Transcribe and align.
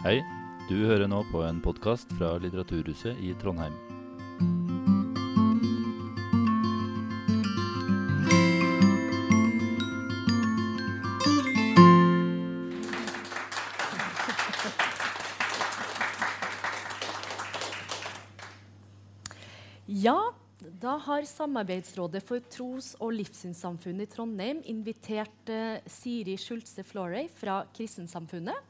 Hei, 0.00 0.22
du 0.64 0.78
hører 0.88 1.10
nå 1.12 1.18
på 1.28 1.42
en 1.44 1.58
podkast 1.60 2.08
fra 2.16 2.30
Litteraturhuset 2.40 3.18
i 3.20 3.34
Trondheim. 3.36 3.74
Ja, 19.84 20.16
da 20.80 20.96
har 20.96 21.28
Samarbeidsrådet 21.28 22.24
for 22.24 22.40
tros- 22.48 22.94
og 23.04 23.12
livssynssamfunnet 23.20 24.08
i 24.08 24.14
Trondheim 24.16 24.64
invitert 24.64 25.52
eh, 25.52 25.84
Siri 25.84 26.40
Schultze 26.40 26.88
Florey 26.88 27.28
fra 27.28 27.66
Kristensamfunnet. 27.76 28.69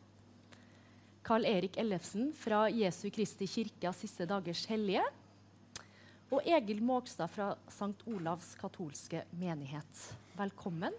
Carl 1.31 1.45
Erik 1.47 1.77
Ellefsen 1.79 2.33
fra 2.35 2.65
Jesu 2.75 3.05
Kristi 3.15 3.47
kirke 3.47 3.87
av 3.87 3.95
siste 3.95 4.25
dagers 4.27 4.65
hellige. 4.67 5.05
Og 6.35 6.43
Egil 6.43 6.81
Mågstad 6.83 7.31
fra 7.31 7.53
St. 7.71 7.93
Olavs 8.11 8.49
katolske 8.59 9.21
menighet. 9.39 10.01
Velkommen. 10.35 10.97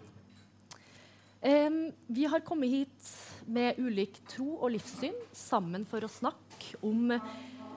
Um, 1.44 1.76
vi 2.08 2.24
har 2.24 2.40
kommet 2.48 2.72
hit 2.72 3.10
med 3.44 3.76
ulik 3.76 4.22
tro 4.30 4.54
og 4.54 4.72
livssyn 4.72 5.18
sammen 5.36 5.84
for 5.90 6.00
å 6.00 6.08
snakke 6.08 6.80
om 6.80 7.12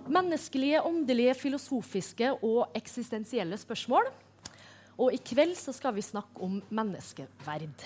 menneskelige, 0.08 0.80
åndelige, 0.88 1.34
filosofiske 1.41 2.30
og 2.38 2.77
eksistensielle 2.80 3.60
spørsmål. 3.60 4.08
Og 4.96 5.12
i 5.12 5.20
kveld 5.20 5.58
så 5.60 5.76
skal 5.76 5.98
vi 5.99 6.08
snakke 6.08 6.40
om 6.48 6.62
menneskeverd. 6.72 7.84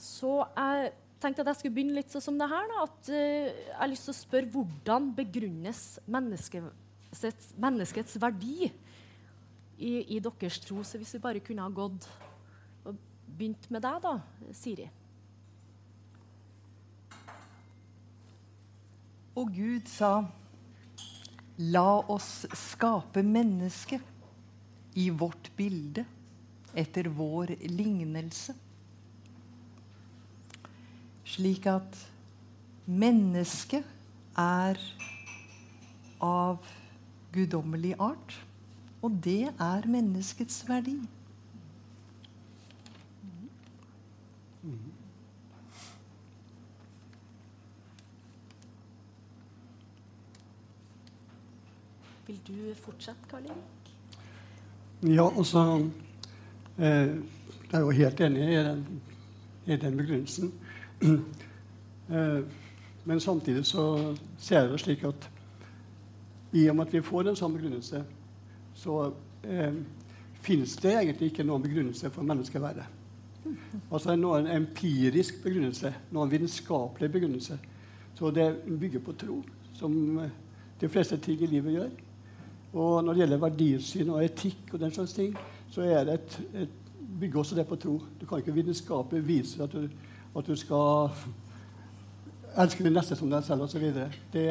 Så 0.00 0.38
jeg 0.56 0.94
tenkte 1.22 1.42
at 1.44 1.52
jeg 1.52 1.60
skulle 1.60 1.76
begynne 1.76 1.96
litt 1.98 2.12
sånn 2.12 2.24
som 2.24 2.38
det 2.38 2.48
her. 2.50 2.68
Da, 2.70 2.84
at 2.86 3.10
eh, 3.12 3.48
Jeg 3.50 3.78
har 3.80 3.90
lyst 3.92 4.08
til 4.08 4.14
å 4.14 4.18
spørre 4.18 4.52
hvordan 4.54 5.10
begrunnes 5.16 5.82
menneskets, 6.06 7.52
menneskets 7.58 8.18
verdi 8.22 8.68
i, 8.68 9.92
i 10.16 10.20
deres 10.22 10.60
tro? 10.64 10.82
Så 10.86 11.00
hvis 11.00 11.14
vi 11.16 11.22
bare 11.24 11.42
kunne 11.44 11.66
ha 11.66 11.72
gått 11.74 12.08
og 12.86 12.96
begynt 13.26 13.68
med 13.74 13.84
deg, 13.84 14.00
da, 14.04 14.16
Siri. 14.56 14.88
Og 19.38 19.52
Gud 19.54 19.86
sa, 19.86 20.12
la 21.58 21.90
oss 22.10 22.46
skape 22.58 23.22
mennesket 23.22 24.98
i 24.98 25.08
vårt 25.14 25.50
bilde, 25.58 26.02
etter 26.78 27.06
vår 27.14 27.54
lignelse. 27.70 28.54
Slik 31.28 31.66
at 31.68 31.98
mennesket 32.88 33.84
er 34.38 34.78
av 36.24 36.64
guddommelig 37.34 37.92
art, 38.00 38.32
og 39.04 39.18
det 39.24 39.50
er 39.60 39.88
menneskets 39.92 40.62
verdi. 40.68 40.96
Vil 52.28 52.40
du 52.46 52.56
fortsette, 52.76 53.28
Karl 53.30 53.44
Erik? 53.52 53.92
Ja, 55.02 55.28
altså 55.28 55.62
eh, 56.78 56.84
Jeg 56.84 57.76
er 57.76 57.80
jo 57.80 57.90
helt 57.90 58.20
enig 58.20 58.42
i 58.42 58.64
den, 58.64 58.82
i 59.66 59.76
den 59.76 59.96
begrunnelsen. 59.96 60.52
eh, 62.12 62.40
men 63.04 63.20
samtidig 63.20 63.64
så 63.66 64.14
ser 64.38 64.60
jeg 64.60 64.72
det 64.72 64.80
slik 64.80 65.04
at 65.08 65.30
i 66.52 66.68
og 66.68 66.76
med 66.76 66.86
at 66.86 66.92
vi 66.92 67.04
får 67.04 67.28
en 67.28 67.36
sånn 67.36 67.54
begrunnelse, 67.54 68.02
så 68.76 68.98
eh, 69.44 69.74
finnes 70.44 70.76
det 70.80 70.94
egentlig 70.94 71.32
ikke 71.32 71.46
noen 71.46 71.64
begrunnelse 71.64 72.10
for 72.14 72.26
menneskeverdet. 72.26 72.86
Altså 73.92 74.16
noen 74.16 74.48
empirisk 74.52 75.42
begrunnelse, 75.44 75.92
noen 76.12 76.30
vitenskapelig 76.32 77.10
begrunnelse. 77.12 77.58
Så 78.18 78.30
det 78.34 78.48
bygger 78.66 79.04
på 79.04 79.14
tro, 79.18 79.38
som 79.76 80.18
eh, 80.24 80.36
de 80.80 80.88
fleste 80.88 81.18
ting 81.22 81.40
i 81.42 81.50
livet 81.50 81.76
gjør. 81.76 81.90
Og 82.72 83.04
når 83.04 83.12
det 83.12 83.22
gjelder 83.22 83.42
verdisyn 83.42 84.12
og 84.12 84.24
etikk, 84.24 84.72
og 84.72 84.80
den 84.80 84.92
slags 84.92 85.16
ting, 85.16 85.36
så 85.72 85.84
er 85.86 86.04
det 86.04 86.18
et, 86.18 86.38
et, 86.64 86.76
bygger 87.20 87.40
også 87.40 87.56
det 87.56 87.66
på 87.66 87.76
tro. 87.80 87.96
Du 88.20 88.26
kan 88.26 88.42
ikke 88.42 88.56
vitenskapelig 88.56 89.26
vise 89.26 89.62
at 89.62 89.72
du, 89.72 89.88
at 90.38 90.48
du 90.48 90.56
skal 90.58 91.10
elske 92.58 92.84
din 92.84 92.96
neste 92.96 93.16
som 93.18 93.30
deg 93.30 93.44
selv 93.46 93.66
osv. 93.66 93.84
Det, 94.32 94.46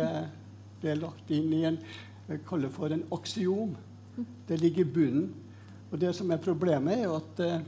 det 0.81 0.91
er 0.91 1.01
lagt 1.01 1.31
inn 1.33 1.53
i 1.55 1.63
en 1.67 1.79
jeg 2.27 2.43
kaller 2.47 2.71
for 2.71 2.91
en 2.91 3.05
aksiom. 3.15 3.75
Det 4.47 4.59
ligger 4.59 4.83
i 4.83 4.93
bunnen. 4.97 5.27
Og 5.91 5.99
det 6.01 6.11
som 6.15 6.31
er 6.31 6.41
problemet, 6.43 6.97
er 6.97 7.05
jo 7.05 7.13
at 7.15 7.39
eh, 7.39 7.61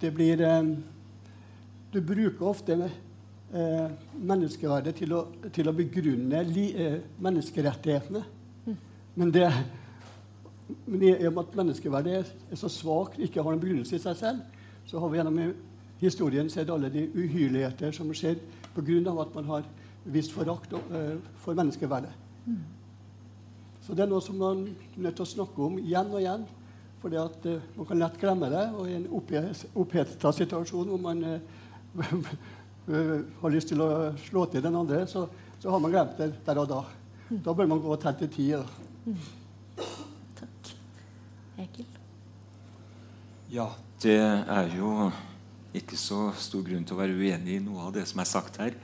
det 0.00 0.12
blir 0.14 0.42
eh, 0.46 0.74
Du 1.92 2.00
bruker 2.00 2.46
ofte 2.46 2.76
eh, 2.78 3.88
menneskeverdet 4.14 4.94
til 4.96 5.12
å, 5.12 5.26
til 5.52 5.68
å 5.68 5.74
begrunne 5.76 6.44
menneskerettighetene. 7.20 8.22
Men 9.14 9.34
det 9.34 9.50
men 10.86 11.02
i 11.04 11.10
og 11.26 11.34
med 11.34 11.42
at 11.42 11.56
menneskeverdet 11.58 12.14
er, 12.16 12.30
er 12.48 12.56
så 12.56 12.70
svakt, 12.72 13.18
ikke 13.20 13.42
har 13.44 13.52
en 13.52 13.60
begrunnelse 13.60 13.98
i 13.98 14.00
seg 14.00 14.16
selv, 14.16 14.38
så 14.88 15.02
har 15.02 15.10
vi 15.10 15.18
gjennom 15.18 15.40
historien 16.02 16.50
sett 16.50 16.70
alle 16.70 16.90
de 16.90 17.06
uhyrligheter 17.14 17.92
som 17.94 18.10
skjer 18.14 18.40
pga. 18.74 19.22
at 19.22 19.34
man 19.34 19.44
har 19.44 19.62
vist 20.04 20.32
forakt 20.32 20.72
uh, 20.72 21.18
for 21.36 21.54
menneskeverdet. 21.54 22.10
Så 23.82 23.94
det 23.94 24.04
er 24.04 24.10
noe 24.10 24.22
som 24.22 24.38
man 24.38 24.66
er 24.66 25.00
nødt 25.02 25.16
til 25.18 25.26
å 25.26 25.32
snakke 25.32 25.62
om 25.62 25.78
igjen 25.78 26.10
og 26.10 26.20
igjen. 26.20 26.46
For 27.02 27.10
uh, 27.10 27.60
man 27.76 27.86
kan 27.86 27.98
lett 27.98 28.18
glemme 28.18 28.50
det. 28.50 28.64
Og 28.74 28.88
i 28.90 28.96
en 28.98 29.08
oppheta 29.74 30.32
situasjon 30.32 30.90
hvor 30.90 31.02
man 31.02 31.22
uh, 31.24 31.38
har 33.42 33.54
lyst 33.54 33.70
til 33.70 33.82
å 33.82 34.12
slå 34.24 34.46
til 34.50 34.62
den 34.64 34.76
andre, 34.76 35.04
så, 35.06 35.26
så, 35.58 35.70
har 35.70 35.82
man 35.82 35.94
glemt 35.94 36.18
det 36.18 36.32
der 36.46 36.62
og 36.62 36.70
da. 36.70 36.82
Da 37.30 37.54
bør 37.54 37.68
man 37.70 37.80
gå 37.80 37.94
og 37.94 38.00
telle 38.02 38.18
til 38.24 38.32
ti. 38.32 38.48
Mm. 39.06 39.18
Takk. 40.38 40.72
Egil? 41.62 41.86
Ja, 43.52 43.68
det 44.02 44.18
er 44.18 44.72
jo 44.74 45.12
ikke 45.76 45.96
så 45.96 46.30
stor 46.36 46.64
grunn 46.66 46.84
til 46.84 46.96
å 46.96 47.00
være 47.00 47.16
uenig 47.16 47.56
i 47.56 47.62
noe 47.64 47.86
av 47.88 47.94
det 47.96 48.04
som 48.08 48.20
er 48.22 48.28
sagt 48.28 48.58
her. 48.60 48.76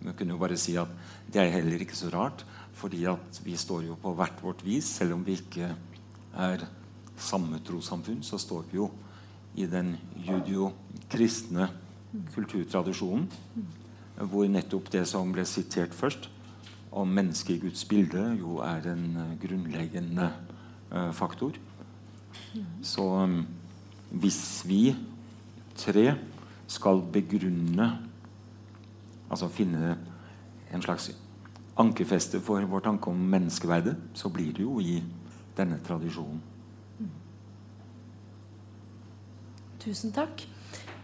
Men 0.00 0.10
jeg 0.10 0.18
kunne 0.18 0.34
jo 0.34 0.40
bare 0.40 0.58
si 0.58 0.74
at 0.80 0.90
det 1.30 1.42
er 1.42 1.54
heller 1.54 1.82
ikke 1.84 1.98
så 1.98 2.10
rart, 2.12 2.44
fordi 2.80 3.04
at 3.10 3.40
vi 3.44 3.56
står 3.60 3.84
jo 3.90 3.98
på 4.00 4.14
hvert 4.16 4.40
vårt 4.42 4.64
vis. 4.64 4.88
Selv 4.98 5.18
om 5.18 5.24
vi 5.26 5.36
ikke 5.38 5.70
er 6.40 6.64
samme 7.20 7.60
trossamfunn, 7.66 8.22
så 8.24 8.40
står 8.40 8.66
vi 8.70 8.80
jo 8.80 8.88
i 9.60 9.66
den 9.68 9.94
judio-kristne 10.24 11.68
kulturtradisjonen, 12.34 13.28
hvor 14.30 14.48
nettopp 14.50 14.90
det 14.92 15.06
som 15.08 15.30
ble 15.32 15.44
sitert 15.48 15.94
først, 15.96 16.28
om 16.90 17.06
mennesket 17.06 17.54
i 17.54 17.60
Guds 17.62 17.84
bilde 17.86 18.22
jo 18.40 18.58
er 18.66 18.88
en 18.90 19.04
uh, 19.14 19.34
grunnleggende 19.38 20.26
uh, 20.90 21.12
faktor. 21.14 21.54
Så 22.82 23.04
hvis 24.10 24.40
vi 24.66 24.96
tre 25.80 26.06
skal 26.70 27.02
begrunne 27.12 27.90
Altså 29.30 29.46
finne 29.54 29.92
en 30.74 30.82
slags 30.82 31.04
ankerfeste 31.78 32.40
for 32.42 32.64
vår 32.66 32.82
tanke 32.82 33.12
om 33.12 33.18
menneskeverdet, 33.30 33.94
så 34.14 34.26
blir 34.26 34.48
det 34.56 34.64
jo 34.64 34.80
i 34.82 34.96
denne 35.54 35.78
tradisjonen. 35.86 36.40
Tusen 39.80 40.10
takk. 40.12 40.42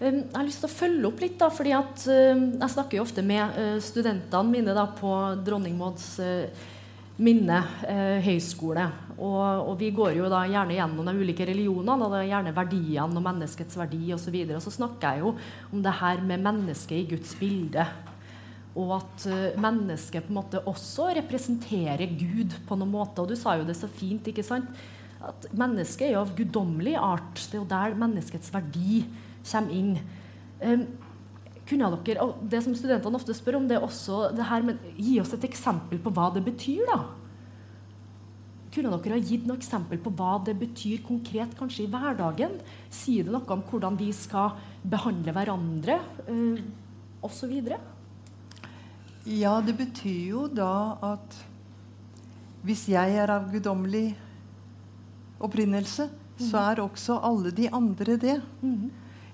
Um, 0.01 0.19
jeg 0.27 0.35
har 0.35 0.45
lyst 0.45 0.61
til 0.61 0.69
å 0.69 0.75
følge 0.75 1.09
opp 1.09 1.23
litt. 1.23 1.39
da, 1.41 1.49
fordi 1.49 1.73
at 1.73 2.03
uh, 2.11 2.43
Jeg 2.61 2.73
snakker 2.75 2.99
jo 2.99 3.05
ofte 3.07 3.23
med 3.25 3.55
uh, 3.57 3.79
studentene 3.81 4.53
mine 4.53 4.75
da, 4.77 4.89
på 4.93 5.13
Dronning 5.47 5.79
Mauds 5.79 6.19
uh, 7.17 7.69
eh, 7.89 8.19
høyskole. 8.25 8.87
Og, 9.17 9.71
og, 9.71 9.75
vi 9.81 9.91
går 9.97 10.19
jo 10.19 10.29
da 10.29 10.43
gjerne 10.45 10.77
gjennom 10.77 11.07
de 11.09 11.15
ulike 11.17 11.47
religionene, 11.49 12.05
og 12.05 12.13
det 12.13 12.19
er 12.25 12.33
gjerne 12.35 12.57
verdiene 12.57 13.17
og 13.17 13.25
menneskets 13.25 13.79
verdi 13.81 14.03
osv. 14.11 14.19
Og, 14.19 14.21
så 14.27 14.35
videre. 14.35 14.59
og 14.59 14.67
så 14.67 14.75
snakker 14.75 15.15
jeg 15.15 15.25
jo 15.25 15.33
om 15.73 15.83
det 15.83 15.95
her 16.01 16.21
med 16.21 16.45
mennesket 16.45 16.99
i 16.99 17.09
Guds 17.15 17.33
bilde. 17.41 17.87
Og 18.77 18.93
at 18.99 19.25
mennesket 19.57 20.27
på 20.27 20.35
en 20.35 20.37
måte 20.43 20.61
også 20.69 21.09
representerer 21.17 22.05
Gud 22.19 22.59
på 22.69 22.77
noen 22.77 22.93
måte. 22.93 23.25
Og 23.25 23.33
du 23.33 23.39
sa 23.41 23.57
jo 23.57 23.65
det 23.65 23.79
så 23.79 23.89
fint. 23.89 24.29
ikke 24.29 24.45
sant? 24.45 24.69
At 25.25 25.49
mennesket 25.57 26.11
er 26.11 26.17
jo 26.19 26.27
av 26.27 26.35
guddommelig 26.37 26.99
art. 27.01 27.41
Det 27.41 27.57
er 27.57 27.63
jo 27.63 27.71
der 27.71 27.97
menneskets 27.97 28.53
verdi 28.53 29.07
kommer 29.49 29.73
inn. 29.73 29.97
Um, 30.61 30.85
kunne 31.67 31.91
dere, 32.07 32.23
og 32.23 32.43
Det 32.49 32.63
som 32.63 32.75
studentene 32.79 33.19
ofte 33.19 33.35
spør 33.35 33.61
om, 33.61 33.69
det 33.69 33.79
er 33.79 33.85
også 33.85 34.31
det 34.37 34.47
her 34.47 34.63
med 34.67 34.83
Gi 34.97 35.19
oss 35.21 35.35
et 35.35 35.47
eksempel 35.49 35.99
på 36.03 36.13
hva 36.15 36.31
det 36.35 36.45
betyr, 36.47 36.85
da. 36.87 37.01
Kunne 38.75 38.93
dere 38.93 39.17
ha 39.17 39.25
gitt 39.25 39.47
noe 39.49 39.57
eksempel 39.57 39.99
på 40.03 40.13
hva 40.15 40.37
det 40.45 40.57
betyr 40.61 41.03
konkret 41.07 41.55
kanskje 41.59 41.87
i 41.87 41.91
hverdagen? 41.91 42.59
Sier 42.93 43.27
det 43.27 43.35
noe 43.35 43.55
om 43.55 43.65
hvordan 43.67 43.97
vi 43.99 44.11
skal 44.15 44.55
behandle 44.87 45.35
hverandre, 45.35 46.01
uh, 46.29 46.61
osv.? 47.27 47.55
Ja, 49.27 49.57
det 49.65 49.75
betyr 49.79 50.23
jo 50.31 50.47
da 50.53 50.99
at 51.15 51.41
hvis 52.67 52.85
jeg 52.91 53.17
er 53.19 53.31
av 53.31 53.49
guddommelig 53.51 54.11
opprinnelse, 55.43 56.09
så 56.37 56.61
er 56.71 56.83
også 56.83 57.17
alle 57.25 57.53
de 57.55 57.69
andre 57.73 58.17
det. 58.21 58.37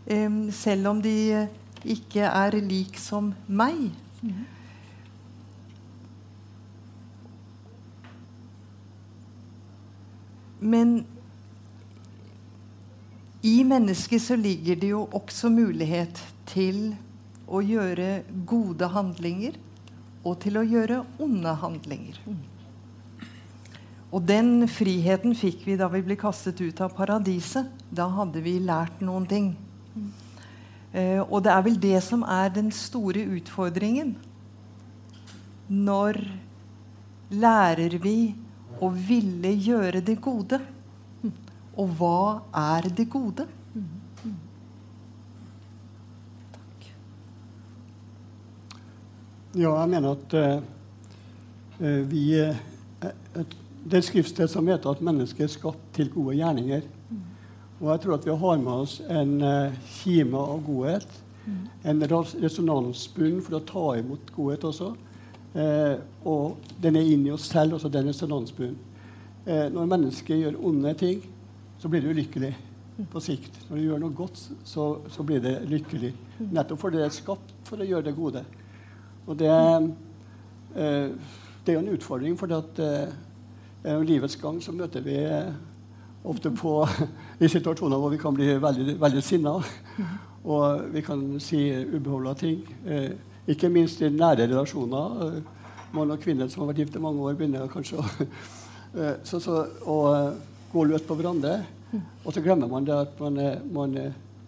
Em, 0.06 0.50
selv 0.54 0.90
om 0.90 1.02
de 1.02 1.14
eh, 1.32 1.50
ikke 1.84 2.26
er 2.28 2.56
lik 2.62 2.98
som 3.00 3.32
meg. 3.46 3.90
Men 10.62 11.00
i 13.42 13.56
mennesket 13.66 14.22
så 14.22 14.36
ligger 14.38 14.78
det 14.78 14.92
jo 14.92 15.02
også 15.10 15.50
mulighet 15.50 16.20
til 16.46 16.92
å 17.50 17.58
gjøre 17.64 18.22
gode 18.46 18.86
handlinger 18.94 19.58
og 20.22 20.38
til 20.44 20.60
å 20.60 20.62
gjøre 20.62 21.00
onde 21.22 21.54
handlinger. 21.58 22.20
Og 24.12 24.22
den 24.28 24.68
friheten 24.70 25.34
fikk 25.34 25.64
vi 25.66 25.74
da 25.80 25.88
vi 25.90 26.04
ble 26.04 26.18
kastet 26.20 26.60
ut 26.60 26.80
av 26.84 26.92
paradiset. 26.94 27.66
Da 27.90 28.06
hadde 28.12 28.44
vi 28.44 28.58
lært 28.62 29.00
noen 29.02 29.26
ting. 29.26 29.54
Eh, 30.92 31.20
og 31.22 31.40
det 31.44 31.52
er 31.52 31.64
vel 31.64 31.80
det 31.80 31.98
som 32.04 32.24
er 32.28 32.52
den 32.52 32.68
store 32.74 33.24
utfordringen. 33.38 34.14
Når 35.72 36.18
lærer 37.32 37.96
vi 38.02 38.34
å 38.82 38.90
ville 38.92 39.54
gjøre 39.56 40.02
det 40.04 40.18
gode? 40.20 40.60
Og 41.80 41.94
hva 41.96 42.42
er 42.76 42.90
det 42.92 43.08
gode? 43.08 43.46
Ja, 49.52 49.74
jeg 49.82 49.88
mener 49.92 50.14
at 50.16 50.34
uh, 50.36 52.08
vi 52.08 52.22
uh, 52.40 52.56
et, 53.04 53.56
Det 53.84 53.98
er 53.98 54.00
et 54.00 54.06
skriftsted 54.06 54.48
som 54.48 54.68
heter 54.70 54.94
at 54.94 55.02
mennesket 55.04 55.44
er 55.44 55.52
skapt 55.52 55.88
til 55.96 56.08
gode 56.12 56.38
gjerninger. 56.38 56.86
Og 57.82 57.88
jeg 57.90 58.00
tror 58.04 58.14
at 58.14 58.26
vi 58.28 58.34
har 58.38 58.60
med 58.62 58.72
oss 58.84 59.00
en 59.10 59.32
eh, 59.42 59.74
kime 59.98 60.38
av 60.38 60.60
godhet. 60.66 61.18
En 61.90 62.02
ras- 62.06 62.36
resonansbunn 62.38 63.40
for 63.42 63.58
å 63.58 63.64
ta 63.66 63.84
imot 63.98 64.28
godhet 64.36 64.62
også. 64.68 64.92
Eh, 65.58 65.96
og 66.30 66.68
den 66.80 66.96
er 67.00 67.08
inni 67.10 67.32
oss 67.34 67.48
selv, 67.50 67.74
også 67.74 67.90
den 67.92 68.06
resonansbunnen. 68.12 68.76
Eh, 69.44 69.66
når 69.74 69.90
mennesket 69.90 70.38
gjør 70.38 70.60
onde 70.70 70.92
ting, 71.00 71.24
så 71.82 71.90
blir 71.90 72.04
det 72.04 72.14
ulykkelig 72.14 72.52
på 73.10 73.20
sikt. 73.24 73.58
Når 73.66 73.76
du 73.80 73.82
gjør 73.88 73.98
noe 74.04 74.14
godt, 74.14 74.38
så, 74.68 74.86
så 75.10 75.26
blir 75.26 75.42
det 75.42 75.56
lykkelig. 75.66 76.12
Nettopp 76.54 76.78
fordi 76.84 77.00
det 77.02 77.08
er 77.08 77.16
skapt 77.18 77.50
for 77.66 77.82
å 77.82 77.88
gjøre 77.88 78.06
det 78.06 78.14
gode. 78.14 78.44
Og 79.26 79.34
det, 79.42 79.50
eh, 80.78 81.10
det 81.66 81.74
er 81.74 81.80
jo 81.80 81.82
en 81.82 81.92
utfordring, 81.96 82.38
for 82.38 82.54
at 82.54 82.78
eh, 82.86 83.10
i 83.90 83.98
livets 84.06 84.38
gang 84.38 84.62
så 84.62 84.70
møter 84.70 85.02
vi 85.02 85.18
eh, 85.26 85.50
ofte 86.30 86.54
på 86.54 86.76
i 87.40 87.48
situasjoner 87.48 87.98
hvor 88.00 88.12
vi 88.12 88.20
kan 88.20 88.34
bli 88.34 88.52
veldig, 88.60 88.96
veldig 89.00 89.22
sinna. 89.24 89.56
Og 90.42 90.88
vi 90.92 91.02
kan 91.06 91.22
si 91.40 91.64
ubeholda 91.70 92.34
ting. 92.34 92.62
Eh, 92.86 93.12
ikke 93.48 93.70
minst 93.70 94.02
i 94.02 94.10
nære 94.10 94.48
relasjoner. 94.50 95.26
Eh, 95.26 95.60
mann 95.92 96.10
og 96.10 96.20
kvinne 96.22 96.48
som 96.50 96.62
har 96.62 96.72
vært 96.72 96.82
gift 96.82 96.96
i 96.96 97.02
mange 97.02 97.22
år, 97.22 97.36
begynner 97.38 97.70
kanskje 97.70 98.00
å, 98.00 98.06
eh, 98.98 99.14
så, 99.28 99.40
så, 99.42 99.62
å 99.86 99.98
eh, 100.12 100.34
gå 100.72 100.84
løs 100.88 101.06
på 101.06 101.16
hverandre. 101.18 101.60
Og 102.24 102.32
så 102.32 102.40
glemmer 102.40 102.70
man 102.70 102.86
det 102.88 102.94
at 102.96 103.18
man, 103.20 103.38
man, 103.72 103.98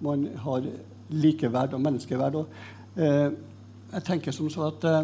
man 0.00 0.28
har 0.46 0.64
likeverd 1.12 1.74
og 1.76 1.82
menneskeverd. 1.84 2.38
Og, 2.40 2.62
eh, 2.96 3.28
jeg 3.94 4.06
tenker 4.08 4.34
som 4.34 4.48
så 4.50 4.70
at 4.70 4.86
eh, 4.88 5.02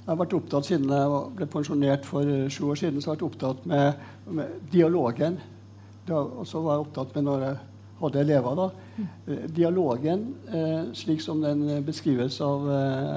jeg 0.00 0.08
har 0.08 0.20
vært 0.22 0.36
opptatt 0.38 0.66
siden 0.66 0.90
jeg 0.90 1.24
ble 1.36 1.48
pensjonert 1.50 2.06
for 2.08 2.26
sju 2.50 2.70
år 2.72 2.78
siden, 2.80 3.02
så 3.02 3.10
har 3.10 3.18
jeg 3.18 3.20
vært 3.20 3.28
opptatt 3.28 3.66
med, 3.68 4.06
med 4.38 4.54
dialogen. 4.72 5.36
Og 6.08 6.46
så 6.48 6.60
var 6.64 6.76
jeg 6.76 6.86
opptatt 6.86 7.14
med 7.14 7.26
når 7.26 7.44
jeg 7.44 7.56
hadde 8.00 8.20
elever. 8.20 8.54
da. 8.56 8.70
Eh, 9.26 9.48
Dialogen, 9.56 10.34
eh, 10.48 10.84
slik 10.94 11.20
som 11.20 11.42
den 11.42 11.68
eh, 11.68 11.82
beskrives 11.84 12.40
av 12.40 12.68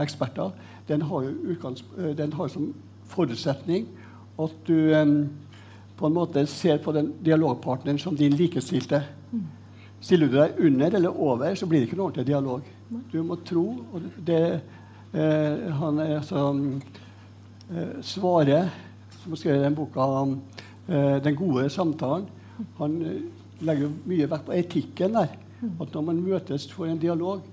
eksperter, 0.01 0.51
den 0.87 1.01
har 1.01 1.23
den 2.15 2.33
har 2.33 2.47
som 2.47 2.73
forutsetning 3.07 3.87
at 4.39 4.51
du 4.67 4.91
på 5.97 6.07
en 6.07 6.13
måte 6.13 6.45
ser 6.47 6.77
på 6.77 6.91
den 6.91 7.13
dialogpartneren 7.23 7.99
som 7.99 8.15
din 8.15 8.33
likestilte. 8.35 9.03
Stiller 10.03 10.27
du 10.27 10.35
deg 10.35 10.57
under 10.59 10.95
eller 10.97 11.19
over, 11.21 11.55
så 11.55 11.67
blir 11.69 11.79
det 11.79 11.87
ikke 11.87 11.97
noe 11.97 12.09
ordentlig 12.09 12.27
dialog. 12.27 12.65
Du 13.11 13.21
må 13.23 13.37
tro. 13.45 13.63
og 13.93 14.01
det 14.27 14.61
eh, 15.13 15.71
Han 15.79 15.99
altså 15.99 16.41
eh, 17.71 18.01
svarer, 18.01 18.69
som 19.21 19.31
har 19.31 19.39
skrevet 19.39 19.63
den 19.63 19.75
boka 19.75 19.99
om 19.99 20.41
eh, 20.89 21.23
'Den 21.23 21.35
gode 21.35 21.69
samtalen', 21.69 22.27
han 22.79 22.99
eh, 23.07 23.23
legger 23.65 23.91
mye 24.09 24.29
vekt 24.29 24.47
på 24.47 24.55
etikken 24.57 25.17
der. 25.17 25.33
At 25.79 25.93
når 25.95 26.05
man 26.09 26.21
møtes 26.23 26.67
for 26.71 26.89
en 26.89 26.99
dialog, 26.99 27.43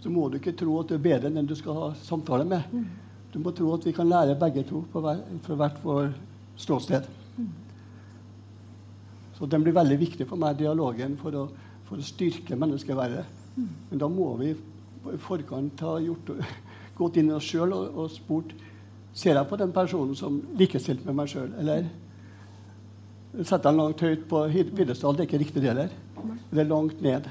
så 0.00 0.12
må 0.12 0.28
du 0.28 0.38
ikke 0.38 0.54
tro 0.54 0.78
at 0.80 0.90
du 0.90 0.94
er 0.94 1.02
bedre 1.02 1.30
enn 1.30 1.40
den 1.40 1.48
du 1.48 1.56
skal 1.58 1.78
ha 1.80 1.86
samtale 2.06 2.46
med. 2.46 2.68
Du 3.32 3.40
må 3.42 3.52
tro 3.56 3.72
at 3.74 3.86
vi 3.86 3.94
kan 3.96 4.08
lære 4.08 4.38
begge 4.38 4.62
to 4.68 4.84
på 4.92 5.02
hver, 5.02 5.22
fra 5.42 5.56
hvert 5.58 5.80
vår 5.82 6.12
ståsted. 6.56 7.08
Så 9.36 9.48
den 9.50 9.64
blir 9.64 9.74
veldig 9.76 9.98
viktig 10.00 10.28
for 10.28 10.40
meg, 10.40 10.56
dialogen, 10.60 11.18
for 11.20 11.34
å, 11.36 11.42
for 11.88 12.00
å 12.00 12.06
styrke 12.06 12.56
menneskeverdet. 12.56 13.26
Men 13.56 14.00
da 14.00 14.08
må 14.08 14.30
vi 14.40 14.54
i 14.54 15.18
forkant 15.22 15.82
ha 15.84 15.98
gjort, 16.02 16.32
gått 16.96 17.18
inn 17.20 17.30
i 17.30 17.36
oss 17.36 17.50
sjøl 17.50 17.74
og, 17.76 18.00
og 18.04 18.14
spurt 18.14 18.56
Ser 19.16 19.32
jeg 19.32 19.48
på 19.48 19.56
den 19.56 19.70
personen 19.72 20.12
som 20.12 20.34
likestilt 20.60 21.06
med 21.06 21.14
meg 21.16 21.30
sjøl, 21.32 21.46
eller 21.56 21.86
setter 23.42 23.70
den 23.70 23.80
langt 23.80 24.00
høyt 24.00 24.24
på 24.30 24.44
pidestall? 24.76 25.16
Det 25.16 25.24
er 25.24 25.28
ikke 25.30 25.42
riktig, 25.42 25.62
det 25.62 25.72
heller. 25.72 25.92
Det 26.50 26.62
er 26.62 26.70
langt 26.70 27.02
ned. 27.04 27.28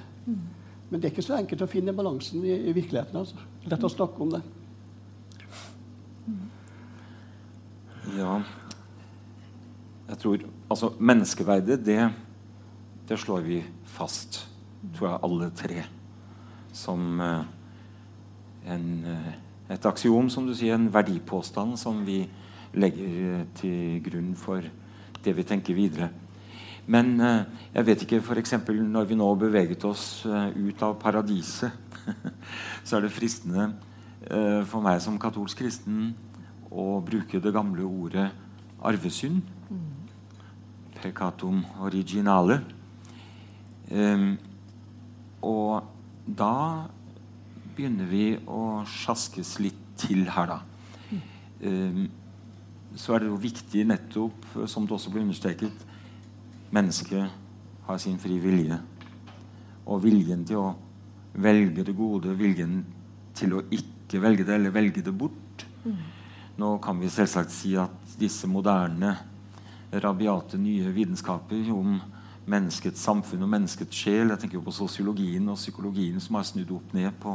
Men 0.90 1.02
det 1.02 1.08
er 1.10 1.14
ikke 1.16 1.26
så 1.26 1.40
enkelt 1.40 1.64
å 1.66 1.70
finne 1.70 1.96
balansen 1.96 2.44
i, 2.46 2.54
i 2.70 2.76
virkeligheten. 2.76 3.18
Altså. 3.18 3.42
Lett 3.66 3.84
å 3.86 3.92
snakke 3.92 4.22
om 4.22 4.36
det. 4.36 4.44
Ja 8.16 8.38
Jeg 10.10 10.18
tror 10.22 10.46
Altså, 10.70 10.92
menneskeverdet, 11.00 11.80
det, 11.86 12.00
det 13.10 13.18
slår 13.22 13.44
vi 13.46 13.60
fast, 13.86 14.40
tror 14.96 15.10
jeg, 15.10 15.20
alle 15.28 15.50
tre. 15.54 15.84
Som 16.74 17.22
eh, 17.22 17.44
en, 18.74 18.88
eh, 19.06 19.28
et 19.76 19.86
aksiom, 19.86 20.30
som 20.34 20.48
du 20.48 20.56
sier, 20.58 20.74
en 20.74 20.90
verdipåstand 20.94 21.78
som 21.78 22.02
vi 22.06 22.24
legger 22.74 23.46
til 23.60 24.02
grunn 24.08 24.34
for 24.36 24.66
det 25.25 25.34
vi 25.36 25.48
tenker 25.48 25.77
videre. 25.77 26.12
Men 26.86 27.15
eh, 27.17 27.46
jeg 27.74 27.88
vet 27.88 28.05
ikke, 28.05 28.22
f.eks. 28.22 28.53
når 28.70 29.10
vi 29.10 29.17
nå 29.17 29.27
beveget 29.41 29.86
oss 29.89 30.25
eh, 30.29 30.53
ut 30.53 30.84
av 30.86 30.98
paradiset, 31.01 31.74
så 32.86 32.98
er 32.98 33.05
det 33.05 33.13
fristende 33.13 33.72
eh, 34.29 34.62
for 34.70 34.86
meg 34.86 35.01
som 35.01 35.17
katolsk 35.22 35.63
kristen 35.63 36.12
å 36.70 37.00
bruke 37.05 37.41
det 37.41 37.53
gamle 37.55 37.86
ordet 37.86 38.27
arvesynd. 38.86 39.41
Peccatum 41.00 41.63
originale. 41.86 42.60
Em, 43.89 44.36
og 45.46 45.86
da 46.25 46.86
begynner 47.75 48.10
vi 48.10 48.27
å 48.50 48.84
sjaskes 48.89 49.58
litt 49.62 49.82
til 50.01 50.25
her, 50.34 50.55
da. 50.55 50.62
Så 52.96 53.16
er 53.16 53.24
det 53.24 53.30
jo 53.30 53.40
viktig 53.40 53.84
nettopp, 53.88 54.46
som 54.72 54.86
det 54.88 54.96
også 54.96 55.12
ble 55.12 55.25
understreket, 55.25 55.86
mennesket 56.75 57.86
har 57.88 58.00
sin 58.02 58.18
fri 58.20 58.38
vilje. 58.42 58.78
Og 59.86 60.02
viljen 60.04 60.46
til 60.48 60.62
å 60.62 60.70
velge 61.36 61.84
det 61.86 61.96
gode, 61.96 62.34
viljen 62.40 62.80
til 63.36 63.58
å 63.58 63.64
ikke 63.74 64.22
velge 64.24 64.46
det, 64.48 64.56
eller 64.56 64.74
velge 64.74 65.04
det 65.06 65.14
bort. 65.14 65.66
Nå 66.56 66.78
kan 66.84 67.00
vi 67.02 67.12
selvsagt 67.12 67.52
si 67.52 67.75
at 67.78 68.16
disse 68.20 68.48
moderne, 68.48 69.12
rabiate, 69.92 70.58
nye 70.60 70.92
vitenskaper 70.96 71.68
om 71.75 71.98
menneskets 72.50 73.02
samfunn 73.02 73.46
og 73.46 73.50
menneskets 73.50 74.04
sjel 74.06 74.30
Jeg 74.30 74.42
tenker 74.42 74.60
jo 74.60 74.66
på 74.68 74.74
sosiologien 74.75 75.48
og 75.50 75.58
psykologien 75.58 76.20
som 76.22 76.38
har 76.38 76.46
snudd 76.46 76.72
opp 76.75 76.92
ned 76.94 77.16
på 77.22 77.34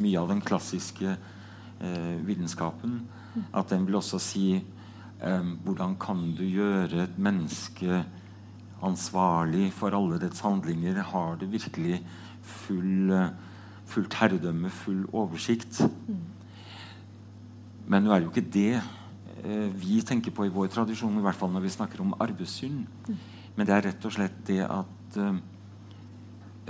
mye 0.00 0.20
av 0.20 0.28
den 0.30 0.42
klassiske 0.44 1.12
eh, 1.12 2.16
vitenskapen. 2.26 3.00
At 3.56 3.72
den 3.72 3.86
vil 3.86 3.98
også 4.00 4.20
si 4.22 4.44
eh, 4.58 4.79
hvordan 5.20 5.98
kan 6.00 6.22
du 6.32 6.44
gjøre 6.48 7.04
et 7.04 7.18
menneske 7.20 8.04
ansvarlig 8.80 9.68
for 9.76 9.92
alle 9.96 10.20
dets 10.20 10.40
handlinger? 10.40 11.02
Har 11.02 11.36
det 11.40 11.50
virkelig 11.52 12.00
full, 12.40 13.12
fullt 13.84 14.16
herredømme, 14.16 14.70
full 14.72 15.04
oversikt? 15.12 15.82
Men 17.90 18.06
nå 18.06 18.14
er 18.14 18.20
det 18.20 18.28
jo 18.28 18.32
ikke 18.32 18.54
det 18.54 18.80
eh, 19.44 19.68
vi 19.74 20.00
tenker 20.06 20.32
på 20.32 20.46
i 20.46 20.54
vår 20.54 20.70
tradisjon, 20.72 21.18
i 21.18 21.24
hvert 21.24 21.36
fall 21.36 21.52
når 21.52 21.66
vi 21.66 21.74
snakker 21.74 22.00
om 22.00 22.14
arvesynd. 22.22 22.86
Men 23.56 23.66
det 23.66 23.74
er 23.76 23.88
rett 23.90 24.06
og 24.06 24.14
slett 24.14 24.40
det 24.48 24.62
at 24.64 25.20
eh, 25.20 25.40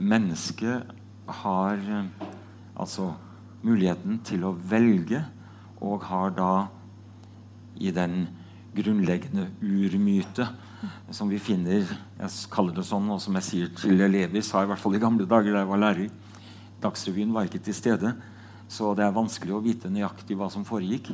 mennesket 0.00 0.96
har 1.44 1.78
altså 2.74 3.12
muligheten 3.62 4.22
til 4.24 4.48
å 4.48 4.54
velge, 4.56 5.22
og 5.80 6.02
har 6.08 6.32
da 6.34 6.52
i 7.80 7.92
den 7.94 8.26
grunnleggende 8.76 9.48
urmyte 9.60 10.46
som 11.12 11.28
vi 11.28 11.38
finner 11.42 11.84
Jeg 11.84 12.50
kaller 12.52 12.74
det 12.76 12.86
sånn, 12.88 13.08
og 13.12 13.20
som 13.22 13.36
jeg 13.36 13.46
sier 13.46 13.72
til 13.76 14.00
elever, 14.00 14.42
sa 14.44 14.62
i 14.64 14.68
hvert 14.70 14.80
fall 14.80 14.96
i 14.96 15.02
gamle 15.02 15.26
dager 15.28 15.52
da 15.52 15.64
jeg 15.64 15.70
var 15.70 15.82
lærer. 15.82 16.12
Dagsrevyen 16.80 17.32
var 17.34 17.48
ikke 17.48 17.60
til 17.64 17.76
stede, 17.76 18.14
så 18.70 18.92
det 18.96 19.04
er 19.04 19.16
vanskelig 19.16 19.56
å 19.56 19.62
vite 19.64 19.90
nøyaktig 19.92 20.38
hva 20.38 20.48
som 20.52 20.64
foregikk. 20.64 21.10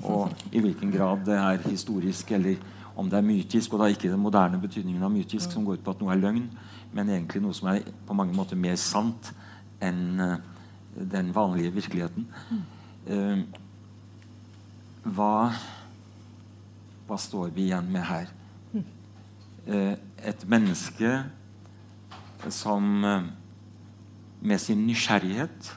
Og 0.00 0.32
i 0.54 0.62
hvilken 0.62 0.92
grad 0.94 1.26
det 1.26 1.36
er 1.36 1.66
historisk, 1.66 2.30
eller 2.32 2.60
om 2.96 3.08
det 3.10 3.18
er 3.18 3.26
mytisk. 3.26 3.72
Og 3.72 3.82
da 3.82 3.90
ikke 3.90 4.10
den 4.12 4.22
moderne 4.22 4.60
betydningen 4.62 5.02
av 5.02 5.12
mytisk, 5.12 5.52
som 5.52 5.66
går 5.66 5.80
ut 5.80 5.84
på 5.84 5.96
at 5.96 6.04
noe 6.04 6.14
er 6.14 6.22
løgn, 6.22 6.46
men 6.92 7.10
egentlig 7.10 7.42
noe 7.42 7.56
som 7.56 7.72
er 7.72 7.82
på 8.06 8.16
mange 8.16 8.36
måter 8.36 8.58
mer 8.60 8.78
sant 8.80 9.32
enn 9.82 10.20
uh, 10.20 10.36
den 10.94 11.32
vanlige 11.34 11.74
virkeligheten. 11.74 12.28
Uh, 13.08 13.42
hva, 15.02 15.50
hva 17.06 17.18
står 17.20 17.52
vi 17.54 17.68
igjen 17.68 17.90
med 17.92 18.06
her? 18.08 18.32
Uh, 19.62 19.94
et 20.18 20.42
menneske 20.50 21.10
som 22.50 22.82
med 24.42 24.58
sin 24.58 24.80
nysgjerrighet 24.88 25.68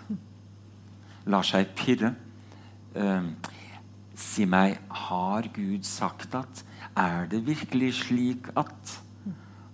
lar 1.30 1.46
seg 1.46 1.70
pirre. 1.78 2.16
si 4.16 4.46
meg, 4.46 4.80
har 4.90 5.50
Gud 5.54 5.84
sagt 5.84 6.34
at 6.36 6.64
Er 6.96 7.28
det 7.28 7.46
virkelig 7.46 7.94
slik 7.94 8.48
at 8.56 9.02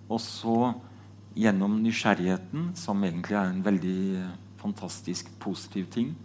Og 0.10 0.20
så 0.20 0.74
gjennom 1.36 1.78
nysgjerrigheten, 1.84 2.72
som 2.76 3.04
egentlig 3.04 3.38
er 3.38 3.48
en 3.48 3.64
veldig 3.64 4.30
fantastisk 4.60 5.30
positiv 5.40 5.88
ting. 5.92 6.16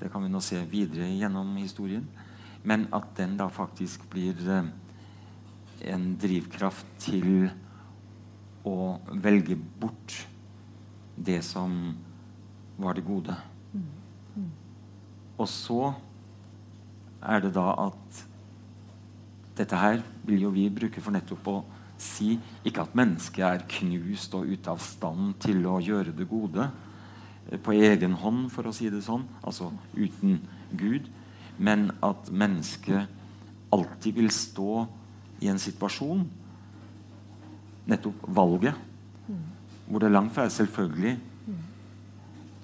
Det 0.00 0.10
kan 0.12 0.22
vi 0.22 0.28
nå 0.28 0.40
se 0.44 0.60
videre 0.68 1.08
gjennom 1.08 1.56
historien. 1.56 2.04
Men 2.66 2.88
at 2.94 3.12
den 3.18 3.36
da 3.38 3.46
faktisk 3.52 4.08
blir 4.10 4.40
eh, 4.50 4.70
en 5.92 6.08
drivkraft 6.18 6.88
til 7.04 7.48
å 8.66 8.96
velge 9.22 9.54
bort 9.54 10.16
det 11.16 11.38
som 11.46 11.94
var 12.76 12.96
det 12.98 13.06
gode. 13.06 13.36
Og 15.36 15.48
så 15.48 15.92
er 17.22 17.42
det 17.44 17.52
da 17.56 17.68
at 17.86 18.24
dette 19.56 19.78
her 19.80 20.02
vil 20.26 20.46
jo 20.46 20.52
vi 20.52 20.66
bruke 20.72 21.00
for 21.00 21.14
nettopp 21.14 21.48
å 21.48 21.56
si 22.00 22.34
ikke 22.66 22.84
at 22.84 22.96
mennesket 22.98 23.44
er 23.46 23.64
knust 23.78 24.34
og 24.36 24.50
ute 24.50 24.72
av 24.72 24.82
stand 24.84 25.36
til 25.40 25.62
å 25.68 25.78
gjøre 25.80 26.12
det 26.16 26.26
gode 26.28 26.66
eh, 26.66 27.56
på 27.56 27.72
egen 27.72 28.18
hånd, 28.20 28.50
for 28.52 28.68
å 28.68 28.74
si 28.76 28.90
det 28.92 29.00
sånn, 29.06 29.24
altså 29.40 29.70
uten 29.96 30.42
Gud, 30.76 31.08
men 31.58 31.90
at 32.04 32.30
mennesket 32.30 33.06
alltid 33.72 34.12
vil 34.18 34.30
stå 34.30 34.84
i 35.40 35.48
en 35.52 35.60
situasjon, 35.60 36.26
nettopp 37.86 38.26
valget, 38.34 38.74
hvor 39.86 40.02
det 40.02 40.10
langt 40.10 40.34
fra 40.34 40.46
er 40.46 40.54
selvfølgelig 40.54 41.16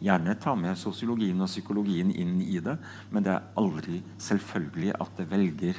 Gjerne 0.02 0.34
ta 0.42 0.56
med 0.58 0.74
sosiologien 0.74 1.38
og 1.44 1.46
psykologien 1.46 2.08
inn 2.18 2.40
i 2.42 2.58
det, 2.62 2.74
men 3.14 3.22
det 3.22 3.36
er 3.36 3.44
aldri 3.60 4.00
selvfølgelig 4.18 4.96
at 4.98 5.12
det 5.18 5.26
velger 5.30 5.78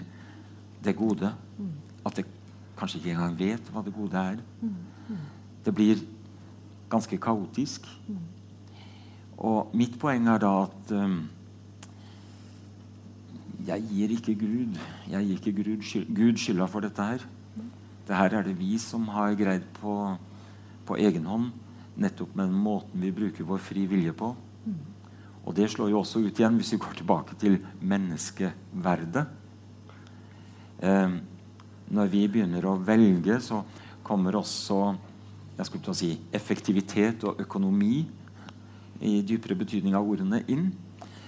det 0.86 0.94
gode. 0.96 1.32
At 2.08 2.16
det 2.16 2.24
kanskje 2.80 3.02
ikke 3.02 3.16
engang 3.18 3.36
vet 3.40 3.72
hva 3.74 3.84
det 3.84 3.96
gode 3.96 4.22
er. 4.32 4.40
Det 5.66 5.74
blir 5.76 6.00
ganske 6.92 7.20
kaotisk. 7.20 7.90
Og 9.44 9.76
mitt 9.76 9.98
poeng 10.00 10.30
er 10.32 10.40
da 10.40 10.54
at 10.62 10.94
um, 10.96 11.20
jeg 13.68 13.86
gir 13.90 14.14
ikke 14.16 14.36
Gud 14.40 14.78
Jeg 15.10 15.26
gir 15.28 15.40
ikke 15.40 15.56
Gud, 15.64 15.84
skyld, 15.84 16.08
Gud 16.16 16.40
skylda 16.40 16.68
for 16.68 16.84
dette 16.84 17.04
her. 17.04 17.26
Det 18.08 18.16
her 18.16 18.38
er 18.38 18.44
det 18.44 18.58
vi 18.60 18.78
som 18.82 19.08
har 19.08 19.36
greid 19.40 19.68
på, 19.80 20.16
på 20.86 20.98
egen 21.00 21.26
hånd 21.26 21.52
nettopp 21.96 22.34
med 22.36 22.50
den 22.50 22.58
måten 22.58 23.04
vi 23.04 23.14
bruker 23.14 23.46
vår 23.46 23.62
fri 23.62 23.86
vilje 23.90 24.14
på. 24.18 24.34
Og 25.44 25.56
det 25.56 25.70
slår 25.72 25.92
jo 25.92 26.00
også 26.02 26.24
ut 26.24 26.40
igjen 26.40 26.58
hvis 26.58 26.74
vi 26.74 26.82
går 26.82 26.98
tilbake 27.00 27.38
til 27.40 27.58
menneskeverdet. 27.84 29.26
Eh, 30.84 31.18
når 31.94 32.12
vi 32.12 32.28
begynner 32.32 32.66
å 32.66 32.78
velge, 32.80 33.40
så 33.44 33.62
kommer 34.04 34.40
også 34.40 34.96
jeg 35.54 35.68
skulle 35.68 35.84
til 35.86 35.94
å 35.94 35.98
si, 35.98 36.12
effektivitet 36.34 37.24
og 37.30 37.42
økonomi 37.44 38.02
i 39.06 39.20
dypere 39.22 39.58
betydning 39.60 39.94
av 39.98 40.08
ordene 40.10 40.42
inn. 40.50 40.72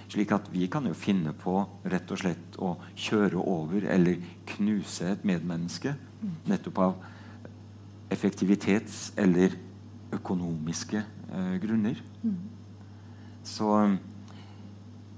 Slik 0.06 0.32
at 0.32 0.48
vi 0.52 0.68
kan 0.70 0.86
jo 0.86 0.94
finne 0.94 1.32
på 1.34 1.58
rett 1.90 2.10
og 2.14 2.20
slett 2.20 2.58
å 2.62 2.76
kjøre 2.94 3.40
over 3.42 3.88
eller 3.90 4.20
knuse 4.54 5.12
et 5.16 5.24
medmenneske 5.26 5.96
nettopp 6.46 6.78
av 6.78 6.94
effektivitets- 8.10 9.12
eller 9.18 9.56
økonomiske 10.14 11.02
eh, 11.02 11.56
grunner. 11.62 11.98
Så 13.46 13.72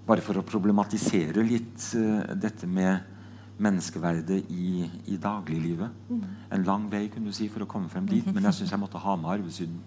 bare 0.08 0.24
for 0.24 0.40
å 0.40 0.46
problematisere 0.46 1.44
litt 1.44 1.84
uh, 1.96 2.34
dette 2.36 2.68
med 2.68 3.16
menneskeverdet 3.58 4.46
i, 4.54 4.86
i 5.10 5.16
dagliglivet. 5.20 5.96
Mm. 6.08 6.22
En 6.54 6.64
lang 6.64 6.86
vei 6.92 7.08
kunne 7.12 7.32
du 7.32 7.36
si 7.36 7.48
for 7.52 7.64
å 7.64 7.68
komme 7.68 7.90
frem 7.92 8.06
dit, 8.08 8.26
men 8.32 8.46
jeg 8.48 8.60
syns 8.60 8.72
jeg 8.72 8.80
måtte 8.80 9.00
ha 9.02 9.16
med 9.18 9.32
arvesynden. 9.34 9.82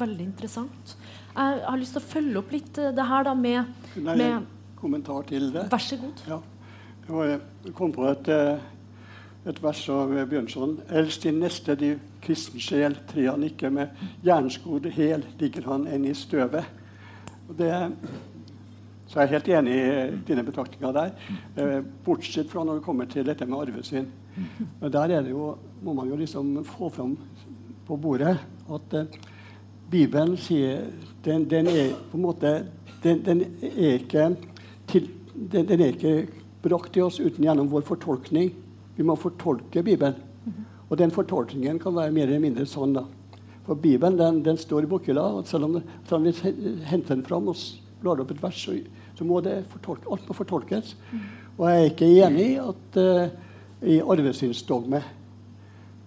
Veldig 0.00 0.24
interessant. 0.24 0.96
Jeg 1.34 1.62
har 1.66 1.78
lyst 1.80 1.96
til 1.96 2.02
å 2.02 2.08
følge 2.10 2.40
opp 2.40 2.52
litt 2.54 2.80
eh, 2.80 2.90
det 2.96 3.06
her 3.06 3.28
da 3.28 3.34
med, 3.38 3.70
Nei, 3.96 4.16
med 4.20 4.48
Kommentar 4.80 5.26
til 5.28 5.50
det. 5.52 5.66
Vær 5.72 5.82
så 5.84 5.98
god. 6.00 6.24
Ja. 6.28 6.40
Jeg 7.10 7.72
kom 7.76 7.90
på 7.92 8.06
et, 8.06 8.28
et 9.50 9.58
vers 9.60 9.80
av 9.92 10.12
Bjørnson. 10.30 10.76
Elsk 11.00 11.26
din 11.26 11.40
neste, 11.42 11.74
de 11.76 11.94
kristen 12.22 12.62
sjel, 12.62 12.96
tre 13.10 13.26
han 13.26 13.44
ikke 13.44 13.70
med 13.74 13.96
jernskodd 14.24 14.86
hæl, 14.94 15.24
ligger 15.40 15.66
han 15.72 15.88
enn 15.90 16.06
i 16.08 16.14
støvet. 16.16 16.68
Og 17.50 17.56
det, 17.58 17.72
så 19.10 19.18
jeg 19.18 19.26
er 19.26 19.32
helt 19.34 19.48
enig 19.58 19.74
i 19.74 20.18
dine 20.28 20.44
betraktninger 20.46 20.94
der. 20.94 21.12
Eh, 21.58 21.80
bortsett 22.06 22.50
fra 22.52 22.62
når 22.64 22.78
det 22.78 22.86
kommer 22.86 23.10
til 23.10 23.26
dette 23.26 23.48
med 23.48 23.58
arvesyn. 23.64 24.06
Men 24.78 24.92
der 24.94 25.16
er 25.16 25.26
det 25.26 25.32
jo, 25.34 25.56
må 25.82 25.96
man 25.98 26.08
jo 26.08 26.18
liksom 26.20 26.52
få 26.64 26.88
fram 26.94 27.16
på 27.88 27.98
bordet 27.98 28.36
at 28.70 28.94
eh, 28.94 29.18
Bibelen 29.90 30.36
sier 30.38 30.84
den, 31.24 31.46
den, 31.50 31.66
er 31.66 31.94
på 32.10 32.18
en 32.18 32.22
måte 32.24 32.52
Den, 33.02 33.22
den 33.24 33.40
er 33.62 33.96
ikke 33.96 34.26
til, 34.90 35.06
den, 35.34 35.66
den, 35.66 35.80
er 35.80 35.94
ikke 35.94 36.28
brakt 36.62 36.92
til 36.92 37.06
oss 37.06 37.16
uten 37.20 37.46
gjennom 37.46 37.70
vår 37.72 37.86
fortolkning. 37.88 38.50
Vi 38.96 39.06
må 39.06 39.16
fortolke 39.16 39.82
Bibelen. 39.82 40.18
Og 40.90 40.98
den 40.98 41.12
fortolkningen 41.14 41.78
kan 41.80 41.94
være 41.96 42.12
mer 42.12 42.28
eller 42.28 42.42
mindre 42.42 42.66
sånn. 42.68 42.92
da. 42.92 43.06
For 43.64 43.78
Bibelen 43.78 44.18
den, 44.18 44.42
den 44.44 44.58
står 44.60 44.84
i 44.84 44.90
bokhylla, 44.90 45.22
og 45.38 45.48
selv 45.48 45.68
om, 45.68 45.78
vi 45.78 46.32
henter 46.90 47.14
den 47.14 47.24
fram 47.24 47.48
og 47.48 47.56
blar 48.02 48.20
opp 48.20 48.34
et 48.34 48.42
vers, 48.42 48.58
så, 48.66 48.74
så 49.16 49.24
må 49.24 49.40
det 49.44 49.62
fortolke, 49.70 50.10
alt 50.10 50.26
må 50.28 50.36
fortolkes. 50.36 50.96
Og 51.56 51.64
jeg 51.68 51.78
er 51.78 51.90
ikke 51.92 52.10
enig 52.24 52.46
i 52.50 52.58
at 52.60 53.00
uh, 53.00 53.48
i 53.80 54.00
arvesynsdogme 54.00 55.00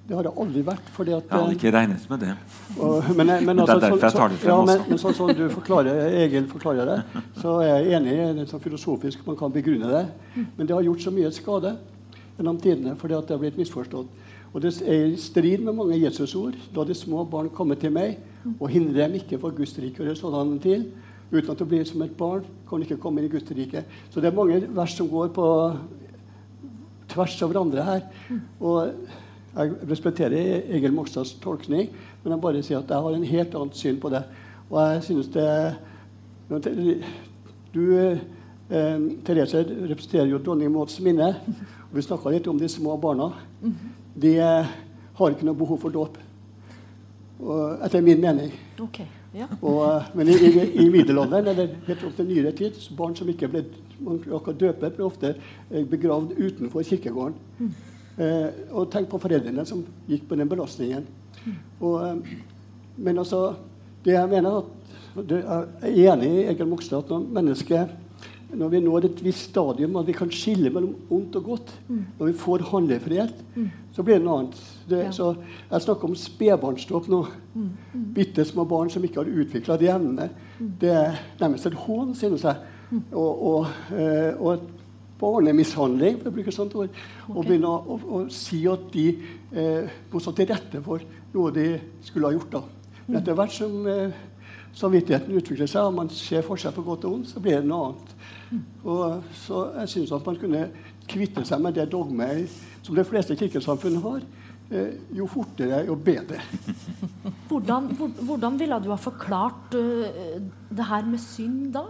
det 0.08 0.16
har 0.18 0.28
det 0.28 0.34
aldri 0.36 0.64
vært. 0.68 0.90
Fordi 0.96 1.14
at, 1.16 1.30
jeg 1.30 1.46
hadde 1.46 1.56
ikke 1.58 1.72
regnet 1.72 2.10
med 2.12 2.24
det. 2.26 2.34
Og, 2.76 3.10
men, 3.16 3.32
men, 3.46 3.62
altså, 3.64 3.78
det 3.78 3.78
er 3.78 3.86
derfor 3.86 4.04
jeg 4.04 4.18
tar 4.18 4.34
det 4.34 4.40
frem 4.42 4.52
ja, 4.52 4.58
men, 4.68 4.84
men 4.90 5.00
sånn 5.00 5.16
som 5.16 5.32
du 5.32 5.46
forklarer, 5.54 6.02
Egil 6.24 6.50
forklarer 6.52 6.92
det, 6.92 7.24
så 7.40 7.56
er 7.64 7.72
jeg 7.72 7.96
enig 8.00 8.18
i 8.18 8.28
det 8.40 8.50
sånn 8.52 8.64
filosofisk 8.64 9.24
man 9.30 9.40
kan 9.40 9.54
begrunne 9.54 9.92
det. 9.94 10.04
Men 10.58 10.68
det 10.68 10.76
har 10.76 10.84
gjort 10.90 11.06
så 11.06 11.16
mye 11.16 11.32
skade 11.36 11.78
gjennom 12.36 12.60
tidene 12.60 12.98
fordi 13.00 13.16
at 13.16 13.30
det 13.30 13.38
har 13.38 13.42
blitt 13.46 13.62
misforstått. 13.62 14.20
Og 14.54 14.62
det 14.62 14.74
er 14.86 15.08
i 15.14 15.18
strid 15.18 15.64
med 15.66 15.74
mange 15.80 15.98
Jesusord. 15.98 16.60
Da 16.76 16.86
de 16.86 16.96
små 16.98 17.24
barn 17.30 17.50
kommer 17.56 17.80
til 17.80 17.94
meg, 17.96 18.20
og 18.60 18.70
hindrer 18.70 19.08
dem 19.08 19.18
ikke 19.18 19.40
for 19.42 19.56
Guds 19.56 19.74
rike 19.80 20.04
å 20.04 20.08
gjøre 20.10 20.20
sånn 20.20 20.60
til. 20.62 20.86
Uten 21.34 21.50
at 21.50 21.58
du 21.58 21.66
blir 21.66 21.88
som 21.90 22.04
et 22.06 22.14
barn, 22.14 22.44
kan 22.70 22.78
du 22.78 22.86
ikke 22.86 23.00
komme 23.02 23.22
inn 23.22 23.32
i 23.32 23.34
Guds 23.34 23.50
rike. 23.56 23.82
Så 24.14 24.22
det 24.22 24.30
er 24.30 24.38
mange 24.38 24.60
vers 24.70 24.94
som 24.94 25.10
går 25.10 25.32
på 25.34 25.48
tvers 27.14 27.38
av 27.42 27.50
hverandre 27.50 27.86
her. 27.88 28.04
Og 28.62 28.94
jeg 29.54 29.74
respekterer 29.90 30.64
Egil 30.74 30.94
Mokstads 30.94 31.36
tolkning, 31.44 31.90
men 32.24 32.34
jeg 32.34 32.42
bare 32.42 32.64
sier 32.66 32.80
at 32.80 32.90
jeg 32.90 33.06
har 33.06 33.18
en 33.18 33.28
helt 33.30 33.58
annet 33.60 33.78
syn 33.78 34.00
på 34.02 34.10
det. 34.14 34.24
Og 34.70 34.80
jeg 34.82 35.04
synes 35.10 35.28
det 35.34 35.76
Du, 37.74 37.98
eh, 37.98 38.18
Therese, 39.26 39.66
representerer 39.90 40.28
jo 40.30 40.38
dronning 40.38 40.72
Mauds 40.72 41.00
minne. 41.02 41.36
Og 41.90 41.96
vi 41.98 42.02
snakka 42.02 42.30
litt 42.30 42.48
om 42.48 42.60
de 42.60 42.70
små 42.70 42.98
barna 42.98 43.32
de 44.16 44.38
har 44.38 45.34
ikke 45.34 45.46
noe 45.46 45.58
behov 45.58 45.80
for 45.82 45.94
dåp. 45.94 46.18
Etter 47.84 48.02
min 48.02 48.22
mening. 48.22 48.52
Okay, 48.80 49.08
ja. 49.34 49.48
og, 49.62 50.04
men 50.14 50.30
i, 50.30 50.38
i, 50.38 50.68
i 50.86 50.90
middelalderen 50.94 51.50
eller 51.52 51.74
helt 51.88 52.06
opp 52.06 52.14
til 52.18 52.30
nyere 52.30 52.54
tid 52.58 52.78
barn 52.98 53.16
som 53.18 53.30
ikke 53.30 53.50
ble 53.52 53.66
man 54.04 54.20
døpe, 54.60 54.90
ble 54.90 55.06
ofte 55.06 55.34
eh, 55.34 55.84
begravd 55.88 56.34
utenfor 56.38 56.86
kirkegården. 56.86 57.74
Mm. 58.18 58.24
Eh, 58.24 58.48
og 58.72 58.92
tenk 58.94 59.10
på 59.10 59.20
foreldrene 59.22 59.66
som 59.66 59.84
gikk 60.10 60.28
på 60.30 60.38
den 60.38 60.50
belastningen. 60.50 61.06
Mm. 61.46 61.56
Og, 61.82 61.96
eh, 62.08 62.38
men 62.98 63.18
altså, 63.18 63.56
det 64.06 64.14
jeg 64.14 64.30
mener 64.30 64.58
at 64.62 64.80
Jeg 65.14 65.44
er 65.46 66.14
enig 66.14 66.28
i 66.28 66.46
Egil 66.50 66.66
Mogstad 66.66 67.04
at 67.04 67.10
når 67.14 67.28
mennesket 67.36 67.90
når 68.54 68.70
vi 68.70 68.80
når 68.82 69.06
et 69.06 69.24
visst 69.26 69.50
stadium 69.50 69.96
at 69.98 70.08
vi 70.08 70.14
kan 70.14 70.30
skille 70.34 70.70
mellom 70.74 70.96
ondt 71.10 71.36
og 71.40 71.44
godt, 71.44 71.72
når 72.20 72.26
vi 72.28 72.34
får 72.38 72.64
handlefrihet, 72.70 73.34
så 73.94 74.04
blir 74.06 74.20
det 74.20 74.26
noe 74.26 74.40
annet. 74.40 74.60
Det, 74.90 75.00
Ja. 75.06 75.12
så 75.12 75.36
jeg 75.72 75.82
snakker 75.82 76.10
om 76.10 76.16
spedbarnsdåp 76.16 77.08
nå. 77.10 77.28
Bitte 78.14 78.46
små 78.46 78.66
barn 78.66 78.90
som 78.90 79.04
ikke 79.04 79.24
har 79.24 79.26
utvikla 79.42 79.78
de 79.78 79.90
evnene. 79.90 80.30
Det 80.82 80.90
er 80.90 81.18
nærmest 81.40 81.66
et 81.66 81.74
hån, 81.74 82.14
synes 82.16 82.44
jeg. 82.44 82.56
Og, 83.12 83.48
og, 83.48 83.68
og, 83.98 84.40
og 84.40 84.60
et 85.24 85.32
barnemishandling, 85.32 86.20
for 86.20 86.30
å 86.30 86.36
bruke 86.36 86.52
et 86.52 86.58
sånt 86.58 86.76
ord. 86.76 86.92
okay. 86.92 87.36
og 87.36 87.48
begynne 87.48 87.72
å, 87.72 87.98
å, 87.98 88.22
si 88.34 88.64
at 88.70 88.86
de 88.94 89.08
eh, 89.52 89.98
må 90.12 90.22
stå 90.22 90.36
til 90.36 90.50
rette 90.52 90.84
for 90.84 91.04
noe 91.34 91.56
de 91.56 91.68
skulle 92.04 92.30
ha 92.30 92.36
gjort. 92.36 92.52
da. 92.58 92.64
Men 93.08 93.20
etter 93.22 93.38
hvert 93.38 93.56
som 93.56 93.88
eh, 93.88 94.22
samvittigheten 94.76 95.40
utvikler 95.40 95.70
seg, 95.70 95.88
og 95.88 95.98
man 96.02 96.12
ser 96.14 96.46
forskjell 96.46 96.76
på 96.76 96.86
godt 96.86 97.08
og 97.08 97.20
ondt, 97.20 97.32
så 97.32 97.44
blir 97.44 97.62
det 97.62 97.70
noe 97.70 97.92
annet. 97.92 98.16
Og 98.84 99.36
så 99.38 99.66
jeg 99.80 99.96
synes 99.96 100.14
at 100.14 100.28
man 100.28 100.40
kunne 100.40 100.68
kvitte 101.10 101.44
seg 101.48 101.62
med 101.64 101.76
det 101.78 101.90
dogmet 101.92 102.52
som 102.84 102.96
de 102.96 103.06
fleste 103.08 103.38
kirkesamfunn 103.40 104.02
har. 104.04 104.24
Eh, 104.74 104.94
jo 105.14 105.28
fortere, 105.30 105.84
jo 105.86 105.96
bedre. 106.00 106.40
Hvordan, 107.50 107.92
hvor, 107.98 108.10
hvordan 108.26 108.56
ville 108.58 108.78
du 108.82 108.88
ha 108.90 108.98
forklart 108.98 109.76
uh, 109.78 110.40
det 110.74 110.86
her 110.90 111.04
med 111.06 111.22
synd 111.22 111.68
da? 111.76 111.84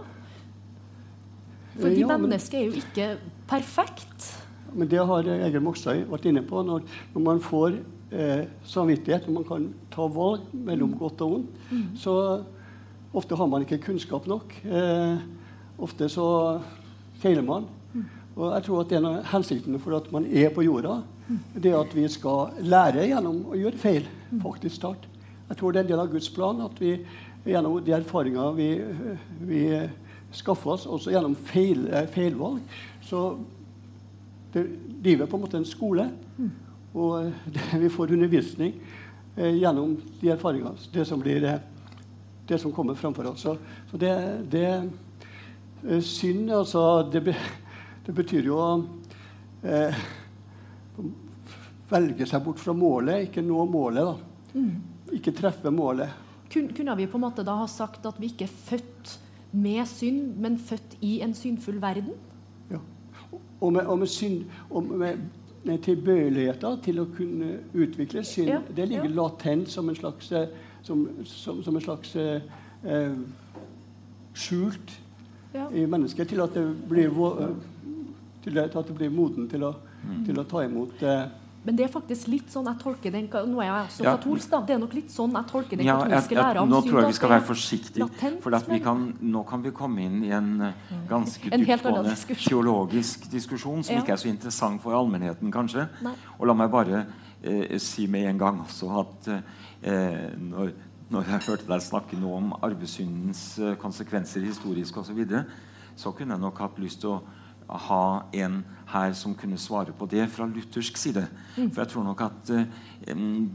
Fordi 1.78 2.00
Ja, 2.00 2.16
mennesket 2.18 2.54
er 2.60 2.64
jo 2.66 2.72
ikke 2.80 3.06
perfekt. 3.50 4.30
Men 4.74 4.88
det 4.90 4.98
har 5.06 5.22
Egil 5.22 5.62
Moxøy 5.62 6.04
vært 6.10 6.26
inne 6.26 6.42
på. 6.42 6.62
Når, 6.66 6.82
når 7.14 7.22
man 7.22 7.40
får 7.42 7.76
eh, 8.12 8.44
samvittighet, 8.66 9.26
når 9.28 9.34
man 9.40 9.44
kan 9.48 9.68
ta 9.94 10.06
valg 10.10 10.40
mellom 10.52 10.96
godt 10.98 11.20
og 11.22 11.38
ondt, 11.40 11.48
så 11.98 12.16
ofte 13.14 13.36
har 13.38 13.46
man 13.50 13.62
ikke 13.62 13.78
kunnskap 13.86 14.26
nok. 14.26 14.54
Eh, 14.66 15.18
ofte 15.78 16.08
så 16.10 16.26
feiler 17.22 17.42
man. 17.46 17.66
Og 18.34 18.48
jeg 18.50 18.64
tror 18.66 18.80
at 18.82 18.92
en 18.98 19.04
av 19.06 19.20
hensiktene 19.30 19.78
for 19.78 19.94
at 19.96 20.10
man 20.10 20.24
er 20.26 20.50
på 20.50 20.64
jorda, 20.66 21.02
det 21.54 21.70
er 21.70 21.78
at 21.78 21.92
vi 21.94 22.08
skal 22.10 22.50
lære 22.66 23.06
gjennom 23.06 23.44
å 23.50 23.58
gjøre 23.58 23.78
feil. 23.78 24.08
faktisk 24.42 24.74
start. 24.74 25.06
Jeg 25.48 25.56
tror 25.60 25.72
det 25.72 25.78
er 25.80 25.84
en 25.84 25.92
del 25.92 26.00
av 26.02 26.10
Guds 26.10 26.28
plan 26.34 26.60
at 26.64 26.80
vi 26.80 26.96
gjennom 27.46 27.78
de 27.84 27.92
erfaringer 27.92 28.52
vi, 28.56 28.68
vi 29.44 29.60
skaffer 30.34 30.74
oss, 30.74 30.86
også 30.86 31.12
gjennom 31.14 31.36
feil, 31.48 31.86
eh, 31.92 32.08
feilvalg, 32.10 32.62
så 33.04 33.26
det, 34.54 34.66
livet 35.02 35.26
er 35.26 35.30
på 35.30 35.38
en 35.38 35.44
måte 35.44 35.58
en 35.58 35.68
skole. 35.68 36.08
Og 36.94 37.30
det, 37.54 37.64
vi 37.82 37.90
får 37.92 38.14
undervisning 38.14 38.74
eh, 39.36 39.54
gjennom 39.58 39.96
de 40.20 40.32
erfaringene. 40.34 40.76
Det 40.92 41.06
som, 41.08 41.22
blir, 41.22 41.44
eh, 41.44 41.58
det 42.48 42.58
som 42.62 42.72
kommer 42.72 42.94
framfor 42.98 43.32
oss. 43.32 43.46
Så, 43.46 43.56
så 43.90 44.00
det, 44.00 44.14
det 44.50 44.66
eh, 44.68 46.00
Synd, 46.00 46.50
altså 46.50 47.02
det, 47.12 47.34
det 48.06 48.14
betyr 48.14 48.46
jo 48.48 48.60
å 48.62 48.68
eh, 49.66 50.04
velge 51.90 52.26
seg 52.26 52.44
bort 52.44 52.62
fra 52.62 52.72
målet, 52.76 53.28
ikke 53.28 53.44
nå 53.44 53.66
målet. 53.68 54.06
da. 54.06 54.62
Ikke 55.14 55.34
treffe 55.36 55.70
målet. 55.74 56.22
Kun, 56.50 56.70
kunne 56.74 56.94
vi 56.96 57.08
på 57.10 57.18
en 57.18 57.26
måte 57.26 57.44
da 57.46 57.58
ha 57.58 57.66
sagt 57.70 58.06
at 58.06 58.18
vi 58.22 58.30
ikke 58.30 58.46
er 58.46 58.56
født 58.70 59.18
med 59.54 59.86
synd, 59.86 60.34
men 60.42 60.58
født 60.58 60.96
i 61.00 61.20
en 61.22 61.34
syndfull 61.34 61.80
verden? 61.82 62.12
Ja. 62.70 62.80
Og 63.60 63.72
med, 63.72 63.86
og 63.86 63.98
med, 63.98 64.06
synd, 64.10 64.44
og 64.70 64.84
med, 64.84 65.18
med 65.64 65.78
tilbøyeligheter 65.86 66.76
til 66.84 66.98
å 67.00 67.06
kunne 67.16 67.52
utvikle 67.74 68.24
synd. 68.26 68.48
Ja, 68.50 68.58
Det 68.76 68.88
ligger 68.90 69.08
ja. 69.08 69.14
latent 69.14 69.68
som 69.70 69.88
en 69.88 69.96
slags, 69.96 70.32
eh, 70.32 70.48
som, 70.82 71.06
som, 71.24 71.62
som 71.62 71.76
en 71.78 71.84
slags 71.86 72.16
eh, 72.16 72.42
eh, 72.84 73.14
skjult 74.34 75.00
Ja. 75.54 75.68
i 75.70 75.84
mennesket 75.86 76.28
til 76.28 76.40
at 76.42 76.54
det 76.54 76.64
blir, 76.90 77.08
eh, 77.14 77.54
til 78.42 78.58
at 78.58 78.74
det 78.74 78.94
blir 78.98 79.10
moden 79.10 79.48
til 79.48 79.62
å, 79.62 79.74
Mm. 80.04 80.24
til 80.26 80.38
å 80.38 80.42
ta 80.44 80.60
imot 80.66 81.02
eh, 81.02 81.28
Men 81.64 81.76
det 81.78 81.86
er 81.86 81.88
faktisk 81.92 82.28
litt 82.28 82.50
sånn 82.52 82.66
jeg 82.68 82.76
tolker 82.82 83.10
den 83.14 83.28
Nå 83.32 83.60
er 83.62 83.68
jeg 83.70 83.86
også 83.88 84.04
Ja. 84.04 84.16
katolsk, 84.16 84.50
da. 84.50 84.60
Det 84.60 84.74
er 84.74 84.78
nok 84.78 84.92
litt 84.94 85.08
sånn 85.10 85.32
jeg 85.32 85.46
tolker 85.48 85.76
den 85.80 85.86
Ja, 85.86 85.96
katolske 86.02 86.34
læra 86.36 86.60
om 86.62 86.68
nå 86.68 86.80
tror 86.84 87.00
jeg 87.00 87.06
vi 87.06 87.12
skal 87.18 87.28
være 87.30 87.46
forsiktige. 87.48 87.98
latent, 88.04 88.42
For 88.42 88.54
at 88.54 88.68
vi 88.68 88.78
kan, 88.80 89.16
nå 89.22 89.44
kan 89.48 89.62
vi 89.62 89.70
komme 89.70 89.98
inn 90.04 90.22
i 90.24 90.30
en 90.30 90.60
eh, 90.60 90.72
ganske 91.08 91.52
En 91.52 91.60
dyptgående 91.64 92.10
diskusjon. 92.10 92.50
teologisk 92.52 93.30
diskusjon 93.30 93.82
som 93.84 93.96
Ja. 93.96 94.02
ikke 94.02 94.12
er 94.12 94.16
så 94.16 94.28
interessant 94.28 94.82
for 94.82 94.92
allmennheten, 94.92 95.50
kanskje. 95.50 95.88
Nei. 96.02 96.12
Og 96.38 96.46
la 96.46 96.52
meg 96.54 96.70
bare 96.70 97.06
eh, 97.42 97.78
si 97.78 98.06
med 98.06 98.26
en 98.28 98.38
gang 98.38 98.60
også 98.60 99.00
at 99.00 99.42
eh, 99.82 100.30
når, 100.38 100.72
når 101.10 101.24
jeg 101.24 101.40
hørte 101.48 101.66
deg 101.66 101.80
snakke 101.80 102.18
nå 102.20 102.36
om 102.36 102.52
arvesyndens 102.62 103.58
eh, 103.58 103.74
konsekvenser 103.76 104.40
historisk 104.44 104.96
osv., 104.98 105.06
så, 105.06 105.14
videre, 105.14 105.44
så 105.96 106.12
kunne 106.14 106.34
jeg 106.34 106.40
nok 106.40 106.58
hatt 106.58 106.78
lyst 106.78 107.00
til 107.00 107.10
å 107.10 107.22
ha 107.68 108.26
en 108.32 108.64
her 108.92 109.12
som 109.16 109.34
kunne 109.34 109.56
svare 109.58 109.92
på 109.96 110.06
det 110.10 110.26
fra 110.30 110.44
luthersk 110.46 110.96
side. 111.00 111.22
For 111.56 111.80
jeg 111.80 111.88
tror 111.92 112.04
nok 112.04 112.20
at 112.26 112.50
eh, 112.54 112.66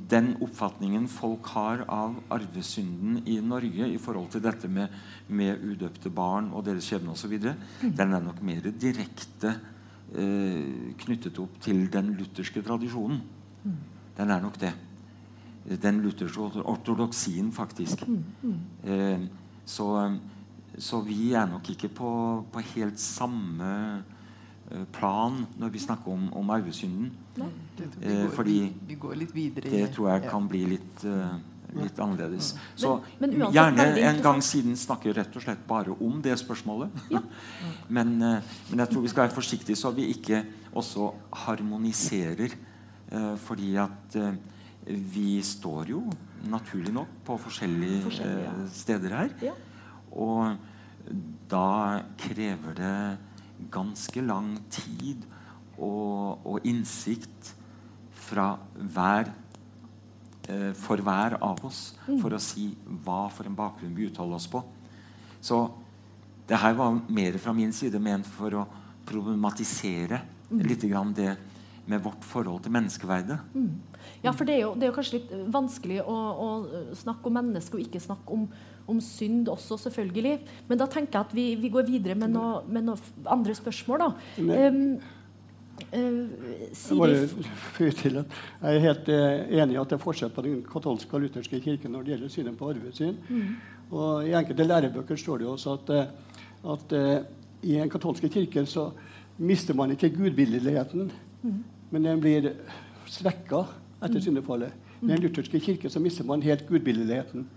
den 0.10 0.32
oppfatningen 0.42 1.08
folk 1.12 1.48
har 1.54 1.84
av 1.88 2.15
arvesynden 2.34 3.22
i 3.30 3.39
Norge 3.46 3.88
i 3.94 3.98
forhold 4.02 4.30
til 4.34 4.42
dette 4.44 4.68
med, 4.68 4.88
med 5.28 5.62
udøpte 5.63 6.10
barn 6.10 6.50
og 6.54 6.65
deres 6.65 6.88
skjebne 6.89 7.13
osv., 7.13 7.38
den 7.39 8.13
er 8.15 8.20
nok 8.26 8.42
mer 8.42 8.62
direkte 8.72 9.54
eh, 10.15 10.94
knyttet 11.06 11.39
opp 11.39 11.60
til 11.62 11.86
den 11.94 12.13
lutherske 12.18 12.63
tradisjonen. 12.65 13.22
Den 14.18 14.30
er 14.34 14.42
nok 14.42 14.58
det. 14.60 14.74
Den 15.84 16.02
lutherske 16.02 16.42
orto- 16.42 16.65
ortodoksien, 16.65 17.52
faktisk. 17.54 18.02
Eh, 18.84 19.28
så, 19.65 20.18
så 20.78 21.02
vi 21.06 21.34
er 21.38 21.46
nok 21.52 21.70
ikke 21.70 21.89
på, 21.94 22.10
på 22.52 22.63
helt 22.74 23.00
samme 23.00 23.68
plan 24.94 25.46
når 25.58 25.72
vi 25.74 25.80
snakker 25.82 26.12
om, 26.14 26.28
om 26.38 26.50
arvesynden. 26.54 27.12
Det, 27.36 27.46
vi, 28.00 28.10
Eh, 28.10 28.24
går, 28.24 28.34
fordi 28.36 28.58
vi, 28.88 28.96
går 29.00 29.16
litt 29.16 29.32
videre 29.36 29.72
Det 29.72 29.88
tror 29.96 30.10
jeg 30.12 30.30
kan 30.30 30.48
bli 30.50 30.66
litt, 30.76 31.04
eh, 31.08 31.38
litt 31.80 32.00
annerledes. 32.00 32.52
Så 32.76 33.00
men 33.20 33.34
uansett 33.38 33.56
gjerne 33.56 33.88
en 34.10 34.22
gang 34.22 34.42
siden 34.44 34.78
snakke 34.78 35.14
rett 35.16 35.36
og 35.36 35.46
slett 35.46 35.66
bare 35.68 35.96
om 35.96 36.22
det 36.22 36.38
spørsmålet. 36.42 36.90
Ja. 37.14 37.22
men, 37.98 38.16
eh, 38.22 38.56
men 38.70 38.84
jeg 38.84 38.92
tror 38.94 39.06
vi 39.06 39.14
skal 39.14 39.28
være 39.28 39.38
forsiktige 39.38 39.80
så 39.80 39.94
vi 39.96 40.10
ikke 40.14 40.44
også 40.74 41.14
harmoniserer. 41.48 42.58
eh, 43.12 43.36
fordi 43.38 43.76
at 43.76 44.16
eh, 44.16 44.34
vi 44.86 45.42
står 45.42 45.90
jo 45.90 46.04
naturlig 46.50 46.94
nok 46.94 47.08
på 47.26 47.38
forskjellige 47.38 48.04
Forskjellige, 48.04 48.44
ja. 48.44 48.52
eh, 48.52 48.70
steder 48.74 49.16
her. 49.16 49.30
Ja. 49.42 49.54
Og 50.12 50.56
da 51.50 52.02
krever 52.18 52.74
det 52.78 53.18
ganske 53.72 54.24
lang 54.24 54.56
tid 54.72 55.26
og, 55.78 56.45
og 56.45 56.65
innsikt 56.67 57.54
fra 58.30 58.54
hver 58.76 59.32
eh, 60.50 60.72
for 60.78 61.02
hver 61.04 61.38
av 61.41 61.62
oss 61.67 61.93
for 62.08 62.36
å 62.36 62.41
si 62.43 62.69
hva 63.06 63.28
for 63.34 63.50
en 63.50 63.58
bakgrunn 63.58 63.95
vi 63.98 64.10
uttaler 64.10 64.39
oss 64.39 64.50
på. 64.52 64.63
Så 65.41 65.63
det 66.50 66.60
her 66.60 66.76
var 66.78 66.98
mer 67.08 67.38
fra 67.41 67.54
min 67.56 67.74
side 67.76 68.00
ment 68.02 68.28
for 68.28 68.58
å 68.58 68.65
problematisere 69.10 70.22
litt 70.50 70.84
grann 70.89 71.13
det 71.13 71.36
med 71.89 72.02
vårt 72.06 72.26
forhold 72.26 72.63
til 72.65 72.74
menneskeverdet. 72.74 73.38
Ja, 74.22 74.34
for 74.34 74.45
det 74.45 74.58
er, 74.58 74.63
jo, 74.67 74.74
det 74.78 74.86
er 74.86 74.91
jo 74.91 74.98
kanskje 74.98 75.19
litt 75.19 75.32
vanskelig 75.54 76.02
å, 76.04 76.17
å 76.45 76.50
snakke 76.98 77.30
om 77.30 77.38
mennesket 77.39 77.78
og 77.78 77.86
ikke 77.86 78.02
snakke 78.04 78.36
om, 78.36 78.45
om 78.89 78.99
synd 79.04 79.47
også, 79.52 79.78
selvfølgelig. 79.86 80.39
Men 80.69 80.82
da 80.82 80.88
tenker 80.89 81.19
jeg 81.19 81.28
at 81.30 81.36
vi, 81.38 81.47
vi 81.62 81.69
går 81.73 81.88
videre 81.89 82.15
med 82.19 82.34
noe, 82.34 82.62
med 82.67 82.88
noe 82.89 82.97
andre 83.30 83.56
spørsmål, 83.58 84.06
da. 84.06 84.12
Men- 84.41 84.99
Jeg 85.93 86.25
Siri 86.75 87.08
jeg 88.12 88.25
er 88.75 88.80
helt 88.84 89.10
eh, 89.10 89.62
enig 89.62 89.78
i 89.78 89.80
at 89.80 89.89
det 89.89 89.95
er 89.95 90.02
forskjell 90.04 90.32
på 90.36 90.43
den 90.43 90.58
katolske 90.67 91.15
og 91.15 91.21
lutherske 91.23 91.62
kirken 91.63 91.93
når 91.95 92.04
det 92.04 92.12
gjelder 92.13 92.34
synet 92.34 92.58
på 92.60 92.67
arvesyn. 92.73 93.15
Og 93.89 94.28
I 94.28 94.34
enkelte 94.38 94.67
lærebøker 94.67 95.17
står 95.17 95.39
det 95.39 95.47
jo 95.47 95.54
også 95.56 95.78
at, 95.80 95.93
eh, 95.95 96.73
at 96.73 96.97
i 97.63 97.78
en 97.80 97.89
katolske 97.89 98.30
kirke 98.30 98.65
så 98.67 98.89
mister 99.39 99.73
man 99.73 99.91
ikke 99.95 100.10
gudbilligheten, 100.17 101.12
men 101.91 102.04
den 102.04 102.19
blir 102.21 102.52
svekka 103.08 103.63
etter 104.04 104.19
syndefallet. 104.19 104.71
I 105.02 105.08
den 105.08 105.21
lutherske 105.23 105.60
kirke 105.63 105.89
så 105.89 105.99
mister 106.04 106.25
man 106.28 106.41
helt 106.43 106.67
gudbilligheten. 106.67 107.47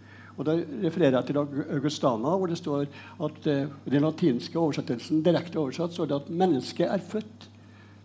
Og 0.43 0.49
Da 0.49 0.57
refererer 0.83 1.21
jeg 1.21 1.29
til 1.29 1.39
Augustana, 1.39 2.35
hvor 2.35 2.51
det 2.51 2.59
står 2.59 2.89
at 3.23 3.47
eh, 3.47 3.69
den 3.87 4.03
latinske 4.03 4.59
oversettelsen 4.59 5.23
direkte 5.23 5.61
oversatt 5.61 5.95
står 5.95 6.09
det 6.11 6.17
at 6.17 6.33
mennesket 6.35 6.91
er 6.91 7.05
født 7.13 7.47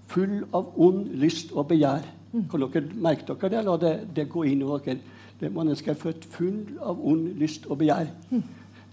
full 0.07 0.43
av 0.53 0.69
ond 0.77 1.07
lyst 1.17 1.49
og 1.55 1.71
begjær. 1.71 2.05
Kan 2.51 2.67
dere 2.67 2.83
merke 2.93 3.25
dere 3.33 3.49
det? 3.55 3.63
La 3.65 3.75
det, 3.81 3.95
det 4.13 4.27
gå 4.29 4.45
inn 4.45 4.61
i 4.61 4.69
dere. 4.69 4.99
Det 5.41 5.51
mennesket 5.53 5.95
er 5.95 5.99
født 6.03 6.29
full 6.37 6.61
av 6.77 7.01
ond 7.01 7.33
lyst 7.41 7.65
og 7.65 7.81
begjær. 7.81 8.13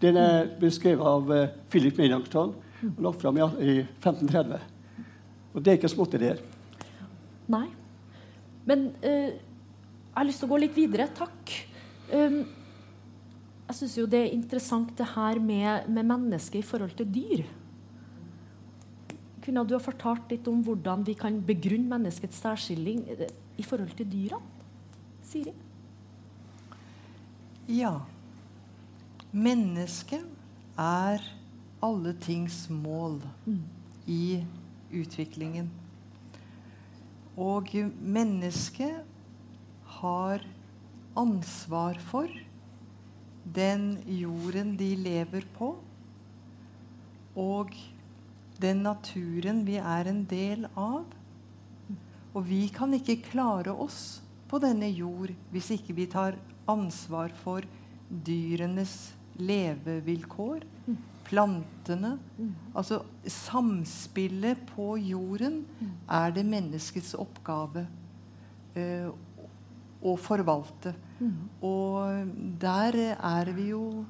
Den 0.00 0.16
er 0.24 0.48
beskrevet 0.60 1.04
av 1.04 1.30
uh, 1.30 1.52
Philip 1.68 2.00
Melanchthon 2.00 2.56
og 2.94 3.04
lagt 3.04 3.22
fram 3.22 3.36
i, 3.36 3.44
i 3.60 3.78
1530. 3.84 4.58
Og 5.52 5.62
det 5.62 5.70
er 5.70 5.78
ikke 5.82 5.92
småtterier. 5.92 6.40
Nei. 7.52 7.66
Men 8.64 8.90
eh, 9.04 9.32
jeg 9.36 10.16
har 10.16 10.28
lyst 10.28 10.40
til 10.40 10.48
å 10.48 10.54
gå 10.56 10.64
litt 10.64 10.76
videre. 10.76 11.12
Takk. 11.16 11.58
Um, 12.08 12.44
jeg 13.74 13.88
syns 13.88 13.94
jo 13.98 14.06
det 14.06 14.20
er 14.22 14.34
interessant 14.36 14.92
det 14.94 15.06
her 15.16 15.40
med, 15.42 15.88
med 15.90 16.06
mennesket 16.06 16.60
i 16.60 16.66
forhold 16.66 16.92
til 16.94 17.08
dyr. 17.10 17.40
Kunne 19.42 19.64
du 19.66 19.74
ha 19.74 19.80
fortalt 19.82 20.30
litt 20.30 20.46
om 20.46 20.60
hvordan 20.62 21.02
vi 21.02 21.16
kan 21.18 21.40
begrunne 21.42 21.90
menneskets 21.90 22.38
særskilling 22.38 23.02
eh, 23.10 23.26
i 23.58 23.66
forhold 23.66 23.90
til 23.98 24.06
dyra? 24.12 24.38
Siri? 25.26 25.56
Ja. 27.74 27.96
Mennesket 29.34 30.22
er 30.78 31.26
alle 31.82 32.14
tings 32.22 32.68
mål 32.70 33.18
i 34.06 34.38
utviklingen. 34.94 35.66
Og 37.34 37.74
mennesket 37.98 39.02
har 39.98 40.46
ansvar 41.18 41.98
for 41.98 42.30
den 43.44 43.98
jorden 44.08 44.76
de 44.80 44.94
lever 44.96 45.44
på, 45.56 45.74
og 47.36 47.74
den 48.62 48.82
naturen 48.86 49.64
vi 49.66 49.76
er 49.80 50.08
en 50.08 50.24
del 50.30 50.68
av. 50.78 51.04
Og 52.34 52.46
vi 52.48 52.66
kan 52.74 52.94
ikke 52.96 53.22
klare 53.28 53.74
oss 53.74 54.20
på 54.50 54.58
denne 54.62 54.88
jord 54.90 55.32
hvis 55.52 55.72
ikke 55.76 55.94
vi 55.96 56.06
tar 56.10 56.38
ansvar 56.70 57.34
for 57.42 57.66
dyrenes 58.08 59.12
levevilkår, 59.34 60.64
plantene. 61.24 62.14
Altså 62.76 63.00
samspillet 63.26 64.60
på 64.74 64.94
jorden 65.00 65.62
er 66.10 66.34
det 66.36 66.44
menneskets 66.46 67.14
oppgave 67.18 67.86
eh, 68.76 69.08
å 70.04 70.16
forvalte. 70.20 70.94
Og 71.64 72.34
der 72.60 72.98
er 73.14 73.50
vi 73.56 73.70
jo 73.70 74.04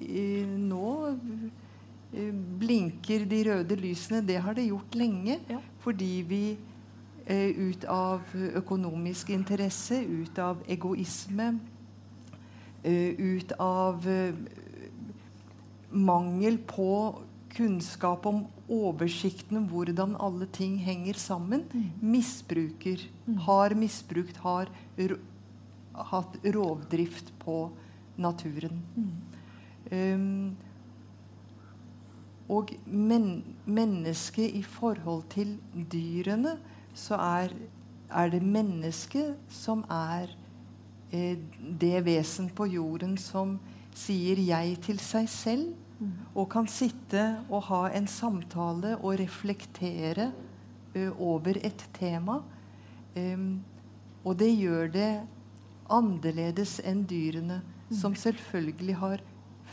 i, 0.00 0.44
nå 0.44 0.90
eh, 2.12 2.32
blinker 2.60 3.26
de 3.28 3.40
røde 3.50 3.78
lysene. 3.80 4.22
Det 4.26 4.40
har 4.40 4.56
det 4.56 4.68
gjort 4.68 4.98
lenge. 4.98 5.38
Ja. 5.50 5.60
Fordi 5.84 6.12
vi 6.28 6.44
eh, 7.26 7.50
ut 7.56 7.84
av 7.88 8.34
økonomisk 8.60 9.32
interesse, 9.36 10.00
ut 10.04 10.38
av 10.38 10.62
egoisme, 10.68 11.52
eh, 12.82 13.16
ut 13.16 13.52
av 13.60 14.06
mangel 15.90 16.60
på 16.70 16.92
kunnskap 17.50 18.26
om 18.30 18.44
oversikten 18.70 19.58
om 19.58 19.64
hvordan 19.72 20.14
alle 20.22 20.46
ting 20.54 20.76
henger 20.78 21.18
sammen, 21.18 21.64
misbruker, 21.98 23.02
har 23.46 23.74
misbrukt, 23.74 24.38
har 24.44 24.70
hatt 25.94 26.36
rovdrift 26.44 27.32
på 27.42 27.70
naturen. 28.20 28.82
Um, 29.90 30.56
og 32.50 32.72
men, 32.86 33.42
mennesket 33.64 34.54
i 34.58 34.62
forhold 34.62 35.22
til 35.30 35.54
dyrene, 35.92 36.56
så 36.94 37.14
er, 37.14 37.54
er 38.10 38.30
det 38.30 38.42
mennesket 38.42 39.36
som 39.48 39.84
er 39.90 40.32
eh, 41.12 41.38
det 41.80 42.00
vesen 42.04 42.50
på 42.50 42.66
jorden 42.66 43.16
som 43.18 43.58
sier 43.94 44.36
'jeg' 44.36 44.82
til 44.82 44.98
seg 44.98 45.28
selv, 45.28 45.74
og 46.34 46.48
kan 46.48 46.66
sitte 46.66 47.44
og 47.50 47.62
ha 47.68 47.88
en 47.92 48.06
samtale 48.06 48.96
og 48.96 49.18
reflektere 49.20 50.32
ø, 50.94 51.10
over 51.18 51.58
et 51.60 51.90
tema. 51.92 52.40
Um, 53.16 53.60
og 54.24 54.38
det 54.38 54.58
gjør 54.58 54.86
det 54.86 55.20
annerledes 55.90 56.78
enn 56.86 57.04
dyrene, 57.08 57.60
som 57.90 58.14
selvfølgelig 58.14 58.96
har 59.00 59.22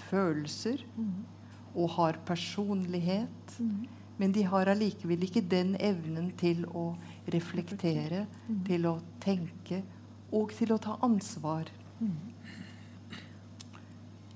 følelser 0.09 0.81
og 1.75 1.89
har 1.97 2.19
personlighet. 2.25 3.57
Men 4.17 4.33
de 4.33 4.43
har 4.49 4.69
allikevel 4.71 5.27
ikke 5.27 5.45
den 5.45 5.75
evnen 5.79 6.31
til 6.39 6.65
å 6.73 6.89
reflektere, 7.33 8.25
til 8.65 8.87
å 8.89 8.97
tenke 9.21 9.83
og 10.33 10.51
til 10.57 10.73
å 10.73 10.79
ta 10.81 10.97
ansvar. 11.05 11.69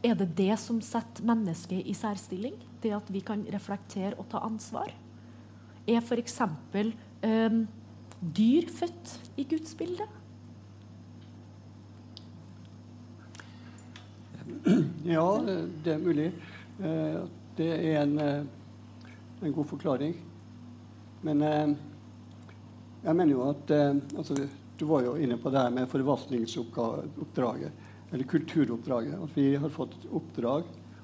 Er 0.02 0.15
det 0.17 0.32
det 0.38 0.54
som 0.58 0.80
setter 0.82 1.26
mennesket 1.26 1.86
i 1.86 1.94
særstilling? 1.98 2.56
Det 2.82 2.94
at 2.96 3.10
vi 3.13 3.22
kan 3.26 3.44
reflektere 3.54 4.17
og 4.17 4.30
ta 4.32 4.41
ansvar? 4.46 4.94
Er 5.89 6.02
f.eks. 6.02 6.39
Um, 7.22 7.67
dyr 8.22 8.70
født 8.70 9.13
i 9.38 9.46
Guds 9.50 9.76
bilde? 9.78 10.08
Ja, 15.06 15.41
det- 15.84 15.93
er 15.93 16.00
mulig. 16.00 16.32
Eh, 16.84 17.21
Det 17.56 17.67
er 17.67 18.02
en, 18.02 18.19
eh, 18.19 18.43
en 19.41 19.54
god 19.54 19.67
forklaring. 19.67 20.13
Men 21.21 21.41
eh, 21.41 21.74
jeg 23.04 23.15
mener 23.15 23.32
jo 23.34 23.50
at 23.50 23.71
altså, 24.17 24.47
Du 24.80 24.86
var 24.86 25.04
jo 25.04 25.15
inne 25.15 25.38
på 25.38 25.52
det 25.52 25.60
her 25.62 25.69
med 25.69 25.88
forvaltningsoppdraget, 25.89 27.71
eller 28.12 28.24
kulturoppdraget. 28.24 29.13
At 29.24 29.36
vi 29.38 29.56
har 29.56 29.69
fått 29.69 29.93
oppdrag 30.12 30.63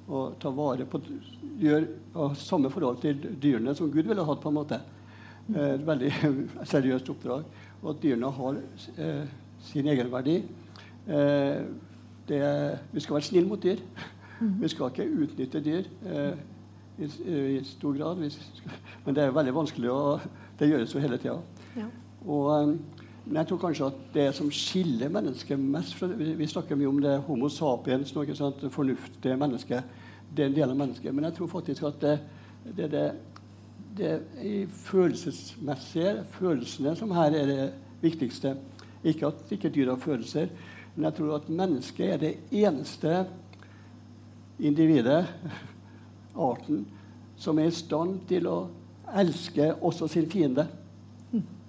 å 0.09 0.31
ta 0.39 0.49
vare 0.49 0.85
på 0.85 1.01
gjør, 1.59 1.85
samme 2.33 2.71
forhold 2.73 3.01
til 3.01 3.19
dyrene 3.37 3.75
som 3.75 3.91
Gud 3.91 4.07
ville 4.07 4.25
hatt, 4.25 4.41
på 4.41 4.49
en 4.49 4.55
måte. 4.57 4.79
Et 5.53 5.83
veldig 5.85 6.09
seriøst 6.73 7.09
oppdrag. 7.13 7.43
Og 7.83 7.91
at 7.91 8.01
dyrene 8.01 8.31
har 8.33 8.57
eh, 8.97 9.27
sin 9.61 9.85
egenverdi. 9.93 10.39
Eh, 11.05 11.61
det, 12.27 12.43
vi 12.91 12.99
skal 12.99 13.17
være 13.17 13.29
snille 13.29 13.47
mot 13.47 13.63
dyr. 13.63 13.81
Vi 14.39 14.69
skal 14.69 14.91
ikke 14.91 15.07
utnytte 15.23 15.61
dyr 15.65 15.87
eh, 16.05 16.33
i, 16.99 17.07
i 17.57 17.63
stor 17.65 17.97
grad. 17.97 18.19
Vi 18.21 18.29
skal, 18.29 18.75
men 19.05 19.15
det 19.15 19.23
er 19.23 19.33
veldig 19.33 19.53
vanskelig, 19.55 19.91
og 19.91 20.19
det 20.59 20.69
gjøres 20.69 20.93
jo 20.93 21.01
hele 21.01 21.17
tida. 21.17 21.39
Ja. 21.77 21.87
Og, 22.25 22.51
eh, 22.53 22.75
men 23.25 23.41
jeg 23.41 23.49
tror 23.49 23.61
kanskje 23.65 23.89
at 23.89 24.03
det 24.13 24.27
som 24.37 24.51
skiller 24.53 25.09
mennesket 25.11 25.59
mest 25.59 25.97
fra, 25.97 26.07
vi, 26.07 26.31
vi 26.39 26.47
snakker 26.47 26.77
mye 26.79 26.91
om 26.91 27.01
det 27.03 27.17
homo 27.27 27.49
sapiens, 27.51 28.13
noe 28.15 28.35
sånt, 28.37 28.63
fornuftige 28.71 29.39
mennesket. 29.39 29.97
Det 30.31 30.45
er 30.45 30.51
en 30.51 30.55
del 30.55 30.69
av 30.69 30.77
mennesket. 30.79 31.15
Men 31.15 31.27
jeg 31.27 31.35
tror 31.39 31.51
faktisk 31.51 31.89
at 31.89 31.99
det, 32.03 32.15
det, 32.77 32.87
det, 32.93 33.03
det 33.97 34.13
i 34.45 34.55
følelsesmessige 34.69 36.15
følelsene 36.37 36.95
som 36.95 37.11
her 37.17 37.35
er 37.35 37.51
det 37.51 37.67
viktigste. 38.01 38.55
Ikke 39.07 39.27
at 39.31 39.51
ikke 39.51 39.73
dyr 39.73 39.91
har 39.91 40.01
følelser, 40.01 40.47
men 40.97 41.05
jeg 41.05 41.19
tror 41.19 41.35
at 41.37 41.49
mennesket 41.53 42.09
er 42.09 42.21
det 42.21 42.33
eneste 42.57 43.19
individet, 44.57 45.27
arten, 46.33 46.87
som 47.37 47.59
er 47.61 47.69
i 47.69 47.75
stand 47.77 48.23
til 48.29 48.49
å 48.49 48.57
elske 49.21 49.69
også 49.77 50.09
sin 50.09 50.25
fiende. 50.29 50.65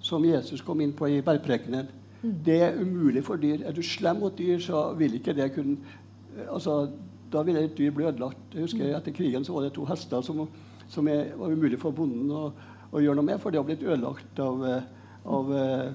Som 0.01 0.25
Jesus 0.25 0.63
kom 0.65 0.81
inn 0.81 0.95
på 0.97 1.09
i 1.11 1.21
bergprekenen. 1.21 1.89
Det 2.21 2.57
er 2.63 2.79
umulig 2.81 3.21
for 3.27 3.37
dyr. 3.37 3.61
Er 3.67 3.75
du 3.75 3.83
slem 3.85 4.21
mot 4.23 4.35
dyr, 4.37 4.57
så 4.63 4.89
vil 4.97 5.19
ikke 5.19 5.35
det 5.37 5.51
kunne 5.55 5.77
altså, 6.47 6.89
Da 7.31 7.43
vil 7.45 7.57
et 7.57 7.77
dyr 7.77 7.91
bli 7.93 8.07
ødelagt. 8.09 8.55
Jeg 8.55 8.65
husker 8.65 8.95
Etter 8.97 9.13
krigen 9.13 9.43
så 9.45 9.53
var 9.53 9.67
det 9.67 9.73
to 9.75 9.83
hester 9.85 10.21
som, 10.25 10.47
som 10.89 11.07
er, 11.07 11.35
var 11.37 11.51
umulig 11.53 11.77
for 11.77 11.93
bonden 11.93 12.31
å, 12.33 12.47
å 12.89 13.01
gjøre 13.03 13.19
noe 13.19 13.27
med, 13.27 13.37
for 13.37 13.53
de 13.53 13.59
har 13.59 13.67
blitt 13.67 13.85
ødelagt 13.85 14.39
av, 14.41 14.63
av, 14.65 14.87
av, 15.37 15.51
eh, 15.53 15.91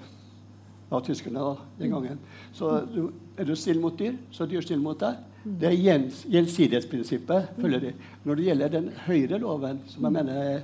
av 0.95 1.03
tyskerne 1.03 1.43
da, 1.43 1.57
den 1.81 1.91
gangen. 1.91 2.21
Så 2.55 2.71
du, 2.87 3.09
er 3.39 3.45
du 3.49 3.55
snill 3.59 3.81
mot 3.83 3.97
dyr, 3.99 4.15
så 4.31 4.45
er 4.45 4.53
dyr 4.53 4.65
snill 4.65 4.83
mot 4.83 4.99
deg. 5.01 5.17
Det 5.45 5.69
er 5.69 5.77
gjens, 5.77 6.23
gjensidighetsprinsippet. 6.31 7.49
følger 7.61 7.81
de. 7.81 7.93
Når 8.25 8.35
det 8.37 8.45
gjelder 8.45 8.69
den 8.69 8.89
høyere 9.07 9.39
loven, 9.39 9.81
som 9.87 10.07
jeg 10.07 10.13
mener 10.13 10.33
er 10.33 10.63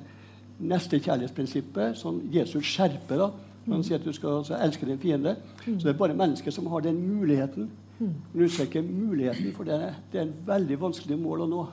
nestekjærlighetsprinsippet, 0.61 1.97
som 1.97 2.21
Jesus 2.33 2.65
skjerper 2.65 3.19
da, 3.19 3.31
når 3.67 3.75
han 3.75 3.85
sier 3.85 4.01
at 4.01 4.07
du 4.07 4.13
skal 4.17 4.45
elske 4.61 4.87
din 4.89 4.99
fiende, 4.99 5.37
så 5.65 5.83
det 5.83 5.93
er 5.95 5.99
bare 6.01 6.17
mennesker 6.17 6.51
som 6.55 6.67
har 6.73 6.81
den 6.81 6.97
muligheten. 6.97 7.69
Men 8.01 8.49
du 8.49 8.81
muligheten, 8.83 9.53
for 9.53 9.65
det 9.65 9.75
er, 9.75 9.95
det 10.13 10.19
er 10.19 10.23
en 10.25 10.37
veldig 10.47 10.79
vanskelig 10.81 11.19
mål 11.21 11.43
å 11.45 11.49
nå. 11.51 11.65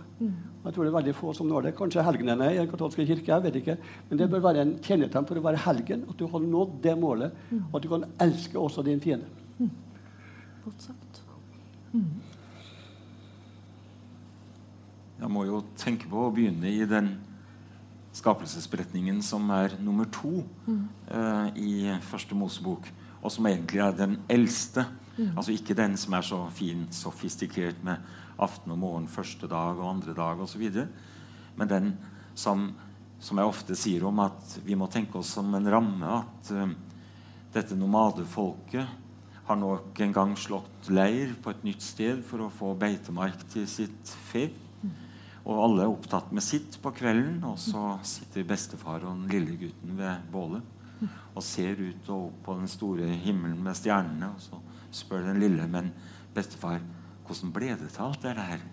Jeg 0.66 0.74
tror 0.76 0.84
det 0.84 0.90
er 0.92 0.98
veldig 0.98 1.14
få 1.16 1.34
som 1.34 1.48
når 1.48 1.70
det. 1.70 1.76
Kanskje 1.78 2.04
helgenene 2.04 2.50
i 2.52 2.58
den 2.58 2.68
katolske 2.68 3.06
kirke. 3.08 3.32
jeg 3.32 3.44
vet 3.44 3.56
ikke. 3.56 3.78
Men 4.10 4.20
det 4.20 4.30
bør 4.30 4.44
være 4.44 4.66
en 4.66 4.74
kjennetegn 4.84 5.28
for 5.30 5.40
å 5.40 5.46
være 5.46 5.64
helgen, 5.64 6.04
at 6.10 6.18
du 6.20 6.28
har 6.28 6.40
nådd 6.44 6.82
det 6.84 6.98
målet. 7.00 7.32
At 7.74 7.82
du 7.82 7.88
kan 7.88 8.04
elske 8.20 8.60
også 8.60 8.84
din 8.84 9.00
fiende. 9.00 9.26
Godt 10.68 10.82
sagt. 10.84 11.22
Jeg 15.18 15.30
må 15.32 15.46
jo 15.48 15.62
tenke 15.80 16.10
på 16.12 16.26
å 16.26 16.34
begynne 16.36 16.68
i 16.68 16.82
den 16.84 17.14
skapelsesberetningen 18.18 19.22
som 19.24 19.48
er 19.56 19.78
nummer 19.80 20.10
to 20.12 20.42
eh, 20.68 21.56
i 21.56 21.72
første 22.04 22.36
Mosebok, 22.36 22.92
og 23.22 23.32
som 23.32 23.48
egentlig 23.48 23.80
er 23.86 23.96
den 23.96 24.20
eldste. 24.28 24.84
Altså 25.30 25.56
ikke 25.56 25.78
den 25.78 25.96
som 25.96 26.20
er 26.20 26.28
så 26.28 26.42
fin, 26.52 26.84
sofistikert 26.92 27.80
med 27.88 28.04
aften 28.36 28.76
og 28.76 28.84
morgen, 28.84 29.08
første 29.08 29.48
dag 29.48 29.80
og 29.80 29.88
andre 29.94 30.20
dag 30.20 30.44
osv., 30.44 30.68
men 31.58 31.72
den 31.72 31.92
som, 32.36 32.74
som 33.24 33.40
jeg 33.40 33.56
ofte 33.56 33.80
sier 33.80 34.04
om 34.12 34.20
at 34.28 34.60
vi 34.68 34.76
må 34.76 34.92
tenke 34.92 35.24
oss 35.24 35.32
som 35.40 35.56
en 35.56 35.72
ramme 35.72 36.12
at 36.20 36.52
uh, 36.54 36.76
dette 37.56 37.80
nomadefolket 37.80 39.07
har 39.48 39.60
nok 39.60 40.00
en 40.04 40.14
gang 40.16 40.34
slått 40.40 40.90
leir 40.92 41.32
på 41.44 41.54
et 41.54 41.64
nytt 41.64 41.84
sted 41.86 42.24
for 42.28 42.44
å 42.44 42.54
få 42.54 42.74
beitemark 42.80 43.46
til 43.54 43.68
sitt 43.72 44.12
fe. 44.28 44.50
Og 45.48 45.62
alle 45.64 45.86
er 45.86 45.92
opptatt 45.94 46.34
med 46.36 46.44
sitt 46.44 46.76
på 46.84 46.92
kvelden, 46.92 47.40
og 47.48 47.56
så 47.62 47.94
sitter 48.04 48.48
bestefar 48.48 49.06
og 49.06 49.14
den 49.14 49.30
lille 49.32 49.56
gutten 49.62 49.96
ved 50.00 50.28
bålet 50.34 50.74
og 51.38 51.44
ser 51.46 51.78
ut 51.78 52.08
og 52.10 52.32
opp 52.32 52.38
på 52.48 52.56
den 52.58 52.70
store 52.72 53.08
himmelen 53.22 53.60
med 53.64 53.78
stjernene. 53.78 54.32
Og 54.34 54.42
så 54.42 54.60
spør 55.04 55.28
den 55.30 55.40
lille, 55.40 55.68
men 55.70 55.92
bestefar, 56.36 56.82
hvordan 57.28 57.54
ble 57.54 57.76
det 57.78 57.92
til 57.94 58.06
alt 58.08 58.24
det 58.24 58.34
her? 58.36 58.64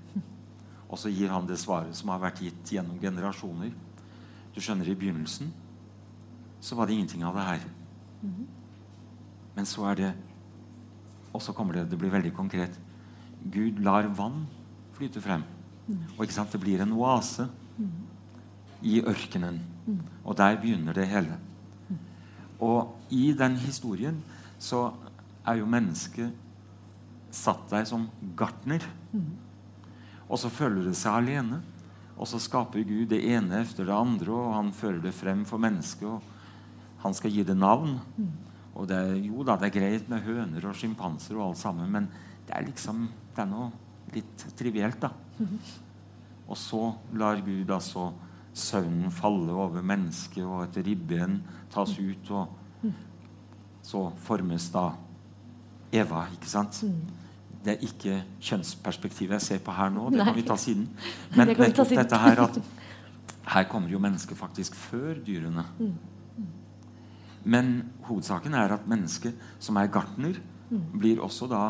Og 0.88 0.98
så 1.00 1.12
gir 1.12 1.32
han 1.32 1.46
det 1.48 1.60
svaret 1.60 1.96
som 1.96 2.12
har 2.14 2.22
vært 2.22 2.40
gitt 2.44 2.74
gjennom 2.76 2.98
generasjoner. 3.02 3.72
Du 4.54 4.60
skjønner, 4.62 4.88
i 4.88 4.96
begynnelsen 4.98 5.52
så 6.64 6.78
var 6.78 6.88
det 6.88 6.96
ingenting 6.96 7.24
av 7.28 7.37
det 7.37 7.44
her. 7.44 7.64
Men 9.54 9.66
så 9.68 9.84
er 9.90 9.98
det 10.00 10.12
Og 11.34 11.42
så 11.42 11.52
kommer 11.52 11.74
det 11.74 11.90
Det 11.90 11.98
blir 11.98 12.12
veldig 12.12 12.32
konkret. 12.34 12.78
Gud 13.44 13.82
lar 13.84 14.06
vann 14.16 14.46
flyte 14.94 15.20
frem. 15.20 15.42
Og 16.16 16.24
ikke 16.24 16.36
sant, 16.36 16.52
det 16.52 16.60
blir 16.62 16.80
en 16.80 16.94
oase 16.96 17.48
i 18.82 19.00
ørkenen. 19.02 19.60
Og 20.24 20.36
der 20.38 20.56
begynner 20.60 20.96
det 20.96 21.08
hele. 21.10 21.36
Og 22.62 22.94
i 23.10 23.32
den 23.36 23.56
historien 23.60 24.22
så 24.58 24.92
er 25.44 25.58
jo 25.60 25.68
mennesket 25.68 26.32
satt 27.34 27.66
der 27.70 27.84
som 27.84 28.08
gartner. 28.38 28.84
Og 30.28 30.38
så 30.40 30.48
føler 30.48 30.86
det 30.86 30.96
seg 30.96 31.18
alene. 31.18 31.60
Og 32.14 32.28
så 32.30 32.38
skaper 32.38 32.86
Gud 32.86 33.10
det 33.10 33.24
ene 33.26 33.58
efter 33.60 33.84
det 33.84 33.94
andre, 33.94 34.30
og 34.32 34.54
han 34.54 34.72
fører 34.72 35.00
det 35.02 35.14
frem 35.14 35.44
for 35.44 35.58
mennesket. 35.58 36.06
og 36.06 36.22
Han 37.02 37.14
skal 37.14 37.30
gi 37.30 37.42
det 37.42 37.56
navn. 37.56 37.98
Og 38.74 38.88
det 38.90 39.00
jo 39.22 39.44
da, 39.46 39.56
det 39.60 39.70
er 39.70 39.76
greit 39.78 40.08
med 40.10 40.24
høner 40.26 40.66
og 40.68 40.76
sjimpanser 40.78 41.38
og 41.38 41.50
alt 41.50 41.62
sammen, 41.62 41.90
men 41.94 42.08
det 42.44 42.56
er 42.56 42.66
liksom 42.66 43.06
det 43.34 43.42
er 43.42 43.50
noe 43.50 43.70
litt 44.14 44.44
trivielt, 44.58 45.02
da. 45.02 45.10
Og 46.44 46.58
så 46.60 46.78
lar 47.16 47.40
Gud 47.40 47.70
altså 47.72 48.10
søvnen 48.54 49.10
falle 49.10 49.54
over 49.56 49.82
mennesket, 49.82 50.44
og 50.44 50.66
et 50.66 50.76
ribben 50.87 51.38
tas 51.72 51.94
ut, 51.96 52.30
og 52.30 52.92
så 53.84 54.04
formes 54.24 54.68
da 54.72 54.90
Eva, 55.94 56.24
ikke 56.34 56.50
sant? 56.50 56.80
Det 57.64 57.74
er 57.74 57.84
ikke 57.87 58.16
kjønnsperspektivet 58.44 59.38
jeg 59.38 59.44
ser 59.44 59.60
på 59.64 59.74
her 59.74 59.92
nå. 59.94 60.08
Det 60.12 60.20
Nei. 60.20 60.26
kan 60.28 60.37
vi 60.37 60.46
ta 60.46 60.56
siden. 60.60 60.88
Men 61.37 61.48
Det 61.48 61.58
nettopp 61.60 61.92
dette 61.94 62.20
her 62.20 62.42
at 62.44 62.58
her 63.54 63.68
kommer 63.70 63.92
jo 63.92 64.00
mennesket 64.02 64.38
faktisk 64.38 64.76
før 64.78 65.20
dyrene. 65.24 65.64
Men 67.44 67.90
hovedsaken 68.09 68.57
er 68.57 68.76
at 68.76 68.87
mennesket 68.88 69.37
som 69.62 69.76
er 69.76 69.90
gartner, 69.92 70.38
blir 70.70 71.20
også 71.22 71.46
da 71.50 71.64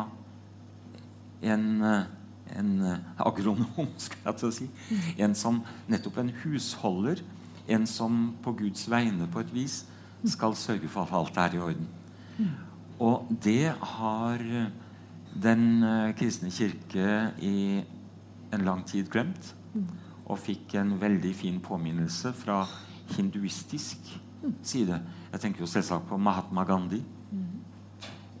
en, 1.45 1.83
en 2.55 2.71
agronom, 3.21 3.89
skal 4.05 4.29
jeg 4.29 4.39
til 4.39 4.49
å 4.49 4.55
si. 4.55 4.69
En 5.21 5.35
som 5.37 5.61
nettopp 5.91 6.21
en 6.23 6.31
husholder. 6.43 7.21
En 7.67 7.85
som 7.89 8.35
på 8.45 8.53
Guds 8.59 8.85
vegne 8.91 9.27
på 9.31 9.41
et 9.41 9.53
vis 9.53 9.83
skal 10.29 10.55
sørge 10.57 10.89
for 10.89 11.05
at 11.05 11.15
alt 11.17 11.37
er 11.41 11.57
i 11.57 11.61
orden. 11.61 11.87
Og 13.01 13.27
det 13.43 13.73
har 13.75 14.41
den 15.35 15.83
eh, 15.83 16.13
kristne 16.15 16.51
kirke 16.53 17.31
i 17.43 17.83
en 18.55 18.65
lang 18.65 18.85
tid 18.87 19.09
glemt. 19.11 19.51
Og 20.25 20.39
fikk 20.39 20.77
en 20.79 20.95
veldig 21.01 21.33
fin 21.35 21.57
påminnelse 21.61 22.31
fra 22.37 22.63
hinduistisk 23.17 24.15
side. 24.65 24.99
Jeg 25.31 25.41
tenker 25.43 25.63
jo 25.65 25.69
selvsagt 25.69 26.07
på 26.09 26.19
Mahatma 26.21 26.65
Gandhi. 26.67 27.01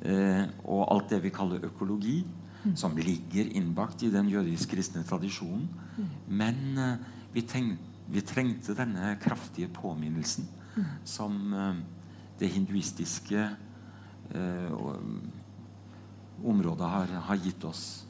Eh, 0.05 0.43
og 0.65 0.85
alt 0.93 1.09
det 1.09 1.21
vi 1.23 1.33
kaller 1.33 1.65
økologi, 1.65 2.19
som 2.77 2.97
ligger 2.97 3.49
innbakt 3.57 4.03
i 4.05 4.11
den 4.13 4.29
jødisk-kristne 4.29 5.03
tradisjonen. 5.05 5.67
Men 6.27 6.77
eh, 6.77 6.95
vi, 7.33 7.45
tenk, 7.47 7.79
vi 8.11 8.23
trengte 8.25 8.75
denne 8.77 9.15
kraftige 9.21 9.69
påminnelsen 9.73 10.47
som 11.07 11.53
eh, 11.53 11.81
det 12.39 12.51
hinduistiske 12.51 13.47
eh, 14.35 14.79
området 16.45 16.89
har, 16.91 17.13
har 17.29 17.43
gitt 17.43 17.63
oss. 17.65 18.05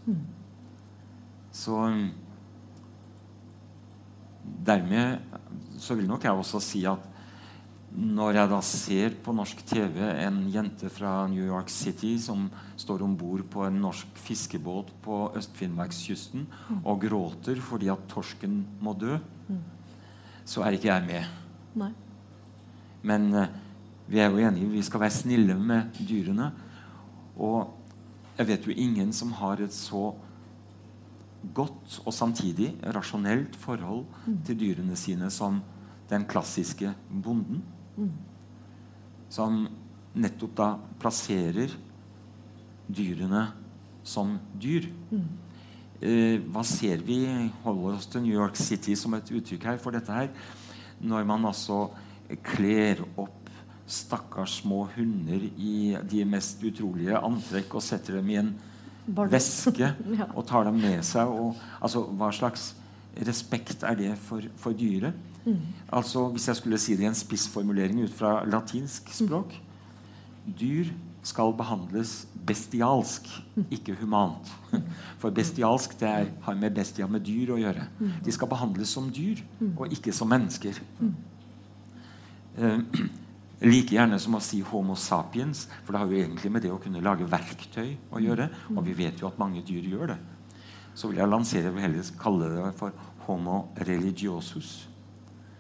Så 1.55 1.77
dermed 4.65 5.19
så 5.79 5.95
vil 5.95 6.07
nok 6.09 6.25
jeg 6.25 6.33
også 6.33 6.61
si 6.63 6.83
at 6.89 7.11
når 7.95 8.35
jeg 8.35 8.51
da 8.51 8.57
ser 8.65 9.13
på 9.23 9.33
norsk 9.35 9.61
TV 9.69 10.01
en 10.03 10.41
jente 10.51 10.89
fra 10.91 11.27
New 11.31 11.45
York 11.47 11.69
City 11.71 12.15
som 12.19 12.49
står 12.79 13.05
om 13.05 13.13
bord 13.15 13.45
på 13.51 13.63
en 13.63 13.77
norsk 13.79 14.17
fiskebåt 14.19 14.91
på 15.05 15.19
Øst-Finnmarkskysten 15.39 16.43
og 16.81 17.05
gråter 17.05 17.61
fordi 17.63 17.87
at 17.93 18.03
torsken 18.11 18.65
må 18.83 18.95
dø, 18.99 19.15
så 20.45 20.65
er 20.65 20.75
ikke 20.75 20.91
jeg 20.91 21.05
med. 21.07 21.29
Nei. 21.79 21.91
Men 23.05 23.29
eh, 23.33 23.55
vi 24.09 24.19
er 24.21 24.29
jo 24.29 24.43
enige, 24.43 24.69
vi 24.69 24.83
skal 24.85 25.01
være 25.05 25.15
snille 25.15 25.55
med 25.57 25.95
dyrene. 25.97 26.51
Og 27.37 27.71
jeg 28.37 28.49
vet 28.49 28.67
jo 28.67 28.75
ingen 28.75 29.13
som 29.15 29.31
har 29.39 29.61
et 29.63 29.73
så 29.73 30.11
godt 31.55 31.99
og 32.05 32.13
samtidig 32.13 32.73
rasjonelt 32.95 33.55
forhold 33.61 34.05
til 34.45 34.59
dyrene 34.59 34.97
sine 34.97 35.29
som 35.33 35.61
den 36.09 36.25
klassiske 36.29 36.91
bonden. 37.09 37.63
Som 39.29 39.65
nettopp 40.15 40.53
da 40.55 40.67
plasserer 41.01 41.73
dyrene 42.87 43.47
som 44.05 44.35
dyr. 44.61 44.85
Eh, 46.01 46.37
hva 46.51 46.61
ser 46.67 47.01
vi? 47.07 47.21
Holder 47.63 47.97
oss 47.97 48.05
til 48.11 48.21
New 48.25 48.35
York 48.35 48.57
City 48.59 48.95
som 48.99 49.15
et 49.17 49.31
uttrykk 49.33 49.63
her 49.71 49.79
for 49.81 49.95
dette 49.95 50.13
her. 50.13 50.29
Når 51.01 51.25
man 51.27 51.47
altså 51.49 51.87
kler 52.45 53.01
opp 53.19 53.41
stakkars 53.85 54.61
små 54.63 54.85
hunder 54.95 55.43
i 55.61 55.95
de 56.09 56.23
mest 56.25 56.63
utrolige 56.65 57.19
antrekk 57.21 57.75
og 57.77 57.83
setter 57.85 58.17
dem 58.19 58.31
i 58.33 58.39
en 58.41 58.53
Barn- 59.05 59.29
veske 59.29 59.91
Ja. 60.17 60.25
og 60.33 60.45
tar 60.49 60.65
dem 60.65 60.79
med 60.81 61.03
seg. 61.05 61.29
Og, 61.29 61.57
altså, 61.81 62.05
hva 62.17 62.31
slags 62.33 62.71
respekt 63.27 63.83
er 63.85 63.95
det 63.99 64.13
for, 64.25 64.41
for 64.59 64.73
dyret? 64.77 65.13
Altså, 65.93 66.27
Hvis 66.33 66.47
jeg 66.47 66.55
skulle 66.55 66.77
si 66.81 66.95
det 66.95 67.05
i 67.05 67.09
en 67.09 67.17
spissformulering 67.17 68.03
ut 68.03 68.13
fra 68.13 68.39
latinsk 68.45 69.11
språk 69.13 69.53
Dyr 70.45 70.89
skal 71.25 71.55
behandles 71.57 72.27
bestialsk, 72.45 73.25
ikke 73.73 73.95
humant. 73.97 74.51
For 75.21 75.33
bestialsk 75.33 75.95
det 75.97 76.07
er, 76.07 76.27
har 76.45 76.57
med 76.59 76.75
bestia 76.77 77.07
med 77.09 77.25
dyr 77.25 77.55
å 77.55 77.57
gjøre. 77.57 77.87
De 78.21 78.33
skal 78.33 78.51
behandles 78.51 78.93
som 78.93 79.07
dyr, 79.09 79.41
og 79.73 79.89
ikke 79.89 80.13
som 80.13 80.29
mennesker. 80.29 80.77
Eh, 82.61 83.01
like 83.73 83.97
gjerne 83.97 84.21
som 84.21 84.37
å 84.37 84.43
si 84.43 84.61
Homo 84.69 84.93
sapiens, 84.99 85.65
for 85.81 85.95
det 85.95 86.03
har 86.03 86.13
jo 86.13 86.21
egentlig 86.21 86.53
med 86.53 86.67
det 86.67 86.73
å 86.75 86.79
kunne 86.83 87.01
lage 87.01 87.25
verktøy 87.31 87.95
å 88.13 88.21
gjøre. 88.21 88.51
Og 88.75 88.83
vi 88.85 88.97
vet 89.01 89.21
jo 89.21 89.31
at 89.31 89.41
mange 89.41 89.65
dyr 89.65 89.89
gjør 89.95 90.13
det. 90.13 90.21
Så 90.95 91.09
vil 91.09 91.23
jeg 91.23 91.33
lansere 91.33 91.73
vil 91.73 91.87
heller 91.87 92.17
kalle 92.21 92.53
det 92.53 92.73
for 92.77 92.93
Homo 93.25 93.63
religiosus. 93.81 94.83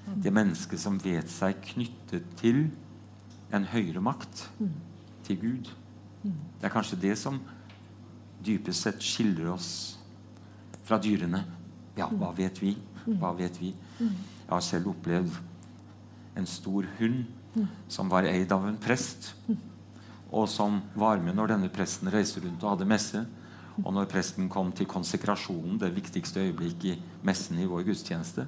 Det 0.05 0.33
mennesket 0.33 0.79
som 0.79 0.97
vet 1.01 1.29
seg 1.31 1.57
knyttet 1.73 2.27
til 2.39 2.67
en 3.53 3.65
høyere 3.71 4.01
makt, 4.03 4.47
til 5.25 5.39
Gud. 5.41 5.69
Det 6.23 6.67
er 6.67 6.73
kanskje 6.73 6.99
det 7.01 7.15
som 7.17 7.39
dypest 8.45 8.85
sett 8.85 9.01
skiller 9.01 9.49
oss 9.55 9.69
fra 10.85 10.99
dyrene. 11.01 11.41
Ja, 11.97 12.09
hva 12.11 12.31
vet 12.35 12.61
vi? 12.61 12.75
Hva 13.05 13.31
vet 13.37 13.57
vi? 13.61 13.71
Jeg 13.99 14.51
har 14.51 14.61
selv 14.65 14.91
opplevd 14.93 15.33
en 16.37 16.49
stor 16.49 16.85
hund 16.99 17.23
som 17.89 18.11
var 18.11 18.27
eid 18.27 18.51
av 18.51 18.67
en 18.67 18.77
prest, 18.81 19.31
og 20.29 20.49
som 20.51 20.81
var 20.97 21.21
med 21.23 21.37
når 21.37 21.53
denne 21.53 21.71
presten 21.73 22.11
reiste 22.11 22.43
rundt 22.43 22.63
og 22.63 22.75
hadde 22.75 22.89
messe. 22.89 23.23
Og 23.83 23.91
når 23.91 24.07
presten 24.11 24.49
kom 24.51 24.71
til 24.75 24.87
konsekrasjonen, 24.87 25.79
det 25.79 25.93
viktigste 25.95 26.43
øyeblikk 26.45 26.85
i 26.91 26.97
messen 27.27 27.59
i 27.59 27.67
vår 27.67 27.83
gudstjeneste, 27.87 28.45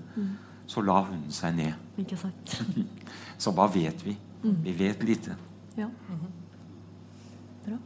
så 0.67 0.83
la 0.83 0.99
hunden 1.07 1.31
seg 1.33 1.55
ned. 1.57 1.87
Ikke 2.01 2.17
sant? 2.19 2.57
Så 3.41 3.53
hva 3.53 3.67
vet 3.69 4.01
vi? 4.01 4.15
Vi 4.41 4.71
vet 4.73 5.03
lite. 5.05 5.35
Ja. 5.77 5.87
Bra. 7.65 7.77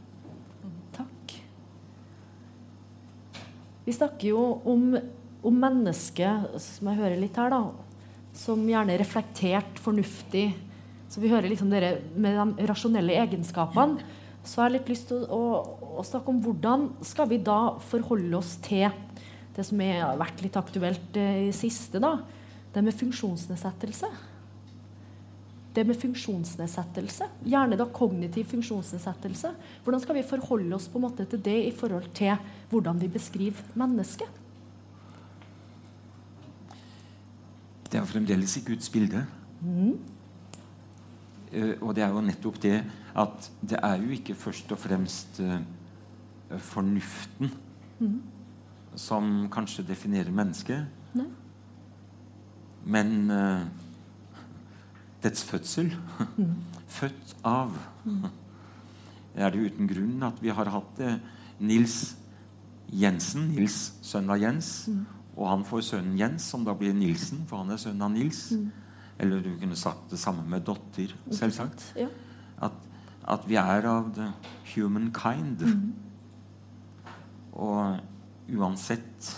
Takk. 0.96 1.34
Vi 3.84 3.92
snakker 3.92 4.30
jo 4.30 4.42
om, 4.64 4.96
om 5.44 5.60
mennesket, 5.60 6.56
som 6.62 6.88
jeg 6.88 7.00
hører 7.02 7.20
litt 7.20 7.36
her, 7.36 7.52
da, 7.52 7.60
som 8.36 8.64
gjerne 8.68 8.94
er 8.94 9.02
reflektert, 9.02 9.80
fornuftig. 9.84 10.48
Så 11.12 11.20
vi 11.20 11.30
hører 11.32 11.52
liksom 11.52 11.70
dere 11.72 11.98
med 12.16 12.38
de 12.38 12.66
rasjonelle 12.70 13.18
egenskapene. 13.26 14.00
Så 14.42 14.56
jeg 14.58 14.64
har 14.64 14.74
litt 14.74 14.88
lyst 14.90 15.10
til 15.12 15.22
å, 15.28 15.42
å, 15.60 15.90
å 16.00 16.06
snakke 16.06 16.32
om 16.32 16.40
hvordan 16.42 16.88
skal 17.06 17.28
vi 17.30 17.38
da 17.44 17.76
forholde 17.92 18.40
oss 18.40 18.56
til 18.64 18.88
det 19.52 19.66
som 19.68 19.82
har 19.84 20.16
vært 20.18 20.40
litt 20.42 20.56
aktuelt 20.56 21.18
eh, 21.20 21.50
i 21.50 21.52
siste, 21.54 22.00
da. 22.02 22.16
Det 22.72 22.84
med 22.84 22.94
funksjonsnedsettelse 22.96 24.08
det 25.72 25.86
med 25.88 25.96
funksjonsnedsettelse, 25.96 27.24
gjerne 27.48 27.78
da 27.80 27.86
kognitiv 27.88 28.44
funksjonsnedsettelse. 28.50 29.54
Hvordan 29.84 30.02
skal 30.02 30.18
vi 30.18 30.24
forholde 30.28 30.76
oss 30.76 30.88
på 30.92 31.00
en 31.00 31.06
måte 31.06 31.24
til 31.24 31.40
det 31.40 31.58
i 31.64 31.72
forhold 31.72 32.10
til 32.12 32.36
hvordan 32.70 33.00
vi 33.00 33.08
beskriver 33.08 33.62
mennesket? 33.74 34.28
er 37.92 38.08
fremdeles 38.08 38.56
i 38.56 38.64
Guds 38.64 38.88
bilde. 38.88 39.26
Eh, 41.52 41.74
og 41.80 41.94
det 41.94 42.04
er 42.04 42.08
jo 42.08 42.20
nettopp 42.24 42.62
det 42.62 42.78
at 43.16 43.50
det 43.60 43.78
er 43.82 43.96
jo 44.00 44.14
ikke 44.16 44.34
først 44.34 44.72
og 44.72 44.78
fremst 44.80 45.40
uh, 45.44 45.60
fornuften 46.56 47.52
som 48.96 49.48
kanskje 49.52 49.84
definerer 49.84 50.32
mennesket, 50.32 50.86
Nei. 51.12 51.28
Men 52.84 53.30
uh, 53.30 53.62
dets 55.22 55.44
fødsel. 55.46 55.92
Født 56.92 57.36
av. 57.46 57.76
Er 59.34 59.52
det 59.52 59.70
uten 59.70 59.88
grunn 59.88 60.26
at 60.26 60.42
vi 60.42 60.52
har 60.52 60.70
hatt 60.72 60.98
det? 60.98 61.14
Nils 61.62 62.16
Jensen, 62.92 63.48
Nils 63.54 63.94
sønn 64.04 64.28
av 64.32 64.40
Jens, 64.42 64.90
og 65.32 65.46
han 65.48 65.62
får 65.64 65.84
sønnen 65.86 66.18
Jens, 66.20 66.44
som 66.52 66.64
da 66.66 66.74
blir 66.76 66.92
Nilsen, 66.96 67.46
for 67.48 67.62
han 67.62 67.72
er 67.72 67.80
sønnen 67.80 68.04
av 68.04 68.12
Nils. 68.12 68.50
Eller 69.22 69.40
du 69.44 69.52
kunne 69.60 69.78
sagt 69.78 70.10
det 70.12 70.20
samme 70.20 70.44
med 70.48 70.66
dotter, 70.66 71.14
selvsagt. 71.32 71.84
Ja. 71.96 72.08
At, 72.68 72.76
at 73.32 73.46
vi 73.48 73.56
er 73.60 73.88
av 73.88 74.10
the 74.16 74.28
human 74.74 75.08
kind. 75.14 75.62
Og 77.52 78.02
uansett 78.52 79.32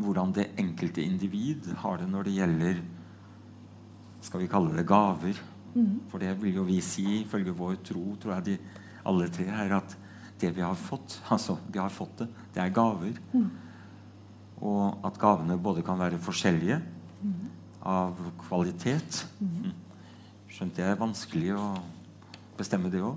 hvordan 0.00 0.34
det 0.36 0.50
enkelte 0.60 1.04
individ 1.04 1.70
har 1.82 2.00
det 2.00 2.08
når 2.10 2.28
det 2.28 2.36
gjelder 2.38 2.82
Skal 4.20 4.42
vi 4.42 4.50
kalle 4.52 4.76
det 4.76 4.86
gaver? 4.88 5.38
For 6.10 6.20
det 6.20 6.34
vil 6.42 6.58
jo 6.60 6.66
vi 6.66 6.80
si, 6.84 7.22
ifølge 7.22 7.54
vår 7.56 7.78
tro, 7.86 8.02
tror 8.20 8.34
jeg 8.36 8.46
de 8.48 8.56
alle 9.08 9.28
tre, 9.32 9.46
er 9.48 9.76
at 9.78 9.96
det 10.40 10.50
vi 10.56 10.64
har 10.64 10.76
fått 10.76 11.20
Altså, 11.34 11.58
vi 11.70 11.78
har 11.78 11.92
fått 11.92 12.18
det. 12.22 12.28
Det 12.54 12.62
er 12.62 12.74
gaver. 12.74 13.14
Og 14.60 15.06
at 15.06 15.18
gavene 15.20 15.56
både 15.56 15.84
kan 15.86 15.98
være 16.00 16.20
forskjellige 16.20 16.80
av 17.80 18.18
kvalitet. 18.42 19.22
Mm. 19.40 19.72
Skjønt 20.50 20.76
det 20.76 20.84
er 20.84 21.00
vanskelig 21.00 21.54
å 21.56 21.66
bestemme 22.58 22.90
det 22.92 23.00
òg. 23.00 23.16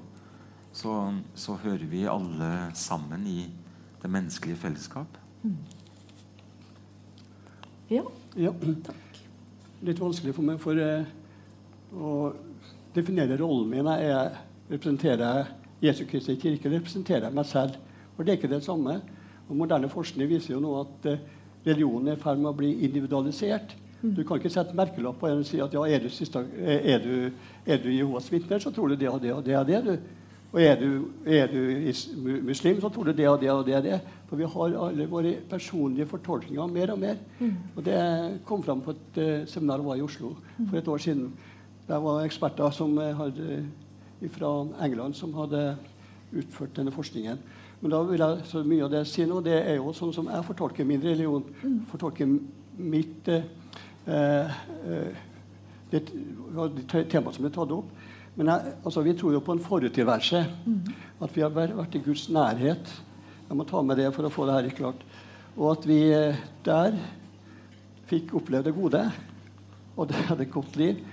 Så, 0.74 0.94
så 1.36 1.58
hører 1.62 1.84
vi 1.90 2.06
alle 2.10 2.52
sammen 2.80 3.28
i 3.28 3.42
det 4.02 4.10
menneskelige 4.12 4.62
fellesskap. 4.62 5.20
Ja. 7.90 8.04
Ja. 8.36 8.54
Litt 9.84 10.00
vanskelig 10.00 10.36
for 10.36 10.48
meg, 10.48 10.60
for 10.64 10.80
eh, 10.80 11.04
å 11.94 12.32
definere 12.96 13.38
rollen 13.42 13.70
min. 13.72 13.90
Jeg 14.00 14.32
representerer 14.72 15.52
Jesu 15.84 16.06
Kristi 16.10 16.38
kirke, 16.40 16.72
representerer 16.72 17.28
jeg 17.28 17.38
meg 17.38 17.50
selv. 17.50 17.78
For 18.16 18.24
det 18.24 18.34
er 18.34 18.42
ikke 18.42 18.54
det 18.54 18.64
samme. 18.66 19.00
Og 19.50 19.56
Moderne 19.60 19.90
forskning 19.92 20.30
viser 20.32 20.56
jo 20.56 20.64
nå 20.64 20.74
at 20.82 21.10
eh, 21.12 21.24
religionen 21.66 22.14
er 22.14 22.20
i 22.20 22.24
ferd 22.24 22.40
med 22.42 22.54
å 22.54 22.58
bli 22.58 22.74
individualisert. 22.88 23.76
Du 24.04 24.24
kan 24.28 24.36
ikke 24.36 24.52
sette 24.52 24.76
merkelapp 24.76 25.16
på 25.22 25.30
en 25.30 25.40
og 25.40 25.48
si 25.48 25.62
at 25.64 25.72
ja, 25.72 25.84
er 25.88 26.02
du, 26.04 26.10
siste, 26.12 26.42
er 26.60 27.00
du, 27.00 27.14
er 27.64 27.80
du 27.80 27.88
Jehovas 27.88 28.28
vitner, 28.32 28.60
så 28.60 28.72
tror 28.76 28.92
du 28.92 28.98
det 29.00 29.08
og 29.08 29.22
det 29.24 29.32
og 29.32 29.46
det 29.46 29.56
og 29.56 29.70
det. 29.70 29.80
du. 29.86 30.23
Og 30.54 30.62
er 30.62 30.76
du, 30.78 30.90
er 31.26 31.48
du 31.50 31.62
muslim, 32.46 32.82
så 32.82 32.90
tror 32.94 33.10
du 33.10 33.16
det 33.18 33.26
og 33.30 33.40
det 33.42 33.50
og 33.52 33.66
det. 33.66 33.76
og 33.76 33.84
det. 33.84 34.02
For 34.30 34.38
vi 34.38 34.50
har 34.50 34.76
alle 34.86 35.08
våre 35.10 35.34
personlige 35.50 36.06
fortolkninger 36.06 36.68
mer 36.68 36.92
og 36.94 37.00
mer. 37.00 37.18
Og 37.76 37.86
det 37.86 37.98
kom 38.46 38.64
fram 38.64 38.82
på 38.82 38.94
et 38.94 39.18
uh, 39.18 39.48
seminar 39.50 39.82
jeg 39.82 39.86
var 39.86 39.96
i 39.96 40.06
Oslo 40.06 40.36
for 40.70 40.78
et 40.78 40.88
år 40.88 40.98
siden. 40.98 41.34
Der 41.88 41.98
var 41.98 42.22
eksperter 42.24 42.70
som 42.72 42.98
eh, 42.98 43.16
hadde, 43.18 43.66
fra 44.32 44.68
England 44.86 45.14
som 45.14 45.34
hadde 45.34 45.76
utført 46.32 46.78
denne 46.78 46.92
forskningen. 46.92 47.42
Men 47.82 47.92
da 47.92 48.00
vil 48.08 48.20
jeg 48.20 48.46
så 48.48 48.62
mye 48.64 48.86
av 48.86 48.92
det 48.94 49.02
si 49.08 49.26
nå, 49.28 49.42
det 49.44 49.58
er 49.58 49.76
jo 49.76 49.92
sånn 49.92 50.14
som 50.16 50.30
jeg 50.32 50.46
fortolker 50.48 50.88
min 50.88 51.04
religion. 51.04 51.44
Fortolker 51.92 52.30
mitt 52.78 53.28
eh, 53.28 53.44
eh, 54.08 55.18
det, 55.92 56.06
det 56.08 57.04
temaet 57.12 57.36
som 57.36 57.44
ble 57.44 57.52
tatt 57.52 57.76
opp. 57.76 57.92
Men 58.36 58.50
altså, 58.50 59.02
vi 59.06 59.14
tror 59.14 59.36
jo 59.36 59.44
på 59.46 59.54
en 59.54 59.62
foruttilværelse. 59.62 60.46
At 61.22 61.36
vi 61.36 61.42
har 61.42 61.54
vært, 61.54 61.96
i 61.96 62.02
Guds 62.02 62.30
nærhet. 62.30 62.90
Jeg 63.50 63.58
må 63.58 63.66
ta 63.70 63.82
med 63.82 64.00
det 64.02 64.10
for 64.16 64.26
å 64.26 64.34
få 64.34 64.48
det 64.50 64.56
her 64.58 64.78
klart. 64.78 65.04
Og 65.58 65.68
at 65.76 65.86
vi 65.86 66.00
eh, 66.10 66.40
der 66.66 66.98
fikk 68.10 68.34
oppleve 68.40 68.70
det 68.70 68.76
gode. 68.76 69.04
Og 69.98 70.10
det 70.10 70.24
hadde 70.28 70.48
et 70.48 70.54
godt 70.54 70.76
liv. 70.80 71.04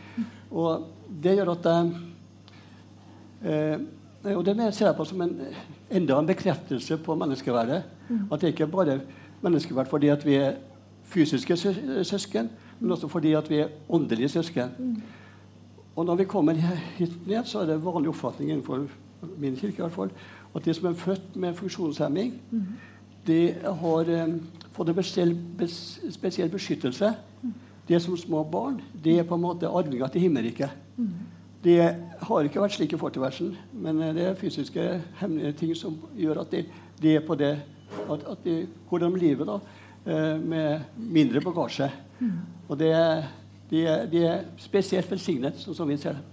Og 0.51 0.89
det 1.23 1.37
gjør 1.37 1.53
at 1.53 1.69
jeg 1.69 1.93
eh, 3.45 4.35
Og 4.37 4.45
det 4.45 4.57
ser 4.75 4.91
jeg 4.91 4.97
på 4.97 5.05
som 5.09 5.21
en, 5.25 5.37
enda 5.91 6.19
en 6.19 6.27
bekreftelse 6.29 6.97
på 7.05 7.15
menneskeverdet. 7.17 7.83
At 8.33 8.41
det 8.41 8.53
ikke 8.53 8.67
bare 8.69 8.99
er 8.99 9.07
menneskeverd 9.41 9.89
fordi 9.89 10.11
at 10.13 10.25
vi 10.27 10.35
er 10.37 10.59
fysiske 11.11 11.57
søsken, 12.05 12.51
men 12.81 12.93
også 12.93 13.09
fordi 13.09 13.33
at 13.33 13.49
vi 13.51 13.63
er 13.65 13.73
åndelige 13.89 14.29
søsken. 14.29 15.03
Og 15.96 16.07
når 16.07 16.20
vi 16.20 16.24
kommer 16.24 16.53
hit 16.98 17.16
ned, 17.26 17.44
så 17.44 17.61
er 17.61 17.66
det 17.66 17.81
vanlig 17.85 18.12
oppfatning 18.12 18.50
innenfor 18.50 18.87
min 19.38 19.57
kirke 19.57 19.83
i 19.83 19.85
hvert 19.85 19.92
fall, 19.92 20.12
at 20.55 20.64
de 20.64 20.74
som 20.74 20.88
er 20.88 20.98
født 20.98 21.37
med 21.37 21.55
funksjonshemming, 21.55 22.35
de 23.26 23.40
har 23.83 24.09
eh, 24.09 24.37
fått 24.72 24.88
en 24.88 24.94
spesiell, 24.96 25.35
bes, 25.59 25.74
spesiell 26.11 26.50
beskyttelse. 26.50 27.12
De 27.88 27.94
er 27.94 28.00
som 28.03 28.16
små 28.16 28.44
barn. 28.44 28.81
De 29.05 29.18
er 29.18 29.26
på 29.29 29.37
en 29.37 29.42
måte 29.42 29.68
arvinger 29.68 30.09
til 30.09 30.20
himmelriket. 30.20 30.70
det 31.64 31.96
har 32.22 32.46
ikke 32.46 32.61
vært 32.61 32.72
slik 32.72 32.92
i 32.92 32.98
fortilværelsen, 33.00 33.57
men 33.72 34.00
eh, 34.03 34.14
det 34.14 34.24
er 34.24 34.38
fysiske 34.38 35.03
hemmelige 35.20 35.53
ting 35.53 35.76
som 35.76 35.98
gjør 36.16 36.40
at 36.40 36.50
de, 36.53 36.64
de 37.03 37.14
er 37.16 37.26
på 37.26 37.35
det 37.35 37.59
at, 38.09 38.24
at 38.24 38.44
de 38.44 38.66
går 38.88 39.03
gjennom 39.03 39.18
livet 39.20 39.46
da, 39.46 39.59
eh, 40.07 40.38
med 40.40 40.81
mindre 40.96 41.40
bagasje. 41.44 41.90
Og 42.68 42.79
det, 42.79 42.94
de, 43.71 43.85
er, 43.87 44.07
de 44.11 44.25
er 44.27 44.45
spesielt 44.59 45.11
velsignet, 45.11 45.59
sånn 45.63 45.77
som 45.79 45.89
vi 45.91 45.99
ser 46.01 46.19
det. 46.19 46.25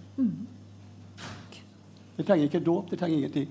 De 2.18 2.26
trenger 2.26 2.48
ikke 2.48 2.64
dåp, 2.66 2.90
de 2.90 2.98
trenger 2.98 3.18
ingenting. 3.18 3.50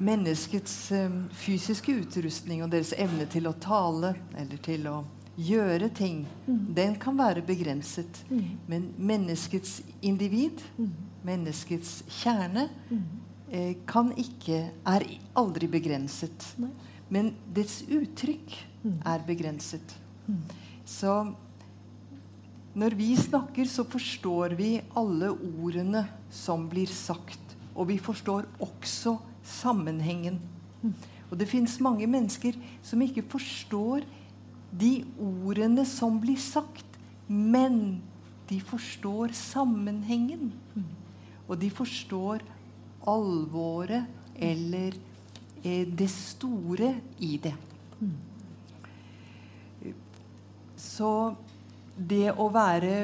Menneskets 0.00 0.74
eh, 0.96 1.16
fysiske 1.36 1.92
utrustning 2.02 2.64
og 2.64 2.72
deres 2.72 2.94
evne 2.96 3.26
til 3.30 3.46
å 3.46 3.54
tale 3.60 4.14
eller 4.40 4.62
til 4.64 4.88
å 4.90 4.98
gjøre 5.40 5.88
ting, 5.94 6.24
den 6.46 6.96
kan 7.00 7.16
være 7.18 7.44
begrenset. 7.46 8.22
Men 8.68 8.90
menneskets 8.98 9.80
individ, 10.02 10.60
menneskets 11.24 12.00
kjerne, 12.20 12.68
eh, 13.52 13.76
kan 13.86 14.12
ikke 14.16 14.70
Er 14.86 15.06
aldri 15.36 15.68
begrenset. 15.68 16.56
Men 17.08 17.34
dets 17.54 17.82
uttrykk 17.88 18.56
er 19.04 19.26
begrenset. 19.26 19.99
Så 20.84 21.14
når 22.74 22.94
vi 22.94 23.16
snakker, 23.18 23.66
så 23.66 23.84
forstår 23.84 24.54
vi 24.58 24.76
alle 24.96 25.32
ordene 25.34 26.04
som 26.30 26.68
blir 26.70 26.90
sagt. 26.90 27.40
Og 27.74 27.88
vi 27.90 27.98
forstår 27.98 28.46
også 28.62 29.16
sammenhengen. 29.46 30.38
Og 31.30 31.38
det 31.38 31.48
fins 31.50 31.78
mange 31.82 32.06
mennesker 32.10 32.56
som 32.82 33.02
ikke 33.02 33.26
forstår 33.30 34.06
de 34.70 34.92
ordene 35.18 35.84
som 35.88 36.18
blir 36.22 36.38
sagt, 36.38 36.86
men 37.26 38.00
de 38.50 38.60
forstår 38.62 39.34
sammenhengen. 39.34 40.50
Og 41.48 41.58
de 41.58 41.70
forstår 41.70 42.42
alvoret 43.08 44.06
eller 44.36 44.94
eh, 45.64 45.86
det 45.86 46.10
store 46.10 46.94
i 47.18 47.36
det. 47.42 47.54
Så 50.80 51.12
det 51.96 52.30
å 52.32 52.48
være 52.52 52.94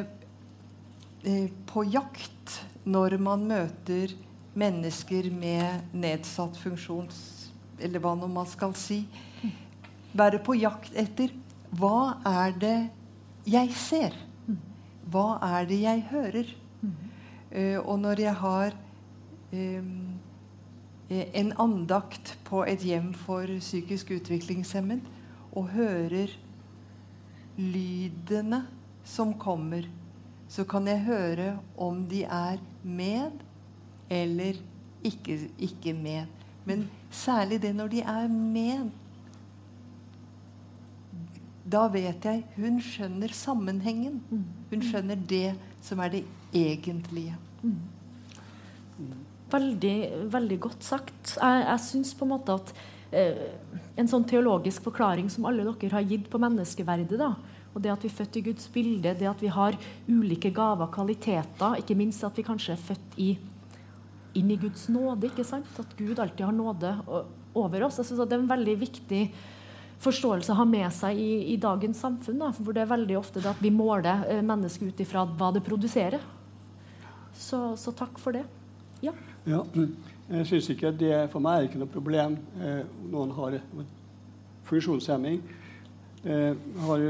eh, 1.26 1.50
på 1.68 1.84
jakt 1.92 2.60
når 2.88 3.18
man 3.20 3.44
møter 3.48 4.14
mennesker 4.56 5.30
med 5.34 5.96
nedsatt 5.96 6.56
funksjons... 6.62 7.18
Eller 7.76 8.00
hva 8.00 8.14
nå 8.16 8.24
man 8.32 8.46
skal 8.48 8.72
si. 8.78 9.02
Være 10.16 10.38
på 10.40 10.54
jakt 10.56 10.94
etter 10.96 11.34
hva 11.76 12.22
er 12.24 12.54
det 12.56 12.76
jeg 13.44 13.74
ser? 13.76 14.16
Hva 15.12 15.36
er 15.44 15.68
det 15.68 15.82
jeg 15.82 16.06
hører? 16.08 16.54
Eh, 17.50 17.76
og 17.76 18.00
når 18.00 18.22
jeg 18.24 18.34
har 18.40 18.78
eh, 19.52 19.90
en 21.42 21.52
andakt 21.62 22.32
på 22.48 22.64
et 22.64 22.80
hjem 22.86 23.12
for 23.26 23.50
psykisk 23.60 24.14
utviklingshemmet 24.16 25.04
og 25.52 25.70
hører 25.76 26.32
lydene 27.56 28.62
som 29.06 29.34
kommer, 29.38 29.86
så 30.48 30.64
kan 30.68 30.86
jeg 30.86 31.04
høre 31.06 31.56
om 31.76 32.04
de 32.08 32.22
er 32.24 32.60
med 32.82 33.42
eller 34.12 34.58
ikke, 35.06 35.38
ikke 35.58 35.94
med. 35.94 36.26
Men 36.66 36.86
særlig 37.10 37.60
det 37.62 37.74
når 37.74 37.90
de 37.90 38.00
er 38.00 38.28
med. 38.30 38.90
Da 41.66 41.86
vet 41.90 42.24
jeg 42.24 42.44
hun 42.56 42.78
skjønner 42.82 43.34
sammenhengen. 43.34 44.20
Hun 44.70 44.82
skjønner 44.82 45.18
det 45.18 45.56
som 45.82 46.02
er 46.02 46.14
det 46.14 46.24
egentlige. 46.54 47.34
Veldig, 49.50 49.96
veldig 50.32 50.60
godt 50.60 50.84
sagt. 50.84 51.36
Jeg, 51.36 51.64
jeg 51.66 51.82
syns 51.86 52.14
på 52.14 52.26
en 52.26 52.34
måte 52.34 52.54
at 52.54 52.72
en 53.12 54.08
sånn 54.10 54.24
teologisk 54.28 54.82
forklaring 54.88 55.28
som 55.30 55.46
alle 55.46 55.64
dere 55.64 55.94
har 55.94 56.08
gitt 56.08 56.30
på 56.30 56.40
menneskeverdet. 56.42 57.18
da. 57.18 57.34
Og 57.74 57.82
det 57.82 57.92
at 57.92 58.02
vi 58.02 58.08
er 58.08 58.16
født 58.16 58.38
i 58.40 58.44
Guds 58.48 58.68
bilde, 58.72 59.14
det 59.14 59.28
at 59.28 59.42
vi 59.42 59.52
har 59.52 59.76
ulike 60.08 60.50
gaver, 60.50 60.88
kvaliteter, 60.88 61.76
ikke 61.76 61.96
minst 61.96 62.24
at 62.24 62.36
vi 62.36 62.46
kanskje 62.46 62.72
er 62.72 62.80
født 62.80 63.18
i, 63.20 63.34
inn 64.34 64.50
i 64.50 64.56
Guds 64.56 64.88
nåde. 64.88 65.28
ikke 65.28 65.44
sant? 65.44 65.68
At 65.78 65.92
Gud 65.98 66.18
alltid 66.18 66.46
har 66.46 66.56
nåde 66.56 66.94
over 67.54 67.84
oss. 67.84 67.98
Jeg 67.98 68.06
synes 68.06 68.20
at 68.20 68.30
Det 68.30 68.38
er 68.38 68.42
en 68.42 68.54
veldig 68.54 68.76
viktig 68.80 69.22
forståelse 70.00 70.52
å 70.52 70.56
ha 70.56 70.64
med 70.68 70.88
seg 70.92 71.20
i, 71.20 71.52
i 71.52 71.56
dagens 71.60 72.00
samfunn. 72.00 72.40
Da, 72.40 72.50
for 72.56 72.72
det 72.72 72.84
er 72.84 72.94
veldig 72.96 73.18
ofte 73.18 73.44
at 73.44 73.60
vi 73.60 73.72
måler 73.72 74.24
eh, 74.28 74.42
mennesket 74.44 74.92
ut 74.92 75.04
ifra 75.04 75.24
hva 75.28 75.52
det 75.52 75.64
produserer. 75.64 76.20
Så, 77.36 77.76
så 77.76 77.92
takk 77.92 78.16
for 78.20 78.36
det. 78.36 78.46
Ja. 79.04 79.12
ja 79.44 79.60
jeg 80.28 80.46
synes 80.46 80.68
ikke 80.72 80.90
det 80.90 81.14
for 81.30 81.42
meg 81.44 81.60
er 81.60 81.68
ikke 81.68 81.80
noe 81.80 81.92
problem 81.92 82.36
eh, 82.58 82.82
noen 83.12 83.30
har 83.36 83.60
funksjonshemming. 84.66 85.40
Jeg 86.26 86.56
har 86.82 87.02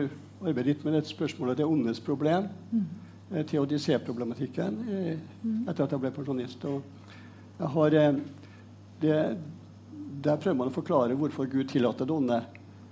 arbeidet 0.44 0.66
litt 0.66 0.82
med 0.84 0.98
dette 0.98 1.08
spørsmålet 1.08 1.56
det 1.56 1.64
ondes 1.64 2.00
problem. 2.04 2.50
Mm. 2.70 2.86
Eh, 3.30 3.42
Teodicé-problematikken 3.48 4.76
eh, 4.86 5.16
etter 5.66 5.82
at 5.82 5.94
jeg 5.94 6.02
ble 6.02 6.12
pensjonist. 6.14 6.62
Jeg 7.58 7.70
har, 7.72 7.96
eh, 7.98 8.20
det, 9.02 9.16
der 10.22 10.38
prøver 10.38 10.58
man 10.60 10.70
å 10.70 10.74
forklare 10.76 11.16
hvorfor 11.18 11.48
Gud 11.50 11.66
tillater 11.72 12.06
det 12.06 12.14
onde. 12.14 12.38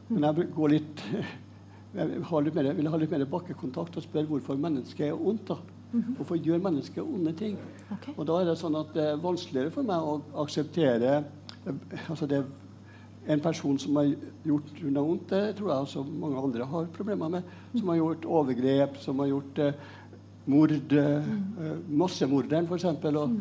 Men 0.08 0.26
jeg 0.26 0.48
går 0.56 0.74
litt 0.74 1.04
jeg 1.94 2.08
litt 2.48 2.56
mer, 2.58 2.72
vil 2.74 2.90
ha 2.90 2.98
litt 2.98 3.14
mer 3.14 3.28
bakkekontakt 3.30 4.00
og 4.00 4.06
spørre 4.06 4.30
hvorfor 4.32 4.58
mennesket 4.58 5.12
er 5.12 5.14
ondt. 5.14 5.52
da. 5.52 5.60
Mhm. 5.95 6.14
Hvorfor 6.18 6.36
gjør 6.36 6.59
mennesker 6.59 7.07
onde 7.07 7.32
ting? 7.38 7.59
Okay. 7.92 8.14
Og 8.16 8.26
da 8.26 8.40
er 8.40 8.49
det 8.51 8.59
sånn 8.59 8.76
at 8.76 8.92
det 8.95 9.05
er 9.12 9.22
vanskeligere 9.22 9.70
for 9.70 9.86
meg 9.86 10.03
å 10.03 10.18
akseptere 10.42 11.22
altså 12.11 12.26
det 12.26 12.45
en 13.26 13.40
person 13.40 13.78
som 13.80 13.97
har 13.97 14.11
gjort 14.45 14.80
noe 14.84 15.05
vondt, 15.07 15.30
det 15.30 15.55
tror 15.57 15.70
jeg 15.70 15.86
også 15.86 16.03
mange 16.05 16.40
andre 16.42 16.66
har 16.68 16.88
problemer 16.92 17.30
med. 17.32 17.53
Som 17.72 17.88
har 17.88 17.97
gjort 17.97 18.26
overgrep, 18.28 18.99
som 19.01 19.22
har 19.22 19.30
gjort 19.30 19.61
eh, 19.64 19.78
mord. 20.53 20.74
Eh, 20.92 21.30
mm. 21.30 21.86
Massemorderen, 21.88 22.68
f.eks. 22.68 22.84
Og 22.84 23.30
mm. 23.32 23.38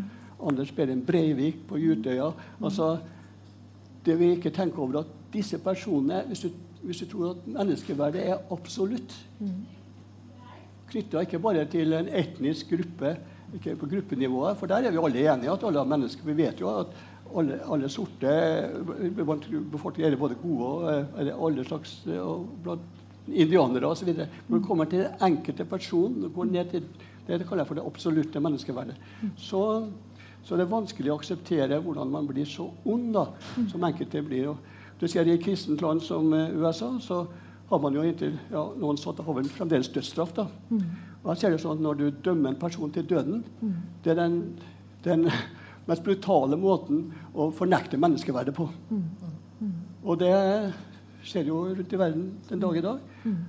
Anders 0.48 0.72
Behring 0.72 1.04
Breivik 1.04 1.66
på 1.68 1.82
Utøya. 1.82 2.30
Mm. 2.32 2.64
Altså, 2.70 2.94
det 4.06 4.16
vi 4.20 4.32
ikke 4.38 4.56
tenker 4.56 4.80
over, 4.80 5.02
at 5.04 5.12
disse 5.34 5.58
personene 5.58 6.24
Hvis 6.28 6.46
du, 6.46 6.50
hvis 6.84 7.04
du 7.04 7.06
tror 7.12 7.30
at 7.32 7.48
menneskeverdet 7.48 8.28
er 8.30 8.38
absolutt 8.52 9.16
mm 9.40 9.83
knytta 10.94 11.24
ikke 11.26 11.42
bare 11.42 11.66
til 11.72 11.94
en 11.98 12.10
etnisk 12.14 12.72
gruppe 12.74 13.16
ikke 13.54 13.76
på 13.78 13.90
gruppenivået, 13.90 14.58
for 14.58 14.70
der 14.70 14.88
er 14.88 14.92
vi 14.92 14.98
alle 14.98 15.26
enige 15.34 15.52
at 15.52 15.64
alle 15.68 15.86
mennesker 15.86 16.26
Vi 16.26 16.38
vet 16.38 16.62
jo 16.62 16.70
at 16.80 16.88
alle, 17.38 17.60
alle 17.72 17.90
sorte 17.90 18.34
befolkninger 19.72 20.12
er 20.12 20.18
både 20.18 20.38
gode 20.42 21.06
og 21.14 21.48
alle 21.48 21.66
slags 21.66 22.06
og 22.08 22.48
blant 22.64 23.04
indianere 23.28 23.86
osv. 23.86 24.10
Når 24.48 24.58
det 24.58 24.68
kommer 24.68 24.86
til 24.86 25.00
den 25.00 25.22
enkelte 25.22 25.66
person, 25.66 26.32
går 26.36 26.46
ned 26.46 26.70
til 26.72 26.84
det 27.28 27.46
kaller 27.48 27.64
jeg 27.64 27.68
for 27.68 27.80
det 27.80 27.86
absolutte 27.88 28.40
menneskeverdet, 28.40 28.96
så, 29.38 29.88
så 30.44 30.58
det 30.60 30.66
er 30.66 30.74
vanskelig 30.74 31.14
å 31.14 31.16
akseptere 31.22 31.80
hvordan 31.80 32.10
man 32.12 32.28
blir 32.28 32.46
så 32.46 32.66
ond 32.86 33.14
da, 33.16 33.30
som 33.72 33.86
enkelte 33.88 34.22
blir. 34.26 34.50
Og 34.52 34.58
du 35.00 35.08
ser 35.08 35.28
I 35.28 35.38
et 35.38 35.44
kristent 35.44 35.82
land 35.82 36.04
som 36.04 36.34
USA 36.34 36.90
så 37.00 37.22
har 37.74 37.82
man 37.82 37.96
jo 37.96 38.04
inntil 38.06 38.36
ja, 38.52 38.62
noen 38.78 39.00
satt 39.02 39.20
av 39.24 39.30
vel 39.34 39.50
fremdeles 39.50 39.90
dødsstraff. 39.94 40.34
da. 40.38 40.46
Mm. 40.70 40.84
Og 41.24 41.30
jeg 41.32 41.42
ser 41.42 41.54
det 41.54 41.62
sånn 41.64 41.80
at 41.80 41.84
Når 41.84 42.00
du 42.00 42.06
dømmer 42.26 42.54
en 42.54 42.60
person 42.62 42.92
til 42.94 43.08
døden, 43.10 43.44
mm. 43.62 43.76
det 44.04 44.12
er 44.14 44.20
den, 44.22 44.40
den, 45.06 45.30
mest 45.90 46.04
brutale 46.06 46.56
måten 46.56 47.10
å 47.36 47.50
fornekte 47.52 48.00
menneskeverdet 48.00 48.54
på. 48.56 48.70
Mm. 48.90 49.08
mm. 49.60 49.72
Og 50.04 50.20
det 50.20 50.36
skjer 51.24 51.50
jo 51.50 51.64
rundt 51.72 51.96
i 51.96 52.00
verden 52.00 52.30
den 52.50 52.62
dag 52.62 52.78
i 52.78 52.84
dag. 52.84 53.02
Mm. 53.24 53.42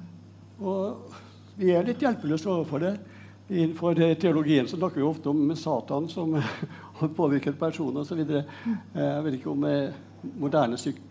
Og 0.63 1.13
vi 1.59 1.71
er 1.75 1.87
litt 1.87 2.03
hjelpeløse 2.03 2.51
overfor 2.51 2.83
det. 2.83 2.95
Innenfor 3.51 3.99
teologien 4.19 4.67
så 4.71 4.79
snakker 4.79 5.03
vi 5.03 5.07
ofte 5.07 5.31
om 5.31 5.53
Satan 5.59 6.09
som 6.09 6.35
har 6.99 7.15
påvirket 7.19 7.59
personer 7.61 8.03
osv. 8.03 8.25
Mm. 8.25 8.77
Jeg 8.97 9.25
vet 9.29 9.39
ikke 9.39 9.53
om 9.53 9.69
moderne 10.41 10.81
syk 10.81 11.03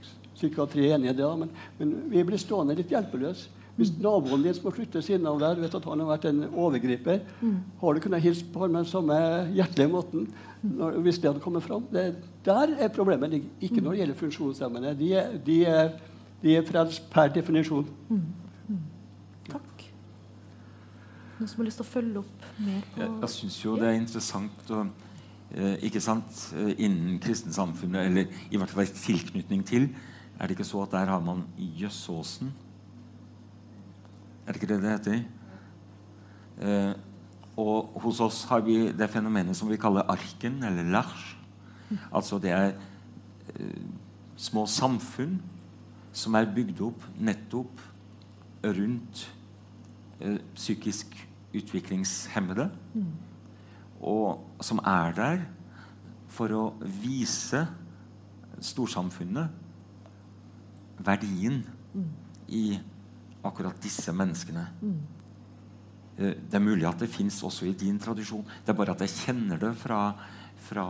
psykiatri 0.43 0.85
er 0.85 0.99
enig 0.99 1.13
i 1.13 1.17
det, 1.17 1.33
men, 1.41 1.51
men, 1.79 1.97
vi 2.13 2.23
blir 2.27 2.41
stående 2.41 2.77
litt 2.77 2.93
hjelpeløse. 2.93 3.49
Hvis 3.73 3.89
mm. 3.89 4.03
naboen 4.05 4.43
din 4.45 4.53
som 4.53 4.67
har 4.69 4.75
flyttet 4.75 5.01
siden 5.01 5.25
av 5.25 5.39
der, 5.41 5.57
vet 5.57 5.73
at 5.73 5.85
han 5.89 6.01
har 6.03 6.11
vært 6.11 6.27
en 6.29 6.43
overgriper, 6.51 7.23
mm. 7.41 7.55
har 7.81 7.95
du 7.95 8.03
kunnet 8.03 8.21
hilse 8.21 8.45
på 8.53 8.61
ham 8.61 8.75
med 8.75 8.83
den 8.83 8.91
samme 8.91 9.17
hjertelige 9.55 9.89
måten 9.89 10.27
mm. 10.29 10.73
når, 10.77 10.99
hvis 11.07 11.17
det 11.17 11.31
hadde 11.31 11.41
kommet 11.41 11.65
fram? 11.65 11.87
Det, 11.89 12.11
der 12.45 12.75
er 12.77 12.93
problemet 12.93 13.39
ikke 13.41 13.81
når 13.81 13.95
det 13.95 14.03
gjelder 14.03 14.19
funksjonshemmede. 14.21 14.97
De 14.99 15.13
de 15.47 15.57
de 16.43 16.57
er 16.57 16.65
frelst 16.67 17.05
per 17.11 17.31
definisjon. 17.31 17.87
Mm. 18.09 18.23
Mm. 18.67 18.79
Takk. 19.47 19.85
Noen 21.39 21.49
som 21.49 21.61
har 21.61 21.69
lyst 21.69 21.79
til 21.79 21.85
å 21.85 21.91
følge 21.91 22.23
opp 22.23 22.47
mer 22.59 22.81
på 22.93 23.01
Jeg, 23.01 23.11
jeg 23.23 23.33
syns 23.37 23.59
jo 23.63 23.75
det 23.79 23.89
er 23.89 23.99
interessant 23.99 24.73
å 24.75 24.81
eh, 24.83 25.77
ikke 25.87 26.01
sant, 26.03 26.41
eh, 26.57 26.73
innen 26.83 27.19
kristensamfunnet, 27.23 28.09
eller 28.09 28.51
i 28.51 28.59
hvert 28.59 28.75
fall 28.75 28.91
tilknytning 28.91 29.63
til, 29.67 29.87
er 30.39 30.47
det 30.47 30.57
ikke 30.57 30.67
så 30.67 30.83
at 30.83 30.91
der 30.91 31.11
har 31.11 31.19
man 31.23 31.43
Jøssåsen? 31.57 32.53
Er 34.45 34.51
det 34.51 34.61
ikke 34.61 34.73
det 34.73 34.81
det 34.83 34.91
heter? 34.91 35.23
Eh, 36.61 36.93
og 37.57 38.01
hos 38.01 38.19
oss 38.19 38.43
har 38.49 38.63
vi 38.65 38.91
det 38.91 39.09
fenomenet 39.13 39.57
som 39.57 39.69
vi 39.69 39.77
kaller 39.77 40.09
arken, 40.09 40.63
eller 40.63 40.89
lars. 40.89 41.37
Altså 42.11 42.39
det 42.41 42.51
er 42.51 42.73
eh, 43.53 43.81
små 44.35 44.65
samfunn 44.65 45.37
som 46.13 46.35
er 46.37 46.49
bygd 46.53 46.81
opp 46.85 47.05
nettopp 47.21 47.81
rundt 48.63 49.25
eh, 50.19 50.39
psykisk 50.55 51.13
utviklingshemmede. 51.53 52.69
Mm. 52.93 53.11
Og 54.01 54.63
som 54.65 54.81
er 54.85 55.13
der 55.17 55.43
for 56.33 56.53
å 56.57 56.63
vise 56.81 57.67
storsamfunnet 58.63 59.62
verdien 60.97 61.61
mm. 61.93 62.09
i 62.47 62.63
akkurat 63.43 63.81
disse 63.83 64.13
menneskene. 64.15 64.65
Mm. 64.81 64.97
Eh, 66.17 66.35
det 66.37 66.57
er 66.57 66.63
mulig 66.63 66.87
at 66.87 67.01
det 67.01 67.11
fins 67.11 67.41
også 67.43 67.67
i 67.67 67.77
din 67.77 67.99
tradisjon. 67.99 68.45
Det 68.63 68.73
er 68.73 68.77
bare 68.77 68.95
at 68.95 69.03
jeg 69.05 69.15
kjenner 69.23 69.61
det 69.61 69.73
fra, 69.79 70.01
fra 70.67 70.85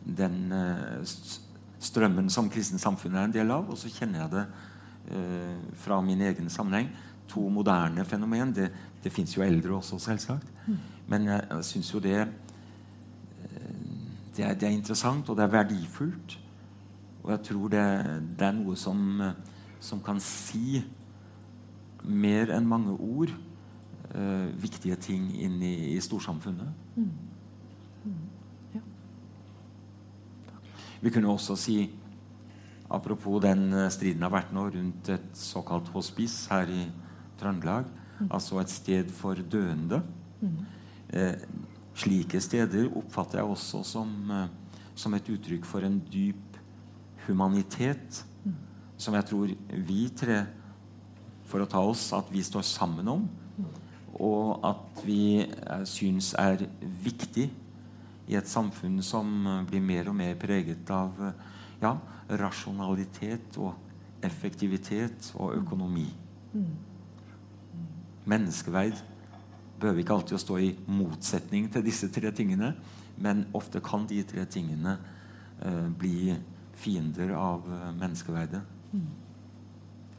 den 0.00 0.50
uh, 0.52 1.14
strømmen 1.80 2.30
som 2.32 2.48
kristent 2.50 2.82
samfunn 2.82 3.16
er 3.16 3.28
en 3.28 3.36
del 3.36 3.54
av. 3.54 3.70
Og 3.70 3.78
så 3.78 3.92
kjenner 3.92 4.24
jeg 4.24 4.34
det 4.34 4.44
eh, 5.14 5.56
fra 5.80 6.00
min 6.04 6.22
egen 6.28 6.50
sammenheng. 6.52 6.90
To 7.30 7.46
moderne 7.52 8.04
fenomen. 8.04 8.54
Det, 8.56 8.70
det 9.04 9.12
fins 9.14 9.36
jo 9.36 9.44
eldre 9.46 9.78
også, 9.78 10.00
selvsagt. 10.02 10.48
Mm. 10.66 10.78
Men 11.10 11.28
jeg, 11.30 11.46
jeg 11.50 11.68
syns 11.70 11.94
jo 11.94 12.02
det, 12.02 12.18
det 14.36 14.44
er, 14.46 14.54
det 14.54 14.68
er 14.68 14.74
interessant, 14.74 15.28
og 15.28 15.36
det 15.36 15.44
er 15.44 15.52
verdifullt. 15.52 16.36
Og 17.22 17.30
jeg 17.34 17.42
tror 17.50 17.70
det, 17.72 17.84
det 18.38 18.46
er 18.46 18.56
noe 18.56 18.76
som, 18.78 19.00
som, 19.82 20.00
kan 20.04 20.20
si 20.24 20.80
mer 22.02 22.52
enn 22.54 22.68
mange 22.68 22.94
ord 22.96 23.32
eh, 23.32 24.46
viktige 24.62 24.96
ting 25.00 25.28
inn 25.36 25.58
i, 25.62 25.74
i 25.92 25.98
storsamfunnet. 26.00 26.70
Mm. 26.96 27.10
Mm. 28.04 28.22
Ja. 28.76 28.82
Vi 31.04 31.12
kunne 31.12 31.32
også 31.34 31.58
si, 31.60 31.78
apropos 32.88 33.42
den 33.44 33.68
striden 33.92 34.24
har 34.24 34.32
vært 34.32 34.54
nå 34.56 34.66
rundt 34.72 35.12
et 35.12 35.30
såkalt 35.36 35.92
hospice 35.92 36.48
her 36.52 36.72
i 36.72 36.86
Trøndelag, 37.40 37.84
mm. 38.20 38.30
altså 38.30 38.60
et 38.60 38.72
sted 38.72 39.12
for 39.12 39.36
døende. 39.52 40.00
Eh, 41.12 41.34
slike 42.00 42.40
steder 42.40 42.88
oppfatter 42.96 43.40
jeg 43.40 43.50
også 43.50 43.82
som, 43.86 44.10
uh, 44.30 44.46
som 44.94 45.14
et 45.16 45.28
uttrykk 45.32 45.66
for 45.68 45.84
en 45.86 45.98
dyp 46.12 46.49
humanitet 47.30 48.24
som 49.00 49.16
jeg 49.16 49.28
tror 49.30 49.52
vi 49.88 50.02
tre 50.12 50.42
for 51.48 51.62
å 51.62 51.68
ta 51.70 51.80
oss 51.82 52.10
at 52.14 52.28
vi 52.30 52.42
står 52.44 52.64
sammen 52.66 53.08
om, 53.10 53.24
og 54.20 54.66
at 54.66 55.02
vi 55.06 55.40
uh, 55.42 55.82
syns 55.88 56.34
er 56.38 56.66
viktig 57.02 57.48
i 58.30 58.36
et 58.38 58.50
samfunn 58.50 59.00
som 59.02 59.30
uh, 59.48 59.60
blir 59.66 59.82
mer 59.82 60.10
og 60.12 60.18
mer 60.18 60.36
preget 60.38 60.90
av 60.92 61.16
uh, 61.18 61.32
ja, 61.80 61.94
rasjonalitet 62.42 63.56
og 63.58 63.72
effektivitet 64.26 65.30
og 65.40 65.56
økonomi. 65.56 66.04
Menneskeverd 68.28 69.00
behøver 69.80 70.02
ikke 70.02 70.18
alltid 70.18 70.36
å 70.36 70.42
stå 70.42 70.58
i 70.60 70.74
motsetning 70.92 71.70
til 71.72 71.86
disse 71.86 72.10
tre 72.12 72.28
tingene, 72.36 72.74
men 73.16 73.46
ofte 73.56 73.80
kan 73.84 74.04
de 74.10 74.20
tre 74.28 74.44
tingene 74.44 74.98
uh, 75.00 75.88
bli 75.96 76.34
fiender 76.80 77.34
av 77.36 77.66
eh, 77.68 77.90
menneskeverdet. 78.00 78.62
Mm. 78.92 79.08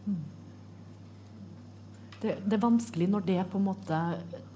Mm. 0.05 0.21
Det, 2.21 2.35
det, 2.45 2.53
er 2.53 2.61
vanskelig 2.61 3.07
når 3.09 3.25
det, 3.25 3.39
på 3.49 3.57
en 3.57 3.65
måte, 3.65 4.01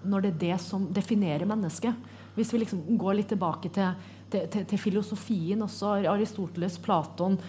når 0.06 0.26
det 0.26 0.34
er 0.34 0.44
det 0.44 0.60
som 0.62 0.86
definerer 0.94 1.50
mennesket. 1.50 2.14
Hvis 2.36 2.52
vi 2.54 2.62
liksom 2.62 2.84
går 3.00 3.20
litt 3.20 3.32
tilbake 3.32 3.72
til, 3.74 4.08
til, 4.30 4.48
til, 4.54 4.66
til 4.70 4.82
filosofien 4.82 5.66
også, 5.66 5.98
Aristoteles, 6.12 6.78
Platon 6.84 7.40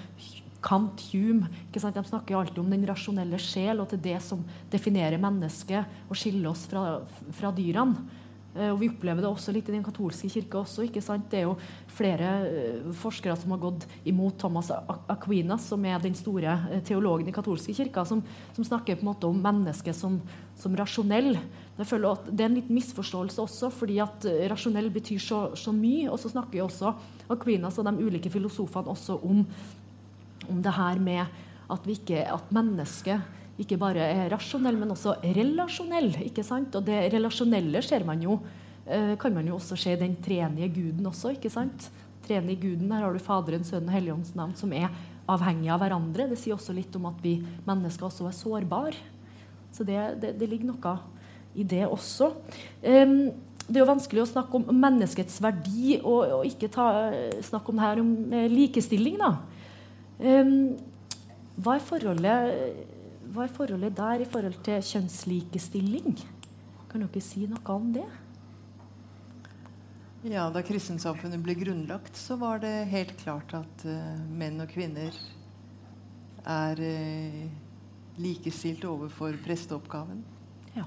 Kant, 0.66 1.02
Hume? 1.12 1.50
De 1.72 1.80
snakker 1.80 2.34
jo 2.34 2.40
alltid 2.40 2.62
om 2.62 2.70
den 2.72 2.86
rasjonelle 2.88 3.38
sjel 3.42 3.82
og 3.82 3.90
til 3.92 4.00
det 4.02 4.18
som 4.24 4.42
definerer 4.72 5.20
mennesket 5.20 6.08
og 6.08 6.18
skiller 6.18 6.50
oss 6.50 6.64
fra, 6.70 7.02
fra 7.36 7.52
dyrene. 7.54 8.24
Eh, 8.56 8.72
og 8.72 8.80
Vi 8.80 8.88
opplever 8.90 9.22
det 9.22 9.28
også 9.28 9.52
litt 9.54 9.68
i 9.68 9.74
den 9.74 9.84
katolske 9.84 10.28
kirke. 10.32 10.58
også, 10.58 10.84
ikke 10.86 11.02
sant? 11.04 11.28
Det 11.30 11.40
er 11.40 11.46
jo 11.46 11.56
flere 11.96 12.30
uh, 12.46 12.92
forskere 12.96 13.36
som 13.36 13.52
har 13.52 13.60
gått 13.60 13.86
imot 14.04 14.38
Thomas 14.38 14.70
Aquinas, 15.08 15.68
som 15.68 15.84
er 15.84 16.00
den 16.00 16.14
store 16.14 16.56
uh, 16.72 16.80
teologen 16.84 17.28
i 17.28 17.32
katolske 17.32 17.74
kirka, 17.76 18.04
som, 18.04 18.22
som, 18.56 18.64
snakker 18.64 18.96
på 18.96 19.04
en 19.04 19.12
måte 19.12 19.28
om 19.28 19.38
mennesket 19.40 19.96
som, 19.96 20.18
som 20.56 20.76
rasjonell. 20.76 21.36
Jeg 21.76 21.86
føler 21.86 22.16
at 22.16 22.28
Det 22.30 22.44
er 22.44 22.50
en 22.50 22.58
liten 22.58 22.76
misforståelse 22.76 23.42
også, 23.42 23.70
fordi 23.70 23.98
at 24.00 24.28
rasjonell 24.50 24.90
betyr 24.90 25.20
så, 25.20 25.40
så, 25.54 25.72
mye. 25.72 26.08
Og 26.10 26.18
så 26.20 26.32
snakker 26.32 26.58
jo 26.58 26.68
også 26.70 26.94
Aquinas 27.28 27.78
og 27.78 27.88
de 27.90 28.06
ulike 28.06 28.32
filosofene 28.32 28.92
også 28.92 29.18
om, 29.22 29.44
om 30.48 30.62
det 30.62 30.72
her 30.72 30.98
med 30.98 31.26
at, 31.68 31.90
at 32.08 32.52
mennesket 32.54 33.20
ikke 33.60 33.78
bare 33.80 34.04
er 34.04 34.30
rasjonell, 34.32 34.76
men 34.76 34.92
også 34.92 35.16
relasjonell. 35.24 36.10
ikke 36.26 36.44
sant? 36.44 36.74
Og 36.76 36.84
det 36.84 37.06
relasjonelle 37.14 37.82
ser 37.82 38.04
man 38.04 38.22
jo, 38.22 38.40
eh, 38.86 39.16
kan 39.16 39.34
man 39.34 39.46
jo 39.46 39.56
også 39.56 39.76
se 39.76 39.92
i 39.92 40.00
den 40.00 40.16
trenige 40.16 40.68
guden 40.74 41.06
også. 41.06 41.32
ikke 41.36 41.50
sant? 41.50 41.90
Trenige 42.26 42.60
guden, 42.60 42.92
Her 42.92 43.02
har 43.02 43.12
du 43.12 43.18
Faderen, 43.18 43.64
Sønnen 43.64 43.88
og 43.88 43.94
Helligåndens 43.94 44.34
navn, 44.34 44.54
som 44.56 44.72
er 44.72 44.88
avhengige 45.28 45.72
av 45.72 45.80
hverandre. 45.80 46.28
Det 46.28 46.38
sier 46.38 46.54
også 46.54 46.74
litt 46.74 46.94
om 46.96 47.06
at 47.06 47.18
vi 47.22 47.42
mennesker 47.66 48.06
også 48.06 48.26
er 48.26 48.32
sårbare. 48.32 48.94
Så 49.72 49.84
det, 49.84 50.20
det, 50.20 50.38
det 50.38 50.48
ligger 50.48 50.72
noe 50.72 50.98
i 51.54 51.62
det 51.62 51.86
også. 51.86 52.32
Um, 52.82 53.32
det 53.66 53.80
er 53.80 53.82
jo 53.82 53.88
vanskelig 53.88 54.22
å 54.22 54.30
snakke 54.30 54.54
om 54.54 54.68
menneskets 54.70 55.40
verdi 55.42 55.96
og, 55.98 56.40
og 56.40 56.44
ikke 56.46 56.68
ta, 56.70 57.10
snakke 57.42 57.72
om 57.72 57.80
det 57.80 57.86
her 57.86 58.02
om 58.02 58.10
eh, 58.32 58.50
likestilling. 58.52 59.16
da. 59.18 59.32
Um, 60.20 60.76
hva 61.56 61.76
er 61.76 61.88
forholdet 61.88 62.94
hva 63.32 63.46
er 63.46 63.52
forholdet 63.52 63.96
der 63.96 64.22
i 64.22 64.28
forhold 64.28 64.58
til 64.66 64.84
kjønnslikestilling? 64.90 66.16
Kan 66.90 67.02
dere 67.04 67.22
si 67.24 67.46
noe 67.50 67.74
om 67.74 67.90
det? 67.94 68.06
Ja, 70.26 70.48
Da 70.50 70.62
kristensamfunnet 70.64 71.42
ble 71.44 71.54
grunnlagt, 71.54 72.16
så 72.18 72.36
var 72.40 72.58
det 72.62 72.88
helt 72.90 73.14
klart 73.20 73.52
at 73.54 73.84
uh, 73.86 74.16
menn 74.26 74.58
og 74.62 74.70
kvinner 74.72 75.14
er 76.46 76.82
uh, 76.82 77.42
likestilt 78.18 78.84
overfor 78.88 79.36
presteoppgaven 79.44 80.24
ja. 80.74 80.86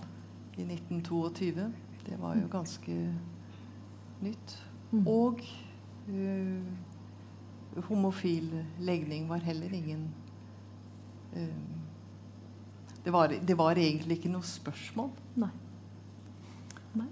i 0.58 0.66
1922. 0.66 1.70
Det 2.08 2.20
var 2.20 2.36
jo 2.36 2.50
ganske 2.52 2.98
nytt. 4.26 4.56
Mm. 4.92 5.08
Og 5.08 5.44
uh, 6.10 7.84
homofil 7.88 8.50
legning 8.84 9.30
var 9.30 9.46
heller 9.46 9.72
ingen 9.78 10.10
det 13.04 13.14
var, 13.14 13.32
det 13.32 13.58
var, 13.58 13.80
egentlig 13.80 14.20
ikke 14.20 14.32
noe 14.32 14.46
spørsmål. 14.46 15.10
Nei. 15.40 15.50
Nei. 17.00 17.08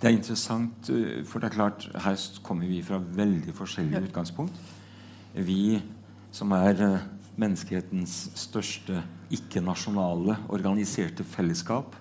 Det 0.00 0.10
er 0.10 0.16
interessant, 0.16 0.90
eh, 0.90 1.24
for 1.26 1.42
det 1.42 1.50
er 1.50 1.56
klart, 1.56 1.88
her 2.06 2.16
kommer 2.46 2.70
vi 2.70 2.82
fra 2.86 3.00
veldig 3.02 3.54
forskjellige 3.56 4.00
ja. 4.00 4.08
utgangspunkt. 4.08 4.60
Vi 5.34 5.80
som 6.34 6.52
er 6.56 6.80
eh, 6.82 7.06
menneskehetens 7.40 8.16
største 8.38 9.02
ikke-nasjonale 9.34 10.38
organiserte 10.54 11.26
fellesskap, 11.26 11.96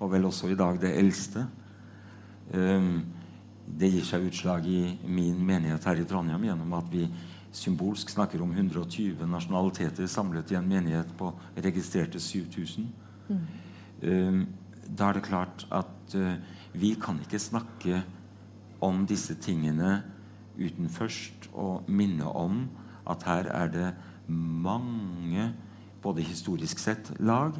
og 0.00 0.10
vel 0.12 0.26
også 0.28 0.50
i 0.50 0.58
dag 0.58 0.80
det 0.82 0.92
eldste, 0.98 1.46
um, 2.52 2.98
det 3.66 3.88
gir 3.90 4.04
seg 4.06 4.26
utslag 4.28 4.66
i 4.68 4.80
min 5.08 5.38
menighet 5.46 5.86
her 5.88 5.98
i 5.98 6.04
Trondheim 6.06 6.44
gjennom 6.46 6.74
at 6.78 6.90
vi 6.92 7.06
symbolsk 7.52 8.10
snakker 8.12 8.42
om 8.42 8.52
120 8.52 9.26
nasjonaliteter 9.30 10.08
samlet 10.10 10.52
i 10.52 10.58
en 10.58 10.68
menighet 10.68 11.12
på 11.18 11.32
registrerte 11.56 12.20
7000. 12.20 12.88
Mm. 13.28 13.46
Uh, 14.02 14.42
da 14.86 15.10
er 15.10 15.18
det 15.18 15.26
klart 15.26 15.66
at 15.74 16.14
uh, 16.14 16.36
vi 16.76 16.94
kan 17.00 17.18
ikke 17.22 17.40
snakke 17.40 18.02
om 18.84 19.06
disse 19.08 19.34
tingene 19.40 20.02
uten 20.56 20.88
først 20.92 21.48
å 21.56 21.80
minne 21.88 22.28
om 22.28 22.66
at 23.08 23.24
her 23.28 23.48
er 23.52 23.72
det 23.72 23.88
mange, 24.26 25.52
både 26.02 26.24
historisk 26.26 26.80
sett, 26.82 27.12
lag, 27.20 27.56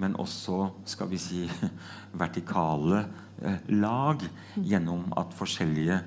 men 0.00 0.16
også 0.20 0.70
skal 0.88 1.10
vi 1.10 1.20
si, 1.20 1.44
vertikale 2.22 3.04
eh, 3.42 3.60
lag 3.76 4.22
mm. 4.22 4.64
gjennom 4.64 5.10
at 5.20 5.34
forskjellige 5.36 6.00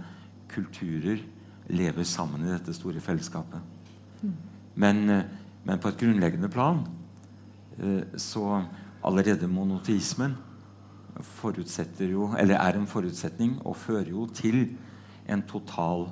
kulturer 0.54 1.22
lever 1.70 2.03
sammen 2.07 2.43
i 2.43 2.51
dette 2.51 2.74
store 2.76 3.01
fellesskapet. 3.03 3.59
Mm. 4.22 4.34
Men, 4.76 5.09
eh, 5.09 5.24
men, 5.64 5.80
på 5.80 5.91
et 5.91 5.99
grunnleggende 5.99 6.49
plan 6.51 6.84
eh, 7.80 8.18
så 8.18 8.64
allerede 9.03 9.47
monoteismen 9.47 10.36
forutsetter 11.22 12.09
jo, 12.09 12.32
eller 12.39 12.57
er 12.57 12.80
en 12.80 12.88
forutsetning 12.89 13.59
og 13.66 13.78
fører 13.78 14.09
jo 14.09 14.26
til 14.34 14.66
en 15.30 15.43
total 15.47 16.07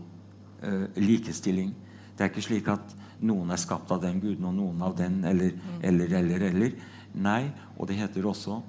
uh, 0.64 0.86
likestilling. 0.96 1.74
Det 2.14 2.26
er 2.26 2.30
ikke 2.30 2.44
slik 2.46 2.70
at 2.72 2.94
noen 3.22 3.50
er 3.54 3.62
skapt 3.62 3.92
av 3.94 4.02
den 4.04 4.20
guden 4.22 4.46
og 4.50 4.54
noen 4.58 4.84
av 4.86 4.96
den, 4.98 5.24
eller, 5.26 5.56
mm. 5.56 5.80
eller, 5.90 6.14
eller, 6.20 6.46
eller. 6.52 6.78
Nei, 7.12 7.42
og 7.78 7.90
det 7.90 7.98
heter 8.00 8.26
også 8.30 8.62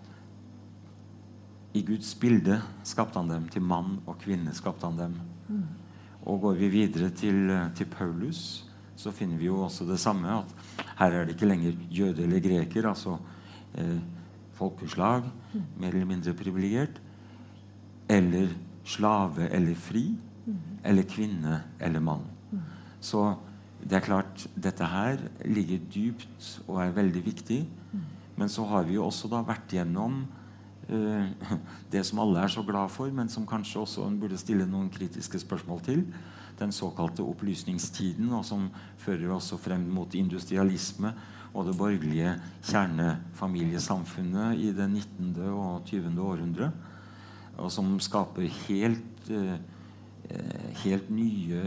I 1.78 1.84
Guds 1.86 2.14
bilde 2.18 2.58
skapte 2.84 3.20
han 3.20 3.30
dem. 3.30 3.46
Til 3.52 3.62
mann 3.62 4.00
og 4.06 4.18
kvinne 4.20 4.52
skapte 4.56 4.88
han 4.88 4.98
dem. 4.98 5.14
Mm. 5.48 5.62
Og 6.22 6.40
går 6.40 6.58
vi 6.60 6.70
videre 6.70 7.10
til, 7.10 7.50
til, 7.76 7.88
Paulus, 7.90 8.64
så 8.96 9.10
finner 9.10 9.38
vi 9.40 9.48
jo 9.48 9.62
også 9.64 9.86
det 9.88 9.98
samme. 10.00 10.38
At 10.38 10.82
her 10.98 11.16
er 11.16 11.24
det 11.24 11.36
ikke 11.36 11.48
lenger 11.50 11.78
jøde 11.90 12.22
eller 12.22 12.42
greker, 12.42 12.88
altså 12.88 13.16
eh, 13.74 13.98
folkeslag, 14.54 15.26
mer 15.52 15.88
eller 15.88 16.06
mindre 16.06 16.34
privilegert, 16.34 17.00
eller 18.08 18.52
slave 18.84 19.48
eller 19.50 19.74
fri, 19.78 20.12
eller 20.84 21.06
kvinne 21.08 21.62
eller 21.80 22.02
mann. 22.02 22.28
Så 23.02 23.32
det 23.82 23.98
er 23.98 24.06
klart, 24.06 24.46
dette 24.54 24.86
her 24.86 25.18
ligger 25.44 25.82
dypt 25.90 26.62
og 26.68 26.84
er 26.84 26.94
veldig 26.94 27.24
viktig. 27.24 27.64
Men 28.36 28.48
så 28.48 28.64
har 28.70 28.86
vi 28.86 28.94
jo 28.94 29.06
også 29.06 29.30
da 29.30 29.42
vært 29.46 29.74
gjennom 29.74 30.22
Eh, 30.22 30.41
det 31.92 32.02
som 32.06 32.20
alle 32.22 32.42
er 32.42 32.52
så 32.52 32.62
glad 32.66 32.90
for, 32.92 33.10
men 33.14 33.30
som 33.32 33.46
kanskje 33.48 33.80
også 33.82 34.06
en 34.06 34.18
burde 34.20 34.38
stille 34.40 34.66
noen 34.68 34.90
kritiske 34.92 35.40
spørsmål 35.42 35.80
til. 35.86 36.04
Den 36.58 36.72
såkalte 36.72 37.24
opplysningstiden, 37.24 38.30
og 38.36 38.44
som 38.44 38.68
fører 39.00 39.32
også 39.34 39.58
frem 39.60 39.86
mot 39.90 40.14
industrialisme 40.14 41.14
og 41.52 41.66
det 41.68 41.76
borgerlige 41.76 42.34
kjernefamiliesamfunnet 42.64 44.60
i 44.60 44.72
det 44.72 44.88
19. 44.88 45.36
og 45.52 45.84
20. 45.86 46.20
århundre. 46.20 46.70
Og 47.60 47.72
som 47.72 48.00
skaper 48.00 48.48
helt, 48.68 49.30
eh, 49.30 49.58
helt 50.84 51.10
nye, 51.10 51.60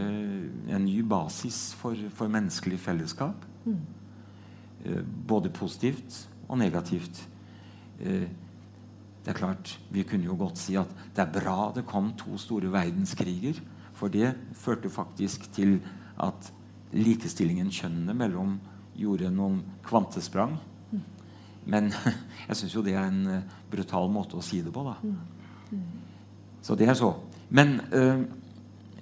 en 0.68 0.84
ny 0.84 1.00
basis 1.02 1.74
for, 1.78 1.94
for 2.10 2.28
menneskelig 2.28 2.80
fellesskap. 2.80 3.46
Mm. 3.64 3.78
Eh, 4.84 5.02
både 5.28 5.50
positivt 5.50 6.28
og 6.48 6.58
negativt. 6.58 7.28
Det 9.26 9.32
er 9.32 9.38
klart, 9.40 9.78
Vi 9.90 10.04
kunne 10.06 10.24
jo 10.24 10.36
godt 10.38 10.58
si 10.58 10.76
at 10.78 10.86
det 11.16 11.24
er 11.24 11.32
bra 11.34 11.72
det 11.74 11.82
kom 11.86 12.12
to 12.14 12.38
store 12.38 12.70
verdenskriger. 12.70 13.58
For 13.92 14.06
det 14.08 14.36
førte 14.54 14.90
faktisk 14.90 15.50
til 15.52 15.80
at 16.22 16.52
likestillingen 16.92 17.72
kjønnene 17.74 18.14
mellom 18.14 18.60
gjorde 18.94 19.32
noen 19.34 19.64
kvantesprang. 19.82 20.54
Men 21.66 21.90
jeg 22.48 22.56
syns 22.56 22.76
jo 22.76 22.84
det 22.86 22.94
er 22.94 23.08
en 23.08 23.26
uh, 23.26 23.54
brutal 23.70 24.06
måte 24.12 24.38
å 24.38 24.44
si 24.44 24.62
det 24.62 24.70
på, 24.72 24.86
da. 24.86 24.94
Så 26.62 26.78
det 26.78 26.86
er 26.86 26.94
så. 26.94 27.12
Men 27.50 27.80
øh, 27.92 28.22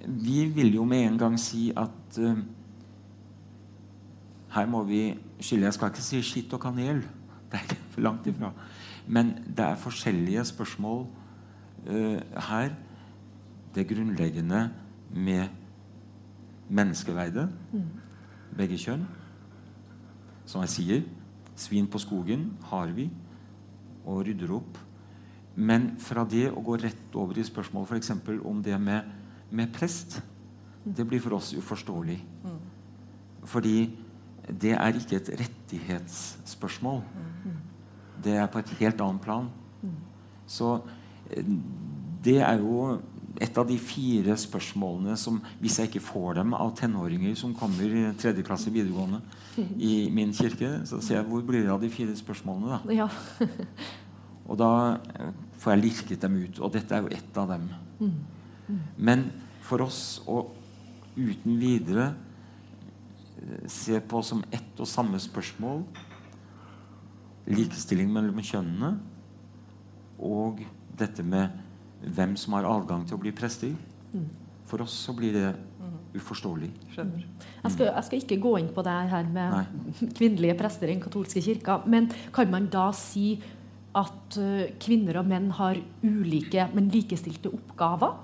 vi 0.05 0.45
vil 0.45 0.73
jo 0.75 0.83
med 0.85 1.05
en 1.05 1.17
gang 1.17 1.37
si 1.39 1.71
at 1.77 2.19
øh, 2.19 2.37
her 4.53 4.65
må 4.65 4.83
vi 4.83 5.17
skille 5.39 5.65
Jeg 5.65 5.73
skal 5.73 5.89
ikke 5.89 6.01
si 6.01 6.21
skitt 6.21 6.53
og 6.53 6.61
kanel. 6.61 7.01
Det 7.51 7.59
er 7.59 7.65
ikke 7.65 7.81
for 7.89 8.01
langt 8.05 8.27
ifra. 8.27 8.51
Men 9.07 9.35
det 9.45 9.65
er 9.65 9.81
forskjellige 9.81 10.45
spørsmål 10.45 11.05
uh, 11.87 12.19
her. 12.49 12.73
Det 13.75 13.87
grunnleggende 13.87 14.69
med 15.11 15.47
menneskeverdet, 16.69 17.49
mm. 17.73 17.83
begge 18.57 18.79
kjønn. 18.79 19.03
Som 20.45 20.63
jeg 20.63 20.73
sier, 20.73 21.03
svin 21.59 21.87
på 21.87 21.99
skogen 22.01 22.49
har 22.71 22.93
vi, 22.95 23.09
og 24.05 24.23
rydder 24.25 24.53
opp. 24.55 24.79
Men 25.55 25.93
fra 26.01 26.25
det 26.29 26.47
å 26.51 26.63
gå 26.63 26.77
rett 26.81 27.15
over 27.15 27.37
i 27.39 27.45
spørsmål 27.45 27.87
f.eks. 27.87 28.11
om 28.43 28.63
det 28.63 28.79
med, 28.81 29.11
med, 29.51 29.71
prest, 29.73 30.21
det 30.85 31.05
blir 31.07 31.21
for 31.23 31.37
oss 31.37 31.53
uforståelig. 31.57 32.19
Mm. 32.45 32.59
Fordi 33.49 33.77
det 34.49 34.75
er 34.77 34.99
ikke 34.99 35.19
et 35.19 35.33
rettighetsspørsmål. 35.41 37.01
Mm 37.01 37.34
det 38.25 38.37
er 38.41 38.49
på 38.51 38.61
et 38.61 38.73
helt 38.81 39.01
annet 39.05 39.23
plan. 39.23 39.49
Så 40.49 40.77
eh, 41.31 41.45
det 42.25 42.39
er 42.41 42.61
jo 42.61 42.97
et 43.41 43.57
av 43.59 43.67
de 43.67 43.75
fire 43.81 44.37
spørsmålene 44.39 45.17
som 45.19 45.41
Hvis 45.59 45.79
jeg 45.81 45.89
ikke 45.89 46.05
får 46.05 46.37
dem 46.37 46.53
av 46.55 46.71
tenåringer 46.77 47.35
som 47.35 47.55
kommer 47.57 47.83
i 47.83 48.05
tredje 48.19 48.45
klasse 48.47 48.71
videregående 48.71 49.19
i 49.75 50.09
min 50.11 50.33
kirke, 50.35 50.69
så 50.87 51.01
ser 51.03 51.19
jeg 51.19 51.27
hvor 51.29 51.43
blir 51.47 51.63
det 51.63 51.71
av 51.71 51.83
de 51.83 51.89
fire 51.91 52.15
spørsmålene. 52.15 52.79
da 52.85 52.95
Ja. 52.95 53.09
Og 54.49 54.59
da 54.61 54.71
eh, 55.15 55.31
får 55.61 55.73
jeg 55.73 55.83
lirket 55.83 56.21
dem 56.21 56.37
ut. 56.43 56.59
Og 56.59 56.73
dette 56.75 56.95
er 56.95 57.05
jo 57.05 57.13
ett 57.15 57.37
av 57.41 57.49
dem. 57.49 57.69
Men 58.97 59.29
for 59.65 59.85
oss 59.85 60.21
å 60.29 60.43
uten 61.15 61.57
videre 61.59 62.11
eh, 63.39 63.65
se 63.71 63.99
på 63.99 64.21
som 64.25 64.43
ett 64.53 64.79
og 64.79 64.89
samme 64.89 65.19
spørsmål 65.21 65.83
likestilling 67.49 68.09
mellom 68.13 68.41
kjønnene 68.41 68.95
og 70.25 70.63
dette 70.97 71.23
med 71.25 71.61
hvem 72.15 72.35
som 72.39 72.55
har 72.57 72.67
adgang 72.69 73.03
til 73.07 73.17
å 73.17 73.21
bli 73.21 73.33
prester. 73.35 73.73
For 74.65 74.81
oss 74.85 74.95
så 75.05 75.13
blir 75.17 75.35
det 75.35 75.49
uforståelig. 76.15 76.69
Skjønner. 76.93 77.25
Jeg 77.65 77.73
skal, 77.73 77.89
jeg 77.89 78.07
skal 78.07 78.21
ikke 78.21 78.39
gå 78.45 78.53
inn 78.61 78.71
på 78.73 78.83
det 78.85 78.95
her 79.11 79.27
med 79.35 79.55
Nei. 79.57 80.09
kvinnelige 80.17 80.57
prester 80.59 80.87
i 80.87 80.93
den 80.93 81.03
katolske 81.03 81.43
kirka. 81.43 81.81
Men 81.91 82.07
kan 82.35 82.49
man 82.51 82.69
da 82.71 82.87
si 82.95 83.35
at 83.95 84.37
kvinner 84.83 85.21
og 85.21 85.27
menn 85.29 85.49
har 85.55 85.79
ulike, 86.03 86.67
men 86.75 86.89
likestilte 86.93 87.51
oppgaver? 87.53 88.15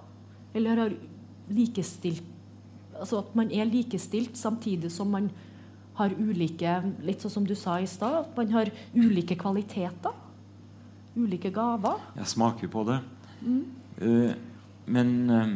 Eller 0.55 0.85
har 0.85 0.99
likestilt 1.51 2.27
Altså 3.01 3.17
at 3.23 3.31
man 3.33 3.49
er 3.49 3.65
likestilt 3.65 4.35
samtidig 4.37 4.91
som 4.93 5.09
man 5.09 5.31
har 6.01 6.15
ulike 6.17 6.75
Litt 7.05 7.23
sånn 7.23 7.35
som 7.39 7.47
du 7.47 7.55
sa 7.57 7.77
i 7.81 7.89
stad, 7.89 8.31
man 8.37 8.51
har 8.53 8.71
ulike 8.95 9.37
kvaliteter? 9.39 10.15
Ulike 11.15 11.51
gaver? 11.53 11.99
Jeg 12.17 12.31
smaker 12.31 12.71
på 12.71 12.85
det. 12.87 12.99
Eh, 14.01 14.33
men 14.91 15.09
uh, 15.29 15.55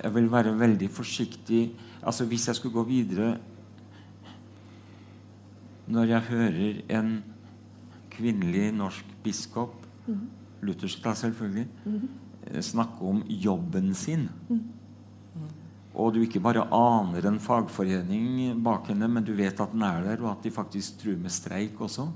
jeg 0.00 0.14
vil 0.14 0.30
være 0.32 0.56
veldig 0.58 0.88
forsiktig 0.90 1.60
Altså 2.02 2.24
Hvis 2.26 2.48
jeg 2.48 2.56
skulle 2.58 2.74
gå 2.74 2.82
videre 2.88 3.28
Når 5.86 6.04
jeg 6.10 6.26
hører 6.30 6.80
en 6.98 7.12
kvinnelig 8.10 8.72
norsk 8.74 9.06
biskop, 9.24 9.74
luthersk 10.62 11.00
da 11.04 11.14
selvfølgelig, 11.16 11.66
eh, 11.86 12.60
snakke 12.60 13.06
om 13.06 13.22
jobben 13.28 13.94
sin 13.94 14.28
og 15.94 16.14
du 16.14 16.20
ikke 16.22 16.42
bare 16.42 16.62
aner 16.74 17.26
en 17.26 17.40
fagforening 17.42 18.60
bak 18.62 18.88
henne, 18.92 19.08
men 19.10 19.24
du 19.26 19.32
vet 19.34 19.60
at 19.60 19.72
den 19.72 19.82
er 19.82 20.04
der, 20.04 20.22
og 20.22 20.30
at 20.36 20.44
de 20.44 20.52
faktisk 20.54 21.00
truer 21.02 21.18
med 21.18 21.34
streik 21.34 21.80
også, 21.80 22.06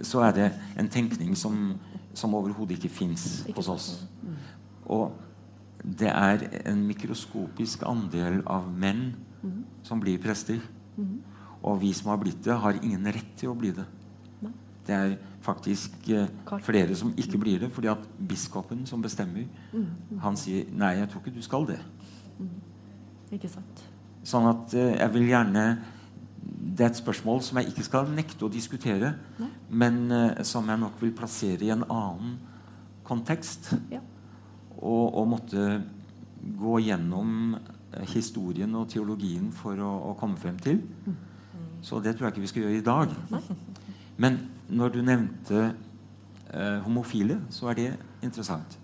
så 0.00 0.22
er 0.26 0.32
det 0.36 0.48
en 0.78 0.88
tenkning 0.88 1.36
som, 1.36 1.74
som 2.14 2.34
overhodet 2.34 2.76
ikke 2.76 2.92
fins 2.92 3.46
hos 3.56 3.68
oss. 3.68 3.88
Og 4.86 5.12
det 5.82 6.08
er 6.10 6.46
en 6.66 6.82
mikroskopisk 6.86 7.84
andel 7.86 8.42
av 8.50 8.68
menn 8.72 9.14
som 9.86 10.00
blir 10.00 10.20
prester. 10.22 10.60
Og 11.62 11.80
vi 11.80 11.92
som 11.96 12.10
har 12.12 12.20
blitt 12.20 12.42
det, 12.44 12.56
har 12.56 12.78
ingen 12.82 13.06
rett 13.12 13.32
til 13.38 13.52
å 13.52 13.58
bli 13.58 13.72
det. 13.76 13.86
Det 14.86 14.94
er 14.94 15.16
faktisk 15.42 16.08
eh, 16.14 16.28
flere 16.62 16.94
som 16.94 17.10
ikke 17.18 17.38
blir 17.42 17.64
det, 17.64 17.72
fordi 17.74 17.90
at 17.90 18.02
biskopen 18.28 18.84
som 18.86 19.02
bestemmer, 19.02 19.48
han 20.22 20.36
sier 20.38 20.66
'nei, 20.70 20.98
jeg 21.00 21.08
tror 21.10 21.20
ikke 21.20 21.34
du 21.34 21.42
skal 21.42 21.66
det'. 21.66 21.82
Ikke 23.34 23.50
sant? 23.50 23.84
Sånn 24.26 24.48
at 24.50 24.74
eh, 24.76 24.96
jeg 24.96 25.12
vil 25.14 25.28
gjerne 25.30 25.66
Det 26.46 26.84
er 26.84 26.90
et 26.90 26.98
spørsmål 26.98 27.40
som 27.42 27.58
jeg 27.60 27.70
ikke 27.70 27.84
skal 27.86 28.10
nekte 28.12 28.46
å 28.46 28.52
diskutere, 28.52 29.14
Nei. 29.40 29.48
men 29.82 30.02
eh, 30.12 30.42
som 30.46 30.66
jeg 30.68 30.82
nok 30.82 31.00
vil 31.02 31.14
plassere 31.16 31.66
i 31.66 31.72
en 31.74 31.86
annen 31.86 32.36
kontekst. 33.06 33.72
Ja. 33.90 34.02
Og, 34.76 35.14
og 35.16 35.30
måtte 35.30 35.66
gå 36.60 36.76
gjennom 36.84 37.56
eh, 37.56 38.04
historien 38.12 38.74
og 38.78 38.90
teologien 38.92 39.48
for 39.56 39.78
å, 39.80 39.92
å 40.10 40.14
komme 40.20 40.38
frem 40.38 40.58
til. 40.62 40.82
Så 41.86 42.02
det 42.02 42.16
tror 42.16 42.28
jeg 42.28 42.36
ikke 42.36 42.44
vi 42.44 42.52
skal 42.52 42.66
gjøre 42.66 42.78
i 42.82 42.84
dag. 42.84 43.16
Men 44.22 44.38
når 44.68 44.94
du 44.94 45.00
nevnte 45.06 45.64
eh, 45.64 46.78
homofile, 46.84 47.40
så 47.50 47.70
er 47.72 47.80
det 47.80 47.90
interessant. 48.26 48.78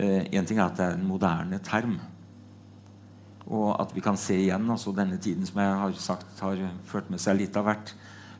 Én 0.00 0.46
ting 0.46 0.60
er 0.60 0.68
at 0.68 0.78
det 0.78 0.84
er 0.86 0.94
en 0.96 1.06
moderne 1.06 1.58
term. 1.66 1.96
Og 3.50 3.74
at 3.82 3.92
vi 3.94 4.02
kan 4.04 4.18
se 4.20 4.36
igjen 4.38 4.68
altså 4.70 4.94
denne 4.94 5.18
tiden 5.22 5.46
som 5.48 5.58
jeg 5.62 5.76
har 5.82 5.98
sagt 5.98 6.42
har 6.44 6.62
ført 6.86 7.10
med 7.10 7.22
seg 7.22 7.40
litt 7.40 7.56
av 7.58 7.66
hvert 7.66 7.94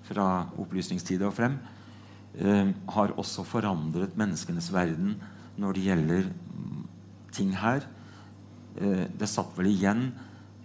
fra 0.07 0.27
opplysningstida 0.59 1.29
og 1.29 1.35
frem, 1.37 1.59
eh, 2.39 2.71
har 2.95 3.15
også 3.19 3.45
forandret 3.47 4.17
menneskenes 4.19 4.71
verden 4.75 5.17
når 5.61 5.77
det 5.77 5.87
gjelder 5.87 6.29
mm, 6.31 6.85
ting 7.35 7.55
her. 7.59 7.87
Eh, 8.79 9.07
det 9.11 9.31
satt 9.31 9.57
vel 9.59 9.71
igjen 9.73 10.11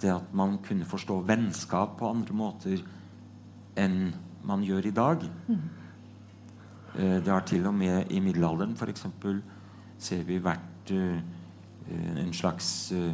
det 0.02 0.12
at 0.14 0.34
man 0.36 0.60
kunne 0.66 0.88
forstå 0.88 1.22
vennskap 1.26 1.98
på 2.00 2.10
andre 2.12 2.38
måter 2.38 2.82
enn 3.80 4.14
man 4.46 4.64
gjør 4.66 4.90
i 4.90 4.96
dag. 4.96 5.26
Eh, 6.96 7.18
det 7.24 7.32
har 7.32 7.46
til 7.48 7.66
og 7.68 7.74
med 7.76 8.12
i 8.12 8.22
middelalderen 8.24 8.76
f.eks. 8.78 9.08
ser 10.00 10.24
vi 10.28 10.40
vært 10.44 10.92
eh, 10.96 11.20
en 12.22 12.34
slags 12.34 12.92
eh, 12.96 13.14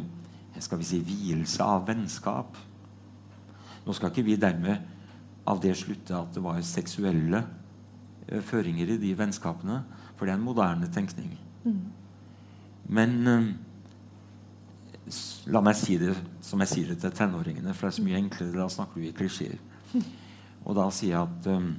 skal 0.60 0.80
vi 0.80 0.84
si, 0.84 1.00
vielse 1.00 1.64
av 1.64 1.86
vennskap. 1.88 2.58
Nå 3.86 3.96
skal 3.96 4.12
ikke 4.12 4.26
vi 4.26 4.36
dermed 4.36 4.90
av 5.48 5.60
det 5.62 5.74
slutte 5.78 6.14
at 6.14 6.34
det 6.34 6.42
var 6.44 6.60
seksuelle 6.66 7.40
eh, 8.28 8.42
føringer 8.44 8.94
i 8.94 9.00
de 9.00 9.12
vennskapene, 9.18 9.80
for 10.16 10.26
det 10.26 10.34
er 10.34 10.38
en 10.38 10.46
moderne 10.46 10.90
tenkning. 10.92 11.32
Men 12.92 13.16
eh, 13.26 13.48
la 15.52 15.62
meg 15.64 15.78
si 15.78 15.96
det 15.98 16.14
som 16.44 16.62
jeg 16.62 16.72
sier 16.72 16.92
det 16.92 17.00
til 17.02 17.14
tenåringene, 17.16 17.74
for 17.74 17.88
det 17.88 17.94
er 17.94 17.98
så 17.98 18.06
mye 18.06 18.20
enklere. 18.20 18.58
Da 18.60 18.68
snakker 18.70 19.00
du 19.00 19.08
i 19.08 19.16
klisjeer. 19.16 19.58
Og 20.66 20.76
da 20.78 20.86
sier 20.94 21.16
jeg 21.16 21.26
at 21.26 21.48
um, 21.50 21.72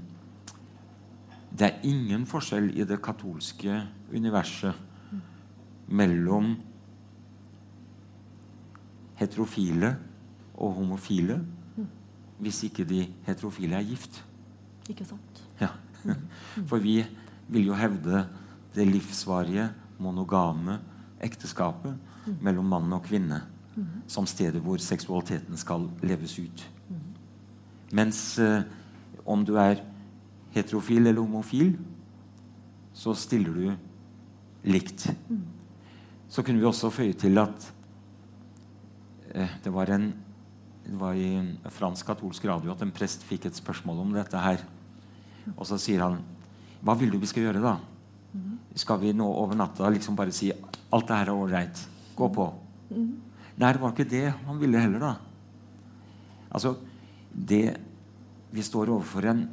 det 1.53 1.69
er 1.69 1.85
ingen 1.87 2.25
forskjell 2.27 2.71
i 2.75 2.85
det 2.87 2.97
katolske 3.05 3.83
universet 4.11 4.75
mellom 5.93 6.55
heterofile 9.19 9.95
og 10.53 10.73
homofile 10.79 11.39
hvis 12.43 12.63
ikke 12.67 12.83
de 12.83 13.05
heterofile 13.23 13.77
er 13.77 13.87
gift. 13.87 14.17
Ikke 14.89 15.05
sant? 15.07 15.43
Ja. 15.61 15.69
For 16.69 16.81
vi 16.83 16.97
vil 17.47 17.69
jo 17.69 17.77
hevde 17.77 18.25
det 18.75 18.87
livsvarige, 18.89 19.69
monogame 20.03 20.79
ekteskapet 21.23 21.95
mellom 22.43 22.67
mann 22.67 22.91
og 22.91 23.05
kvinne 23.05 23.43
som 24.07 24.27
stedet 24.29 24.61
hvor 24.61 24.81
seksualiteten 24.81 25.57
skal 25.57 25.87
leves 26.05 26.35
ut. 26.39 26.63
Mens 27.93 28.39
eh, 28.41 28.65
om 29.25 29.45
du 29.45 29.55
er 29.57 29.81
heterofil 30.53 31.07
eller 31.07 31.21
homofil, 31.21 31.75
så 32.93 33.13
stiller 33.17 33.53
du 33.53 34.69
likt. 34.69 35.07
Så 36.29 36.43
kunne 36.43 36.59
vi 36.59 36.65
også 36.65 36.91
føye 36.93 37.13
til 37.17 37.37
at 37.41 37.73
det 39.33 39.73
var 39.73 39.89
en 39.93 40.11
det 40.83 40.99
var 40.99 41.15
i 41.15 41.29
en 41.37 41.53
fransk 41.71 42.09
katolsk 42.09 42.45
radio 42.45 42.73
at 42.73 42.81
en 42.83 42.91
prest 42.91 43.23
fikk 43.23 43.47
et 43.47 43.55
spørsmål 43.55 44.01
om 44.03 44.11
dette 44.15 44.39
her. 44.39 44.63
Og 45.55 45.65
så 45.67 45.79
sier 45.79 46.03
han 46.03 46.19
Hva 46.83 46.95
vil 46.99 47.13
du 47.13 47.19
vi 47.21 47.29
skal 47.29 47.45
gjøre, 47.47 47.63
da? 47.63 47.77
Skal 48.75 48.99
vi 48.99 49.13
nå 49.15 49.23
over 49.23 49.55
natta 49.55 49.87
liksom 49.93 50.17
bare 50.17 50.33
si 50.35 50.51
alt 50.51 51.07
det 51.07 51.19
her 51.19 51.31
er 51.31 51.39
ålreit? 51.39 51.83
Gå 52.17 52.27
på. 52.35 52.49
Nei, 52.91 53.69
det 53.71 53.79
var 53.79 53.93
ikke 53.93 54.09
det 54.09 54.25
han 54.33 54.59
ville 54.59 54.81
heller, 54.81 54.99
da. 54.99 55.13
Altså, 56.51 56.75
det 57.33 57.77
Vi 58.53 58.61
står 58.61 58.91
overfor 58.93 59.25
en 59.25 59.47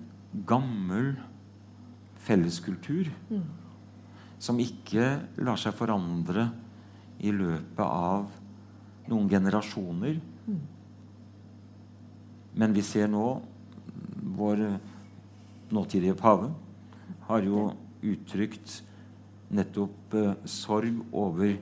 gammel 0.44 1.14
felleskultur 2.20 3.08
som 4.38 4.58
ikke 4.60 5.06
lar 5.40 5.56
seg 5.56 5.72
forandre 5.76 6.50
i 7.20 7.32
løpet 7.32 7.80
av 7.80 8.28
noen 9.10 9.28
generasjoner. 9.30 10.20
Men 12.60 12.74
vi 12.74 12.82
ser 12.82 13.10
nå 13.10 13.26
vår 14.40 14.64
nåtidige 15.70 16.16
pave 16.18 16.50
har 17.28 17.46
jo 17.46 17.70
uttrykt 18.02 18.80
nettopp 19.54 20.14
eh, 20.18 20.32
sorg 20.48 21.02
over 21.12 21.56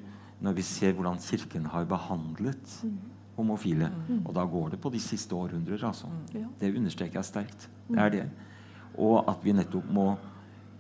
når 0.44 0.54
vi 0.54 0.64
ser 0.64 0.94
hvordan 0.94 1.18
Kirken 1.20 1.66
har 1.72 1.88
behandlet 1.88 2.76
homofile. 3.38 3.90
Og 4.24 4.34
da 4.34 4.44
går 4.46 4.74
det 4.74 4.80
på 4.82 4.90
de 4.90 5.00
siste 5.02 5.34
århundrer. 5.34 5.84
altså. 5.84 6.06
Det 6.60 6.74
understreker 6.76 7.18
jeg 7.18 7.24
sterkt. 7.24 7.68
Det 7.88 7.98
er 7.98 8.10
det. 8.10 8.24
Og 8.98 9.28
at 9.30 9.44
vi 9.44 9.54
nettopp 9.54 9.90
må 9.94 10.08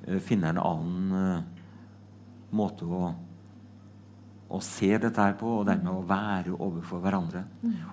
eh, 0.06 0.18
finne 0.18 0.52
en 0.52 0.62
annen 0.62 1.16
eh, 1.18 1.42
måte 2.50 2.86
å, 2.86 3.12
å 4.48 4.60
se 4.64 4.88
dette 4.96 5.20
her 5.20 5.34
på, 5.38 5.46
og 5.60 5.66
dermed 5.68 5.92
å 5.92 6.06
være 6.08 6.56
overfor 6.56 6.98
hverandre. 7.04 7.44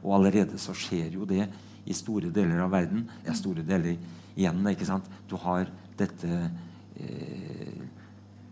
Og 0.04 0.16
allerede 0.16 0.58
så 0.62 0.74
skjer 0.78 1.10
jo 1.18 1.26
det 1.28 1.50
i 1.86 1.94
store 1.94 2.30
deler 2.34 2.60
av 2.64 2.72
verden. 2.74 3.10
Ja, 3.26 3.34
store 3.36 3.64
deler 3.66 3.98
igjen. 4.36 4.68
ikke 4.72 4.86
sant? 4.88 5.10
Du 5.28 5.36
har 5.44 5.66
dette 6.00 6.50
eh, 6.96 7.82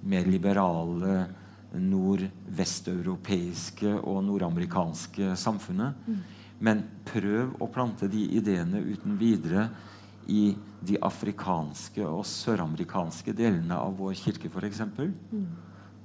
mer 0.04 0.26
liberale 0.28 1.28
nordvesteuropeiske 1.74 3.94
og 4.04 4.24
nordamerikanske 4.28 5.36
samfunnet. 5.40 5.94
Men 6.64 6.84
prøv 7.08 7.56
å 7.64 7.68
plante 7.72 8.08
de 8.12 8.24
ideene 8.38 8.80
uten 8.84 9.18
videre 9.20 9.70
i 10.32 10.54
de 10.84 10.96
afrikanske 11.04 12.06
og 12.08 12.24
søramerikanske 12.28 13.34
delene 13.36 13.76
av 13.76 13.98
vår 14.00 14.14
kirke, 14.22 14.48
f.eks. 14.48 14.80
Mm. 14.86 15.48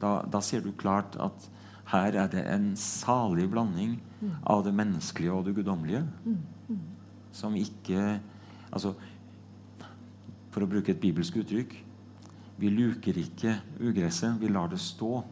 Da, 0.01 0.23
da 0.27 0.41
ser 0.43 0.61
du 0.65 0.73
klart 0.79 1.17
at 1.23 1.47
her 1.89 2.16
er 2.20 2.28
det 2.32 2.45
en 2.53 2.72
salig 2.76 3.47
blanding 3.51 3.97
mm. 4.20 4.32
av 4.45 4.64
det 4.66 4.74
menneskelige 4.76 5.32
og 5.32 5.47
det 5.47 5.55
guddommelige. 5.57 6.05
Mm. 6.24 6.41
Mm. 6.68 6.82
Som 7.32 7.57
ikke 7.57 8.20
Altså, 8.68 8.91
for 10.53 10.61
å 10.61 10.68
bruke 10.68 10.93
et 10.93 11.01
bibelsk 11.01 11.39
uttrykk 11.41 11.72
Vi 12.61 12.68
luker 12.68 13.16
ikke 13.16 13.55
ugresset, 13.80 14.36
vi 14.41 14.51
lar 14.53 14.68
det 14.68 14.80
stå. 14.82 15.22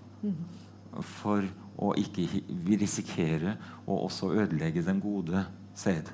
For 1.04 1.44
å 1.76 1.90
ikke 2.00 2.24
vi 2.48 2.78
risikerer 2.80 3.58
å 3.84 3.98
også 4.06 4.30
ødelegge 4.32 4.84
den 4.86 5.02
gode 5.02 5.42
sæd. 5.76 6.08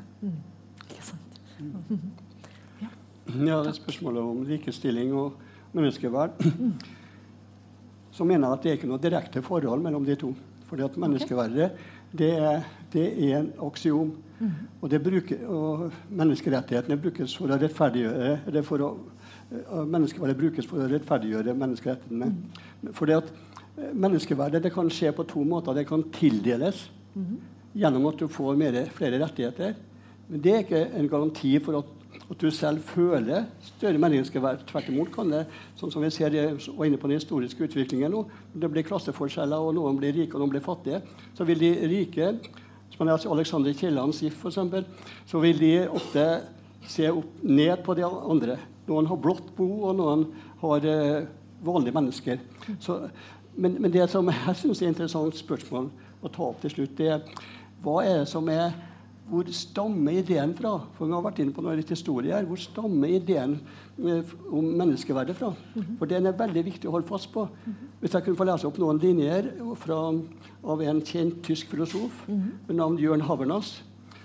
Ikke 0.88 1.04
sant. 1.06 1.38
Ja, 2.80 3.60
det 3.62 3.70
er 3.70 3.76
spørsmålet 3.76 4.32
om 4.32 4.42
likestilling 4.48 5.12
og 5.14 5.36
menneskeverd. 5.76 6.42
Så 8.12 8.24
mener 8.28 8.46
jeg 8.46 8.58
at 8.58 8.64
det 8.64 8.70
er 8.70 8.78
ikke 8.80 8.90
noe 8.90 9.02
direkte 9.02 9.42
forhold 9.44 9.82
mellom 9.84 10.04
de 10.04 10.16
to. 10.20 10.32
Fordi 10.68 10.84
at 10.84 10.96
menneskeverdet 11.00 11.70
det 12.16 12.30
er, 12.36 12.64
det 12.92 13.06
er 13.08 13.38
en 13.38 13.52
aksiom. 13.66 14.12
Mm. 14.38 14.50
Og, 14.80 14.94
bruker, 15.04 15.46
og, 15.46 15.92
menneskerettighetene 16.10 16.98
brukes 17.00 17.36
for 17.38 17.52
å 17.52 17.58
rettferdiggjøre 17.60 18.32
eller 18.50 18.66
for 18.66 18.88
å, 18.88 18.92
Menneskeverdet 19.52 20.38
brukes 20.38 20.64
for 20.64 20.80
å 20.80 20.86
rettferdiggjøre 20.88 21.52
menneskerettighetene. 21.60 22.30
Mm. 22.32 22.92
Fordi 22.96 23.18
at 23.18 23.26
eh, 23.28 23.90
Menneskeverdet 23.92 24.62
det 24.64 24.70
kan 24.72 24.88
skje 24.88 25.10
på 25.12 25.26
to 25.28 25.42
måter. 25.44 25.76
Det 25.76 25.84
kan 25.90 26.06
tildeles 26.14 26.86
mm. 27.12 27.34
gjennom 27.82 28.06
at 28.08 28.22
du 28.22 28.32
får 28.32 28.56
mer, 28.56 28.78
flere 28.96 29.20
rettigheter. 29.20 29.74
Men 30.30 30.44
det 30.44 30.54
er 30.54 30.64
ikke 30.64 30.82
en 31.02 31.10
garanti 31.12 31.52
for 31.60 31.82
at 31.82 31.92
at 32.22 32.40
du 32.40 32.48
selv 32.54 32.82
føler 32.86 33.46
større 33.66 34.00
menneskeverd. 34.00 34.64
Tvert 34.68 34.88
imot 34.92 35.12
kan 35.14 35.30
det, 35.32 35.44
sånn 35.78 35.92
som 35.92 36.04
vi 36.04 36.10
ser 36.14 36.32
var 36.32 36.88
inne 36.88 37.00
på 37.00 37.10
den 37.10 37.18
historiske 37.18 37.68
utviklingen 37.68 38.12
nå, 38.14 38.24
det 38.54 38.70
blir 38.72 38.86
klasseforskjeller, 38.88 39.60
og 39.60 39.76
noen 39.76 39.98
blir 40.00 40.14
rike 40.16 40.36
og 40.36 40.44
noen 40.44 40.54
blir 40.54 40.64
fattige, 40.64 41.02
så 41.36 41.46
vil 41.48 41.60
de 41.62 41.72
rike 41.92 42.32
som 42.92 43.08
Alexander 43.08 43.72
Kielland 43.72 44.14
GIF, 44.14 44.36
f.eks., 44.44 44.86
så 45.26 45.40
vil 45.40 45.58
de 45.58 45.72
ofte 45.88 46.26
se 46.88 47.08
opp 47.10 47.42
ned 47.42 47.84
på 47.84 47.94
de 47.96 48.04
andre. 48.04 48.58
Noen 48.88 49.08
har 49.08 49.20
blått 49.22 49.52
bo, 49.56 49.68
og 49.88 49.96
noen 49.96 50.26
har 50.62 50.86
eh, 50.88 51.24
vanlige 51.64 51.94
mennesker. 51.94 52.42
Så, 52.82 52.98
men, 53.54 53.78
men, 53.80 53.92
det 53.92 54.08
som 54.10 54.28
jeg 54.28 54.56
syns 54.58 54.82
er 54.82 54.92
interessant 54.92 55.38
spørsmål 55.38 55.90
å 56.22 56.30
ta 56.32 56.48
opp 56.48 56.62
til 56.62 56.74
slutt, 56.74 56.96
det 56.98 57.10
er 57.14 57.44
hva 57.82 58.02
er 58.06 58.22
det 58.22 58.30
som 58.30 58.48
er 58.50 58.74
hvor 59.30 59.46
stammer 59.54 60.18
ideen 60.18 60.52
fra? 60.58 60.74
For 60.96 61.06
vi 61.06 61.14
har 61.14 61.22
vært 61.24 61.38
inne 61.42 61.54
på 61.54 61.62
noe 61.64 61.76
litt 61.78 61.92
historie 61.94 62.34
her. 62.34 62.44
Hvor 62.48 62.58
stammer 62.60 63.08
ideen 63.08 63.54
eh, 64.02 64.32
om 64.50 64.66
menneskeverdet 64.80 65.36
fra? 65.38 65.52
Mhm. 65.74 65.94
For 66.00 66.10
den 66.10 66.26
er 66.26 66.36
veldig 66.36 66.64
viktig 66.66 66.90
å 66.90 66.96
holde 66.96 67.08
fast 67.08 67.30
på. 67.32 67.46
Hvis 68.00 68.12
jeg 68.12 68.26
kunne 68.26 68.36
få 68.36 68.48
lese 68.48 68.66
opp 68.68 68.80
noen 68.82 69.00
linjer 69.00 69.52
fra, 69.78 70.00
av 70.64 70.82
en 70.82 71.00
kjent 71.06 71.40
tysk 71.46 71.70
filosof 71.70 72.26
med 72.28 72.76
navn 72.76 72.98
Jørn 72.98 73.24
Havernas, 73.28 73.80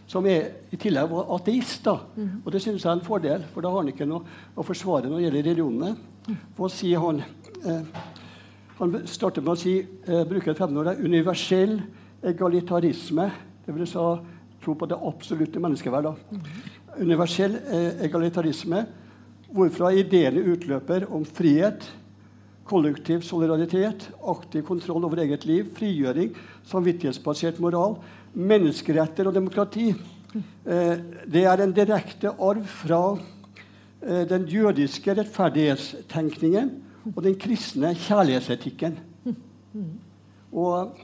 som 0.07 0.25
er, 0.25 0.51
i 0.71 0.79
tillegg 0.79 1.09
var 1.11 1.29
ateist. 1.35 1.83
da. 1.83 1.99
Mhm. 2.15 2.41
Og 2.45 2.51
det 2.51 2.61
synes 2.61 2.83
jeg 2.83 2.89
er 2.91 2.99
en 2.99 3.05
fordel, 3.05 3.43
for 3.53 3.61
da 3.61 3.69
har 3.69 3.83
han 3.83 3.91
ikke 3.93 4.07
noe 4.07 4.23
å 4.57 4.65
forsvare 4.65 5.09
når 5.09 5.17
det 5.17 5.25
gjelder 5.27 5.49
religionene. 5.51 5.97
For 6.55 6.67
å 6.67 6.71
si 6.71 6.93
han? 6.93 7.23
Eh, 7.65 7.81
han 8.79 9.07
starter 9.07 9.41
med 9.41 9.53
å 9.53 9.57
si, 9.57 9.79
eh, 9.79 10.23
bruker 10.25 10.51
et 10.51 10.57
fremmedord, 10.57 10.99
universell 10.99 11.81
egalitarisme. 12.23 13.31
Det 13.65 13.75
vil 13.75 13.87
si 13.87 13.97
tro 14.67 14.75
på 14.75 14.89
det 14.91 14.99
absolutte 14.99 15.59
menneskeverd. 15.63 16.05
-hmm. 16.05 17.01
Universell 17.01 17.55
eh, 17.55 18.03
egalitarisme, 18.05 18.85
hvorfra 19.53 19.93
ideene 19.93 20.43
utløper 20.43 21.07
om 21.13 21.25
frihet, 21.25 21.87
kollektiv 22.67 23.21
solidaritet, 23.21 24.09
aktiv 24.27 24.63
kontroll 24.63 25.05
over 25.05 25.21
eget 25.23 25.45
liv, 25.45 25.69
frigjøring, 25.75 26.33
samvittighetsbasert 26.67 27.59
moral, 27.59 27.95
menneskeretter 28.33 29.27
og 29.27 29.33
demokrati. 29.33 29.93
Eh, 30.65 30.97
det 31.31 31.45
er 31.45 31.63
en 31.63 31.71
direkte 31.71 32.29
arv 32.29 32.65
fra 32.65 33.17
eh, 34.01 34.27
den 34.29 34.45
jødiske 34.45 35.13
rettferdighetstenkningen 35.13 36.71
og 37.15 37.23
den 37.23 37.37
kristne 37.39 37.93
kjærlighetsetikken. 37.95 38.99
Og 40.51 40.97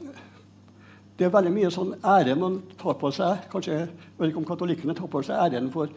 det 1.18 1.26
er 1.26 1.34
veldig 1.34 1.52
mye 1.54 1.70
sånn 1.70 1.92
ære 2.02 2.34
man 2.38 2.58
tar 2.80 2.96
på 2.98 3.10
seg. 3.14 3.44
Kanskje, 3.52 3.84
jeg 3.84 4.18
vet 4.18 4.32
ikke 4.32 4.40
om 4.40 4.48
katolikkene 4.48 4.96
tar 4.98 5.10
på 5.10 5.22
seg 5.22 5.38
æren 5.46 5.70
for 5.74 5.92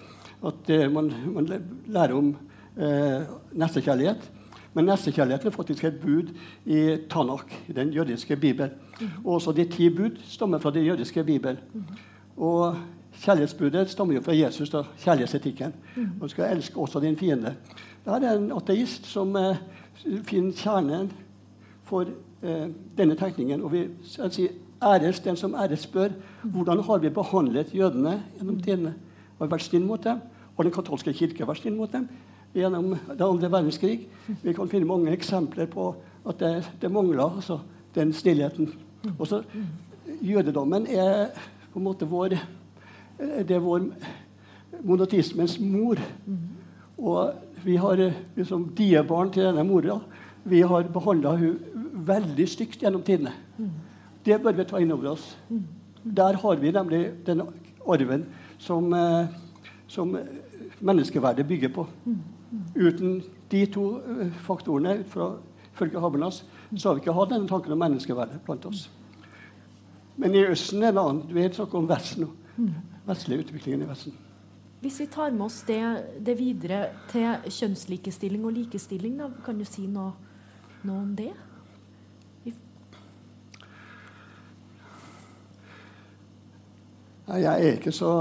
at 0.45 0.69
eh, 0.69 0.85
man, 0.93 1.09
man, 1.33 1.47
lærer 1.89 2.13
om 2.17 2.35
eh, 2.77 3.23
nestekjærlighet. 3.57 4.27
Men 4.77 4.85
nestekjærligheten 4.91 5.49
er 5.49 5.55
faktisk 5.55 5.87
et 5.89 5.97
bud 6.03 6.29
i 6.69 6.81
Tanak, 7.09 7.49
i 7.65 7.73
den 7.73 7.89
jødiske 7.95 8.37
bibel. 8.37 8.69
Og 9.23 9.39
også 9.39 9.55
de 9.57 9.65
ti 9.65 9.89
bud 9.89 10.21
stammer 10.29 10.61
fra 10.61 10.71
den 10.71 10.85
jødiske 10.85 11.23
bibel. 11.23 11.57
Og 12.37 12.77
kjærlighetsbudet 13.23 13.89
stammer 13.89 14.19
jo 14.19 14.21
fra 14.21 14.37
Jesus, 14.37 14.69
da, 14.69 14.83
kjærlighetsetikken. 15.01 15.73
Man 16.19 16.29
skal 16.29 16.51
elske 16.53 16.77
også 16.77 17.01
din 17.01 17.17
fiende. 17.17 17.55
Det 18.05 18.13
er 18.13 18.37
en 18.37 18.51
ateist 18.53 19.09
som 19.09 19.33
eh, 19.35 19.57
finner 20.29 20.53
kjernen 20.53 21.09
for 21.83 22.05
eh, 22.43 22.69
denne 22.97 23.17
tenkningen. 23.17 23.65
Og 23.65 23.73
vi 23.73 23.87
sier 24.05 24.53
Æres 24.83 25.19
den 25.19 25.35
som 25.35 25.55
æres 25.55 25.79
spør. 25.87 26.09
Hvordan 26.43 26.83
har 26.83 26.97
vi 26.97 27.09
behandlet 27.09 27.73
jødene 27.75 28.23
gjennom 28.37 28.59
tidene? 28.61 28.93
Har 29.37 29.45
vi 29.45 29.51
vært 29.51 29.61
snille 29.67 29.87
mot 29.87 30.03
dem? 30.03 30.19
Har 30.57 30.63
Den 30.63 30.73
katolske 30.73 31.13
kirke 31.13 31.47
vært 31.47 31.61
snill 31.61 31.75
mot 31.75 31.91
dem 31.91 32.07
gjennom 32.55 32.95
den 33.09 33.23
andre 33.23 33.51
verdenskrig? 33.51 34.07
Vi 34.43 34.53
kan 34.53 34.69
finne 34.69 34.85
mange 34.85 35.11
eksempler 35.11 35.65
på 35.65 35.95
at 36.27 36.39
det, 36.39 36.67
det 36.81 36.91
mangler 36.91 37.35
altså, 37.35 37.59
den 37.95 38.13
snillheten. 38.13 38.73
Også, 39.19 39.43
jødedommen 40.21 40.87
er 40.87 41.27
på 41.73 41.79
en 41.79 41.83
måte 41.83 42.05
vår 42.05 42.37
det 43.17 43.55
er 43.55 43.63
vår 43.63 43.87
monotismens 44.85 45.57
mor. 45.59 45.99
Og 46.97 47.33
vi 47.65 47.75
har 47.75 48.01
liksom 48.35 48.69
diebarn 48.77 49.31
til 49.33 49.47
denne 49.47 49.65
mora. 49.65 49.99
Vi 50.47 50.61
har 50.61 50.89
behandla 50.93 51.35
hun 51.37 51.59
veldig 52.07 52.47
stygt 52.49 52.83
gjennom 52.83 53.03
tidene. 53.05 53.33
Det 54.27 54.41
bør 54.43 54.57
vi 54.57 54.65
ta 54.67 54.79
inn 54.83 54.91
over 54.91 55.13
oss. 55.13 55.37
Der 56.03 56.35
har 56.41 56.55
vi 56.59 56.71
nemlig 56.71 57.01
den 57.25 57.41
arven 57.87 58.25
som, 58.59 58.93
eh, 58.93 59.27
som 59.87 60.17
menneskeverdet 60.79 61.47
bygger 61.47 61.69
på. 61.69 61.87
Uten 62.75 63.23
de 63.51 63.65
to 63.65 63.85
eh, 63.97 64.31
faktorene, 64.43 65.03
fra 65.07 65.37
ifølge 65.73 65.99
Habernas, 65.99 66.45
så 66.77 66.89
har 66.89 66.95
vi 66.95 67.05
ikke 67.05 67.13
hatt 67.13 67.29
denne 67.29 67.47
tanken 67.47 67.71
om 67.71 67.79
menneskeverdet 67.79 68.41
blant 68.45 68.65
oss. 68.65 68.89
Men 70.17 70.35
i 70.35 70.45
Østen 70.45 70.83
er 70.83 70.91
det 70.91 71.01
annet. 71.01 71.33
Vi 71.33 71.49
snakker 71.53 71.77
om 71.77 71.89
Vesten 71.89 72.25
nå. 72.25 72.31
vestlig 73.07 73.39
utviklingen 73.39 73.85
i 73.85 73.89
Vesten. 73.89 74.13
Hvis 74.81 74.99
vi 74.99 75.05
tar 75.05 75.31
med 75.31 75.45
oss 75.45 75.61
det, 75.67 75.81
det 76.25 76.37
videre 76.37 76.89
til 77.11 77.51
kjønnslikestilling 77.53 78.45
og 78.45 78.53
likestilling, 78.53 79.17
da, 79.17 79.29
kan 79.45 79.57
du 79.57 79.65
si 79.65 79.87
noe, 79.87 80.11
noe 80.83 81.01
om 81.01 81.15
det? 81.15 81.31
Jeg 87.27 87.43
er 87.43 87.73
ikke 87.75 87.91
så 87.91 88.11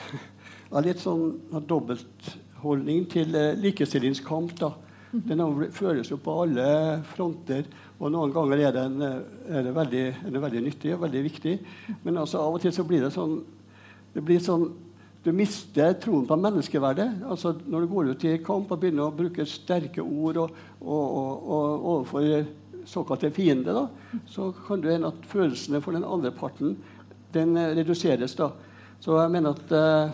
Jeg 0.70 0.76
har 0.76 0.84
litt 0.86 1.00
sånn 1.02 1.32
dobbeltholdning 1.66 3.08
til 3.10 3.34
eh, 3.34 3.56
likestillingskamp. 3.58 4.52
da. 4.60 4.68
Mhm. 5.10 5.22
Den 5.26 5.72
føles 5.74 6.10
jo 6.12 6.20
på 6.22 6.36
alle 6.44 6.66
fronter. 7.10 7.66
Og 7.98 8.12
noen 8.14 8.30
ganger 8.32 8.62
er 8.68 8.76
den, 8.76 9.02
eh, 9.02 9.56
er 9.58 9.64
den, 9.66 9.74
veldig, 9.74 10.04
er 10.24 10.30
den 10.30 10.44
veldig 10.44 10.62
nyttig 10.62 10.94
og 10.94 11.02
veldig 11.02 11.22
viktig. 11.24 11.56
Men 12.04 12.22
altså, 12.22 12.38
av 12.38 12.54
og 12.54 12.62
til 12.62 12.72
så 12.72 12.84
blir 12.86 13.02
det 13.02 13.10
sånn, 13.12 13.40
det 14.14 14.24
blir 14.24 14.40
sånn 14.40 14.70
Du 15.20 15.34
mister 15.36 15.92
troen 16.00 16.24
på 16.24 16.36
menneskeverdet. 16.40 17.26
Altså, 17.28 17.50
når 17.68 17.82
du 17.82 17.88
går 17.90 18.06
ut 18.08 18.22
i 18.24 18.38
kamp 18.40 18.70
og 18.72 18.78
begynner 18.80 19.10
å 19.10 19.12
bruke 19.12 19.44
sterke 19.44 20.00
ord 20.00 20.38
og, 20.40 20.54
og, 20.80 21.42
og, 21.44 21.84
overfor 21.90 22.46
såkalte 22.88 23.28
fiender, 23.30 23.76
da, 23.76 24.16
så 24.24 24.48
kan 24.64 24.80
det 24.80 24.94
hende 24.94 25.10
at 25.12 25.28
følelsene 25.28 25.82
for 25.84 25.92
den 25.92 26.08
andre 26.08 26.32
parten 26.32 26.78
den 27.32 27.56
eh, 27.56 27.74
reduseres. 27.76 28.34
da. 28.34 28.50
Så 29.00 29.16
jeg 29.16 29.32
mener 29.32 29.56
at 29.56 29.72
uh, 29.72 30.10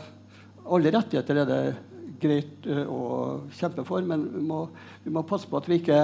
alle 0.77 0.93
rettigheter 0.95 1.41
er 1.43 1.49
det 1.51 1.61
greit 2.23 2.69
uh, 2.71 2.85
å 2.87 3.01
kjempe 3.57 3.85
for, 3.87 4.05
men 4.07 4.29
vi 4.35 4.43
må, 4.47 4.61
vi 5.03 5.13
må 5.15 5.25
passe 5.27 5.49
på 5.51 5.59
at 5.59 5.67
vi, 5.69 5.81
ikke, 5.81 5.99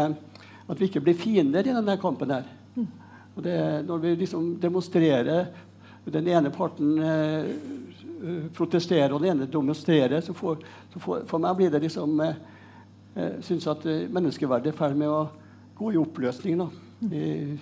at 0.66 0.80
vi, 0.80 0.88
ikke, 0.88 1.04
blir 1.04 1.18
fiender 1.18 1.66
i 1.66 1.76
denne 1.76 1.98
kampen. 2.02 2.34
her. 2.34 2.48
Mm. 2.74 2.88
Og 3.36 3.44
det, 3.46 3.58
når 3.86 4.02
vi 4.02 4.16
liksom 4.24 4.56
demonstrerer 4.60 5.46
Den 6.02 6.26
ene 6.26 6.50
parten 6.50 6.96
uh, 6.98 8.48
protesterer, 8.54 9.12
og 9.12 9.22
den 9.22 9.36
ene 9.36 9.46
demonstrerer, 9.46 10.20
så, 10.20 10.34
for, 10.34 10.58
så 10.90 10.98
for, 10.98 11.22
for 11.26 11.42
meg 11.42 11.54
blir 11.56 11.70
det 11.70 11.84
liksom 11.84 12.18
Jeg 13.14 13.44
syns 13.46 13.66
at 13.68 13.84
menneskeverdet 13.84 14.72
er 14.72 14.74
i 14.74 14.78
ferd 14.78 14.96
med 14.98 15.10
å 15.10 15.28
gå 15.76 15.92
i 15.92 16.00
oppløsning. 16.00 16.58
da. 16.58 16.68
I, 17.12 17.58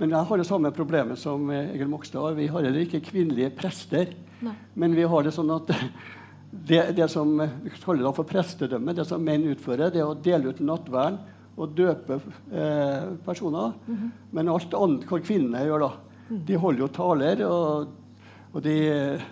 Men 0.00 0.14
jeg 0.14 0.28
har 0.30 0.40
det 0.40 0.48
samme 0.48 0.70
problemet 0.72 1.20
som 1.20 1.50
eh, 1.52 1.74
Egil 1.74 1.90
Mokstad. 1.92 2.32
Vi 2.38 2.48
har 2.48 2.64
heller 2.64 2.86
ikke 2.86 3.02
kvinnelige 3.04 3.50
prester. 3.52 4.14
Nei. 4.40 4.54
Men 4.80 4.96
vi 4.96 5.04
har 5.04 5.26
det 5.26 5.34
sånn 5.36 5.52
at 5.52 5.68
det, 6.70 6.80
det 6.96 7.08
som 7.12 7.34
vi 7.36 7.72
kaller 7.82 8.06
da 8.08 8.14
for 8.16 8.28
prestedømme, 8.28 8.96
det 8.96 9.04
som 9.08 9.20
menn 9.24 9.44
utfører, 9.52 9.92
det 9.92 10.00
er 10.00 10.08
å 10.08 10.16
dele 10.16 10.54
ut 10.54 10.64
nattverden 10.64 11.20
og 11.60 11.76
døpe 11.76 12.16
eh, 12.16 13.12
personer. 13.26 13.76
Men 14.32 14.48
alt 14.48 14.72
annet 14.78 15.04
hva 15.10 15.20
kvinnene 15.20 15.66
gjør, 15.68 15.84
da 15.84 16.40
De 16.48 16.56
holder 16.62 16.84
jo 16.84 16.90
taler, 16.94 17.40
og, 17.44 17.88
og 18.54 18.60
de 18.64 18.76
er 18.88 19.24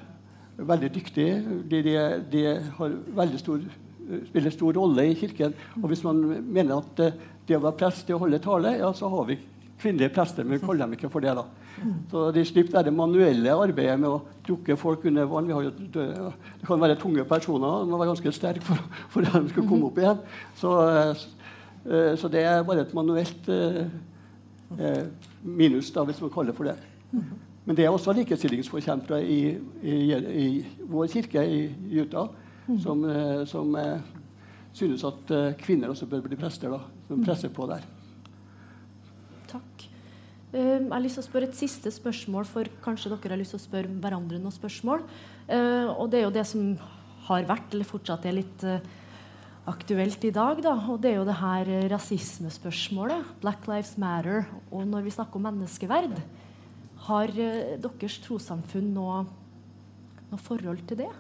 veldig 0.59 0.91
dyktige. 0.93 1.43
De, 1.71 1.83
de, 1.87 1.99
de 2.29 2.47
har 2.77 2.97
veldig 3.23 3.41
stor, 3.41 3.63
spiller 4.29 4.53
stor 4.53 4.77
rolle 4.77 5.07
i 5.09 5.17
kirken. 5.17 5.55
Og 5.81 5.89
hvis 5.93 6.05
man 6.05 6.21
mener 6.43 6.83
at 6.83 7.07
eh, 7.07 7.23
det 7.49 7.57
å 7.57 7.65
være 7.65 7.81
prest 7.81 8.11
er 8.11 8.19
å 8.19 8.27
holde 8.27 8.43
tale, 8.45 8.77
ja, 8.83 8.93
så 8.93 9.09
har 9.09 9.31
vi 9.31 9.39
kvinnelige 9.79 10.13
prester, 10.15 10.45
men 10.45 10.59
vi 10.59 10.67
kaller 10.67 10.87
dem 10.87 10.97
ikke 10.97 11.11
for 11.13 11.25
det. 11.25 11.35
da. 11.39 11.45
Så 12.11 12.31
de 12.35 12.45
slipper 12.45 12.83
det 12.83 12.93
manuelle 12.95 13.55
arbeidet 13.55 13.99
med 14.01 14.11
å 14.11 14.21
dukke 14.47 14.77
folk 14.79 15.05
under 15.07 15.29
vann. 15.31 15.51
Det 15.93 16.67
kan 16.67 16.81
være 16.81 16.99
tunge 16.99 17.25
personer. 17.29 17.85
De 17.85 17.91
må 17.91 18.01
være 18.01 18.13
ganske 18.13 18.33
sterke 18.35 18.65
for, 18.67 18.81
for 19.13 19.27
at 19.27 19.43
de 19.45 19.53
skal 19.53 19.67
komme 19.69 19.91
opp 19.91 19.99
igjen. 20.01 20.23
Så, 20.59 20.75
eh, 21.87 22.15
så 22.19 22.31
det 22.33 22.45
er 22.45 22.67
bare 22.67 22.87
et 22.87 22.95
manuelt 22.97 23.51
eh, 23.53 23.85
eh, 24.79 25.05
minus, 25.43 25.93
da, 25.95 26.07
hvis 26.09 26.23
man 26.25 26.33
kaller 26.35 26.53
det 26.53 26.59
for 26.59 26.71
det. 26.71 26.79
Men 27.69 27.77
det 27.77 27.85
er 27.85 27.93
også 27.93 28.15
likestillingsforkjempere 28.17 29.21
i, 29.29 29.41
i, 29.85 29.97
i 30.17 30.49
vår 30.89 31.11
kirke 31.13 31.43
i 31.45 31.67
Utah 32.01 32.31
som, 32.81 33.05
som 33.49 33.77
synes 34.77 35.05
at 35.05 35.33
kvinner 35.61 35.93
også 35.93 36.09
bør 36.09 36.25
bli 36.25 36.37
prester. 36.41 36.73
da, 36.73 36.81
Som 37.09 37.25
presser 37.25 37.53
på 37.53 37.69
der. 37.69 37.85
Takk. 39.49 39.89
Eh, 40.53 40.79
jeg 40.79 40.93
har 40.93 41.03
lyst 41.05 41.19
til 41.19 41.25
å 41.25 41.29
spørre 41.31 41.49
et 41.51 41.59
siste 41.59 41.93
spørsmål, 41.93 42.47
for 42.49 42.69
kanskje 42.85 43.13
dere 43.13 43.35
har 43.35 43.41
lyst 43.41 43.57
til 43.57 43.61
å 43.61 43.67
spørre 43.67 43.99
hverandre 44.05 44.41
noen 44.41 44.55
spørsmål. 44.55 45.05
Eh, 45.49 45.91
og 45.93 46.09
det 46.13 46.21
er 46.23 46.27
jo 46.29 46.37
det 46.37 46.47
som 46.49 46.71
har 47.29 47.47
vært, 47.49 47.75
eller 47.75 47.89
fortsatt 47.89 48.27
er 48.29 48.39
litt 48.39 48.65
eh, 48.67 48.85
aktuelt 49.69 50.25
i 50.25 50.33
dag. 50.35 50.63
Da. 50.65 50.75
Og 50.89 51.01
det 51.03 51.13
er 51.13 51.21
jo 51.21 51.29
det 51.29 51.39
her 51.41 51.71
eh, 51.75 51.87
rasismespørsmålet. 51.93 53.35
Black 53.43 53.69
Lives 53.71 53.97
Matter. 54.01 54.49
Og 54.73 54.87
når 54.89 55.07
vi 55.07 55.15
snakker 55.15 55.41
om 55.41 55.49
menneskeverd, 55.51 56.19
har 57.09 57.33
eh, 57.37 57.77
deres 57.85 58.19
trossamfunn 58.25 58.93
noe, 58.97 59.23
noe 60.33 60.45
forhold 60.45 60.85
til 60.89 61.05
det? 61.05 61.13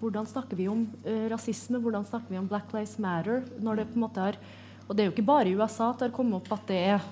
Hvordan 0.00 0.26
snakker 0.28 0.58
vi 0.58 0.66
om 0.68 0.82
rasisme? 1.30 1.78
Hvordan 1.80 2.04
snakker 2.04 2.34
vi 2.34 2.36
om 2.36 2.48
Black 2.50 2.72
Lives 2.76 2.98
Matter? 3.00 3.44
Når 3.62 3.78
det 3.78 3.86
på 3.88 3.96
en 3.96 4.02
måte 4.02 4.20
har, 4.20 4.36
og 4.84 4.94
det 4.94 5.02
er 5.02 5.08
jo 5.08 5.14
ikke 5.14 5.26
bare 5.26 5.50
i 5.50 5.56
USA 5.56 5.90
at 5.90 6.00
det 6.00 6.10
har 6.10 6.16
kommet 6.16 6.40
opp 6.40 6.54
at 6.56 6.66
det 6.68 6.78
er, 6.92 7.04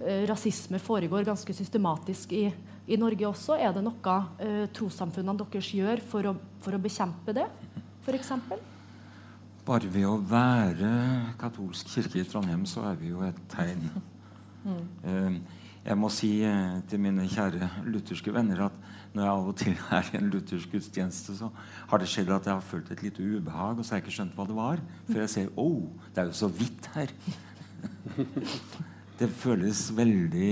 eh, 0.00 0.24
rasisme 0.28 0.80
foregår 0.82 1.26
ganske 1.26 1.54
systematisk 1.54 2.32
i, 2.34 2.44
i 2.86 2.98
Norge 3.00 3.28
også. 3.28 3.58
Er 3.58 3.74
det 3.76 3.84
noe 3.86 4.16
eh, 4.42 4.64
trossamfunnene 4.74 5.38
deres 5.44 5.72
gjør 5.76 6.02
for 6.10 6.30
å, 6.30 6.36
for 6.64 6.76
å 6.76 6.82
bekjempe 6.82 7.36
det, 7.36 7.46
f.eks.? 8.04 8.32
Bare 9.64 9.88
ved 9.88 10.04
å 10.04 10.18
være 10.20 10.90
katolsk 11.40 11.88
kirke 11.94 12.20
i 12.20 12.26
Trondheim, 12.28 12.66
så 12.68 12.82
er 12.90 12.98
vi 13.00 13.14
jo 13.14 13.22
et 13.24 13.38
tegn. 13.52 13.86
Eh, 15.04 15.38
Jeg 15.84 16.00
må 16.00 16.08
si 16.12 16.38
eh, 16.48 16.76
til 16.88 17.00
mine 17.04 17.26
kjære 17.28 17.68
lutherske 17.92 18.32
venner 18.32 18.62
at 18.70 18.76
når 19.14 19.22
jeg 19.22 19.32
av 19.32 19.48
og 19.50 19.56
til 19.60 19.74
er 19.94 20.06
i 20.10 20.18
en 20.18 20.30
luthersk 20.32 20.70
gudstjeneste, 20.72 21.34
så 21.38 21.50
har 21.90 22.00
det 22.00 22.08
skjedd 22.10 22.32
at 22.34 22.48
jeg 22.48 22.56
har 22.56 22.64
følt 22.64 22.88
et 22.90 23.02
lite 23.04 23.22
ubehag, 23.22 23.76
og 23.78 23.84
så 23.84 23.94
har 23.94 24.00
jeg 24.00 24.06
ikke 24.06 24.16
skjønt 24.16 24.38
hva 24.38 24.46
det 24.48 24.56
var. 24.56 24.80
For 25.10 25.20
jeg 25.20 25.32
ser 25.34 25.52
oh, 25.60 25.84
det 26.14 26.22
er 26.22 26.30
jo 26.30 26.38
så 26.38 26.48
hvitt 26.50 26.88
her. 26.96 27.12
det 29.20 29.28
føles 29.38 29.84
veldig 29.94 30.48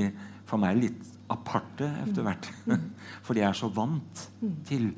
for 0.46 0.60
meg 0.62 0.78
litt 0.82 1.08
aparte 1.32 1.88
etter 2.04 2.26
hvert. 2.26 2.50
Fordi 3.26 3.42
jeg 3.42 3.48
er 3.48 3.58
så 3.58 3.72
vant 3.72 4.28
til 4.68 4.92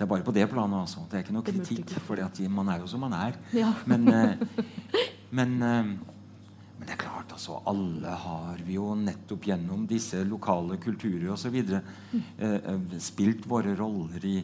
Det 0.00 0.06
er 0.06 0.08
bare 0.08 0.24
på 0.24 0.32
det 0.32 0.46
planet, 0.48 0.78
altså. 0.80 1.02
Det 1.10 1.18
er 1.18 1.24
ikke 1.26 1.34
noe 1.36 1.44
kritikk. 1.44 1.90
For 2.06 2.16
man 2.48 2.70
er 2.72 2.78
jo 2.80 2.86
som 2.88 3.02
man 3.04 3.12
er. 3.12 3.34
Men, 3.84 4.08
eh, 4.08 4.38
men, 5.38 5.50
eh, 5.62 5.90
men 6.80 6.88
det 6.88 6.94
er 6.94 7.02
klart, 7.02 7.28
altså. 7.36 7.58
Alle 7.68 8.12
har 8.22 8.60
vi 8.64 8.78
jo 8.78 8.94
nettopp 8.96 9.44
gjennom 9.50 9.82
disse 9.88 10.22
lokale 10.24 10.78
kulturer 10.80 11.28
osv. 11.34 11.58
Eh, 11.60 11.82
eh, 12.40 12.94
spilt 13.04 13.44
våre 13.44 13.74
roller 13.76 14.24
i, 14.24 14.38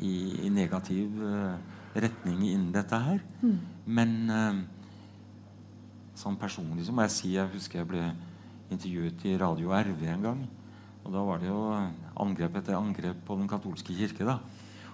i, 0.00 0.14
i 0.46 0.48
negativ 0.48 1.20
eh, 1.20 1.74
retning 2.00 2.40
innen 2.48 2.72
dette 2.72 3.02
her. 3.04 3.20
Men 3.84 4.16
eh, 4.32 4.62
sånn 6.16 6.40
personlig 6.40 6.88
så 6.88 6.96
må 6.96 7.04
jeg 7.04 7.12
si 7.18 7.34
Jeg 7.34 7.52
husker 7.52 7.82
jeg 7.82 7.90
ble 7.92 8.08
intervjuet 8.72 9.28
i 9.28 9.36
Radio 9.44 9.76
RV 9.76 10.08
en 10.14 10.24
gang. 10.30 10.42
Og 11.04 11.12
da 11.12 11.20
var 11.28 11.42
det 11.42 11.52
jo 11.52 11.60
angrep 12.24 12.62
etter 12.62 12.78
angrep 12.78 13.20
på 13.28 13.36
den 13.36 13.50
katolske 13.50 13.92
kirke. 13.92 14.24
da. 14.24 14.38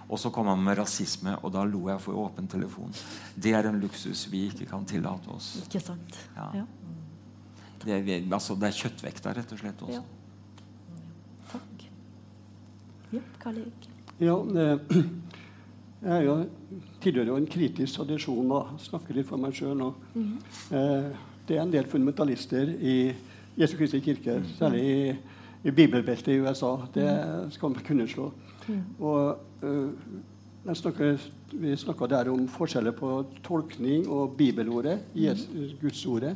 Og 0.09 0.19
så 0.19 0.31
kom 0.33 0.49
han 0.51 0.63
med 0.63 0.77
rasisme, 0.79 1.37
og 1.41 1.53
da 1.55 1.63
lo 1.67 1.85
jeg 1.89 2.01
for 2.03 2.19
åpen 2.19 2.47
telefon. 2.51 2.91
Det 3.35 3.53
er 3.55 3.69
en 3.69 3.79
luksus 3.79 4.25
vi 4.31 4.47
ikke 4.49 4.67
kan 4.71 4.85
tillate 4.87 5.31
oss. 5.31 5.53
Ikke 5.65 5.79
sant? 5.83 6.17
Ja. 6.35 6.49
Ja. 6.61 6.65
Det 7.81 7.95
er, 7.97 8.25
altså, 8.33 8.55
det 8.59 8.69
er 8.69 8.77
kjøttvekta, 8.77 9.33
rett 9.37 9.53
og 9.55 9.61
slett. 9.61 9.81
også. 9.81 10.01
Ja. 10.01 11.47
Takk. 11.51 11.85
Ja, 13.15 13.23
Karl 13.41 13.61
Erik. 13.63 13.87
Ja, 14.21 14.35
det, 14.45 14.67
jeg 16.05 16.13
er 16.17 16.27
jo, 16.27 16.35
tilhører 17.01 17.31
jo 17.31 17.39
en 17.41 17.49
kritisk 17.49 17.97
tradisjon 17.97 18.53
og 18.53 18.75
snakker 18.83 19.17
litt 19.17 19.29
for 19.29 19.41
meg 19.41 19.55
sjøl 19.57 19.73
nå. 19.79 19.89
Eh, 20.17 21.09
det 21.47 21.57
er 21.57 21.63
en 21.63 21.73
del 21.73 21.89
fundamentalister 21.89 22.69
i 22.77 22.95
Jesu 23.57 23.75
Kristi 23.79 23.99
kirke, 24.03 24.37
særlig 24.59 24.83
i, 24.85 25.01
i 25.67 25.73
bibelbeltet 25.73 26.35
i 26.35 26.39
USA. 26.43 26.75
Det 26.93 27.09
skal 27.55 27.73
man 27.73 27.83
kunne 27.87 28.07
slå. 28.07 28.29
Og 28.99 29.37
uh, 29.63 30.73
snakker, 30.73 31.19
Vi 31.51 31.75
snakka 31.75 32.07
der 32.07 32.29
om 32.31 32.47
forskjeller 32.47 32.91
på 32.95 33.25
tolkning 33.43 34.07
og 34.07 34.37
bibelordet, 34.37 34.99
Jesus, 35.15 35.75
Gudsordet. 35.81 36.35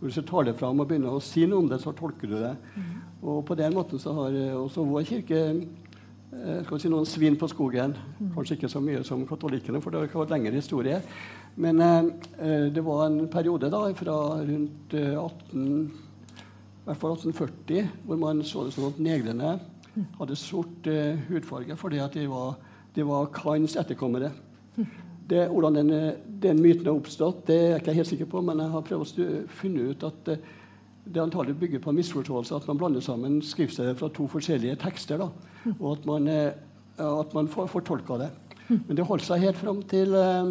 Hvis 0.00 0.14
du 0.14 0.22
taler 0.22 0.52
fram 0.52 0.80
og 0.80 0.88
begynner 0.88 1.12
å 1.16 1.20
si 1.24 1.46
noe 1.48 1.64
om 1.64 1.68
det, 1.68 1.80
så 1.80 1.92
tolker 1.96 2.28
du 2.28 2.36
det. 2.36 2.54
Og 3.22 3.44
på 3.48 3.56
den 3.56 3.74
måten 3.74 3.98
så 3.98 4.12
har 4.12 4.34
eh, 4.36 4.52
også 4.56 4.84
vår 4.84 5.06
kirke 5.08 5.38
eh, 5.48 6.60
skal 6.64 6.74
vi 6.76 6.80
si 6.82 6.90
noen 6.92 7.08
svin 7.08 7.38
på 7.40 7.48
skogen. 7.48 7.96
Kanskje 8.34 8.58
ikke 8.58 8.70
så 8.70 8.82
mye 8.84 9.04
som 9.08 9.24
katolikkene, 9.28 9.80
for 9.80 9.90
det 9.90 10.00
har 10.00 10.10
ikke 10.10 10.20
vært 10.20 10.34
lengre 10.36 10.52
historie. 10.60 11.00
Men 11.56 11.80
eh, 11.80 12.68
det 12.72 12.84
var 12.84 13.06
en 13.06 13.24
periode 13.32 13.70
da, 13.72 13.86
fra 13.96 14.16
rundt 14.44 14.96
eh, 14.96 15.16
18, 15.16 15.64
i 16.36 16.90
hvert 16.90 17.00
fall 17.00 17.16
1840 17.16 17.88
hvor 18.06 18.20
man 18.20 18.44
så 18.46 18.66
det 18.66 18.76
sånn 18.76 18.92
at 18.92 19.00
negrene 19.02 19.56
hadde 20.18 20.36
sort 20.36 20.86
eh, 20.90 21.18
hudfarge 21.30 21.76
fordi 21.76 22.00
at 22.02 22.14
de 22.14 22.26
var, 22.30 22.56
var 22.96 23.32
Kains 23.34 23.76
etterkommere. 23.76 24.32
Det, 25.26 25.48
hvordan 25.50 25.74
den, 25.80 25.90
eh, 25.90 26.12
den 26.42 26.60
myten 26.62 26.86
har 26.86 26.94
oppstått, 26.94 27.46
det 27.48 27.56
er 27.56 27.68
jeg 27.70 27.82
ikke 27.82 27.96
helt 27.98 28.12
sikker 28.12 28.30
på, 28.30 28.42
men 28.46 28.62
jeg 28.62 28.74
har 28.74 28.86
prøvd 28.86 29.20
å 29.24 29.30
finne 29.58 29.90
ut 29.90 30.06
at 30.06 30.30
eh, 30.30 30.44
det 31.06 31.22
antagelig 31.22 31.56
bygger 31.58 31.82
på 31.82 31.90
en 31.90 31.98
misforståelse 32.00 32.56
at 32.56 32.66
man 32.66 32.78
blander 32.78 33.02
sammen 33.04 33.38
skriftsteder 33.42 33.94
fra 33.98 34.08
to 34.14 34.26
forskjellige 34.30 34.78
tekster. 34.82 35.22
Da, 35.22 35.28
og 35.78 35.88
at 35.92 36.06
man, 36.08 36.28
eh, 36.28 36.52
at 36.98 37.34
man 37.34 37.48
får, 37.48 37.70
fortolka 37.70 38.18
det. 38.22 38.30
Men 38.68 38.96
det 38.98 39.06
holdt 39.06 39.26
seg 39.26 39.44
helt 39.46 39.58
fram 39.60 39.82
til 39.86 40.14
eh, 40.18 40.50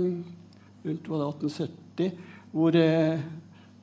rundt 0.85 1.09
1870, 1.09 2.11
hvor 2.55 2.71
det 2.71 2.87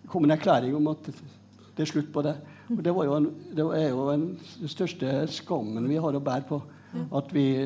kom 0.08 0.24
en 0.24 0.34
erklæring 0.36 0.76
om 0.76 0.88
at 0.92 1.10
det 1.12 1.84
er 1.84 1.88
slutt 1.88 2.12
på 2.12 2.24
det. 2.24 2.36
Og 2.76 2.84
det, 2.84 2.92
var 2.94 3.08
jo 3.08 3.16
en, 3.18 3.26
det 3.56 3.66
er 3.76 3.88
jo 3.90 4.06
en, 4.12 4.28
den 4.60 4.70
største 4.70 5.26
skammen 5.32 5.88
vi 5.90 6.00
har 6.00 6.16
å 6.16 6.22
bære 6.24 6.48
på. 6.48 6.60
At, 6.92 7.30
vi, 7.32 7.64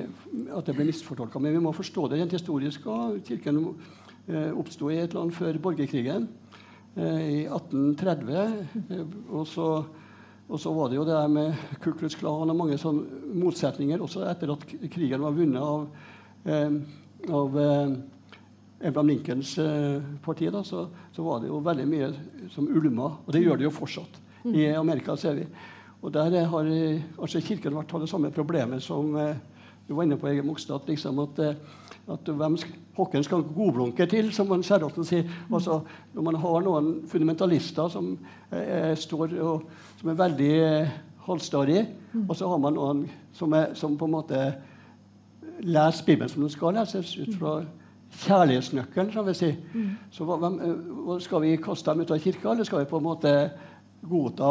at 0.55 0.67
det 0.69 0.75
ble 0.77 0.87
misfortolka. 0.87 1.41
Men 1.43 1.57
vi 1.57 1.63
må 1.63 1.73
forstå 1.75 2.07
det 2.11 2.21
rent 2.21 2.35
historisk. 2.37 2.87
Og 2.91 3.21
kirken 3.27 3.61
eh, 4.29 4.51
oppsto 4.55 4.91
i 4.93 5.01
et 5.03 5.15
land 5.17 5.35
før 5.35 5.59
borgerkrigen 5.63 6.29
eh, 6.95 7.23
i 7.25 7.39
1830. 7.49 8.59
Eh, 8.85 9.15
og, 9.31 9.47
så, 9.51 9.71
og 10.47 10.63
så 10.63 10.75
var 10.77 10.93
det 10.93 11.01
jo 11.01 11.07
det 11.09 11.17
der 11.17 11.33
med 11.33 11.65
Kuklus 11.83 12.19
Klan 12.19 12.53
og 12.53 12.59
mange 12.59 12.79
sånne 12.81 13.23
motsetninger. 13.43 14.03
Også 14.03 14.27
etter 14.31 14.55
at 14.55 14.67
krigen 14.93 15.25
var 15.27 15.35
vunnet 15.35 15.63
av, 15.63 15.89
eh, 16.47 16.77
av 17.27 17.59
eh, 17.65 17.97
Abraham 18.87 19.11
Lincolns 19.11 19.57
eh, 19.59 19.99
parti, 20.23 20.53
da, 20.55 20.63
så, 20.67 20.87
så 21.17 21.27
var 21.27 21.43
det 21.43 21.51
jo 21.51 21.65
veldig 21.67 21.89
mye 21.91 22.13
som 22.55 22.71
ulma. 22.71 23.17
Og 23.25 23.35
det 23.35 23.43
gjør 23.43 23.59
det 23.59 23.69
jo 23.69 23.75
fortsatt. 23.75 24.23
I 24.55 24.69
Amerika 24.77 25.17
ser 25.17 25.35
vi. 25.41 25.47
Og 26.03 26.13
der 26.13 26.45
har 26.47 26.69
altså 27.19 27.41
Kirken 27.41 27.75
vært 27.75 27.93
hatt 27.93 28.05
det 28.05 28.11
samme 28.11 28.31
problemet 28.31 28.83
som 28.85 29.17
eh, 29.17 29.35
du 29.89 29.95
var 29.95 30.07
inne 30.07 30.19
på, 30.19 30.29
Egil 30.29 30.45
Mogstad. 30.47 30.83
At, 30.83 30.89
liksom 30.91 31.19
at, 31.23 31.39
eh, 31.39 31.55
at 32.13 32.29
hvem 32.29 32.59
Håken 32.97 33.25
skal 33.25 33.43
godblunke 33.43 34.07
til, 34.09 34.33
som 34.33 34.49
man 34.49 34.63
Skjærråten 34.65 35.05
sier. 35.05 35.27
Altså, 35.53 35.81
når 36.15 36.23
man 36.23 36.39
har 36.41 36.63
noen 36.65 36.93
fundamentalister 37.11 37.91
som 37.93 38.15
eh, 38.51 38.95
står 38.97 39.37
og, 39.45 39.67
som 40.01 40.11
er 40.11 40.21
veldig 40.23 40.53
eh, 40.65 40.95
halvstarrige, 41.27 41.87
og 42.23 42.37
så 42.37 42.49
har 42.49 42.63
man 42.63 42.79
noen 42.79 43.03
som, 43.37 43.53
er, 43.53 43.75
som 43.77 43.99
på 43.99 44.09
en 44.09 44.15
måte 44.17 44.41
leser 45.61 46.07
Bibelen 46.07 46.33
som 46.33 46.45
den 46.45 46.53
skal 46.53 46.77
leses, 46.77 47.17
ut 47.21 47.37
fra 47.37 47.59
kjærlighetsnøkkelen, 48.25 49.13
som 49.13 49.27
vi 49.27 49.35
sier. 49.37 49.57
Så 50.15 50.25
hvem, 50.25 50.59
eh, 50.63 51.21
skal 51.21 51.45
vi 51.45 51.57
kaste 51.61 51.91
dem 51.91 52.01
ut 52.01 52.11
av 52.11 52.23
kirka, 52.23 52.51
eller 52.51 52.65
skal 52.65 52.85
vi 52.85 52.91
på 52.91 53.03
en 53.03 53.09
måte 53.11 53.37
godta 54.09 54.51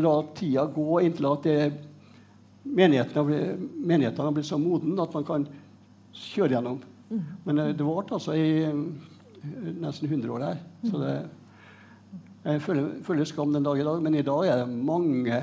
la 0.00 0.14
tida 0.38 0.66
gå 0.70 1.00
inntil 1.02 1.26
at 1.32 1.42
det, 1.42 1.72
menigheten 2.64 4.24
har 4.24 4.32
blitt- 4.32 4.46
så 4.46 4.58
moden 4.60 4.98
at 5.00 5.14
man 5.14 5.24
kan 5.24 5.46
kjøre 6.12 6.50
gjennom. 6.56 6.80
Men 7.44 7.58
eh, 7.58 7.72
det 7.74 7.86
varte 7.86 8.14
altså 8.14 8.34
i 8.38 8.62
eh, 8.64 8.74
nesten 9.80 10.08
100 10.08 10.30
år 10.30 10.38
der. 10.44 10.60
Så 10.86 10.98
det, 11.00 11.14
jeg 12.44 12.60
føler, 12.62 12.90
føler 13.04 13.24
skam 13.28 13.52
den 13.52 13.62
dag 13.66 13.78
i 13.80 13.84
dag, 13.84 14.02
men 14.02 14.14
i 14.14 14.22
dag 14.22 14.46
er 14.48 14.62
det 14.64 14.68
mange 14.86 15.40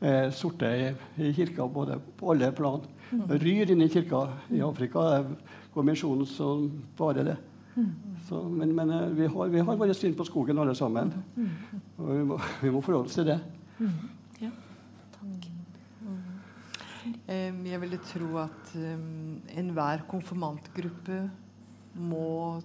eh, 0.00 0.30
sorte 0.34 0.66
i, 0.66 0.88
i 1.28 1.32
kirka 1.36 1.66
både 1.68 1.98
på 2.16 2.32
alle 2.32 2.50
plan. 2.56 2.80
Det 3.10 3.40
ryr 3.42 3.70
inn 3.74 3.82
i 3.82 3.88
kirka 3.90 4.24
i 4.54 4.60
Afrika. 4.64 5.04
Det 5.18 5.70
går 5.74 5.86
misjonen 5.86 6.26
som 6.26 6.68
bare 6.98 7.24
det. 7.26 7.36
Så, 8.28 8.40
men 8.50 8.72
men 8.74 8.90
eh, 8.90 9.08
vi 9.14 9.26
har, 9.30 9.48
vi 9.48 9.60
har 9.60 9.76
vårt 9.78 9.96
syn 9.96 10.14
på 10.18 10.24
skogen, 10.26 10.58
alle 10.58 10.74
sammen. 10.74 11.12
Og 12.00 12.10
vi 12.16 12.26
må, 12.26 12.36
vi 12.62 12.72
må 12.72 12.82
forholde 12.84 13.10
oss 13.10 13.18
til 13.18 13.28
det. 13.28 13.38
Ja, 14.40 14.50
takk. 15.16 15.48
Mm. 16.00 17.64
Jeg 17.68 17.80
ville 17.82 18.00
tro 18.04 18.28
at 18.42 18.74
um, 18.76 19.40
enhver 19.56 20.04
konfirmantgruppe 20.10 21.22
må 22.00 22.60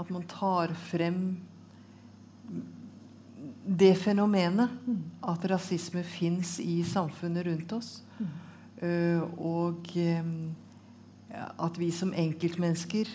At 0.00 0.10
man 0.12 0.24
tar 0.28 0.74
frem 0.90 1.20
det 3.66 3.94
fenomenet 3.98 4.70
at 5.26 5.44
rasisme 5.50 6.02
fins 6.06 6.58
i 6.60 6.82
samfunnet 6.86 7.46
rundt 7.48 7.72
oss. 7.72 7.88
Eh, 8.76 9.22
og 9.40 9.88
at 11.32 11.80
vi 11.80 11.88
som 11.90 12.12
enkeltmennesker 12.12 13.08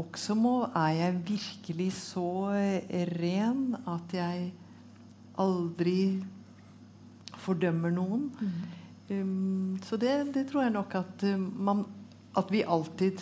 også 0.00 0.34
må 0.38 0.54
Er 0.74 0.92
jeg 0.96 1.22
virkelig 1.28 1.92
så 1.92 2.52
ren 3.18 3.76
at 3.88 4.14
jeg 4.16 4.52
aldri 5.40 6.22
fordømmer 7.42 7.92
noen? 7.92 8.30
Um, 9.10 9.78
så 9.84 9.98
det, 10.00 10.32
det 10.34 10.46
tror 10.48 10.66
jeg 10.66 10.74
nok 10.76 10.94
at, 11.00 11.24
um, 11.34 11.46
man, 11.68 11.84
at 12.38 12.52
vi 12.52 12.62
alltid 12.62 13.20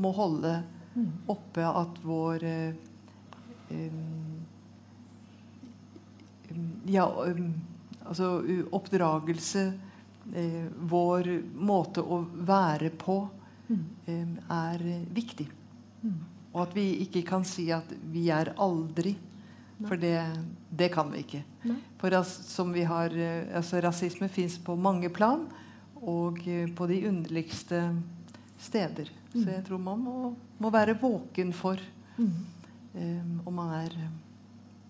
må 0.00 0.10
holde 0.16 0.54
oppe 1.30 1.66
at 1.66 2.00
vår 2.02 2.46
uh, 2.48 2.72
um, 3.70 4.38
Ja, 6.88 7.04
um, 7.06 7.52
altså 8.08 8.30
oppdragelse, 8.72 9.66
uh, 10.32 10.64
vår 10.90 11.28
måte 11.54 12.02
å 12.02 12.22
være 12.48 12.90
på, 12.98 13.20
um, 13.68 14.34
er 14.48 14.86
viktig. 15.14 15.50
Og 16.54 16.62
at 16.62 16.74
vi 16.76 16.86
ikke 17.04 17.22
kan 17.28 17.44
si 17.44 17.70
at 17.74 17.90
vi 18.12 18.28
er 18.34 18.54
aldri. 18.58 19.16
For 19.86 19.94
det, 19.94 20.18
det 20.74 20.88
kan 20.90 21.10
vi 21.12 21.20
ikke. 21.22 21.44
For 22.00 22.10
ras, 22.10 22.32
som 22.50 22.72
vi 22.74 22.82
har, 22.82 23.12
eh, 23.14 23.46
altså 23.54 23.78
rasisme 23.84 24.26
fins 24.28 24.56
på 24.58 24.74
mange 24.74 25.08
plan, 25.08 25.44
og 26.02 26.40
eh, 26.48 26.66
på 26.74 26.86
de 26.90 26.96
underligste 27.06 27.94
steder. 28.58 29.10
Så 29.32 29.44
jeg 29.46 29.62
tror 29.68 29.78
man 29.78 30.00
må, 30.02 30.34
må 30.58 30.70
være 30.74 30.96
våken 30.98 31.52
for 31.54 31.78
um, 32.18 33.40
om 33.46 33.54
man 33.54 33.74
er 33.84 33.94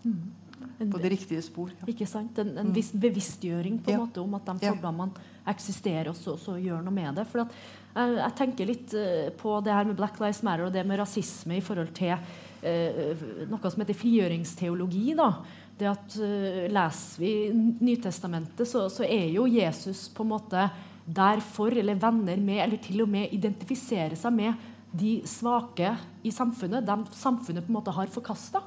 eh, 0.07 0.89
på 0.91 0.99
det 1.03 1.11
riktige 1.13 1.43
spor. 1.43 1.71
Ja. 1.81 1.91
Ikke 1.93 2.07
sant? 2.09 2.39
En, 2.41 2.55
en 2.63 2.73
viss 2.73 2.93
bevisstgjøring 2.97 3.83
på 3.83 3.91
en 3.93 3.99
Ja. 3.99 4.05
måte 4.07 4.23
om 4.23 4.39
at 4.39 4.47
de 4.55 4.71
fordommene 4.71 5.27
eksisterer, 5.49 6.09
og 6.09 6.17
så, 6.17 6.37
så 6.41 6.57
gjør 6.57 6.81
noe 6.85 6.95
med 6.95 7.21
det. 7.21 7.27
For 7.29 7.45
at, 7.45 7.53
jeg, 7.99 8.19
jeg 8.19 8.35
tenker 8.39 8.69
litt 8.69 8.95
eh, 8.97 9.31
på 9.37 9.59
det 9.65 9.75
her 9.75 9.89
med 9.89 9.99
Black 9.99 10.21
Lives 10.23 10.43
Matter 10.47 10.69
og 10.69 10.75
det 10.75 10.85
med 10.87 11.01
rasisme 11.01 11.59
i 11.59 11.65
forhold 11.65 11.91
til 11.97 12.15
eh, 12.15 13.25
noe 13.51 13.73
som 13.73 13.83
heter 13.83 13.99
frigjøringsteologi. 13.99 15.13
da. 15.19 15.33
Det 15.79 15.87
at 15.87 16.17
uh, 16.19 16.65
Leser 16.75 17.23
vi 17.23 17.33
Nytestamentet, 17.55 18.67
så, 18.67 18.89
så 18.91 19.05
er 19.07 19.29
jo 19.31 19.45
Jesus 19.47 20.09
på 20.11 20.25
en 20.25 20.33
måte 20.33 20.65
der 21.07 21.39
for 21.45 21.71
eller 21.71 22.01
venner 22.03 22.41
med, 22.43 22.59
eller 22.65 22.81
til 22.83 23.05
og 23.05 23.13
med 23.13 23.31
identifiserer 23.33 24.19
seg 24.19 24.35
med 24.35 24.67
de 24.91 25.21
svake 25.29 25.93
i 26.27 26.33
samfunnet. 26.35 26.87
Dem 26.87 27.07
samfunnet 27.15 27.65
på 27.65 27.71
en 27.71 27.79
måte 27.79 27.95
har 27.95 28.11
forkasta. 28.11 28.65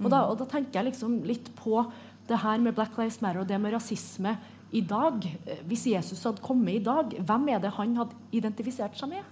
Og, 0.00 0.08
da, 0.12 0.22
og 0.28 0.36
da 0.40 0.46
tenker 0.48 0.80
jeg 0.80 0.90
liksom 0.90 1.18
litt 1.28 1.50
på 1.58 1.82
det 2.28 2.38
her 2.44 2.60
med 2.62 2.76
Black 2.76 2.96
Lives 3.00 3.18
Matter 3.24 3.42
og 3.42 3.48
det 3.48 3.58
med 3.60 3.74
rasisme 3.74 4.36
i 4.72 4.80
dag. 4.80 5.24
Eh, 5.46 5.62
Hvis 5.66 5.86
Jesus 5.86 6.22
hadde 6.24 6.42
kommet 6.44 6.74
i 6.80 6.84
dag, 6.84 7.14
hvem 7.26 7.48
er 7.48 7.58
det 7.62 7.72
han 7.76 7.96
hadde 7.96 8.16
identifisert 8.32 8.96
seg 8.98 9.08
med? 9.14 9.24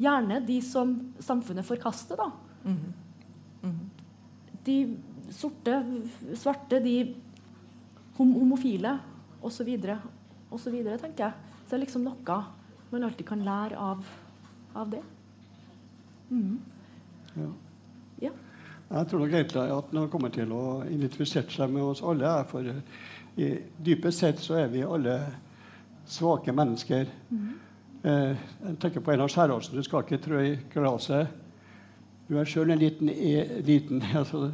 Gjerne 0.00 0.40
de 0.46 0.58
som 0.62 0.94
samfunnet 1.22 1.64
forkaster, 1.66 2.18
da. 2.18 2.30
De 4.64 4.76
sorte, 5.30 5.76
svarte, 6.34 6.80
de 6.82 7.14
hom 8.18 8.32
homofile 8.34 8.98
osv. 9.44 9.70
osv., 10.50 10.76
tenker 11.00 11.24
jeg. 11.28 11.32
Så 11.64 11.70
det 11.70 11.78
er 11.78 11.84
liksom 11.86 12.04
noe 12.04 12.42
man 12.94 13.04
alltid 13.08 13.26
kan 13.26 13.42
lære 13.42 13.78
av, 13.80 14.04
av 14.78 14.90
det. 14.90 15.00
Ja. 17.34 17.48
Ja. 18.22 18.30
Jeg 18.94 19.08
tror 19.10 19.24
nok 19.24 19.32
egentlig 19.34 19.64
at 19.74 19.94
han 19.96 20.10
kommer 20.12 20.30
til 20.34 20.52
å 20.54 20.62
identifisere 20.86 21.50
seg 21.50 21.72
med 21.74 21.82
oss 21.82 22.02
alle 22.06 22.30
for 22.50 22.68
i, 23.36 23.50
Dypest 23.84 24.18
sett 24.18 24.42
så 24.42 24.58
er 24.62 24.68
vi 24.72 24.84
alle 24.86 25.18
svake 26.06 26.52
mennesker. 26.52 27.08
Eh, 28.04 28.36
jeg 28.66 28.76
tenker 28.80 29.00
på 29.00 29.14
Einar 29.14 29.32
Skjæråsen. 29.32 29.76
Du 29.76 29.82
skal 29.82 30.04
ikke 30.04 30.22
trø 30.22 30.42
i 30.44 30.56
glasset. 30.72 31.32
Du 32.28 32.38
er 32.40 32.48
sjøl 32.48 32.72
en 32.72 32.80
liten, 32.80 33.10
e, 33.10 33.62
liten 33.64 34.02
altså, 34.20 34.50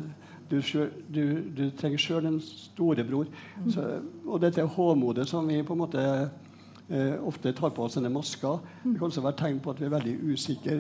du, 0.51 0.61
du, 1.09 1.25
du 1.55 1.65
trenger 1.79 1.99
sjøl 2.03 2.27
en 2.27 2.41
storebror. 2.43 3.31
Så, 3.71 3.87
og 4.27 4.41
dette 4.43 4.67
håmodet 4.67 5.29
som 5.31 5.47
vi 5.49 5.61
på 5.67 5.77
en 5.77 5.83
måte 5.85 6.07
eh, 6.91 7.15
ofte 7.27 7.53
tar 7.55 7.71
på 7.75 7.85
oss 7.87 7.95
denne 7.99 8.11
maska, 8.11 8.57
det 8.83 8.97
kan 8.97 9.07
også 9.07 9.23
være 9.23 9.39
tegn 9.39 9.61
på 9.63 9.75
at 9.75 9.83
vi 9.83 9.87
er 9.87 9.95
veldig 9.95 10.17
usikre 10.33 10.79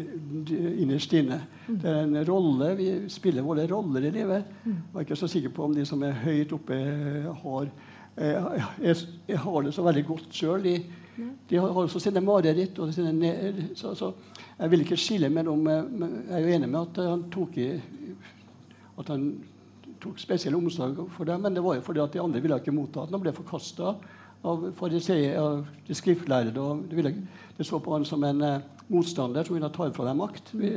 innerst 0.82 1.14
inne. 1.18 1.38
Det 1.68 1.86
er 1.86 2.02
en 2.02 2.18
rolle, 2.26 2.74
Vi 2.78 2.90
spiller 3.08 3.46
våre 3.46 3.68
roller 3.70 4.08
i 4.08 4.14
livet. 4.14 4.50
Jeg 4.64 4.94
er 4.94 5.06
ikke 5.06 5.22
så 5.22 5.30
sikker 5.30 5.54
på 5.54 5.68
om 5.68 5.74
de 5.74 5.86
som 5.86 6.02
er 6.02 6.18
høyt 6.24 6.52
oppe, 6.58 6.80
har, 7.44 7.70
eh, 8.16 8.64
er, 8.82 9.04
er, 9.28 9.36
har 9.36 9.62
det 9.62 9.74
så 9.74 9.84
veldig 9.86 10.04
godt 10.08 10.34
sjøl. 10.34 10.64
De, 10.64 10.74
de 11.50 11.60
har 11.60 11.76
også 11.82 12.00
sine 12.00 12.22
mareritt. 12.24 12.78
og 12.78 12.94
sine 12.94 13.34
så, 13.74 13.94
så 13.94 14.12
Jeg 14.58 14.70
vil 14.70 14.80
ikke 14.84 14.96
skille 14.96 15.28
mellom 15.28 15.66
eh, 15.66 15.84
men 15.84 16.24
Jeg 16.28 16.36
er 16.36 16.46
jo 16.46 16.54
enig 16.56 16.68
med 16.68 16.80
at 16.80 17.04
han 17.10 17.24
tok 17.32 17.58
i 17.58 17.70
at 19.00 19.08
han 19.08 19.28
tok 20.00 20.18
spesiell 20.20 20.56
omsorg 20.56 20.98
for 21.14 21.28
dem, 21.28 21.40
men 21.44 21.54
det 21.56 21.62
var 21.64 21.78
jo 21.78 21.84
fordi 21.84 22.02
at 22.02 22.12
de 22.12 22.20
andre 22.20 22.40
ville 22.40 22.56
ikke 22.60 22.74
motta 22.74 23.04
at 23.04 23.12
han 23.14 23.22
ble 23.22 23.32
forkasta 23.36 23.94
av 24.44 24.66
fariseer, 24.76 25.36
av 25.40 25.66
de 25.86 25.96
skriftlærde. 25.96 26.60
og 26.60 26.86
De, 26.88 27.12
de 27.58 27.64
så 27.64 27.80
på 27.80 27.92
han 27.92 28.06
som 28.08 28.24
en 28.24 28.40
eh, 28.44 28.62
motstander 28.88 29.44
som 29.44 29.56
ville 29.56 29.68
ta 29.72 29.90
fra 29.92 30.08
dem 30.08 30.22
makt. 30.22 30.54
Vi, 30.56 30.70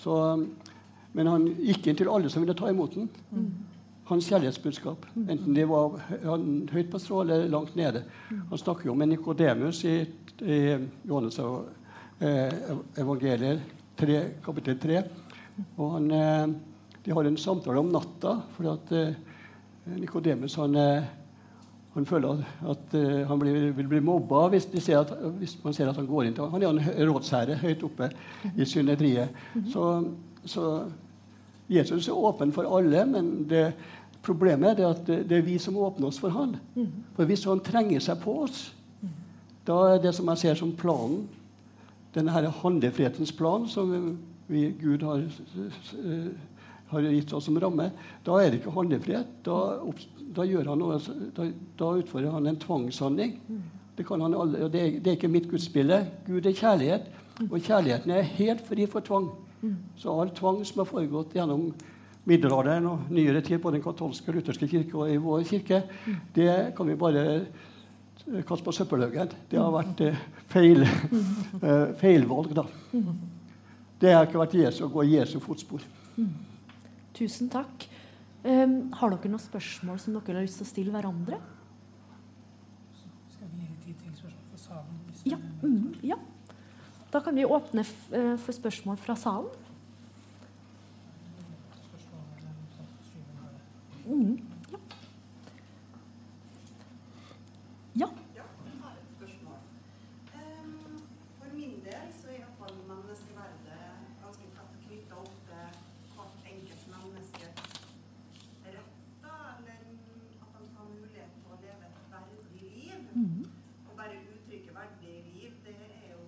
så, 0.00 0.14
men 1.12 1.28
han 1.28 1.46
gikk 1.60 1.86
inn 1.88 2.00
til 2.00 2.10
alle 2.12 2.32
som 2.32 2.44
ville 2.44 2.56
ta 2.56 2.70
imot 2.72 2.96
den. 2.96 3.10
Hans 4.08 4.26
kjærlighetsbudskap. 4.28 5.06
Enten 5.16 5.54
det 5.54 5.68
var 5.70 5.94
høyt 6.72 6.90
på 6.90 7.00
strå 7.00 7.22
eller 7.22 7.46
langt 7.50 7.76
nede. 7.78 8.02
Han 8.50 8.58
snakker 8.58 8.90
jo 8.90 8.96
med 8.98 9.12
Nikodemus 9.12 9.84
i, 9.86 10.00
i 10.42 10.58
Johannes 11.06 11.38
eh, 11.38 12.72
evangeliet 12.98 13.62
3, 14.00 14.18
kapittel 14.44 14.78
3. 14.82 15.02
Og 15.76 15.92
han, 15.94 16.10
eh, 16.10 16.46
de 17.04 17.14
har 17.14 17.24
en 17.24 17.38
samtale 17.38 17.78
om 17.78 17.92
natta, 17.94 18.40
fordi 18.56 18.72
at 18.72 18.92
eh, 18.98 19.14
Nikodemus 19.98 20.58
han, 20.58 20.74
eh, 20.76 21.04
han 21.94 22.06
føler 22.06 22.42
at, 22.74 22.94
eh, 22.98 23.22
han 23.28 23.38
blir, 23.38 23.70
vil 23.76 23.88
bli 23.88 24.00
mobba 24.00 24.48
hvis, 24.52 24.66
at, 24.88 25.14
hvis 25.38 25.56
man 25.64 25.74
ser 25.78 25.90
at 25.90 25.98
han 25.98 26.10
går 26.10 26.26
inn 26.26 26.36
til 26.36 26.50
Han 26.50 26.62
er 26.62 26.74
en 26.74 27.08
rådsherre 27.10 27.58
høyt 27.62 27.82
oppe 27.86 28.10
i 28.56 28.66
synedriet. 28.66 29.30
Så, 29.70 29.86
så 30.44 30.68
Jesus 31.72 32.08
er 32.08 32.18
åpen 32.28 32.52
for 32.54 32.68
alle, 32.78 33.04
men 33.08 33.32
det, 33.50 33.72
problemet 34.22 34.80
er 34.80 34.92
at 34.92 35.02
det, 35.06 35.22
det 35.30 35.40
er 35.40 35.46
vi 35.46 35.58
som 35.58 35.76
åpner 35.76 36.10
oss 36.10 36.20
for 36.22 36.34
han. 36.34 36.56
For 37.16 37.28
hvis 37.28 37.44
han 37.48 37.62
trenger 37.64 38.02
seg 38.04 38.20
på 38.22 38.42
oss, 38.44 38.70
da 39.66 39.78
er 39.92 40.02
det 40.02 40.14
som 40.14 40.28
jeg 40.32 40.42
ser 40.42 40.58
som 40.58 40.74
planen, 40.78 41.26
denne 42.14 42.32
her 42.34 42.50
handlefrihetens 42.62 43.32
plan 43.32 43.68
som 43.70 43.92
vi, 44.46 44.66
Gud 44.76 45.02
har, 45.06 45.22
har 46.90 47.06
gitt 47.08 47.32
oss 47.32 47.46
som 47.48 47.60
ramme, 47.60 47.90
da 48.26 48.40
er 48.40 48.50
det 48.50 48.60
ikke 48.60 48.74
handlefrihet. 48.74 49.30
Da, 49.46 49.58
da, 50.36 50.44
han 50.44 50.82
noe, 50.82 50.98
da, 51.36 51.46
da 51.78 51.92
utfører 52.02 52.34
han 52.34 52.50
en 52.50 52.60
tvangshandling. 52.60 53.38
Det, 53.96 54.04
kan 54.08 54.20
han 54.24 54.34
aldri, 54.34 54.68
det, 54.72 54.82
er, 54.82 54.98
det 55.00 55.12
er 55.12 55.18
ikke 55.18 55.32
mitt 55.32 55.48
gudsbilde. 55.50 56.02
Gud 56.26 56.46
er 56.46 56.58
kjærlighet, 56.58 57.08
og 57.48 57.56
kjærligheten 57.60 58.12
er 58.12 58.28
helt 58.36 58.66
fri 58.68 58.86
for 58.90 59.04
tvang. 59.04 59.30
Så 59.96 60.14
all 60.20 60.32
tvang 60.34 60.62
som 60.66 60.82
har 60.82 60.88
foregått 60.90 61.36
gjennom 61.36 61.68
middelalderen 62.28 62.86
og 62.90 63.10
nyere 63.14 63.42
tid 63.42 63.60
på 63.62 63.70
den 63.74 63.82
katolske 63.82 64.30
og 64.30 64.38
lutherske 64.38 64.68
kirke 64.70 64.98
og 64.98 65.10
i 65.10 65.20
vår 65.22 65.44
kirke, 65.46 65.82
det 66.34 66.74
kan 66.76 66.88
vi 66.90 66.98
bare 66.98 67.24
eh, 67.34 68.42
kaste 68.46 68.66
på 68.66 68.74
søppelhaugen. 68.74 69.30
Det 69.50 69.58
har 69.58 69.70
vært 69.74 70.02
eh, 70.06 70.20
feil, 70.50 70.86
eh, 71.66 71.88
feilvalg, 71.98 72.54
da. 72.58 72.66
Det 74.02 74.14
har 74.14 74.26
ikke 74.26 74.42
vært 74.42 74.58
Jesu 74.58 74.84
å 74.86 74.92
gå 74.92 75.06
i 75.06 75.16
Jesu 75.16 75.38
fotspor. 75.42 75.82
Tusen 77.14 77.50
takk. 77.52 77.88
Um, 78.42 78.90
har 78.98 79.12
dere 79.12 79.30
noen 79.30 79.42
spørsmål 79.42 80.00
som 80.02 80.16
dere 80.16 80.40
har 80.40 80.42
lyst 80.42 80.58
til 80.58 80.66
å 80.66 80.70
stille 80.72 80.94
hverandre? 80.94 81.38
Skal 83.30 83.52
vi 83.52 83.68
gi 83.68 83.76
tid 83.84 84.00
til 84.00 84.16
spørsmål 84.18 84.48
fra 84.50 84.62
salen? 84.64 84.96
Ja. 85.30 85.38
Mm, 85.62 85.92
ja. 86.02 86.18
Da 87.12 87.20
kan 87.20 87.36
vi 87.36 87.44
åpne 87.44 87.80
eh, 88.12 88.36
for 88.38 88.52
spørsmål 88.52 88.96
fra 88.96 89.16
salen. 89.16 89.48
Mm, 94.06 94.38
ja. 94.72 94.78
ja. 97.96 98.08
Ja, 98.36 98.42
jeg 98.64 98.74
har 98.82 98.92
et 98.92 99.08
spørsmål. 99.16 99.58
Ehm, 100.34 100.98
for 101.38 101.54
min 101.54 101.74
del 101.84 102.06
så 102.20 102.28
er 102.28 102.38
iallfall 102.40 102.76
menneskeverdet 102.88 103.84
ganske 104.24 104.46
tett 104.56 104.72
knytta 104.86 105.14
opp 105.24 105.36
til 105.48 105.64
hvert 106.16 106.36
enkelt 106.54 106.84
menneskes 106.94 107.62
retter, 108.64 109.46
eller 109.58 109.78
at 109.78 109.84
de 109.86 109.96
skal 110.34 110.68
ha 110.76 110.84
mulighet 110.90 111.32
til 111.38 111.52
å 111.54 111.60
leve 111.64 111.90
et 111.92 112.06
verdig 112.14 112.42
liv. 112.60 113.00
Mm. 113.14 113.44
Og 113.88 113.96
bare 114.00 114.22
uttrykket 114.32 114.74
'verdig 114.74 115.14
liv', 115.34 115.60
det 115.64 115.76
er 116.02 116.10
jo 116.16 116.20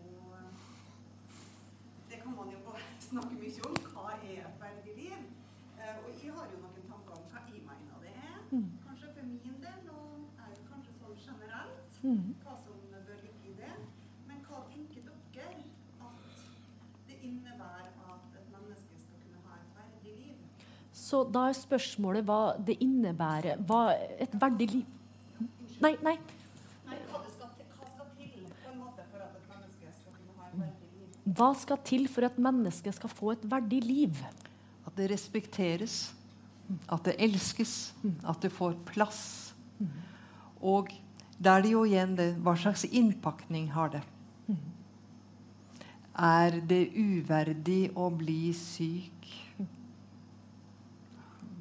Det 2.11 2.23
kan 2.23 2.33
man 2.37 2.49
jo 2.55 2.59
bare 2.69 2.85
snakke 3.01 3.35
mye 3.43 3.61
om. 3.69 3.75
Hva 3.95 4.11
er 4.23 4.47
et 4.49 4.61
verdig 4.61 4.93
liv? 5.03 5.19
Eh, 5.81 5.97
og 6.05 6.09
jeg 6.23 6.33
har 6.37 6.47
jo 6.53 6.59
noen 6.63 6.85
tanker 6.93 7.13
om 7.19 7.25
hva 7.33 7.41
jeg 7.51 7.63
mener 7.71 7.97
det 8.05 8.13
er. 8.29 8.39
Mm. 8.55 8.71
Kanskje 8.87 9.07
for 9.15 9.23
min 9.27 9.57
del, 9.67 9.81
og 9.99 10.07
er 10.43 10.49
jo 10.57 10.63
kanskje 10.73 10.93
sånn 11.01 11.17
generelt 11.27 11.91
Mm. 12.05 12.35
hva 12.45 12.55
som 12.65 12.77
bør 12.93 13.19
ligge 13.27 13.47
i 13.53 13.55
det. 13.63 13.75
Men 14.29 14.39
hva 14.47 14.59
tenker 14.73 15.01
dere 15.35 15.49
at 16.07 16.17
det 17.09 17.17
innebærer 17.29 17.91
at 18.13 18.23
et 18.41 18.49
menneske 18.57 18.95
skal 19.05 19.19
kunne 19.25 19.41
ha 19.49 19.53
et 19.63 19.71
verdig 19.81 20.13
liv? 20.23 20.37
Så 21.05 21.21
da 21.29 21.49
er 21.51 21.57
spørsmålet 21.59 22.25
hva 22.25 22.39
det 22.65 22.79
innebærer. 22.85 23.59
Hva 23.69 23.83
et 24.25 24.33
verdig 24.41 24.71
liv 24.73 24.85
Nei, 25.83 25.91
nei. 26.07 26.15
Nei, 26.87 26.97
hva, 27.11 27.19
skal, 27.29 27.49
til- 27.59 27.67
hva 27.77 27.89
skal 27.91 28.07
til 28.17 28.45
på 28.47 28.71
en 28.71 28.79
måte 28.79 29.03
for 29.11 29.21
at 29.25 29.35
et 29.37 29.49
menneske 29.51 29.91
skal 29.99 30.15
kunne 30.15 30.47
et 30.47 30.59
verdig 30.63 30.91
liv? 30.95 31.33
Hva 31.37 31.49
skal 31.61 31.81
til 31.91 32.07
for 32.15 32.29
at 32.29 32.39
mennesket 32.47 32.95
skal 32.97 33.13
få 33.13 33.33
et 33.35 33.45
verdig 33.51 33.81
liv? 33.85 34.23
At 34.87 34.95
det 34.97 35.11
respekteres, 35.11 35.97
at 36.89 37.05
det 37.11 37.17
elskes, 37.27 37.75
at 38.25 38.41
det 38.47 38.53
får 38.55 38.79
plass. 38.89 39.21
Og 40.63 40.95
da 41.43 41.59
er 41.59 41.67
det 41.67 41.73
jo 41.75 41.83
igjen 41.85 42.15
det 42.17 42.31
Hva 42.41 42.55
slags 42.57 42.87
innpakning 42.89 43.67
har 43.75 43.91
det? 43.99 44.05
Er 46.15 46.61
det 46.71 46.85
uverdig 46.95 47.91
å 47.99 48.07
bli 48.15 48.53
syk? 48.55 49.33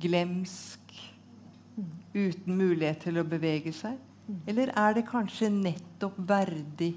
Glemsk? 0.04 0.80
Uten 2.14 2.58
mulighet 2.60 3.06
til 3.08 3.18
å 3.18 3.26
bevege 3.26 3.74
seg? 3.74 3.97
Eller 4.47 4.72
er 4.78 4.95
det 4.97 5.08
kanskje 5.10 5.49
nettopp 5.51 6.20
verdig? 6.30 6.93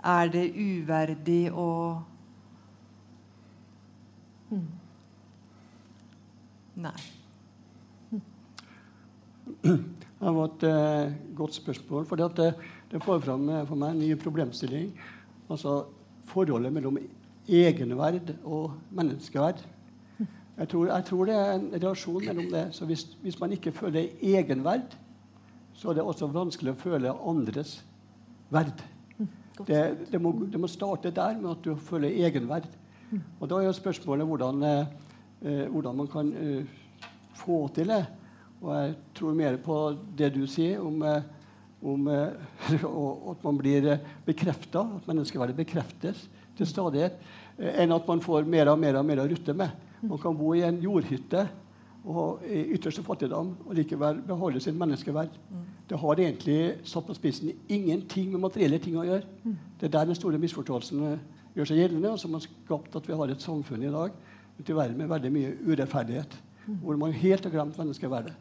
Er 0.00 0.32
det 0.32 0.48
uverdig 0.56 1.44
å 1.52 1.68
Nei. 6.80 6.96
Det 9.60 10.30
var 10.34 10.46
et 10.46 10.64
eh, 10.66 11.12
godt 11.36 11.54
spørsmål. 11.54 12.06
For 12.08 12.18
det, 12.18 12.48
det 12.90 13.02
får 13.04 13.20
fram 13.24 13.48
eh, 13.48 13.66
for 13.68 13.78
meg 13.78 13.94
en 13.94 14.00
ny 14.02 14.08
problemstilling. 14.18 14.88
Altså 15.50 15.84
forholdet 16.30 16.72
mellom 16.74 16.98
egenverd 17.46 18.34
og 18.42 18.74
menneskeverd. 18.96 19.62
Jeg 20.60 20.68
tror, 20.68 20.90
jeg 20.90 21.04
tror 21.08 21.28
det 21.28 21.36
er 21.40 21.52
en 21.54 21.68
relasjon 21.72 22.24
mellom 22.26 22.50
det. 22.52 22.66
Så 22.76 22.84
hvis, 22.88 23.06
hvis 23.22 23.38
man 23.40 23.54
ikke 23.56 23.72
føler 23.72 24.10
egenverd, 24.20 24.96
så 25.72 25.90
er 25.90 25.96
det 25.96 26.04
også 26.04 26.28
vanskelig 26.28 26.74
å 26.74 26.80
føle 26.80 27.14
andres 27.32 27.78
verd. 28.52 28.84
Det, 29.66 29.80
det, 30.12 30.20
må, 30.20 30.32
det 30.52 30.60
må 30.60 30.68
starte 30.68 31.12
der 31.12 31.40
med 31.40 31.50
at 31.54 31.64
du 31.64 31.74
føler 31.80 32.12
egenverd. 32.12 32.68
Og 33.40 33.48
da 33.48 33.58
er 33.58 33.66
jo 33.70 33.74
spørsmålet 33.76 34.28
hvordan, 34.28 34.62
eh, 34.68 35.66
hvordan 35.72 35.96
man 35.96 36.08
kan 36.12 36.30
eh, 36.36 36.78
få 37.40 37.64
til 37.74 37.90
det. 37.90 38.04
Og 38.60 38.72
jeg 38.76 38.96
tror 39.16 39.36
mer 39.36 39.56
på 39.64 39.76
det 40.16 40.32
du 40.34 40.42
sier 40.50 40.80
om, 40.84 41.00
eh, 41.02 41.22
om 41.80 42.08
eh, 42.12 42.34
at 43.32 43.44
man 43.46 43.60
blir 43.60 43.94
eh, 43.94 44.08
bekrefta, 44.26 44.84
at 44.98 45.08
menneskeverdet 45.08 45.56
bekreftes 45.56 46.26
til 46.58 46.68
stadighet, 46.68 47.16
enn 47.60 47.92
at 47.96 48.08
man 48.08 48.20
får 48.24 48.48
mer 48.48 48.68
og 48.72 48.80
mer 48.80 49.00
og 49.00 49.08
mer 49.08 49.22
å 49.22 49.30
rutte 49.30 49.56
med. 49.56 49.72
Man 50.02 50.18
kan 50.18 50.36
bo 50.36 50.54
i 50.54 50.62
en 50.64 50.80
jordhytte 50.82 51.48
og 52.08 52.44
i 52.48 52.62
ytterste 52.76 53.02
fattigdom 53.04 53.52
og 53.66 53.74
likevel 53.76 54.22
beholde 54.24 54.60
sitt 54.64 54.76
menneskeverd. 54.78 55.34
Det 55.88 55.98
har 55.98 56.22
egentlig 56.22 56.60
satt 56.88 57.06
på 57.06 57.16
spissen 57.18 57.52
ingenting 57.68 58.30
med 58.32 58.40
materielle 58.46 58.78
ting 58.80 58.96
å 58.96 59.04
gjøre. 59.04 59.26
Det 59.80 59.88
er 59.88 59.94
der 59.98 60.08
den 60.08 60.16
store 60.16 60.40
misforståelsen 60.40 61.02
gjør 61.56 61.68
seg 61.68 61.82
gjeldende, 61.82 62.12
og 62.12 62.20
som 62.22 62.36
har 62.36 62.44
skapt 62.44 62.96
at 62.96 63.08
vi 63.08 63.16
har 63.18 63.32
et 63.32 63.42
samfunn 63.42 63.82
i 63.84 63.92
dag 63.92 64.14
ute 64.60 64.72
i 64.72 64.76
verden 64.76 64.96
med 64.96 65.10
veldig 65.10 65.32
mye 65.34 65.56
urettferdighet, 65.66 66.36
hvor 66.80 66.96
man 67.00 67.12
helt 67.16 67.44
har 67.44 67.52
glemt 67.52 67.78
menneskeverdet. 67.80 68.32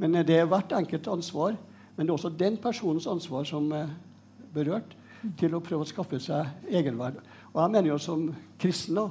Men 0.00 0.14
eh, 0.14 0.26
det 0.26 0.38
er 0.38 0.48
hvert 0.50 0.72
enkelt 0.72 1.08
ansvar, 1.08 1.56
men 1.96 2.06
det 2.06 2.10
er 2.10 2.16
også 2.16 2.32
den 2.34 2.56
personens 2.56 3.06
ansvar 3.06 3.44
som 3.48 3.70
er 3.76 3.92
berørt, 4.54 4.96
til 5.38 5.54
å 5.54 5.60
prøve 5.62 5.84
å 5.84 5.86
skaffe 5.86 6.18
seg 6.18 6.48
egenverd. 6.66 7.20
Og 7.52 7.60
jeg 7.60 7.70
mener 7.70 7.92
jo 7.92 7.98
som 8.02 8.24
kristen 8.58 8.98
da, 8.98 9.04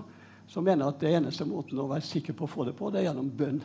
så 0.52 0.62
mener 0.62 0.90
at 0.90 1.00
det 1.00 1.14
eneste 1.16 1.46
måten 1.48 1.80
å 1.80 1.88
være 1.88 2.04
sikker 2.04 2.36
på 2.36 2.44
å 2.44 2.52
få 2.52 2.66
det 2.68 2.74
på, 2.76 2.90
det 2.92 3.00
er 3.00 3.06
gjennom 3.08 3.30
bønn. 3.40 3.62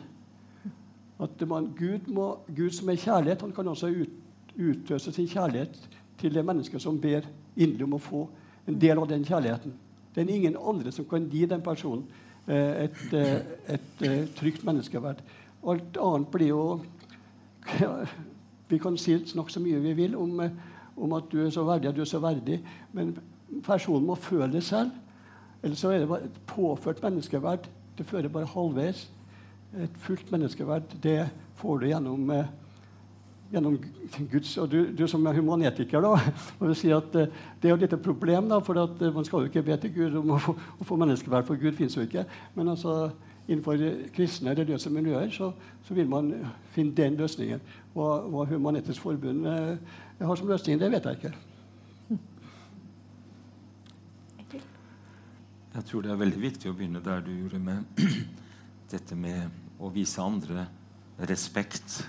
At 1.19 1.41
man, 1.49 1.71
Gud, 1.75 2.05
må, 2.13 2.29
Gud 2.47 2.71
som 2.77 2.87
er 2.93 3.01
kjærlighet, 3.01 3.41
han 3.43 3.55
kan 3.55 3.67
også 3.67 3.89
ut, 3.91 4.13
utøse 4.55 5.11
sin 5.11 5.27
kjærlighet 5.27 5.75
til 6.21 6.33
det 6.33 6.45
mennesket 6.47 6.81
som 6.81 6.99
ber 7.01 7.25
inderlig 7.57 7.87
om 7.89 7.97
å 7.97 8.01
få 8.01 8.21
en 8.69 8.77
del 8.79 9.01
av 9.01 9.09
den 9.09 9.25
kjærligheten. 9.27 9.73
Det 10.15 10.23
er 10.23 10.31
ingen 10.33 10.55
andre 10.57 10.93
som 10.95 11.05
kan 11.09 11.25
gi 11.29 11.43
den 11.49 11.61
personen 11.65 12.05
eh, 12.47 12.85
et, 12.85 13.01
et, 13.13 13.51
et 13.75 14.05
eh, 14.07 14.23
trygt 14.37 14.63
menneskeverd. 14.65 15.19
Alt 15.67 15.99
annet 16.01 16.31
blir 16.33 16.53
jo 16.53 16.63
Vi 18.67 18.79
kan 18.83 18.97
si 18.99 19.13
snakke 19.27 19.51
så 19.51 19.61
mye 19.63 19.79
vi 19.79 19.93
vil 19.95 20.15
om, 20.19 20.39
eh, 20.43 20.55
om 20.99 21.13
at 21.15 21.27
du 21.31 21.37
er 21.43 21.51
så 21.51 21.63
verdig, 21.67 21.87
at 21.89 21.95
du 21.95 22.01
er 22.03 22.09
så 22.09 22.19
verdig, 22.23 22.57
men 22.95 23.13
personen 23.63 24.07
må 24.07 24.15
føle 24.19 24.49
det 24.51 24.63
selv. 24.67 24.91
Ellers 25.63 25.79
så 25.81 25.91
er 25.91 25.99
det 25.99 26.07
bare 26.09 26.27
et 26.27 26.39
påført 26.47 27.01
menneskeverd. 27.03 27.67
Det 27.97 28.05
fører 28.05 28.29
bare 28.29 28.45
halvveis. 28.45 29.07
Et 29.83 29.99
fullt 29.99 30.31
menneskeverd 30.31 30.95
det 31.03 31.19
får 31.57 31.77
du 31.77 31.85
gjennom, 31.87 32.29
eh, 32.31 32.45
gjennom 33.51 33.77
Guds 34.31 34.57
Og 34.57 34.71
du, 34.71 34.85
du 34.97 35.07
som 35.07 35.25
er 35.25 35.33
humanetiker, 35.33 36.01
da, 36.01 36.33
må 36.59 36.73
si 36.73 36.91
at 36.93 37.15
eh, 37.15 37.31
det 37.61 37.71
er 37.71 37.75
jo 37.75 37.85
et 37.85 38.01
problem. 38.01 38.49
da, 38.49 38.59
For 38.59 38.77
eh, 38.77 39.13
man 39.13 39.25
skal 39.25 39.39
jo 39.39 39.51
ikke 39.51 39.63
be 39.63 39.77
til 39.77 39.93
Gud 39.93 40.19
om 40.21 40.35
å 40.35 40.39
få, 40.39 40.55
å 40.79 40.87
få 40.87 40.95
menneskeverd, 40.95 41.45
for 41.45 41.55
Gud 41.55 41.73
finnes 41.73 41.97
jo 41.97 42.05
ikke. 42.05 42.25
Men 42.55 42.69
altså, 42.69 43.09
innenfor 43.47 43.81
kristne 44.15 44.53
religiøse 44.53 44.89
miljøer 44.89 45.29
så, 45.31 45.51
så 45.87 45.93
vil 45.93 46.07
man 46.07 46.33
finne 46.75 46.95
den 46.95 47.17
løsningen. 47.17 47.61
Hva, 47.93 48.21
hva 48.29 48.45
Human-Etisk 48.45 49.01
Forbund 49.01 49.45
har 49.47 50.35
som 50.35 50.49
løsning, 50.49 50.79
det 50.79 50.91
vet 50.91 51.05
jeg 51.05 51.21
ikke. 51.21 51.46
Jeg 55.77 55.85
tror 55.85 56.01
det 56.01 56.09
er 56.09 56.17
veldig 56.17 56.39
viktig 56.41 56.71
å 56.71 56.73
begynne 56.73 57.03
der 57.05 57.19
du 57.21 57.27
gjorde 57.29 57.59
med 57.61 57.99
dette 58.93 59.13
med 59.13 59.77
å 59.77 59.91
vise 59.93 60.23
andre 60.25 60.63
respekt. 61.29 61.99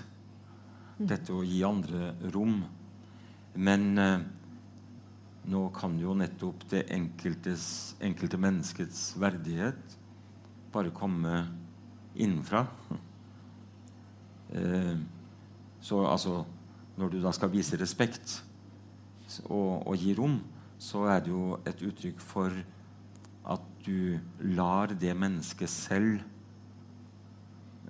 Dette 0.97 1.35
å 1.37 1.43
gi 1.45 1.59
andre 1.67 2.15
rom. 2.33 2.63
Men 3.61 3.83
eh, 4.01 4.23
nå 5.53 5.61
kan 5.75 5.99
jo 6.01 6.15
nettopp 6.17 6.65
det 6.71 6.81
enkeltes, 6.95 7.67
enkelte 8.01 8.39
menneskets 8.41 9.03
verdighet 9.21 9.93
bare 10.73 10.95
komme 10.95 11.43
innenfra. 12.17 12.65
Eh, 14.49 14.95
så 15.77 15.99
altså 16.09 16.39
Når 16.97 17.11
du 17.13 17.17
da 17.21 17.29
skal 17.37 17.51
vise 17.53 17.77
respekt 17.77 18.31
og, 19.43 19.85
og 19.85 19.93
gi 19.93 20.15
rom, 20.17 20.39
så 20.81 21.03
er 21.05 21.19
det 21.21 21.29
jo 21.29 21.59
et 21.69 21.83
uttrykk 21.85 22.23
for 22.31 22.57
at 23.47 23.63
du 23.85 24.19
lar 24.55 24.93
det 24.99 25.13
mennesket 25.17 25.71
selv 25.71 26.19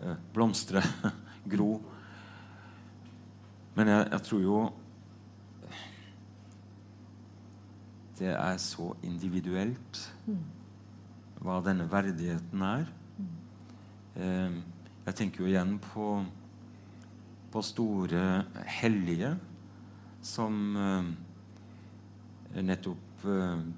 eh, 0.02 0.20
blomstre, 0.34 0.84
gro. 1.52 1.80
Men 3.76 3.88
jeg, 3.88 4.08
jeg 4.12 4.22
tror 4.28 4.44
jo 4.44 4.62
det 8.20 8.34
er 8.36 8.58
så 8.60 8.92
individuelt 9.08 10.02
hva 11.40 11.62
denne 11.64 11.86
verdigheten 11.88 12.64
er. 12.68 12.90
Eh, 14.20 14.58
jeg 15.08 15.16
tenker 15.16 15.46
jo 15.46 15.52
igjen 15.52 15.78
på, 15.82 16.08
på 17.54 17.62
store 17.64 18.26
hellige 18.82 19.32
som 20.26 20.60
eh, 20.76 21.14
nettopp 22.60 23.09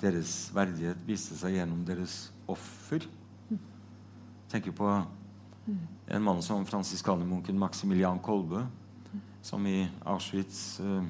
deres 0.01 0.51
verdighet 0.55 1.01
viste 1.07 1.37
seg 1.39 1.55
gjennom 1.57 1.83
deres 1.87 2.31
offer. 2.49 3.07
tenker 4.51 4.71
på 4.71 4.87
En 6.11 6.23
mann 6.23 6.41
som 6.41 6.65
fransiskanermunken 6.65 7.57
Maximilian 7.57 8.19
Kolbe, 8.19 8.65
som 9.41 9.65
i 9.67 9.87
Auschwitz 10.03 10.81
uh, 10.83 11.05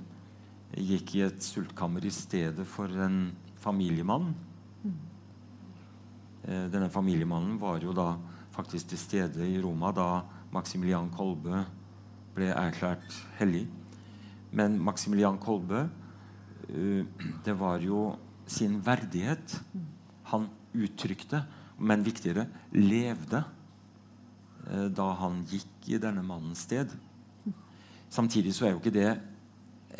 gikk 0.75 1.15
i 1.15 1.23
et 1.25 1.41
sultkammer 1.41 2.05
i 2.05 2.11
stedet 2.11 2.67
for 2.67 2.85
en 2.87 3.31
familiemann. 3.63 4.35
Uh, 4.83 6.67
denne 6.69 6.91
familiemannen 6.91 7.57
var 7.59 7.81
jo 7.81 7.95
da 7.97 8.13
faktisk 8.51 8.91
til 8.91 8.99
stede 8.99 9.47
i 9.47 9.59
Roma 9.63 9.91
da 9.95 10.21
Maximilian 10.51 11.09
Kolbe 11.15 11.63
ble 12.35 12.51
erklært 12.51 13.15
hellig. 13.39 13.65
Men 14.51 14.77
Maximilian 14.83 15.39
Kolbe 15.39 15.85
eh, 15.85 16.00
Det 16.67 17.55
var 17.57 17.81
jo 17.83 18.11
sin 18.49 18.79
verdighet 18.83 19.55
han 20.31 20.47
uttrykte, 20.77 21.41
men 21.81 22.05
viktigere 22.05 22.45
levde 22.75 23.41
eh, 24.69 24.87
da 24.93 25.07
han 25.19 25.41
gikk 25.49 25.89
i 25.91 25.99
denne 26.01 26.23
mannens 26.25 26.63
sted. 26.67 26.93
Samtidig 28.11 28.53
så 28.55 28.67
er 28.67 28.75
jo 28.75 28.81
ikke 28.81 28.93
det 28.93 29.09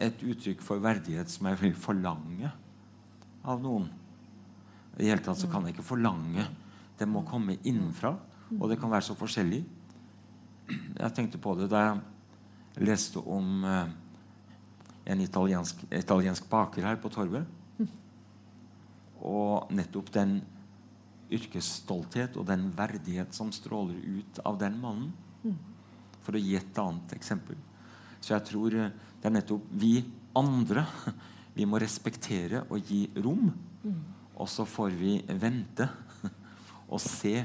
et 0.01 0.23
uttrykk 0.23 0.61
for 0.63 0.83
verdighet 0.83 1.31
som 1.31 1.49
jeg 1.49 1.59
vil 1.61 1.75
forlange 1.77 2.51
av 3.47 3.61
noen. 3.63 3.89
I 4.99 5.09
hele 5.09 5.23
tatt 5.23 5.39
så 5.41 5.49
kan 5.51 5.65
jeg 5.65 5.75
ikke 5.75 5.87
forlange. 5.87 6.45
Det 6.99 7.07
må 7.09 7.23
komme 7.27 7.57
innenfra, 7.63 8.13
og 8.59 8.67
det 8.69 8.77
kan 8.79 8.91
være 8.91 9.07
så 9.09 9.17
forskjellig. 9.17 9.61
Jeg 10.69 11.15
tenkte 11.15 11.41
på 11.41 11.55
det 11.57 11.71
da 11.71 11.83
jeg 11.87 12.85
leste 12.87 13.23
om 13.25 13.65
eh, 13.67 13.95
en 15.05 15.21
italiensk, 15.23 15.81
italiensk 15.89 16.47
baker 16.49 16.85
her 16.85 16.99
på 17.01 17.11
torvet. 17.13 17.47
Og 19.21 19.69
nettopp 19.73 20.09
den 20.13 20.39
yrkesstolthet 21.31 22.35
og 22.39 22.47
den 22.49 22.67
verdighet 22.75 23.33
som 23.35 23.51
stråler 23.55 23.97
ut 23.97 24.41
av 24.45 24.57
den 24.61 24.79
mannen. 24.81 25.11
For 26.21 26.37
å 26.37 26.41
gi 26.41 26.55
et 26.57 26.81
annet 26.81 27.15
eksempel. 27.15 27.57
Så 28.21 28.35
jeg 28.35 28.45
tror 28.51 28.75
eh, 28.77 28.91
det 29.21 29.29
er 29.29 29.33
nettopp 29.33 29.69
vi 29.81 29.95
andre 30.37 30.85
vi 31.57 31.65
må 31.67 31.79
respektere 31.81 32.63
og 32.69 32.85
gi 32.85 33.07
rom. 33.23 33.49
Og 34.37 34.49
så 34.49 34.65
får 34.69 34.93
vi 34.97 35.17
vente 35.41 35.87
og 36.93 37.01
se 37.01 37.41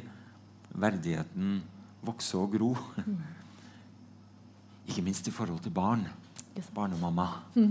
verdigheten 0.77 1.59
vokse 2.07 2.37
og 2.39 2.53
gro. 2.53 2.71
Ikke 4.89 5.03
minst 5.03 5.27
i 5.27 5.35
forhold 5.35 5.65
til 5.65 5.75
barn. 5.75 6.05
Barnemamma. 6.75 7.29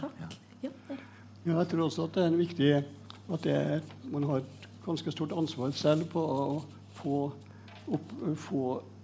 Takk. 0.00 0.22
Ja. 0.62 0.70
Ja, 1.44 1.58
jeg 1.58 1.68
tror 1.68 1.84
også 1.84 2.06
at 2.06 2.14
det 2.16 2.22
er 2.22 2.30
en 2.30 2.38
viktig 2.40 2.68
at 3.34 3.44
det 3.44 3.52
er, 3.52 3.80
man 4.12 4.24
har 4.28 4.40
et 4.40 4.68
ganske 4.84 5.12
stort 5.12 5.32
ansvar 5.36 5.72
selv 5.76 6.06
på 6.12 6.20
å 6.20 6.46
få, 6.96 7.18
opp, 7.92 8.14
få 8.40 8.62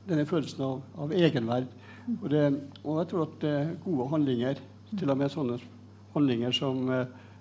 denne 0.08 0.24
følelsen 0.28 0.64
av, 0.64 0.80
av 1.04 1.12
egenverd. 1.12 1.68
Og, 2.16 2.26
det, 2.32 2.44
og 2.80 3.00
jeg 3.00 3.10
tror 3.10 3.26
at 3.26 3.36
det 3.42 3.52
er 3.58 3.74
gode 3.84 4.08
handlinger, 4.12 4.62
til 4.90 5.12
og 5.12 5.20
med 5.20 5.32
sånne 5.32 5.58
handlinger 6.14 6.56
som, 6.56 6.88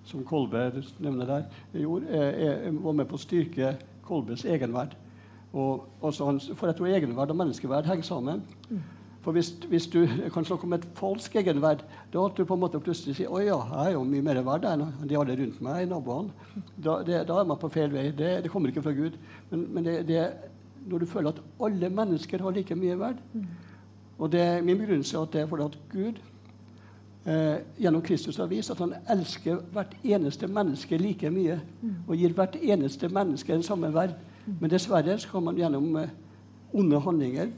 som 0.08 0.28
Kolbe 0.28 0.68
nevner 1.00 1.32
der, 1.32 1.48
gjorde, 1.80 2.12
er, 2.12 2.60
er, 2.68 2.80
var 2.84 3.00
med 3.00 3.10
på 3.10 3.18
å 3.18 3.24
styrke 3.24 3.74
Kolbes 4.06 4.44
egenverd. 4.46 4.96
Og, 5.54 5.88
også 6.06 6.28
hans, 6.28 6.52
for 6.60 6.70
jeg 6.70 6.78
tror 6.78 6.92
egenverd 6.92 7.32
og 7.34 7.40
menneskeverd 7.40 7.88
henger 7.90 8.08
sammen. 8.08 8.44
For 9.20 9.36
hvis, 9.36 9.50
hvis 9.68 9.88
du 9.92 10.06
kan 10.34 10.46
snakke 10.48 10.64
om 10.64 10.74
et 10.78 10.86
falsk 10.96 11.34
egenverd, 11.42 11.82
da 12.14 12.22
at 12.24 12.38
du 12.38 12.46
på 12.48 12.56
en 12.56 12.62
måte 12.62 12.80
plutselig 12.80 13.18
sier 13.18 13.32
å 13.32 13.42
ja, 13.44 13.58
jeg 13.74 13.92
er 13.92 13.98
jo 13.98 14.06
mye 14.08 14.24
mer 14.24 14.40
verd 14.48 14.68
enn 14.70 14.86
de 15.04 15.18
alle 15.20 15.36
rundt 15.42 15.60
meg, 15.66 15.90
naboene. 15.92 16.64
Da, 16.78 17.02
det, 17.04 17.26
da 17.28 17.42
er 17.42 17.50
man 17.50 17.60
på 17.60 17.72
feil 17.74 17.92
vei. 17.92 18.10
Det, 18.16 18.38
det 18.46 18.52
kommer 18.54 18.72
ikke 18.72 18.86
fra 18.86 18.96
Gud. 18.96 19.20
Men, 19.52 19.68
men 19.76 19.90
det, 20.08 20.24
når 20.88 21.04
du 21.04 21.10
føler 21.12 21.34
at 21.34 21.44
alle 21.68 21.92
mennesker 21.92 22.46
har 22.46 22.56
like 22.56 22.76
mye 22.80 22.96
verd 23.00 23.20
Og 24.20 24.32
det 24.32 24.42
er 24.42 24.64
min 24.64 24.80
begrunnelse 24.80 25.20
at 25.20 25.32
det 25.34 25.42
er 25.42 25.48
fordi 25.52 25.68
at 25.68 25.78
Gud 25.92 26.18
eh, 27.26 27.60
gjennom 27.80 28.02
Kristus 28.04 28.40
har 28.40 28.50
vist 28.52 28.72
at 28.72 28.82
han 28.84 28.96
elsker 29.12 29.62
hvert 29.74 29.94
eneste 30.04 30.48
menneske 30.48 30.98
like 31.00 31.30
mye. 31.32 31.60
Og 32.08 32.16
gir 32.20 32.36
hvert 32.36 32.56
eneste 32.60 33.08
menneske 33.12 33.54
den 33.54 33.64
samme 33.64 33.92
verd. 33.96 34.16
Men 34.60 34.72
dessverre 34.72 35.20
så 35.20 35.30
kan 35.32 35.44
man 35.44 35.60
gjennom 35.60 35.96
eh, 36.02 36.12
onde 36.74 37.00
handlinger 37.00 37.52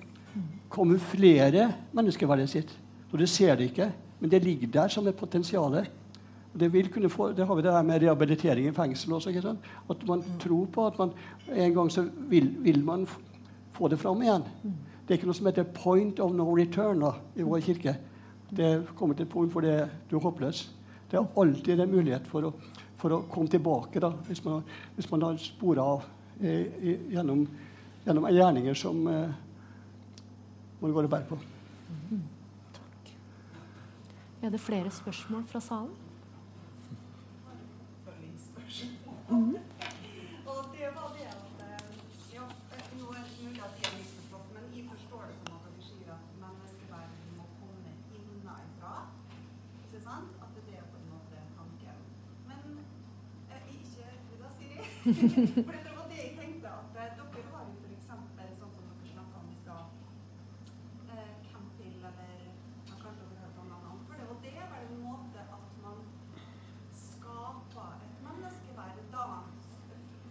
kamuflere 0.72 1.72
menneskeverdet 1.94 2.50
sitt. 2.50 2.72
Og 3.12 3.20
det 3.20 3.30
ser 3.30 3.56
det 3.56 3.72
ikke, 3.72 3.92
men 4.20 4.32
det 4.32 4.44
ligger 4.44 4.72
der 4.72 4.88
som 4.88 5.08
et 5.08 5.16
potensial. 5.16 5.82
Det, 6.60 6.74
vil 6.74 6.92
kunne 6.92 7.10
få, 7.10 7.32
det 7.32 7.48
har 7.48 7.56
vi 7.56 7.62
det 7.62 7.74
her 7.74 7.84
med 7.84 8.02
rehabilitering 8.04 8.68
i 8.68 8.76
fengsel 8.76 9.14
også. 9.14 9.30
Ikke 9.30 9.42
sant? 9.42 9.60
At 9.90 10.08
man 10.08 10.24
tror 10.40 10.66
på 10.66 10.88
at 10.88 11.00
man 11.00 11.12
en 11.52 11.74
gang 11.74 11.92
så 11.92 12.06
vil, 12.30 12.56
vil 12.60 12.84
man 12.86 13.08
få 13.72 13.88
det 13.88 14.00
fram 14.00 14.22
igjen. 14.22 14.44
Det 14.64 15.16
er 15.16 15.20
ikke 15.20 15.28
noe 15.28 15.36
som 15.36 15.48
heter 15.50 15.64
'point 15.64 16.20
of 16.20 16.32
no 16.32 16.56
return' 16.56 17.02
da, 17.02 17.12
i 17.36 17.44
vår 17.44 17.60
kirke. 17.60 17.96
Det 18.56 18.88
kommer 18.96 19.16
til 19.16 19.24
et 19.24 19.30
punkt 19.30 19.52
hvor 19.52 19.62
det, 19.62 19.90
du 20.12 20.16
er 20.16 20.22
håpløs. 20.22 20.72
Det 21.12 21.18
er 21.18 21.26
alltid 21.38 21.80
en 21.80 21.92
mulighet 21.92 22.28
for 22.28 22.48
å, 22.48 22.54
for 22.98 23.12
å 23.12 23.24
komme 23.32 23.48
tilbake 23.48 24.00
da, 24.00 24.10
hvis 24.28 24.44
man, 24.46 24.64
hvis 24.96 25.12
man 25.12 25.22
har 25.22 25.38
spora 25.38 25.82
av 25.82 26.04
eh, 26.42 26.68
gjennom, 27.12 27.48
gjennom 28.06 28.28
gjerninger 28.32 28.74
som 28.74 29.08
eh, 29.08 29.34
man 30.82 30.94
går 30.94 31.04
og 31.04 31.10
bære 31.10 31.26
på. 31.30 31.38
Er 34.42 34.50
det 34.50 34.60
flere 34.60 34.92
spørsmål 34.92 35.44
fra 35.48 35.60
salen? 35.60 35.96
Og 40.52 40.60
det 40.74 40.88
var 40.98 41.08
det 41.18 41.26
at 41.36 41.44
eh, 41.66 41.84
ja, 42.36 42.46
eh, 42.76 42.86
Nå 43.00 43.06
er 43.18 43.24
det 43.28 43.34
mulig 43.44 43.62
at 43.68 43.74
jeg 43.80 43.86
har 43.92 43.98
misforstått, 44.00 44.48
men 44.56 44.64
jeg 44.78 44.84
forstår 44.94 45.22
det 45.30 45.36
som 45.40 45.56
at 45.56 45.62
dere 45.68 45.84
sier 45.90 46.10
at 46.18 46.26
menneskeverdet 46.44 47.30
må 47.38 47.46
komme 47.60 47.92
innenfra. 48.18 48.94
Ikke 49.86 50.00
sant? 50.08 50.30
At 50.44 50.52
det 50.58 50.76
er 50.80 50.86
på 50.92 50.98
en 51.02 51.08
måte 51.14 51.36
tanken. 51.60 51.98
Men 52.50 52.62
eh, 53.54 53.64
ikke 53.78 54.06
da, 54.42 54.50
Siri. 54.58 54.78
For 55.68 55.74
det 55.86 55.94
var 56.00 56.06
det 56.12 56.20
jeg 56.26 56.34
tenkte. 56.42 56.68
At 56.82 57.00
eh, 57.06 57.16
dere 57.36 57.48
har 57.54 57.64
jo 57.70 57.74
f.eks. 57.86 58.10
sånn 58.10 58.74
som 58.76 58.90
dere 58.90 59.14
snakka 59.16 59.36
om 59.44 59.50
i 59.56 59.58
stad. 59.64 59.86
Eh, 61.16 61.32
Campil 61.52 61.96
eller 62.12 62.36
ja, 62.90 62.96
Kanskje 63.06 63.24
dere 63.30 63.40
har 63.40 63.48
hørt 63.48 63.64
om 63.64 63.72
noen 63.72 63.88
annen. 63.88 64.04
For 64.10 64.16
det 64.20 64.28
var 64.30 64.38
det 64.44 64.56
var 64.60 64.86
en 64.90 65.02
måte 65.08 65.48
at 65.58 65.74
man 65.86 65.98
skaper 67.06 68.06
et 68.08 68.22
menneskeverd 68.28 69.02
da 69.16 69.26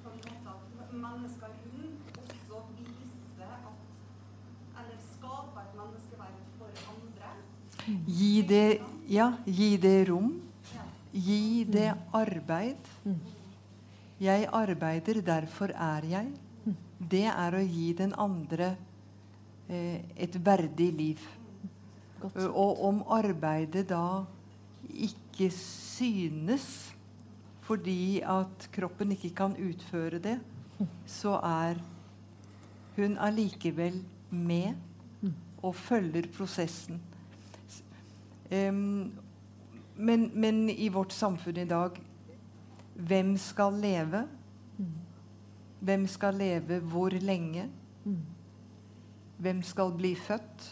på 0.03 0.09
en 0.11 0.23
måte 0.25 0.55
at 0.55 0.93
mennesker 1.05 1.51
rundt 1.65 2.19
også 2.21 2.61
viser 2.79 3.53
at 3.71 3.79
Eller 4.81 4.99
skaper 5.13 5.61
et 5.61 5.75
menneskeverd 5.77 6.39
for 6.59 6.69
andre. 6.93 7.31
Gi 8.41 8.47
det, 8.49 8.81
ja, 9.13 9.27
gi 9.45 9.77
det 9.77 10.09
rom. 10.09 10.31
Gi 11.13 11.65
det 11.69 11.91
arbeid. 12.17 12.87
Jeg 14.17 14.47
arbeider, 14.49 15.21
derfor 15.21 15.75
er 15.77 16.07
jeg. 16.09 16.31
Det 17.11 17.27
er 17.29 17.57
å 17.59 17.61
gi 17.61 17.91
den 17.99 18.15
andre 18.17 18.71
eh, 19.69 20.01
et 20.17 20.39
verdig 20.41 20.89
liv. 20.97 21.27
Godt. 22.23 22.39
Og 22.49 22.81
om 22.89 23.03
arbeidet 23.13 23.85
da 23.93 24.25
ikke 24.89 25.51
synes 25.53 26.95
fordi 27.69 28.23
at 28.25 28.71
kroppen 28.73 29.13
ikke 29.13 29.35
kan 29.37 29.59
utføre 29.61 30.19
det, 30.19 30.39
så 31.05 31.37
er 31.45 31.85
hun 32.97 33.21
allikevel 33.21 34.01
med 34.33 34.81
og 35.61 35.77
følger 35.77 36.33
prosessen. 36.33 37.10
Men, 38.51 40.23
men 40.35 40.57
i 40.71 40.89
vårt 40.91 41.13
samfunn 41.15 41.61
i 41.63 41.69
dag 41.71 41.99
hvem 43.01 43.37
skal 43.41 43.79
leve? 43.81 44.25
Hvem 45.81 46.07
skal 46.11 46.37
leve 46.37 46.81
hvor 46.93 47.15
lenge? 47.23 47.69
Hvem 49.41 49.63
skal 49.65 49.95
bli 49.97 50.15
født? 50.19 50.67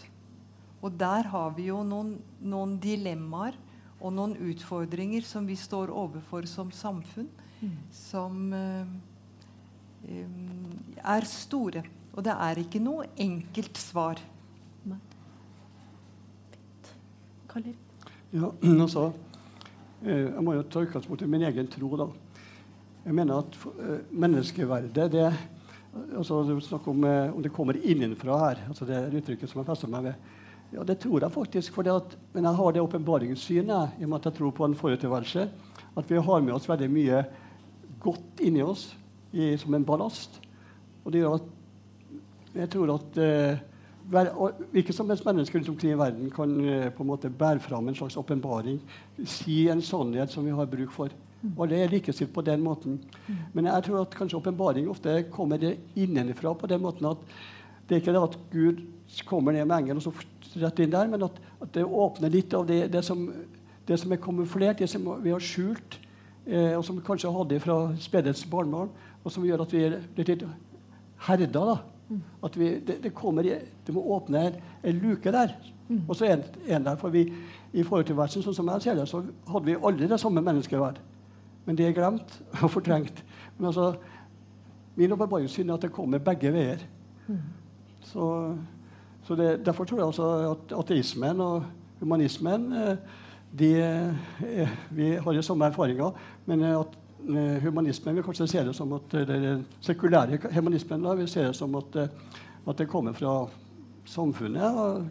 Og 0.83 0.93
der 0.99 1.31
har 1.33 1.55
vi 1.57 1.69
jo 1.71 1.81
noen, 1.87 2.19
noen 2.41 2.77
dilemmaer 2.83 3.57
og 3.99 4.13
noen 4.15 4.37
utfordringer 4.51 5.25
som 5.27 5.47
vi 5.49 5.57
står 5.59 5.91
overfor 5.91 6.47
som 6.47 6.71
samfunn, 6.71 7.31
som 7.91 8.53
eh, 8.55 8.93
eh, 10.07 10.37
er 11.03 11.27
store. 11.27 11.83
Og 12.15 12.23
det 12.27 12.35
er 12.35 12.61
ikke 12.63 12.83
noe 12.83 13.09
enkelt 13.19 13.79
svar. 13.81 14.21
Karl? 17.49 17.69
Ja, 18.33 18.51
altså, 18.85 19.11
jeg 20.05 20.43
må 20.45 20.55
jo 20.55 20.65
ta 20.69 20.83
utgangspunkt 20.85 21.23
i 21.25 21.31
min 21.31 21.47
egen 21.49 21.71
tro. 21.73 21.89
da. 21.97 22.09
Jeg 23.07 23.15
mener 23.17 23.41
at 23.41 23.55
eh, 23.81 24.03
menneskeverdet 24.13 25.07
det, 25.13 25.29
altså 26.13 26.43
Du 26.45 26.59
snakker 26.61 26.93
om 26.93 27.05
eh, 27.09 27.33
om 27.35 27.43
det 27.43 27.53
kommer 27.55 27.79
innenfra 27.81 28.37
her. 28.43 28.61
altså 28.69 28.85
Det 28.85 28.97
er 28.97 29.17
uttrykket 29.17 29.49
som 29.49 29.63
jeg 29.63 29.69
fester 29.71 29.89
meg 29.89 30.11
ved. 30.11 30.15
Ja, 30.75 30.83
Det 30.85 30.99
tror 31.01 31.21
jeg 31.25 31.33
faktisk. 31.33 31.73
fordi 31.73 31.89
at, 31.89 32.19
men 32.35 32.45
jeg 32.45 32.55
har 32.55 32.73
det 32.73 32.83
åpenbaringssynet 32.83 34.01
i 34.01 34.05
og 34.05 34.09
med 34.09 34.19
at 34.19 34.25
jeg 34.29 34.35
tror 34.35 34.51
på 34.51 34.65
en 34.65 34.75
foruttilværelse. 34.75 35.49
At 35.97 36.11
vi 36.11 36.21
har 36.21 36.41
med 36.41 36.53
oss 36.53 36.69
veldig 36.69 36.91
mye 36.91 37.25
godt 38.01 38.41
inni 38.45 38.63
oss 38.63 38.97
i, 39.33 39.57
som 39.57 39.75
en 39.75 39.85
ballast. 39.85 40.41
Og 41.05 41.13
det 41.13 41.23
gjør 41.23 41.41
at 41.41 41.55
Jeg 42.55 42.71
tror 42.71 42.95
at 42.95 43.19
eh, 43.19 43.59
hvilket 44.09 44.95
som 44.97 45.09
helst 45.11 45.27
menneske 45.27 45.59
rundt 45.59 45.69
omkring 45.69 45.93
i 45.93 45.99
verden 45.99 46.31
kan 46.33 46.53
eh, 46.65 46.91
på 46.93 47.05
en 47.05 47.11
måte 47.11 47.31
bære 47.31 47.61
fram 47.61 47.89
en 47.89 47.97
slags 47.97 48.17
åpenbaring. 48.17 48.81
Si 49.25 49.69
en 49.69 49.83
sannhet 49.83 50.33
som 50.33 50.47
vi 50.47 50.55
har 50.55 50.67
bruk 50.67 50.93
for. 50.95 51.13
Alle 51.61 51.77
er 51.79 51.93
likestilt 51.93 52.33
på 52.35 52.43
den 52.43 52.63
måten. 52.65 52.99
Men 53.53 53.69
jeg 53.69 53.85
tror 53.85 54.01
at 54.01 54.17
kanskje 54.17 54.39
åpenbaring 54.41 54.89
ofte 54.91 55.23
kommer 55.31 55.63
innenfra 55.95 56.55
på 56.55 56.67
den 56.67 56.83
måten 56.83 57.07
at 57.07 57.19
det 57.89 57.97
er 57.97 58.01
ikke 58.03 58.13
det 58.17 58.23
at 58.23 58.39
Gud 58.53 58.81
kommer 59.25 59.53
ned 59.53 59.65
med 59.65 59.77
engel 59.77 60.01
og 60.01 60.03
så 60.03 60.13
rett 60.61 60.81
inn 60.83 60.93
der, 60.93 61.09
men 61.09 61.25
at, 61.25 61.37
at 61.63 61.71
det 61.73 61.85
åpner 61.85 62.33
litt 62.33 62.55
av 62.55 62.67
det, 62.69 62.83
det, 62.93 63.01
som, 63.05 63.23
det 63.89 63.97
som 64.01 64.13
er 64.13 64.21
kamuflert, 64.21 64.81
det 64.83 64.91
som 64.91 65.07
vi 65.23 65.33
har 65.33 65.45
skjult, 65.45 65.97
eh, 66.45 66.75
og 66.77 66.85
som 66.85 66.99
vi 66.99 67.05
kanskje 67.07 67.33
hadde 67.33 67.61
fra 67.65 67.79
spedets 68.01 68.45
barnebarn, 68.51 68.91
og 69.25 69.33
som 69.33 69.47
gjør 69.47 69.65
at 69.65 69.73
vi 69.73 69.85
er 69.87 69.97
litt 70.19 70.45
herda. 71.29 71.65
da. 71.73 71.79
At 72.45 72.57
vi, 72.57 72.71
det, 72.81 73.03
det, 73.03 73.15
kommer, 73.15 73.43
det 73.43 73.95
må 73.95 74.03
åpne 74.17 74.47
en, 74.83 75.01
luke 75.03 75.33
der. 75.33 75.53
Og 76.09 76.17
så 76.17 76.25
er 76.25 76.43
en 76.69 76.85
der. 76.85 76.97
For 76.97 77.13
vi, 77.13 77.27
i 77.73 77.83
forhold 77.83 78.07
til 78.09 78.17
versen, 78.17 78.45
sånn 78.45 78.57
som 78.57 78.71
jeg 78.73 78.85
ser 78.85 78.97
det, 78.97 79.09
så 79.09 79.23
hadde 79.49 79.67
vi 79.67 79.77
aldri 79.77 80.09
det 80.09 80.21
samme 80.21 80.43
menneskeverd. 80.45 81.01
Men 81.67 81.77
det 81.77 81.89
er 81.89 81.97
glemt 81.97 82.39
og 82.63 82.73
fortrengt. 82.73 83.25
Men 83.59 83.71
altså, 83.73 83.93
min 84.97 85.13
åpenbaringssyn 85.13 85.69
er 85.69 85.77
at 85.77 85.85
det 85.87 85.95
kommer 85.95 86.23
begge 86.25 86.53
veier. 86.55 86.85
Så, 88.09 88.25
så 89.27 89.37
det, 89.37 89.51
derfor 89.67 89.85
tror 89.85 90.01
jeg 90.01 90.07
altså 90.09 90.29
at 90.55 90.73
ateismen 90.79 91.41
og 91.45 91.67
humanismen 92.01 92.73
eh, 92.73 93.19
de, 93.59 93.69
eh, 93.83 94.73
Vi 94.91 95.11
har 95.21 95.33
jo 95.33 95.43
samme 95.43 95.69
erfaringer, 95.69 96.17
men 96.47 96.63
at 96.63 96.97
humanismen 97.63 98.15
vil 98.15 98.25
kanskje 98.25 98.47
se 98.49 98.65
det 98.65 98.75
som 98.77 98.93
at 98.97 99.15
eh, 99.15 99.27
den 99.29 99.65
sekulære 99.85 100.39
humanismen 100.55 101.03
da, 101.03 101.15
vil 101.19 101.29
se 101.29 101.45
det 101.47 101.57
som 101.57 101.75
at, 101.79 101.97
eh, 101.97 102.09
at 102.69 102.79
det 102.79 102.89
kommer 102.89 103.13
fra 103.13 103.49
samfunnet. 104.07 104.63
og 104.63 105.09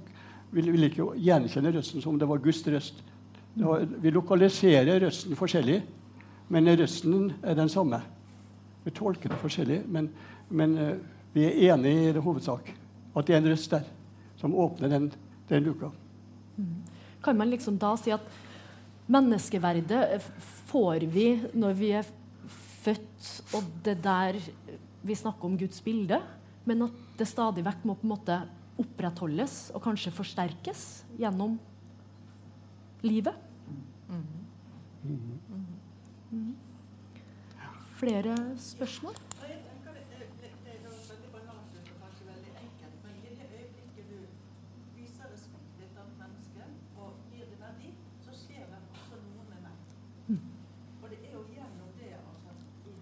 vil, 0.51 0.71
vil 0.71 0.87
ikke 0.87 1.11
gjenkjenne 1.19 1.73
røsten 1.75 2.03
som 2.03 2.19
det 2.19 2.27
var 2.29 2.41
Guds 2.43 2.63
røst. 2.67 3.03
Var, 3.57 3.85
vi 4.01 4.13
lokaliserer 4.13 4.99
røsten 5.03 5.35
forskjellig, 5.35 5.81
men 6.53 6.71
røsten 6.79 7.31
er 7.43 7.57
den 7.57 7.69
samme. 7.69 7.99
Vi 8.85 8.93
tolker 8.95 9.29
det 9.29 9.39
forskjellig, 9.41 9.81
men, 9.91 10.09
men 10.49 10.77
eh, 10.77 10.97
vi 11.33 11.45
er 11.45 11.73
enige 11.73 12.09
i 12.09 12.13
det 12.15 12.23
hovedsak. 12.23 12.71
At 13.17 13.27
det 13.27 13.35
er 13.35 13.41
en 13.41 13.51
røst 13.51 13.71
der 13.73 13.87
som 14.37 14.55
åpner 14.55 14.91
den, 14.93 15.11
den 15.49 15.63
luka. 15.65 15.89
Kan 17.23 17.37
man 17.37 17.49
liksom 17.49 17.77
da 17.81 17.95
si 17.99 18.13
at 18.13 18.23
menneskeverdet 19.07 20.03
eh, 20.15 20.29
får 20.67 21.05
vi 21.11 21.27
når 21.57 21.75
vi 21.79 21.91
er 21.95 22.07
født, 22.83 23.29
og 23.57 23.67
det 23.85 23.97
der 24.03 24.37
vi 25.07 25.15
snakker 25.15 25.47
om 25.47 25.57
Guds 25.59 25.79
bilde, 25.83 26.19
men 26.67 26.83
at 26.87 26.95
det 27.19 27.27
stadig 27.29 27.63
vekk 27.65 27.85
må 27.87 27.95
på 27.97 28.07
en 28.07 28.13
måte 28.13 28.37
opprettholdes 28.77 29.71
og 29.75 29.81
kanskje 29.85 30.13
forsterkes 30.13 30.81
gjennom 31.19 31.57
livet? 33.07 33.35
Mhm. 34.07 34.45
Flere 37.97 38.35
spørsmål? 38.57 39.13
-hmm. 39.13 39.37
Flere 39.39 39.59
tenker 39.67 39.91
det, 39.97 40.03
det, 40.11 40.19
det, 40.41 40.49
det 40.65 40.71
er 40.73 40.79
jo 40.85 40.91
veldig 41.11 41.29
banalt 41.35 41.71
og 41.77 41.81
kanskje 42.03 42.23
veldig 42.33 42.51
enkelt, 42.65 42.97
men 43.03 43.11
i 43.17 43.21
det 43.25 43.33
øyeblikket 43.57 44.05
du 44.11 44.19
viser 44.97 45.25
respekt 45.33 45.69
til 45.77 45.83
et 45.87 45.97
annet 46.01 46.17
menneske 46.23 46.61
og 47.01 47.09
gir 47.31 47.45
det 47.51 47.57
verdi, 47.65 47.89
så 48.25 48.31
skjer 48.41 48.63
det 48.71 48.79
også 48.93 49.15
noe 49.23 49.43
med 49.51 49.59
meg. 49.65 49.75
Og 51.01 51.05
det 51.11 51.19
er 51.27 51.31
jo 51.37 51.43
gjennom 51.55 51.89
det 51.99 52.11
altså, 52.29 52.49
at 52.53 52.61
i 52.91 52.93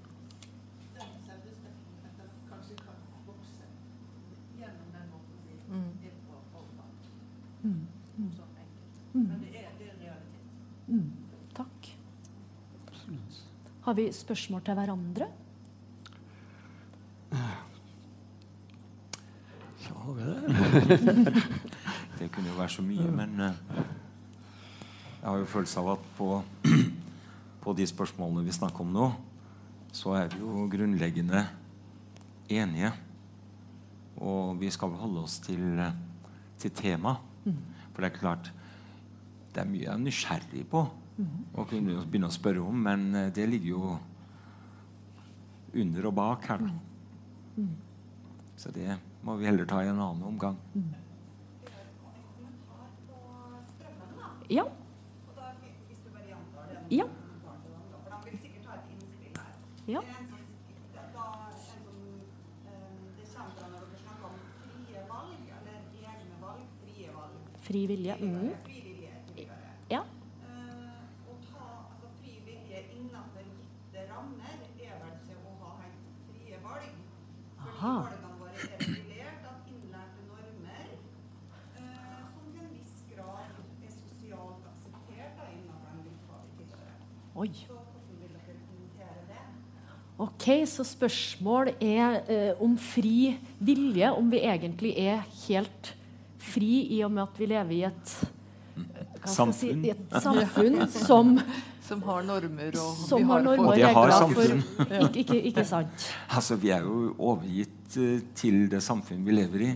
den 0.95 1.11
selvrespekten 1.27 1.93
etter 2.07 2.25
hvert 2.29 2.45
kanskje 2.51 2.75
kan 2.85 2.97
vokse 3.29 3.65
gjennom 4.59 4.87
den 4.95 5.05
måten 5.13 5.37
vi 5.47 5.53
er 6.11 6.15
på 6.27 6.33
overfor. 6.59 6.89
Sånn 8.39 8.55
enkelt. 8.63 8.95
Men 9.13 9.37
det 9.43 9.51
er, 9.65 9.71
det 9.79 9.87
er 9.91 9.97
realitet. 10.05 10.47
Mm, 10.87 11.09
takk. 11.59 11.81
Har 13.85 13.93
vi 13.93 14.07
spørsmål 14.09 14.63
til 14.65 14.73
hverandre? 14.73 15.25
Ja, 19.85 20.05
det. 20.17 21.35
Det 22.19 22.31
kunne 22.31 22.47
jo 22.47 22.55
være 22.57 22.69
så 22.71 22.81
mye, 22.81 23.11
men 23.11 23.39
eh, 23.43 23.57
jeg 25.21 25.29
har 25.29 25.37
jo 25.37 25.45
følelse 25.51 25.83
av 25.83 25.91
at 25.91 26.09
på, 26.17 26.29
på 27.63 27.73
de 27.77 27.87
spørsmålene 27.91 28.45
vi 28.47 28.55
snakker 28.55 28.81
om 28.85 28.93
nå, 28.95 29.11
så 29.93 30.15
er 30.17 30.31
vi 30.33 30.39
jo 30.39 30.65
grunnleggende 30.71 31.43
enige. 32.49 32.93
Og 34.17 34.55
vi 34.61 34.71
skal 34.71 34.95
holde 34.97 35.27
oss 35.27 35.37
til, 35.43 35.61
eh, 35.77 35.97
til 36.57 36.71
temaet. 36.71 37.21
For 37.93 38.01
det 38.01 38.13
er 38.13 38.19
klart 38.19 38.53
Det 39.53 39.61
er 39.61 39.67
mye 39.69 39.83
jeg 39.85 39.93
er 39.93 39.99
nysgjerrig 40.01 40.63
på 40.67 40.87
og 41.55 41.69
kunne 41.69 42.01
begynne 42.03 42.27
å 42.27 42.33
spørre 42.35 42.63
om, 42.63 42.75
men 42.87 43.07
eh, 43.15 43.31
det 43.35 43.47
ligger 43.47 43.69
jo 43.71 43.97
under 45.75 46.07
og 46.09 46.15
bak 46.15 46.47
her. 46.49 46.65
da. 46.65 47.65
Så 48.59 48.71
det 48.75 48.97
må 49.23 49.35
vi 49.39 49.47
heller 49.47 49.67
ta 49.67 49.81
i 49.83 49.87
en 49.91 49.99
annen 49.99 50.23
omgang. 50.23 50.57
Ja. 54.49 54.67
Ja. 56.89 57.07
Ja. 59.87 60.01
Fri 67.65 67.87
vilje. 67.89 68.15
da, 68.21 68.51
Oi. 87.35 87.49
Dere 87.51 88.39
kommentere 88.63 89.21
det? 89.27 89.41
Ok, 90.17 90.45
så 90.71 90.85
spørsmål 90.87 91.73
er 91.83 92.21
eh, 92.31 92.63
om 92.63 92.77
fri 92.79 93.35
vilje, 93.59 94.11
om 94.15 94.31
vi 94.31 94.39
egentlig 94.39 94.93
er 94.97 95.21
helt 95.43 95.91
fri 96.39 96.87
i 96.95 97.03
og 97.03 97.11
med 97.11 97.25
at 97.27 97.39
vi 97.39 97.45
lever 97.51 97.75
i 97.75 97.83
et 97.89 98.13
eh, 98.79 99.51
si, 99.51 99.73
i 99.75 99.91
et 99.91 100.15
samfunn 100.23 100.87
som, 100.89 101.35
Som 101.85 102.01
har 102.01 102.23
normer 102.25 102.73
og 102.81 102.95
som 102.97 103.21
vi 103.21 103.27
har 103.29 103.43
normer 103.45 103.59
og 103.61 103.67
Og 103.67 103.75
det 103.75 103.83
har 103.83 103.95
regler 103.99 104.15
samfunn. 104.23 104.61
for 104.63 104.95
ikke, 104.95 105.19
ikke, 105.19 105.41
ikke 105.51 105.65
sant? 105.75 106.07
Altså, 106.29 106.55
Vi 106.55 106.69
er 106.73 106.81
jo 106.87 107.15
overgitt 107.19 107.74
eh, 107.74 107.74
til 107.89 108.65
det 108.71 108.81
samfunnet 108.83 109.25
vi 109.27 109.35
lever 109.35 109.65
i. 109.67 109.71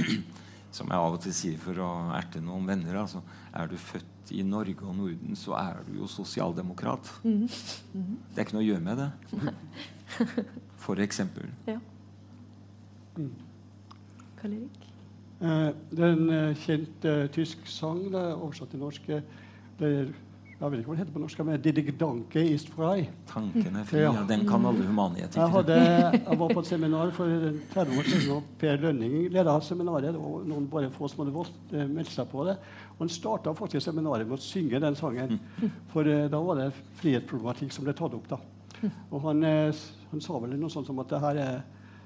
Som 0.76 0.86
jeg 0.92 1.02
av 1.02 1.16
og 1.16 1.20
til 1.24 1.32
sier 1.34 1.58
for 1.58 1.74
å 1.82 1.88
erte 2.14 2.38
noen 2.44 2.66
venner. 2.68 3.00
Altså, 3.02 3.20
er 3.58 3.66
du 3.66 3.74
født 3.76 4.30
i 4.30 4.44
Norge 4.46 4.84
og 4.86 4.94
Norden, 4.94 5.34
så 5.34 5.56
er 5.58 5.80
du 5.88 5.96
jo 5.98 6.06
sosialdemokrat. 6.06 7.08
Det 7.24 8.38
er 8.38 8.44
ikke 8.44 8.54
noe 8.54 8.62
å 8.62 8.68
gjøre 8.68 8.84
med 8.86 9.00
det. 9.02 9.08
For 10.84 11.02
eksempel. 11.02 11.48
Ja. 11.66 11.80
Karl 14.38 14.54
Erik? 14.54 14.86
Eh, 15.40 15.72
Det 15.90 16.04
er 16.06 16.14
en 16.14 16.30
eh, 16.30 16.54
kjent 16.62 17.04
eh, 17.10 17.26
tysk 17.34 17.66
sang, 17.70 18.04
det 18.12 18.20
er 18.20 18.36
oversatt 18.38 18.70
til 18.70 18.80
norsk. 18.84 19.08
eh, 19.10 19.22
Det 19.80 19.90
er, 20.04 20.12
jeg 20.60 20.70
vet 20.70 20.80
ikke 20.82 20.90
hva 20.90 20.96
det 20.96 21.00
heter 21.04 21.14
på 21.14 21.20
norsk, 21.22 21.38
men 21.46 21.60
Didigdanke 21.64 22.42
ist 22.54 22.68
frei'. 22.76 23.06
Tanken 23.26 23.76
er 23.76 23.84
fri, 23.84 24.00
Ja. 24.02 24.12
den 24.28 24.46
kan 24.46 24.64
alle 24.66 24.78
Jeg, 24.78 24.86
humanetikere. 24.88 25.48
hadde, 25.50 25.76
jeg 26.28 26.38
var 26.38 26.48
på 26.48 26.60
et 26.60 26.66
seminar 26.66 27.10
for 27.12 27.24
30 27.72 27.98
år 27.98 28.04
siden, 28.04 28.30
og 28.36 28.42
Per 28.58 28.76
Lønning 28.76 29.30
leda 29.32 29.60
seminaret. 29.60 30.14
og 30.16 30.46
noen 30.46 30.66
bare 30.68 30.90
få 30.90 31.08
som 31.08 31.24
hadde 31.24 31.34
valgt, 31.34 31.72
eh, 31.72 31.86
meldt 31.86 32.08
seg 32.10 32.26
på 32.28 32.44
det. 32.46 32.56
Og 32.92 32.98
Han 32.98 33.08
starta 33.08 33.54
faktisk 33.54 33.82
seminaret 33.86 34.26
med 34.28 34.36
å 34.38 34.42
synge 34.42 34.78
den 34.80 34.94
sangen. 34.94 35.38
For 35.88 36.02
eh, 36.02 36.28
da 36.28 36.40
var 36.42 36.54
det 36.56 36.72
frihetsproblematikk 37.00 37.72
som 37.72 37.84
ble 37.84 37.92
tatt 37.94 38.14
opp. 38.14 38.28
da. 38.28 38.36
Og 39.12 39.20
han, 39.22 39.42
eh, 39.44 39.72
han 40.10 40.20
sa 40.20 40.38
vel 40.38 40.50
noe 40.58 40.68
sånt 40.70 40.86
som 40.86 40.98
at 40.98 41.08
det 41.08 41.20
her 41.20 41.36
er, 41.36 41.62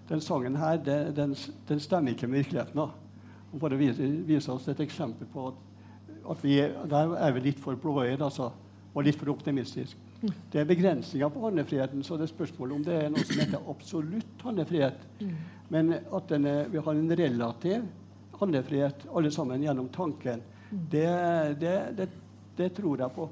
den 0.08 0.20
sangen 0.20 0.54
her, 0.56 0.76
det, 0.76 1.14
den, 1.16 1.34
den 1.66 1.78
stemmer 1.80 2.10
ikke 2.14 2.28
med 2.28 2.44
virkeligheten. 2.44 2.74
da. 2.74 2.88
Og 3.52 3.60
bare 3.60 3.76
vise, 3.78 3.98
vise 4.26 4.48
oss 4.52 4.68
et 4.68 4.78
eksempel 4.78 5.26
på 5.32 5.48
at, 5.48 5.54
at 6.30 6.44
vi 6.44 6.58
er, 6.62 6.74
der 6.90 7.14
er 7.20 7.34
vi 7.36 7.44
litt 7.48 7.60
for 7.60 7.76
blåøyde 7.80 8.24
altså, 8.24 8.50
og 8.94 9.04
litt 9.04 9.18
for 9.18 9.32
optimistiske. 9.32 10.00
Det 10.52 10.60
er 10.60 10.68
begrensninger 10.68 11.28
på 11.28 11.42
handlefriheten, 11.42 12.04
så 12.04 12.16
det 12.16 12.28
er 12.28 12.32
spørsmål 12.32 12.78
om 12.78 12.84
det 12.86 12.94
er 12.96 13.10
noe 13.12 13.24
som 13.28 13.40
heter 13.42 13.66
absolutt 13.68 14.44
handlefrihet. 14.46 15.02
Men 15.74 15.92
at 15.98 16.30
den 16.30 16.46
er, 16.48 16.68
vi 16.72 16.80
har 16.80 16.96
en 16.96 17.16
relativ 17.18 17.84
handlefrihet 18.40 19.04
alle 19.14 19.32
sammen 19.34 19.62
gjennom 19.62 19.90
tanken, 19.92 20.40
det, 20.70 21.08
det, 21.60 21.74
det, 21.98 22.08
det 22.56 22.70
tror 22.74 23.04
jeg 23.04 23.14
på. 23.14 23.28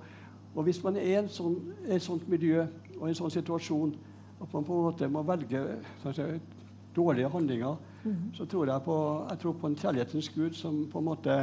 Og 0.52 0.66
hvis 0.66 0.82
man 0.84 0.98
er 1.00 1.22
i 1.22 1.32
sånn, 1.32 1.56
et 1.88 2.04
sånt 2.04 2.26
miljø 2.28 2.66
og 2.98 3.06
i 3.06 3.12
en 3.14 3.18
sånn 3.18 3.32
situasjon 3.32 3.94
at 4.42 4.52
man 4.52 4.66
på 4.66 4.76
en 4.76 4.86
måte 4.90 5.08
må 5.08 5.22
velge 5.24 5.62
sånn 6.02 6.16
si, 6.16 6.28
dårlige 6.92 7.30
handlinger, 7.32 7.78
så 8.36 8.44
tror 8.50 8.68
jeg 8.68 8.84
på, 8.84 8.96
jeg 9.30 9.40
tror 9.40 9.54
på 9.60 9.68
en 9.70 9.76
kjærlighetens 9.78 10.28
gud 10.34 10.56
som 10.58 10.80
på 10.92 11.00
en 11.00 11.06
måte 11.06 11.36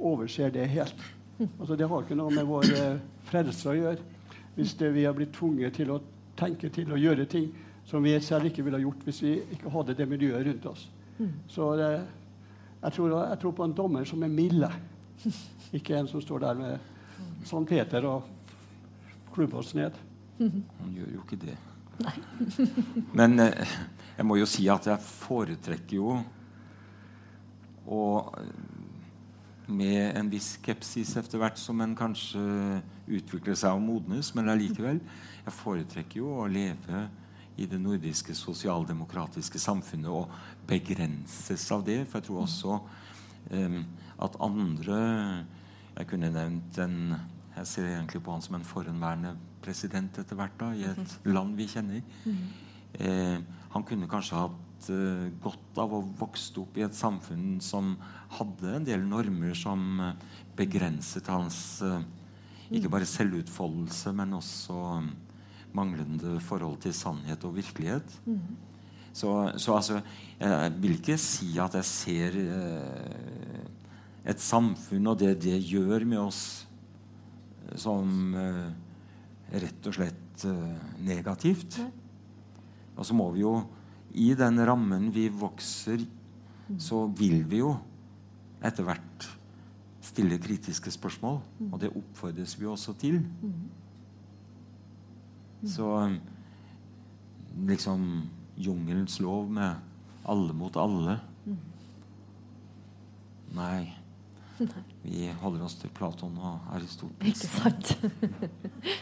overser 0.00 0.52
det 0.54 0.66
helt. 0.72 1.02
Altså, 1.58 1.76
det 1.76 1.88
har 1.88 2.04
ikke 2.04 2.18
noe 2.18 2.32
med 2.34 2.48
vår 2.48 2.70
eh, 2.76 3.02
frelse 3.30 3.70
å 3.70 3.76
gjøre. 3.76 4.06
Hvis 4.56 4.74
det, 4.80 4.90
vi 4.94 5.06
har 5.06 5.16
blitt 5.16 5.32
tvunget 5.36 5.78
til 5.78 5.92
å 5.94 6.00
tenke 6.36 6.68
til 6.72 6.92
å 6.92 6.98
gjøre 7.00 7.28
ting 7.30 7.48
som 7.88 8.04
vi 8.04 8.12
selv 8.22 8.50
ikke 8.50 8.64
ville 8.64 8.78
ha 8.78 8.84
gjort 8.84 9.06
hvis 9.06 9.22
vi 9.24 9.34
ikke 9.56 9.72
hadde 9.72 9.96
det 9.98 10.06
miljøet 10.08 10.46
rundt 10.46 10.66
oss. 10.70 10.88
Så 11.48 11.76
det, 11.76 11.88
jeg, 12.82 12.92
tror, 12.92 13.14
jeg 13.28 13.38
tror 13.42 13.56
på 13.56 13.64
en 13.66 13.74
dommer 13.76 14.04
som 14.08 14.22
er 14.24 14.32
milde. 14.32 14.70
Ikke 15.76 15.98
en 15.98 16.08
som 16.08 16.22
står 16.22 16.44
der 16.44 16.60
med 16.60 17.44
Sankt 17.48 17.72
Peter 17.72 18.04
og 18.08 18.28
klubber 19.34 19.60
oss 19.60 19.74
ned. 19.76 19.96
Han 20.40 20.94
gjør 20.94 21.16
jo 21.16 21.24
ikke 21.24 21.40
det. 21.42 21.56
Men 23.18 23.38
eh, 23.44 23.74
jeg 24.16 24.26
må 24.26 24.38
jo 24.40 24.48
si 24.48 24.64
at 24.72 24.88
jeg 24.88 25.04
foretrekker 25.04 25.98
jo 25.98 26.14
å 27.90 28.00
med 29.70 30.16
en 30.18 30.30
viss 30.32 30.54
skepsis 30.58 31.14
etter 31.20 31.40
hvert 31.40 31.58
som 31.60 31.80
en 31.82 31.96
kanskje 31.98 32.40
utvikler 33.10 33.58
seg 33.58 33.76
og 33.76 33.82
modnes, 33.84 34.32
men 34.36 34.50
allikevel. 34.52 35.00
Jeg 35.44 35.56
foretrekker 35.56 36.20
jo 36.20 36.34
å 36.42 36.48
leve 36.50 37.06
i 37.60 37.66
det 37.68 37.80
nordiske 37.80 38.34
sosialdemokratiske 38.36 39.60
samfunnet 39.60 40.10
og 40.12 40.30
begrenses 40.68 41.66
av 41.74 41.84
det. 41.86 42.02
For 42.08 42.20
jeg 42.20 42.28
tror 42.28 42.42
også 42.44 42.78
um, 43.50 43.82
at 44.20 44.40
andre 44.40 45.00
Jeg 45.98 46.06
kunne 46.06 46.30
nevnt 46.32 46.78
en 46.78 47.14
Jeg 47.56 47.66
ser 47.66 47.88
egentlig 47.90 48.22
på 48.22 48.32
han 48.32 48.42
som 48.42 48.54
en 48.56 48.64
forhenværende 48.64 49.34
president 49.60 50.18
etter 50.18 50.38
hvert 50.38 50.54
da, 50.60 50.70
i 50.72 50.86
et 50.88 51.16
land 51.28 51.56
vi 51.58 51.66
kjenner. 51.68 52.00
Eh, 52.94 53.40
han 53.74 53.84
kunne 53.84 54.08
kanskje 54.08 54.38
hatt 54.38 54.69
eh, 54.88 55.26
godt 55.42 55.80
av 55.82 55.92
å 55.96 56.04
vokse 56.20 56.54
opp 56.62 56.78
i 56.78 56.86
et 56.86 56.96
samfunn 56.96 57.58
som 57.64 57.92
hadde 58.38 58.76
en 58.78 58.86
del 58.86 59.04
normer 59.04 59.52
som 59.58 60.00
eh, 60.00 60.24
begrenset 60.56 61.28
hans 61.32 61.60
eh, 61.84 62.00
ikke 62.70 62.90
bare 62.92 63.08
selvutfoldelse, 63.08 64.14
men 64.14 64.38
også 64.38 64.80
manglende 65.74 66.38
forhold 66.42 66.80
til 66.82 66.94
sannhet 66.94 67.44
og 67.46 67.56
virkelighet. 67.58 68.18
Så, 69.12 69.30
så 69.58 69.74
altså, 69.74 70.00
jeg 70.38 70.74
vil 70.78 70.96
ikke 70.98 71.18
si 71.18 71.50
at 71.58 71.74
jeg 71.80 71.88
ser 71.88 72.36
eh, 72.38 73.64
et 74.30 74.42
samfunn 74.42 75.10
og 75.10 75.18
det 75.18 75.34
det 75.42 75.58
gjør 75.66 76.06
med 76.06 76.20
oss, 76.22 76.44
som 77.78 78.34
eh, 78.38 78.70
rett 79.64 79.90
og 79.90 79.96
slett 79.98 80.46
eh, 80.46 80.94
negativt. 81.02 81.80
Og 82.96 83.06
så 83.06 83.16
må 83.16 83.30
vi 83.34 83.42
jo 83.42 83.56
I 84.14 84.32
den 84.38 84.58
rammen 84.66 85.10
vi 85.14 85.28
vokser, 85.28 86.02
så 86.78 87.04
vil 87.18 87.44
vi 87.50 87.60
jo 87.62 87.74
etter 88.62 88.86
hvert 88.86 89.28
stille 90.04 90.38
kritiske 90.42 90.90
spørsmål. 90.94 91.40
Og 91.70 91.78
det 91.82 91.92
oppfordres 91.94 92.56
vi 92.60 92.68
også 92.70 92.94
til. 92.98 93.20
Så 95.66 95.88
liksom 97.68 98.04
jungelens 98.60 99.20
lov 99.20 99.50
med 99.50 99.76
alle 100.28 100.54
mot 100.56 100.76
alle 100.76 101.20
Nei. 103.50 103.90
Vi 105.02 105.26
holder 105.40 105.64
oss 105.66 105.74
til 105.80 105.90
Platon 105.90 106.36
og 106.38 106.68
Aristoteles. 106.76 107.40
Ikke 107.42 107.48
sant? 107.50 107.88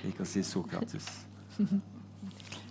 Ikke 0.08 0.24
å 0.24 0.28
si 0.28 0.40
Sokrates. 0.46 1.08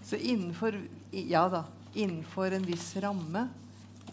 Så 0.08 0.18
innenfor 0.18 0.80
Ja 1.12 1.44
da. 1.52 1.66
Innenfor 1.98 2.54
en 2.54 2.66
viss 2.68 2.92
ramme, 3.02 3.48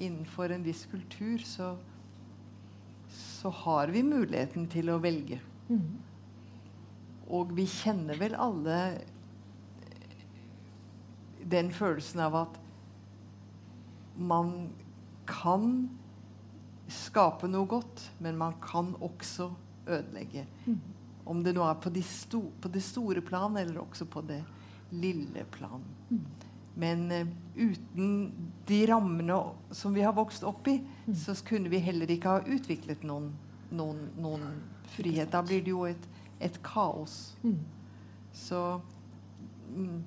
innenfor 0.01 0.55
en 0.55 0.65
viss 0.65 0.86
kultur, 0.90 1.43
så, 1.44 1.74
så 3.12 3.51
har 3.65 3.93
vi 3.93 4.02
muligheten 4.06 4.65
til 4.73 4.89
å 4.90 5.01
velge. 5.05 5.40
Og 7.28 7.52
vi 7.56 7.66
kjenner 7.69 8.16
vel 8.20 8.36
alle 8.36 8.78
den 11.44 11.69
følelsen 11.73 12.24
av 12.24 12.36
at 12.40 12.56
man 14.16 14.70
kan 15.28 15.89
skape 16.89 17.48
noe 17.48 17.66
godt, 17.69 18.11
men 18.23 18.36
man 18.40 18.56
kan 18.65 18.94
også 19.02 19.51
ødelegge. 19.86 20.47
Om 21.24 21.43
det 21.44 21.55
nå 21.56 21.65
er 21.65 21.78
på, 21.81 21.93
de 21.93 22.02
sto, 22.05 22.43
på 22.61 22.69
det 22.69 22.82
store 22.85 23.20
plan, 23.24 23.56
eller 23.56 23.81
også 23.81 24.05
på 24.05 24.20
det 24.28 24.43
lille 24.93 25.44
plan. 25.51 25.85
Men 26.75 27.11
eh, 27.13 27.27
uten 27.55 28.33
de 28.67 28.81
rammene 28.91 29.37
som 29.71 29.95
vi 29.95 30.03
har 30.03 30.15
vokst 30.17 30.45
opp 30.47 30.67
i, 30.69 30.81
så 31.15 31.37
kunne 31.47 31.71
vi 31.71 31.83
heller 31.85 32.11
ikke 32.11 32.37
ha 32.37 32.43
utviklet 32.47 33.05
noen, 33.07 33.31
noen, 33.71 34.09
noen 34.19 34.49
frihet. 34.97 35.31
Da 35.31 35.43
blir 35.47 35.63
det 35.63 35.75
jo 35.75 35.85
et, 35.87 36.09
et 36.43 36.59
kaos. 36.67 37.35
Så 38.35 38.63
mm, 39.71 40.03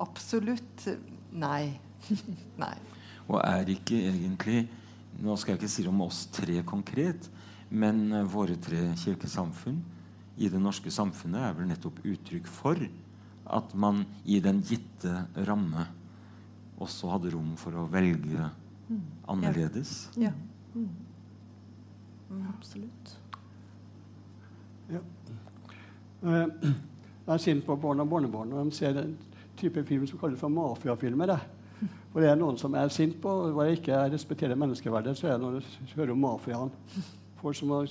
absolutt 0.00 0.88
nei. 1.36 1.74
nei. 2.64 2.74
Og 3.28 3.38
er 3.42 3.76
ikke 3.76 4.00
egentlig 4.12 4.66
Nå 5.14 5.36
skal 5.38 5.54
jeg 5.54 5.60
ikke 5.60 5.70
si 5.70 5.84
det 5.84 5.90
om 5.92 6.00
oss 6.02 6.24
tre 6.34 6.56
konkret, 6.66 7.28
men 7.70 8.08
eh, 8.10 8.24
våre 8.26 8.56
tre 8.58 8.80
kirkesamfunn 8.98 9.76
i 10.42 10.48
det 10.50 10.58
norske 10.58 10.90
samfunnet 10.90 11.38
er 11.46 11.52
vel 11.54 11.68
nettopp 11.70 12.00
uttrykk 12.02 12.48
for 12.50 12.80
at 13.44 13.74
man 13.76 14.04
i 14.24 14.40
den 14.40 14.62
gitte 14.64 15.26
ramme 15.46 15.86
også 16.82 17.12
hadde 17.12 17.32
rom 17.34 17.54
for 17.60 17.76
å 17.76 17.86
velge 17.92 18.48
annerledes. 19.30 20.08
Ja. 20.20 20.32
Absolutt. 22.50 23.14
Ja. 24.92 25.00
Jeg 27.24 27.32
er 27.32 27.40
sint 27.40 27.64
på 27.64 27.76
barn 27.80 28.02
og 28.02 28.08
barnebarn 28.10 28.50
når 28.52 28.66
de 28.68 28.76
ser 28.76 28.98
en 29.00 29.14
type 29.56 29.80
film 29.88 30.02
som 30.08 30.18
kalles 30.20 30.40
for 30.40 30.52
mafiafilmer. 30.52 31.32
For 32.12 32.20
det 32.20 32.28
er 32.30 32.36
noen 32.36 32.58
som 32.60 32.74
er 32.76 32.92
sint 32.92 33.16
på 33.22 33.30
og 33.46 33.54
hvor 33.56 33.66
jeg 33.66 33.78
ikke 33.80 34.02
respekterer 34.12 34.58
menneskeverdet, 34.60 35.16
så 35.16 35.30
er 35.30 35.38
det 35.38 35.44
når 35.46 35.56
du 35.64 35.94
hører 35.96 36.12
om 36.12 36.20
mafiaen. 36.20 36.72
Folk 37.40 37.56
som 37.56 37.72
har 37.74 37.88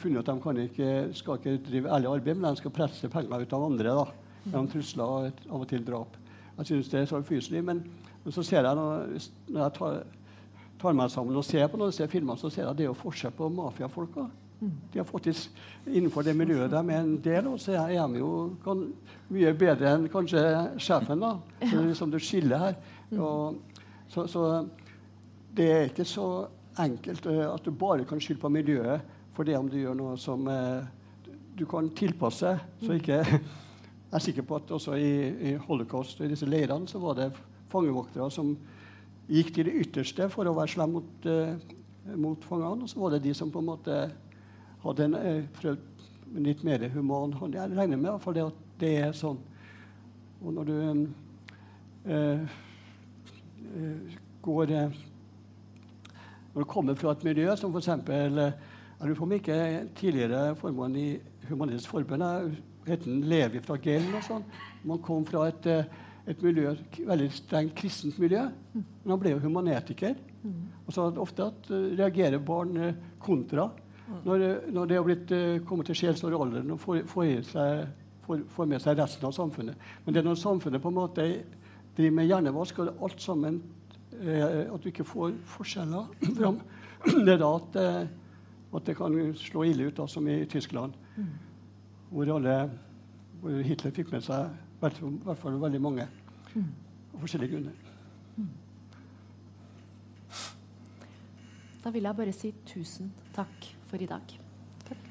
funnet 0.00 0.22
at 0.22 0.30
de 0.30 0.42
kan 0.42 0.60
ikke, 0.62 0.88
skal 1.16 1.38
ikke 1.38 1.58
drive 1.68 1.92
ærlig 1.92 2.10
arbeid, 2.10 2.40
men 2.40 2.48
de 2.48 2.62
skal 2.62 2.74
presse 2.74 3.12
penger 3.12 3.44
ut 3.44 3.54
av 3.58 3.66
andre 3.68 3.94
da, 4.00 4.06
gjennom 4.44 4.68
trusler 4.72 5.04
og 5.04 5.46
av 5.48 5.60
og 5.60 5.68
til 5.70 5.84
drap. 5.86 6.18
Jeg 6.58 6.66
synes 6.66 6.90
det 6.92 7.00
er 7.00 7.08
så 7.10 7.22
fyselig. 7.26 7.64
Men, 7.64 7.82
men 8.24 8.34
så 8.34 8.44
ser 8.46 8.66
jeg 8.66 8.76
når, 8.78 9.16
når 9.48 9.62
jeg 9.62 9.74
tar, 9.78 9.98
tar 10.82 10.96
meg 10.98 11.10
sammen 11.10 11.38
og 11.38 11.46
ser 11.46 11.66
på 11.70 11.80
noen 11.80 11.92
disse 11.92 12.08
filmene, 12.10 12.38
så 12.38 12.50
ser 12.50 12.66
jeg 12.66 12.70
at 12.70 12.78
det 12.78 12.86
er 12.86 12.92
jo 12.92 13.00
forskjell 13.02 13.34
på 13.38 13.50
mafiafolka. 13.52 14.28
De 14.92 14.98
har 15.00 15.04
faktisk 15.04 15.50
Innenfor 15.86 16.22
det 16.22 16.36
miljøet 16.38 16.70
de 16.70 16.78
er 16.78 17.00
en 17.00 17.16
del 17.18 17.46
av, 17.50 17.56
så 17.58 17.72
er 17.74 17.96
de 18.06 18.20
jo 18.20 18.52
kan, 18.62 18.84
mye 19.34 19.50
bedre 19.58 19.96
enn 19.96 20.04
kanskje 20.12 20.42
sjefen. 20.78 21.18
da. 21.18 21.32
Så 21.58 21.72
det 21.72 21.80
er 21.80 21.88
liksom 21.88 22.12
du 22.12 22.18
skiller 22.22 22.62
her. 22.62 22.76
Og, 23.18 23.56
så, 24.08 24.28
så 24.30 24.44
det 25.56 25.66
er 25.72 25.88
ikke 25.90 26.06
så 26.06 26.28
enkelt 26.78 27.26
eh, 27.26 27.42
at 27.48 27.66
du 27.66 27.72
bare 27.74 28.06
kan 28.06 28.22
skylde 28.22 28.40
på 28.40 28.52
miljøet 28.54 29.02
for 29.34 29.48
det 29.48 29.56
om 29.58 29.68
du 29.68 29.80
gjør 29.80 29.98
noe 29.98 30.14
som 30.20 30.46
eh, 30.48 30.86
du 31.58 31.66
kan 31.66 31.90
tilpasse. 31.98 32.54
Så 32.84 33.00
ikke 33.00 33.24
Jeg 34.12 34.18
er 34.18 34.24
sikker 34.26 34.44
på 34.44 34.58
at 34.60 34.70
også 34.76 34.92
i, 35.00 35.12
i 35.48 35.50
holocaust 35.56 36.18
og 36.20 36.26
i 36.26 36.30
disse 36.34 36.44
leirene 36.44 36.84
så 36.84 36.98
var 37.00 37.14
det 37.16 37.30
fangevoktere 37.72 38.26
som 38.30 38.50
gikk 39.24 39.54
til 39.56 39.64
det 39.70 39.76
ytterste 39.86 40.26
for 40.28 40.44
å 40.44 40.52
være 40.52 40.68
slem 40.68 40.90
mot, 40.98 41.24
uh, 41.24 41.54
mot 42.20 42.44
fangene. 42.44 42.84
Og 42.84 42.90
så 42.92 43.00
var 43.00 43.14
det 43.14 43.22
de 43.24 43.32
som 43.32 43.48
på 43.48 43.62
en 43.62 43.70
måte 43.70 43.94
hadde 44.82 45.06
en, 45.06 45.16
eh, 45.16 45.46
prøvd 45.56 46.02
litt 46.44 46.60
mer 46.66 46.84
human 46.92 47.32
hånd. 47.38 47.56
Jeg 47.56 47.72
regner 47.72 47.96
med 47.96 48.10
i 48.10 48.10
hvert 48.10 48.24
fall 48.26 48.36
det 48.36 48.44
at 48.44 48.58
det 48.82 48.90
er 49.00 49.14
sånn. 49.16 49.38
Og 50.42 50.52
når 50.58 50.68
du 50.68 50.74
eh, 52.12 52.58
går 54.42 54.74
Når 56.52 56.60
du 56.60 56.68
kommer 56.68 56.94
fra 57.00 57.12
et 57.12 57.24
miljø 57.24 57.56
som 57.56 57.72
f.eks. 57.72 57.88
Jeg 57.88 58.28
lurer 59.08 59.16
på 59.16 59.24
om 59.24 59.32
ikke 59.32 59.88
tidligere 59.96 60.54
formann 60.60 60.96
i 61.00 61.16
Humanitets 61.48 61.88
Forbund 61.88 62.60
han 62.86 63.20
Levi 63.28 63.60
fra 63.62 63.76
Gell 63.82 64.08
og 64.16 64.24
sånn. 64.26 64.44
Man 64.88 65.02
kom 65.04 65.24
fra 65.26 65.46
et, 65.48 65.66
eh, 65.66 65.84
et 66.26 66.42
miljø, 66.42 66.74
veldig 67.06 67.30
strengt 67.34 67.74
kristent 67.78 68.18
miljø. 68.18 68.48
Men 68.74 69.14
han 69.14 69.20
ble 69.20 69.34
jo 69.34 69.42
humanetiker. 69.42 70.16
Og 70.86 70.92
så 70.94 71.06
ofte 71.22 71.46
at, 71.46 71.70
eh, 71.70 71.96
reagerer 71.96 72.38
barn 72.38 72.76
eh, 72.76 72.94
kontra 73.20 73.70
når, 74.24 74.70
når 74.70 74.86
det 74.86 74.96
har 74.96 75.04
blitt 75.04 75.30
kommet 75.64 75.86
til 75.86 75.94
sjelsår 75.94 76.34
alderen 76.36 76.72
og 76.74 76.80
får, 76.82 77.06
får, 77.08 77.28
seg, 77.48 77.86
får, 78.26 78.42
får 78.50 78.66
med 78.68 78.82
seg 78.82 78.98
resten 78.98 79.24
av 79.24 79.32
samfunnet. 79.32 79.78
Men 80.04 80.12
det 80.12 80.20
er 80.20 80.26
når 80.26 80.40
samfunnet 80.42 80.82
på 80.82 80.90
en 80.90 80.98
måte 80.98 81.44
driver 81.96 82.16
med 82.18 82.26
hjernevask, 82.26 82.78
og 82.78 83.06
alt 83.06 83.22
sammen 83.22 83.62
At 84.12 84.82
du 84.82 84.90
ikke 84.90 85.06
får 85.08 85.32
forskjeller 85.48 86.10
fram. 86.38 86.60
Det 87.24 87.32
er 87.32 87.38
da 87.40 87.54
at, 87.56 87.76
at 88.76 88.84
det 88.84 88.94
kan 88.96 89.16
slå 89.34 89.64
ille 89.64 89.88
ut, 89.88 89.96
da, 89.96 90.06
som 90.06 90.28
i 90.28 90.44
Tyskland 90.44 90.92
hvor, 92.12 92.34
alle, 92.36 92.70
hvor, 93.40 93.62
Hitler 93.64 93.94
fikk 93.96 94.12
med 94.12 94.20
seg 94.26 94.50
i 94.50 94.82
hvert 94.82 95.38
fall 95.38 95.60
veldig 95.62 95.80
mange 95.80 96.06
mm. 96.54 96.68
av 97.14 97.20
forskjellige 97.22 97.54
grunner. 97.54 97.72
Mm. 98.36 98.48
Da 101.84 101.90
vil 101.94 102.08
jeg 102.08 102.18
bare 102.18 102.34
si 102.36 102.52
tusen 102.66 103.12
takk 103.34 103.68
for 103.90 104.02
i 104.02 104.10
dag. 104.10 104.38
Takk. 104.88 105.04